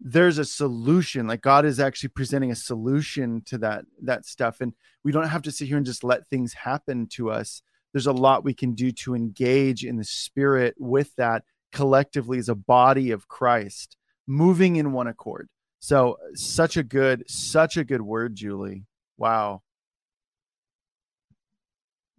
there's 0.00 0.38
a 0.38 0.44
solution. 0.44 1.26
Like 1.26 1.40
God 1.40 1.64
is 1.64 1.80
actually 1.80 2.10
presenting 2.10 2.50
a 2.50 2.56
solution 2.56 3.42
to 3.46 3.58
that 3.58 3.84
that 4.02 4.26
stuff, 4.26 4.60
and 4.60 4.74
we 5.02 5.12
don't 5.12 5.28
have 5.28 5.42
to 5.42 5.50
sit 5.50 5.66
here 5.66 5.76
and 5.76 5.86
just 5.86 6.04
let 6.04 6.28
things 6.28 6.52
happen 6.52 7.06
to 7.14 7.30
us. 7.30 7.62
There's 7.98 8.06
a 8.06 8.12
lot 8.12 8.44
we 8.44 8.54
can 8.54 8.74
do 8.74 8.92
to 8.92 9.16
engage 9.16 9.84
in 9.84 9.96
the 9.96 10.04
spirit 10.04 10.76
with 10.78 11.12
that 11.16 11.42
collectively 11.72 12.38
as 12.38 12.48
a 12.48 12.54
body 12.54 13.10
of 13.10 13.26
Christ, 13.26 13.96
moving 14.24 14.76
in 14.76 14.92
one 14.92 15.08
accord. 15.08 15.48
So, 15.80 16.16
such 16.34 16.76
a 16.76 16.84
good, 16.84 17.24
such 17.26 17.76
a 17.76 17.82
good 17.82 18.00
word, 18.00 18.36
Julie. 18.36 18.84
Wow. 19.16 19.62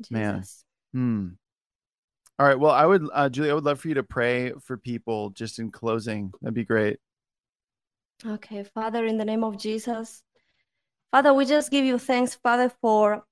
Man. 0.10 0.44
Hmm. 0.92 1.28
All 2.38 2.46
right. 2.46 2.60
Well, 2.60 2.74
I 2.74 2.86
would, 2.86 3.08
uh, 3.14 3.30
Julie, 3.30 3.52
I 3.52 3.54
would 3.54 3.64
love 3.64 3.80
for 3.80 3.88
you 3.88 3.94
to 3.94 4.04
pray 4.04 4.52
for 4.62 4.76
people 4.76 5.30
just 5.30 5.60
in 5.60 5.72
closing. 5.72 6.34
That'd 6.42 6.56
be 6.56 6.66
great. 6.66 6.98
Okay, 8.28 8.66
Father, 8.66 9.06
in 9.06 9.18
the 9.18 9.24
name 9.24 9.46
of 9.46 9.58
Jesus. 9.58 10.24
Father, 11.12 11.34
we 11.34 11.46
just 11.46 11.72
give 11.72 11.86
you 11.86 11.98
thanks, 11.98 12.36
Father, 12.36 12.70
for 12.82 13.24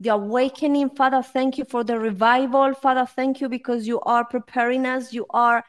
the 0.00 0.10
awakening. 0.10 0.90
Father, 0.90 1.22
thank 1.22 1.58
you 1.58 1.64
for 1.64 1.84
the 1.84 1.98
revival. 1.98 2.74
Father, 2.74 3.06
thank 3.06 3.40
you 3.40 3.48
because 3.48 3.86
you 3.86 4.00
are 4.00 4.24
preparing 4.24 4.86
us. 4.86 5.12
You 5.12 5.26
are 5.30 5.64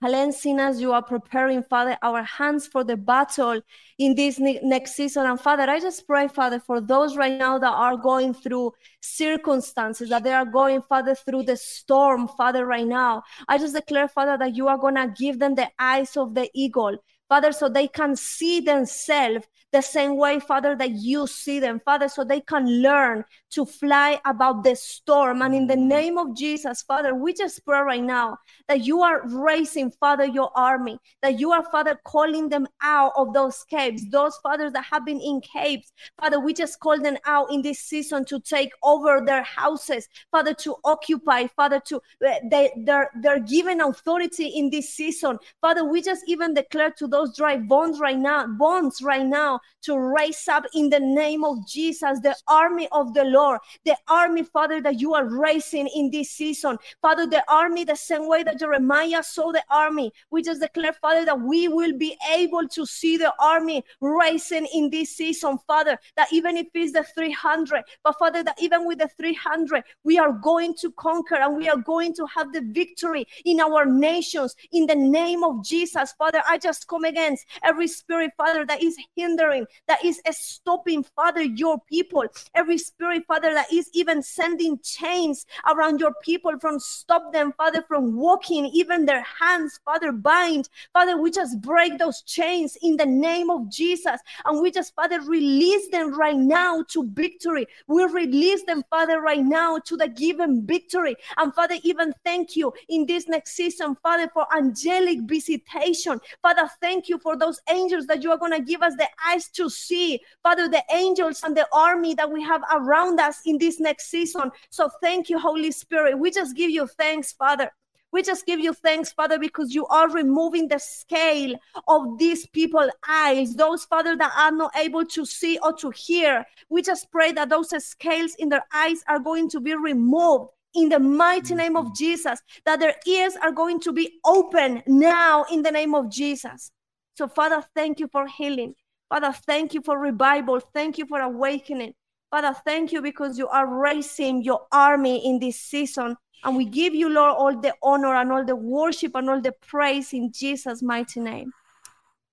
cleansing 0.00 0.58
us. 0.60 0.80
You 0.80 0.92
are 0.92 1.02
preparing, 1.02 1.62
Father, 1.62 1.96
our 2.02 2.22
hands 2.22 2.66
for 2.66 2.84
the 2.84 2.96
battle 2.96 3.60
in 3.98 4.14
this 4.14 4.38
ne- 4.38 4.60
next 4.62 4.94
season. 4.94 5.26
And 5.26 5.40
Father, 5.40 5.64
I 5.64 5.80
just 5.80 6.06
pray, 6.06 6.28
Father, 6.28 6.60
for 6.60 6.80
those 6.80 7.16
right 7.16 7.38
now 7.38 7.58
that 7.58 7.72
are 7.72 7.96
going 7.96 8.34
through 8.34 8.72
circumstances, 9.00 10.08
that 10.08 10.24
they 10.24 10.32
are 10.32 10.46
going, 10.46 10.82
Father, 10.82 11.14
through 11.14 11.44
the 11.44 11.56
storm, 11.56 12.28
Father, 12.28 12.66
right 12.66 12.86
now. 12.86 13.22
I 13.48 13.58
just 13.58 13.74
declare, 13.74 14.08
Father, 14.08 14.36
that 14.38 14.56
you 14.56 14.68
are 14.68 14.78
going 14.78 14.96
to 14.96 15.12
give 15.16 15.38
them 15.38 15.54
the 15.54 15.70
eyes 15.78 16.16
of 16.16 16.34
the 16.34 16.50
eagle. 16.54 16.96
Father, 17.28 17.52
so 17.52 17.68
they 17.68 17.88
can 17.88 18.16
see 18.16 18.60
themselves 18.60 19.46
the 19.74 19.82
same 19.82 20.16
way, 20.16 20.38
Father, 20.38 20.76
that 20.76 20.92
you 20.92 21.26
see 21.26 21.58
them, 21.58 21.80
Father, 21.84 22.08
so 22.08 22.22
they 22.22 22.40
can 22.40 22.64
learn 22.80 23.24
to 23.50 23.66
fly 23.66 24.20
about 24.24 24.62
the 24.62 24.76
storm. 24.76 25.42
And 25.42 25.52
in 25.52 25.66
the 25.66 25.74
mm. 25.74 25.86
name 25.86 26.16
of 26.16 26.36
Jesus, 26.36 26.82
Father, 26.82 27.12
we 27.12 27.34
just 27.34 27.64
pray 27.64 27.80
right 27.80 28.02
now 28.02 28.38
that 28.68 28.84
you 28.84 29.02
are 29.02 29.26
raising, 29.26 29.90
Father, 29.90 30.26
your 30.26 30.50
army, 30.56 30.96
that 31.22 31.40
you 31.40 31.50
are, 31.50 31.64
Father, 31.72 31.98
calling 32.04 32.48
them 32.48 32.68
out 32.82 33.12
of 33.16 33.34
those 33.34 33.64
caves, 33.68 34.08
those 34.10 34.36
fathers 34.44 34.72
that 34.74 34.84
have 34.84 35.04
been 35.04 35.20
in 35.20 35.40
caves. 35.40 35.92
Father, 36.20 36.38
we 36.38 36.54
just 36.54 36.78
call 36.78 37.00
them 37.00 37.16
out 37.26 37.50
in 37.52 37.60
this 37.60 37.80
season 37.80 38.24
to 38.26 38.38
take 38.38 38.70
over 38.84 39.22
their 39.26 39.42
houses, 39.42 40.08
Father, 40.30 40.54
to 40.54 40.76
occupy, 40.84 41.48
Father, 41.48 41.80
to 41.86 42.00
eh, 42.24 42.38
they 42.48 42.70
they're 42.84 43.10
they're 43.20 43.40
given 43.40 43.80
authority 43.80 44.46
in 44.46 44.70
this 44.70 44.90
season. 44.90 45.36
Father, 45.60 45.84
we 45.84 46.00
just 46.00 46.22
even 46.28 46.54
declare 46.54 46.92
to 46.92 47.08
those 47.08 47.36
dry 47.36 47.56
bones 47.56 47.98
right 47.98 48.18
now, 48.18 48.46
bones 48.46 49.02
right 49.02 49.26
now, 49.26 49.58
to 49.82 49.98
raise 49.98 50.48
up 50.48 50.64
in 50.74 50.88
the 50.88 51.00
name 51.00 51.44
of 51.44 51.66
Jesus, 51.66 52.20
the 52.20 52.34
army 52.48 52.88
of 52.92 53.12
the 53.14 53.24
Lord, 53.24 53.60
the 53.84 53.96
army, 54.08 54.42
Father, 54.42 54.80
that 54.80 54.98
you 55.00 55.14
are 55.14 55.26
raising 55.26 55.86
in 55.88 56.10
this 56.10 56.30
season. 56.30 56.78
Father, 57.02 57.26
the 57.26 57.44
army, 57.52 57.84
the 57.84 57.96
same 57.96 58.28
way 58.28 58.42
that 58.42 58.58
Jeremiah 58.58 59.22
saw 59.22 59.52
the 59.52 59.62
army. 59.70 60.12
We 60.30 60.42
just 60.42 60.60
declare, 60.60 60.94
Father, 60.94 61.24
that 61.26 61.40
we 61.40 61.68
will 61.68 61.96
be 61.96 62.16
able 62.32 62.66
to 62.68 62.86
see 62.86 63.16
the 63.16 63.32
army 63.38 63.84
rising 64.00 64.66
in 64.74 64.90
this 64.90 65.16
season, 65.16 65.58
Father, 65.66 65.98
that 66.16 66.32
even 66.32 66.56
if 66.56 66.68
it's 66.74 66.92
the 66.92 67.04
300, 67.14 67.82
but 68.02 68.18
Father, 68.18 68.42
that 68.42 68.60
even 68.60 68.86
with 68.86 68.98
the 68.98 69.08
300, 69.16 69.84
we 70.02 70.18
are 70.18 70.32
going 70.32 70.74
to 70.74 70.90
conquer 70.92 71.36
and 71.36 71.56
we 71.56 71.68
are 71.68 71.76
going 71.76 72.14
to 72.14 72.26
have 72.26 72.52
the 72.52 72.62
victory 72.72 73.26
in 73.44 73.60
our 73.60 73.84
nations 73.84 74.54
in 74.72 74.86
the 74.86 74.94
name 74.94 75.44
of 75.44 75.64
Jesus, 75.64 76.12
Father. 76.18 76.42
I 76.48 76.58
just 76.58 76.88
come 76.88 77.04
against 77.04 77.46
every 77.62 77.86
spirit, 77.86 78.32
Father, 78.36 78.64
that 78.66 78.82
is 78.82 78.96
hindering, 79.14 79.53
that 79.88 80.04
is 80.04 80.20
stopping, 80.30 81.04
Father, 81.16 81.42
your 81.42 81.78
people. 81.88 82.24
Every 82.54 82.78
spirit, 82.78 83.24
Father, 83.26 83.52
that 83.54 83.72
is 83.72 83.90
even 83.92 84.22
sending 84.22 84.78
chains 84.82 85.46
around 85.70 86.00
your 86.00 86.12
people 86.22 86.58
from 86.60 86.78
stop 86.78 87.32
them, 87.32 87.52
Father, 87.56 87.84
from 87.86 88.16
walking, 88.16 88.66
even 88.66 89.04
their 89.04 89.22
hands, 89.22 89.78
Father, 89.84 90.12
bind. 90.12 90.68
Father, 90.92 91.16
we 91.20 91.30
just 91.30 91.60
break 91.60 91.98
those 91.98 92.22
chains 92.22 92.76
in 92.82 92.96
the 92.96 93.06
name 93.06 93.50
of 93.50 93.70
Jesus. 93.70 94.20
And 94.44 94.60
we 94.60 94.70
just, 94.70 94.94
Father, 94.94 95.20
release 95.20 95.88
them 95.88 96.14
right 96.18 96.36
now 96.36 96.82
to 96.88 97.08
victory. 97.12 97.66
We 97.86 98.04
release 98.04 98.64
them, 98.64 98.82
Father, 98.90 99.20
right 99.20 99.44
now 99.44 99.78
to 99.78 99.96
the 99.96 100.08
given 100.08 100.66
victory. 100.66 101.16
And 101.36 101.54
Father, 101.54 101.76
even 101.82 102.12
thank 102.24 102.56
you 102.56 102.72
in 102.88 103.06
this 103.06 103.28
next 103.28 103.52
season, 103.52 103.96
Father, 104.02 104.28
for 104.32 104.46
angelic 104.56 105.20
visitation. 105.22 106.20
Father, 106.42 106.68
thank 106.80 107.08
you 107.08 107.18
for 107.18 107.36
those 107.36 107.60
angels 107.70 108.06
that 108.06 108.22
you 108.22 108.30
are 108.30 108.38
going 108.38 108.52
to 108.52 108.60
give 108.60 108.82
us 108.82 108.94
the 108.96 109.08
eyes 109.34 109.48
to 109.50 109.68
see. 109.68 110.20
Father, 110.42 110.68
the 110.68 110.84
angels 110.92 111.42
and 111.44 111.56
the 111.56 111.66
army 111.72 112.14
that 112.14 112.30
we 112.30 112.42
have 112.42 112.62
around 112.72 113.20
us 113.20 113.40
in 113.46 113.58
this 113.58 113.80
next 113.80 114.10
season. 114.10 114.50
So 114.70 114.88
thank 115.02 115.28
you, 115.28 115.38
Holy 115.38 115.72
Spirit. 115.72 116.18
We 116.18 116.30
just 116.30 116.56
give 116.56 116.70
you 116.70 116.86
thanks, 116.86 117.32
Father. 117.32 117.70
We 118.12 118.22
just 118.22 118.46
give 118.46 118.60
you 118.60 118.72
thanks, 118.72 119.12
Father, 119.12 119.40
because 119.40 119.74
you 119.74 119.86
are 119.86 120.08
removing 120.08 120.68
the 120.68 120.78
scale 120.78 121.56
of 121.88 122.16
these 122.16 122.46
people's 122.46 122.92
eyes, 123.08 123.56
those, 123.56 123.84
Father, 123.86 124.16
that 124.16 124.32
are 124.38 124.52
not 124.52 124.70
able 124.76 125.04
to 125.06 125.26
see 125.26 125.58
or 125.60 125.72
to 125.78 125.90
hear. 125.90 126.44
We 126.68 126.82
just 126.82 127.10
pray 127.10 127.32
that 127.32 127.48
those 127.48 127.74
scales 127.84 128.36
in 128.38 128.50
their 128.50 128.64
eyes 128.72 129.02
are 129.08 129.18
going 129.18 129.50
to 129.50 129.60
be 129.60 129.74
removed 129.74 130.50
in 130.74 130.90
the 130.90 131.00
mighty 131.00 131.48
mm-hmm. 131.48 131.56
name 131.56 131.76
of 131.76 131.92
Jesus, 131.96 132.40
that 132.64 132.78
their 132.78 132.94
ears 133.04 133.34
are 133.42 133.50
going 133.50 133.80
to 133.80 133.92
be 133.92 134.20
open 134.24 134.84
now 134.86 135.44
in 135.50 135.62
the 135.62 135.72
name 135.72 135.96
of 135.96 136.08
Jesus. 136.08 136.70
So, 137.16 137.26
Father, 137.26 137.64
thank 137.74 137.98
you 137.98 138.06
for 138.06 138.28
healing. 138.28 138.76
Father, 139.14 139.30
thank 139.46 139.74
you 139.74 139.80
for 139.80 139.96
revival. 139.96 140.58
Thank 140.58 140.98
you 140.98 141.06
for 141.06 141.20
awakening. 141.20 141.94
Father, 142.32 142.52
thank 142.64 142.90
you 142.90 143.00
because 143.00 143.38
you 143.38 143.46
are 143.46 143.64
raising 143.72 144.42
your 144.42 144.66
army 144.72 145.24
in 145.24 145.38
this 145.38 145.60
season. 145.60 146.16
And 146.42 146.56
we 146.56 146.64
give 146.64 146.96
you, 146.96 147.08
Lord, 147.08 147.30
all 147.30 147.60
the 147.60 147.72
honor 147.80 148.16
and 148.16 148.32
all 148.32 148.44
the 148.44 148.56
worship 148.56 149.12
and 149.14 149.30
all 149.30 149.40
the 149.40 149.52
praise 149.52 150.12
in 150.12 150.32
Jesus' 150.32 150.82
mighty 150.82 151.20
name. 151.20 151.52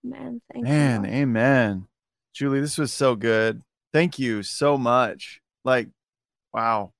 Man, 0.04 0.42
thank 0.52 0.66
Man, 0.66 1.06
you. 1.06 1.12
amen. 1.12 1.88
Julie, 2.34 2.62
this 2.62 2.80
was 2.80 2.92
so 2.92 3.16
good. 3.16 3.62
Thank 3.94 4.18
you 4.18 4.42
so 4.42 4.76
much. 4.76 5.40
Like, 5.64 5.88
wow. 6.52 6.94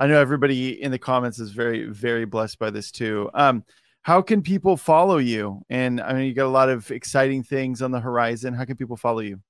I 0.00 0.08
know 0.08 0.20
everybody 0.20 0.82
in 0.82 0.90
the 0.90 0.98
comments 0.98 1.38
is 1.38 1.52
very, 1.52 1.84
very 1.84 2.24
blessed 2.24 2.58
by 2.58 2.70
this 2.70 2.90
too. 2.90 3.30
Um, 3.32 3.62
how 4.02 4.22
can 4.22 4.42
people 4.42 4.76
follow 4.76 5.18
you? 5.18 5.62
And 5.68 6.00
I 6.00 6.12
mean, 6.12 6.26
you 6.26 6.34
got 6.34 6.46
a 6.46 6.48
lot 6.48 6.68
of 6.68 6.90
exciting 6.90 7.42
things 7.42 7.82
on 7.82 7.90
the 7.90 8.00
horizon. 8.00 8.54
How 8.54 8.64
can 8.64 8.76
people 8.76 8.96
follow 8.96 9.20
you? 9.20 9.40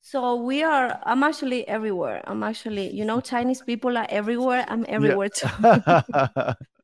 So 0.00 0.36
we 0.36 0.62
are. 0.62 0.98
I'm 1.04 1.22
actually 1.22 1.68
everywhere. 1.68 2.22
I'm 2.24 2.42
actually, 2.42 2.90
you 2.90 3.04
know, 3.04 3.20
Chinese 3.20 3.62
people 3.62 3.98
are 3.98 4.06
everywhere. 4.08 4.64
I'm 4.68 4.86
everywhere 4.88 5.28
too. 5.34 5.48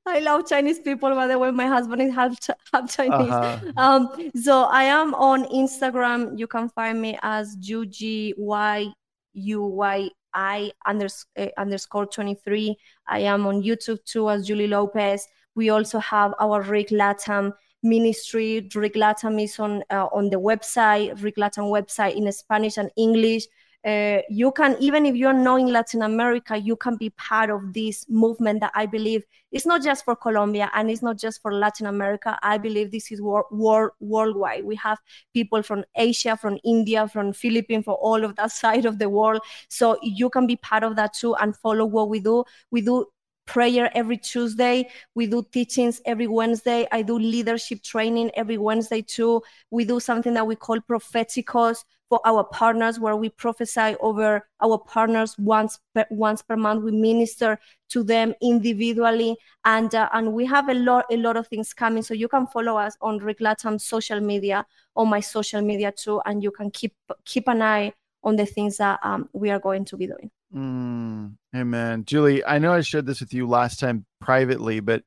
I 0.08 0.20
love 0.20 0.46
Chinese 0.46 0.78
people. 0.78 1.12
By 1.14 1.26
the 1.26 1.38
way, 1.38 1.50
my 1.50 1.66
husband 1.66 2.02
is 2.02 2.14
half, 2.14 2.38
half 2.72 2.94
Chinese. 2.94 3.32
Uh-huh. 3.32 3.72
Um, 3.76 4.30
so 4.40 4.64
I 4.64 4.84
am 4.84 5.14
on 5.14 5.44
Instagram. 5.46 6.38
You 6.38 6.46
can 6.46 6.68
find 6.68 7.00
me 7.00 7.18
as 7.22 7.56
Ju 7.56 7.86
G 7.86 8.34
Y 8.36 8.86
U 9.32 9.64
Y 9.64 10.10
I 10.32 10.70
unders- 10.86 11.26
uh, 11.36 11.48
underscore 11.56 12.06
23. 12.06 12.76
I 13.08 13.20
am 13.20 13.46
on 13.46 13.62
YouTube 13.62 14.04
too 14.04 14.30
as 14.30 14.46
Julie 14.46 14.68
Lopez. 14.68 15.26
We 15.56 15.70
also 15.70 15.98
have 15.98 16.34
our 16.38 16.62
Rig 16.62 16.88
Latam 16.88 17.52
ministry. 17.82 18.68
Rig 18.74 18.94
Latam 18.94 19.42
is 19.42 19.58
on 19.58 19.82
uh, 19.90 20.06
on 20.12 20.30
the 20.30 20.38
website, 20.38 21.20
Rig 21.22 21.36
Latam 21.36 21.70
website 21.70 22.14
in 22.14 22.30
Spanish 22.32 22.76
and 22.76 22.90
English. 22.96 23.46
Uh, 23.86 24.20
you 24.28 24.50
can 24.50 24.76
even 24.80 25.06
if 25.06 25.14
you're 25.14 25.32
not 25.32 25.60
in 25.60 25.68
Latin 25.68 26.02
America, 26.02 26.56
you 26.56 26.74
can 26.74 26.96
be 26.96 27.10
part 27.10 27.50
of 27.50 27.72
this 27.72 28.04
movement 28.08 28.60
that 28.60 28.72
I 28.74 28.84
believe 28.84 29.22
it's 29.52 29.64
not 29.64 29.80
just 29.82 30.04
for 30.04 30.16
Colombia 30.16 30.68
and 30.74 30.90
it's 30.90 31.02
not 31.02 31.18
just 31.18 31.40
for 31.40 31.54
Latin 31.54 31.86
America. 31.86 32.36
I 32.42 32.58
believe 32.58 32.90
this 32.90 33.12
is 33.12 33.22
wor- 33.22 33.46
wor- 33.52 33.94
worldwide. 34.00 34.64
We 34.64 34.74
have 34.76 34.98
people 35.32 35.62
from 35.62 35.84
Asia, 35.96 36.36
from 36.36 36.58
India, 36.64 37.06
from 37.06 37.32
Philippines, 37.32 37.84
for 37.84 37.94
all 37.94 38.24
of 38.24 38.34
that 38.36 38.50
side 38.62 38.86
of 38.86 38.98
the 38.98 39.08
world. 39.08 39.40
So 39.68 39.98
you 40.02 40.30
can 40.30 40.48
be 40.48 40.56
part 40.56 40.82
of 40.82 40.96
that 40.96 41.14
too 41.14 41.36
and 41.36 41.56
follow 41.56 41.86
what 41.86 42.08
we 42.08 42.18
do. 42.18 42.44
We 42.72 42.80
do 42.80 43.06
prayer 43.46 43.90
every 43.94 44.18
Tuesday. 44.18 44.88
We 45.14 45.26
do 45.26 45.44
teachings 45.52 46.00
every 46.04 46.26
Wednesday. 46.26 46.86
I 46.92 47.02
do 47.02 47.18
leadership 47.18 47.82
training 47.82 48.30
every 48.34 48.58
Wednesday 48.58 49.02
too. 49.02 49.42
We 49.70 49.84
do 49.84 50.00
something 50.00 50.34
that 50.34 50.46
we 50.46 50.56
call 50.56 50.78
propheticos 50.80 51.84
for 52.08 52.20
our 52.24 52.44
partners, 52.44 53.00
where 53.00 53.16
we 53.16 53.28
prophesy 53.28 53.96
over 54.00 54.46
our 54.60 54.78
partners 54.78 55.36
once 55.38 55.78
per, 55.94 56.06
once 56.10 56.40
per 56.42 56.56
month. 56.56 56.84
We 56.84 56.92
minister 56.92 57.58
to 57.88 58.02
them 58.04 58.34
individually, 58.40 59.36
and 59.64 59.92
uh, 59.94 60.08
and 60.12 60.32
we 60.32 60.46
have 60.46 60.68
a 60.68 60.74
lot 60.74 61.06
a 61.10 61.16
lot 61.16 61.36
of 61.36 61.48
things 61.48 61.74
coming. 61.74 62.02
So 62.02 62.14
you 62.14 62.28
can 62.28 62.46
follow 62.46 62.76
us 62.76 62.96
on 63.00 63.18
Rig 63.18 63.38
Latam 63.38 63.80
social 63.80 64.20
media, 64.20 64.64
on 64.94 65.08
my 65.08 65.20
social 65.20 65.62
media 65.62 65.92
too, 65.92 66.20
and 66.26 66.42
you 66.42 66.50
can 66.50 66.70
keep 66.70 66.94
keep 67.24 67.48
an 67.48 67.62
eye 67.62 67.92
on 68.22 68.36
the 68.36 68.46
things 68.46 68.76
that 68.76 69.00
um, 69.02 69.28
we 69.32 69.50
are 69.50 69.60
going 69.60 69.84
to 69.86 69.96
be 69.96 70.06
doing. 70.06 70.30
Mm, 70.56 71.36
amen. 71.54 72.04
Julie, 72.06 72.44
I 72.44 72.58
know 72.58 72.72
I 72.72 72.80
shared 72.80 73.04
this 73.06 73.20
with 73.20 73.34
you 73.34 73.46
last 73.46 73.78
time 73.78 74.06
privately, 74.20 74.80
but 74.80 75.02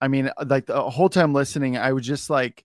I 0.00 0.08
mean, 0.08 0.30
like 0.46 0.66
the 0.66 0.90
whole 0.90 1.08
time 1.08 1.32
listening, 1.34 1.78
I 1.78 1.92
was 1.92 2.06
just 2.06 2.30
like, 2.30 2.64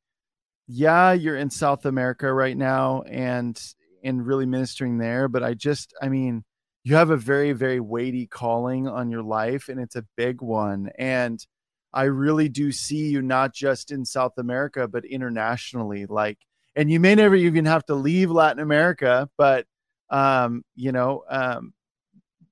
yeah, 0.68 1.14
you're 1.14 1.38
in 1.38 1.50
South 1.50 1.86
America 1.86 2.32
right 2.34 2.58
now 2.58 3.04
and 3.04 3.62
and 4.04 4.26
really 4.28 4.46
ministering 4.46 4.98
there, 4.98 5.28
but 5.30 5.44
I 5.44 5.54
just 5.56 5.94
I 6.02 6.10
mean, 6.10 6.44
you 6.84 6.96
have 6.96 7.10
a 7.12 7.18
very 7.18 7.54
very 7.54 7.80
weighty 7.80 8.28
calling 8.28 8.88
on 8.88 9.10
your 9.10 9.24
life 9.24 9.70
and 9.70 9.80
it's 9.80 9.96
a 9.96 10.06
big 10.18 10.42
one 10.42 10.92
and 10.98 11.46
I 11.94 12.06
really 12.06 12.50
do 12.50 12.72
see 12.72 13.10
you 13.10 13.22
not 13.22 13.54
just 13.54 13.92
in 13.92 14.06
South 14.06 14.34
America 14.38 14.88
but 14.88 15.06
internationally 15.06 16.06
like 16.08 16.40
and 16.76 16.92
you 16.92 17.00
may 17.00 17.16
never 17.16 17.36
even 17.36 17.66
have 17.66 17.86
to 17.88 17.96
leave 17.96 18.32
Latin 18.32 18.62
America, 18.62 19.30
but 19.38 19.68
um, 20.10 20.64
you 20.76 20.92
know, 20.92 21.24
um, 21.30 21.74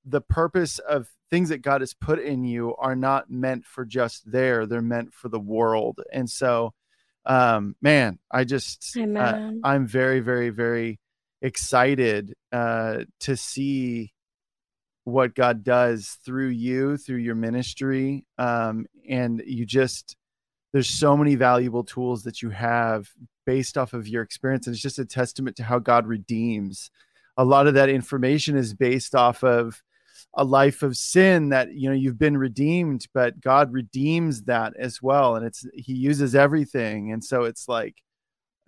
the 0.04 0.20
purpose 0.20 0.78
of 0.78 1.08
things 1.30 1.48
that 1.48 1.62
God 1.62 1.80
has 1.80 1.94
put 1.94 2.18
in 2.18 2.44
you 2.44 2.74
are 2.76 2.96
not 2.96 3.30
meant 3.30 3.64
for 3.64 3.84
just 3.84 4.30
there; 4.30 4.66
they're 4.66 4.82
meant 4.82 5.14
for 5.14 5.28
the 5.28 5.40
world. 5.40 6.00
And 6.12 6.28
so, 6.28 6.74
um, 7.26 7.76
man, 7.80 8.18
I 8.30 8.44
just, 8.44 8.84
uh, 8.96 9.50
I'm 9.64 9.86
very, 9.86 10.20
very, 10.20 10.50
very 10.50 10.98
excited 11.40 12.34
uh, 12.52 13.04
to 13.20 13.36
see 13.36 14.12
what 15.04 15.34
God 15.34 15.64
does 15.64 16.18
through 16.24 16.48
you, 16.48 16.96
through 16.96 17.16
your 17.16 17.34
ministry, 17.34 18.24
um, 18.38 18.86
and 19.08 19.42
you 19.46 19.66
just. 19.66 20.16
There's 20.72 20.88
so 20.88 21.18
many 21.18 21.34
valuable 21.34 21.84
tools 21.84 22.22
that 22.22 22.40
you 22.40 22.48
have 22.48 23.10
based 23.44 23.76
off 23.76 23.92
of 23.92 24.08
your 24.08 24.22
experience, 24.22 24.66
and 24.66 24.72
it's 24.72 24.82
just 24.82 24.98
a 24.98 25.04
testament 25.04 25.56
to 25.56 25.64
how 25.64 25.78
God 25.78 26.06
redeems 26.06 26.90
a 27.36 27.44
lot 27.44 27.66
of 27.66 27.74
that 27.74 27.88
information 27.88 28.56
is 28.56 28.74
based 28.74 29.14
off 29.14 29.42
of 29.42 29.82
a 30.34 30.44
life 30.44 30.82
of 30.82 30.96
sin 30.96 31.50
that 31.50 31.72
you 31.72 31.88
know 31.88 31.94
you've 31.94 32.18
been 32.18 32.36
redeemed 32.36 33.06
but 33.12 33.40
god 33.40 33.72
redeems 33.72 34.42
that 34.42 34.74
as 34.78 35.02
well. 35.02 35.36
And 35.36 35.46
it's 35.46 35.66
he 35.74 35.92
uses 35.92 36.34
everything. 36.34 37.12
And 37.12 37.22
so 37.22 37.44
it's 37.44 37.68
like 37.68 37.96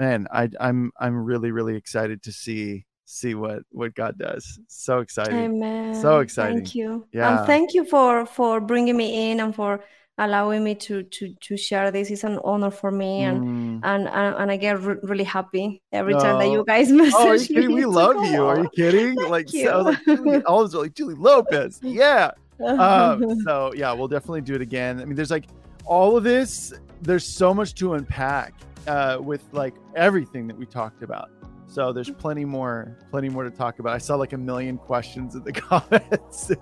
man 0.00 0.26
i 0.32 0.48
i'm 0.58 0.90
i'm 0.98 1.14
really 1.14 1.52
really 1.52 1.76
excited 1.76 2.20
to 2.20 2.32
see 2.32 2.84
see 3.04 3.34
what 3.34 3.62
what 3.70 3.94
god 3.94 4.18
does. 4.18 4.58
So 4.68 5.00
exciting. 5.00 5.36
Amen. 5.36 5.94
so 5.94 6.20
exciting. 6.20 6.58
Thank 6.58 6.74
you. 6.74 7.06
Yeah. 7.12 7.38
and 7.38 7.46
thank 7.46 7.74
you 7.74 7.84
for 7.84 8.26
for 8.26 8.60
bringing 8.60 8.96
me 8.96 9.30
in 9.30 9.40
and 9.40 9.54
for 9.54 9.84
allowing 10.18 10.62
me 10.62 10.74
to 10.76 11.02
to 11.02 11.34
to 11.40 11.56
share 11.56 11.90
this 11.90 12.08
is 12.10 12.22
an 12.22 12.38
honor 12.44 12.70
for 12.70 12.90
me 12.92 13.22
and 13.22 13.42
Mm. 13.42 13.80
and 13.82 14.08
and, 14.08 14.36
and 14.36 14.50
I 14.50 14.56
get 14.56 14.80
re- 14.80 14.96
really 15.02 15.24
happy 15.24 15.82
every 15.92 16.14
time 16.14 16.38
that 16.38 16.50
you 16.50 16.64
guys 16.64 16.90
message 17.00 17.14
Oh, 17.16 17.28
are 17.28 17.34
you 17.34 17.40
me. 17.40 17.46
kidding? 17.48 17.74
We 17.74 17.84
love 17.84 18.24
you. 18.26 18.44
Are 18.44 18.58
you 18.60 18.70
kidding? 18.76 19.16
Like, 19.28 19.52
you. 19.52 19.64
so, 19.64 19.70
I 19.72 19.82
was 19.82 19.86
like, 19.86 20.04
Julie, 20.04 20.42
all 20.44 20.62
of 20.62 20.74
are 20.74 20.78
like 20.78 20.94
Julie 20.94 21.14
Lopez. 21.16 21.80
Yeah. 21.82 22.30
um, 22.64 23.40
so 23.44 23.72
yeah, 23.74 23.92
we'll 23.92 24.08
definitely 24.08 24.42
do 24.42 24.54
it 24.54 24.60
again. 24.60 25.00
I 25.00 25.04
mean, 25.04 25.16
there's 25.16 25.30
like 25.32 25.46
all 25.84 26.16
of 26.16 26.22
this. 26.24 26.72
There's 27.02 27.26
so 27.26 27.52
much 27.52 27.74
to 27.76 27.94
unpack 27.94 28.54
uh, 28.86 29.18
with 29.20 29.42
like 29.52 29.74
everything 29.96 30.46
that 30.46 30.56
we 30.56 30.64
talked 30.66 31.02
about. 31.02 31.30
So 31.74 31.92
there's 31.92 32.08
plenty 32.08 32.44
more, 32.44 32.96
plenty 33.10 33.28
more 33.28 33.42
to 33.42 33.50
talk 33.50 33.80
about. 33.80 33.94
I 33.94 33.98
saw 33.98 34.14
like 34.14 34.32
a 34.32 34.38
million 34.38 34.78
questions 34.78 35.34
in 35.34 35.42
the 35.42 35.52
comments. 35.52 36.52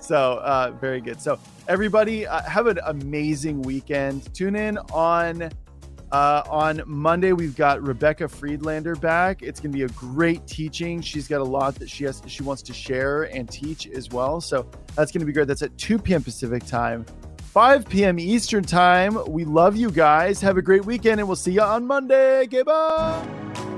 so 0.00 0.16
uh, 0.38 0.72
very 0.80 1.00
good. 1.00 1.20
So 1.20 1.38
everybody, 1.68 2.26
uh, 2.26 2.42
have 2.42 2.66
an 2.66 2.80
amazing 2.86 3.62
weekend. 3.62 4.34
Tune 4.34 4.56
in 4.56 4.76
on. 4.92 5.50
Uh, 6.10 6.42
on 6.48 6.80
Monday, 6.86 7.32
we've 7.34 7.54
got 7.54 7.82
Rebecca 7.82 8.26
Friedlander 8.26 8.96
back. 8.96 9.42
It's 9.42 9.60
going 9.60 9.72
to 9.72 9.76
be 9.76 9.84
a 9.84 9.88
great 9.88 10.46
teaching. 10.46 11.02
She's 11.02 11.28
got 11.28 11.42
a 11.42 11.44
lot 11.44 11.74
that 11.74 11.90
she 11.90 12.04
has, 12.04 12.22
she 12.26 12.42
wants 12.42 12.62
to 12.62 12.72
share 12.72 13.24
and 13.24 13.46
teach 13.46 13.86
as 13.86 14.08
well. 14.08 14.40
So 14.40 14.66
that's 14.96 15.12
going 15.12 15.20
to 15.20 15.26
be 15.26 15.34
great. 15.34 15.48
That's 15.48 15.60
at 15.60 15.76
2 15.76 15.98
p.m. 15.98 16.22
Pacific 16.22 16.64
time, 16.64 17.04
5 17.42 17.90
p.m. 17.90 18.18
Eastern 18.18 18.64
time. 18.64 19.22
We 19.26 19.44
love 19.44 19.76
you 19.76 19.90
guys. 19.90 20.40
Have 20.40 20.56
a 20.56 20.62
great 20.62 20.86
weekend, 20.86 21.20
and 21.20 21.28
we'll 21.28 21.36
see 21.36 21.52
you 21.52 21.60
on 21.60 21.86
Monday. 21.86 22.46
Goodbye. 22.46 23.77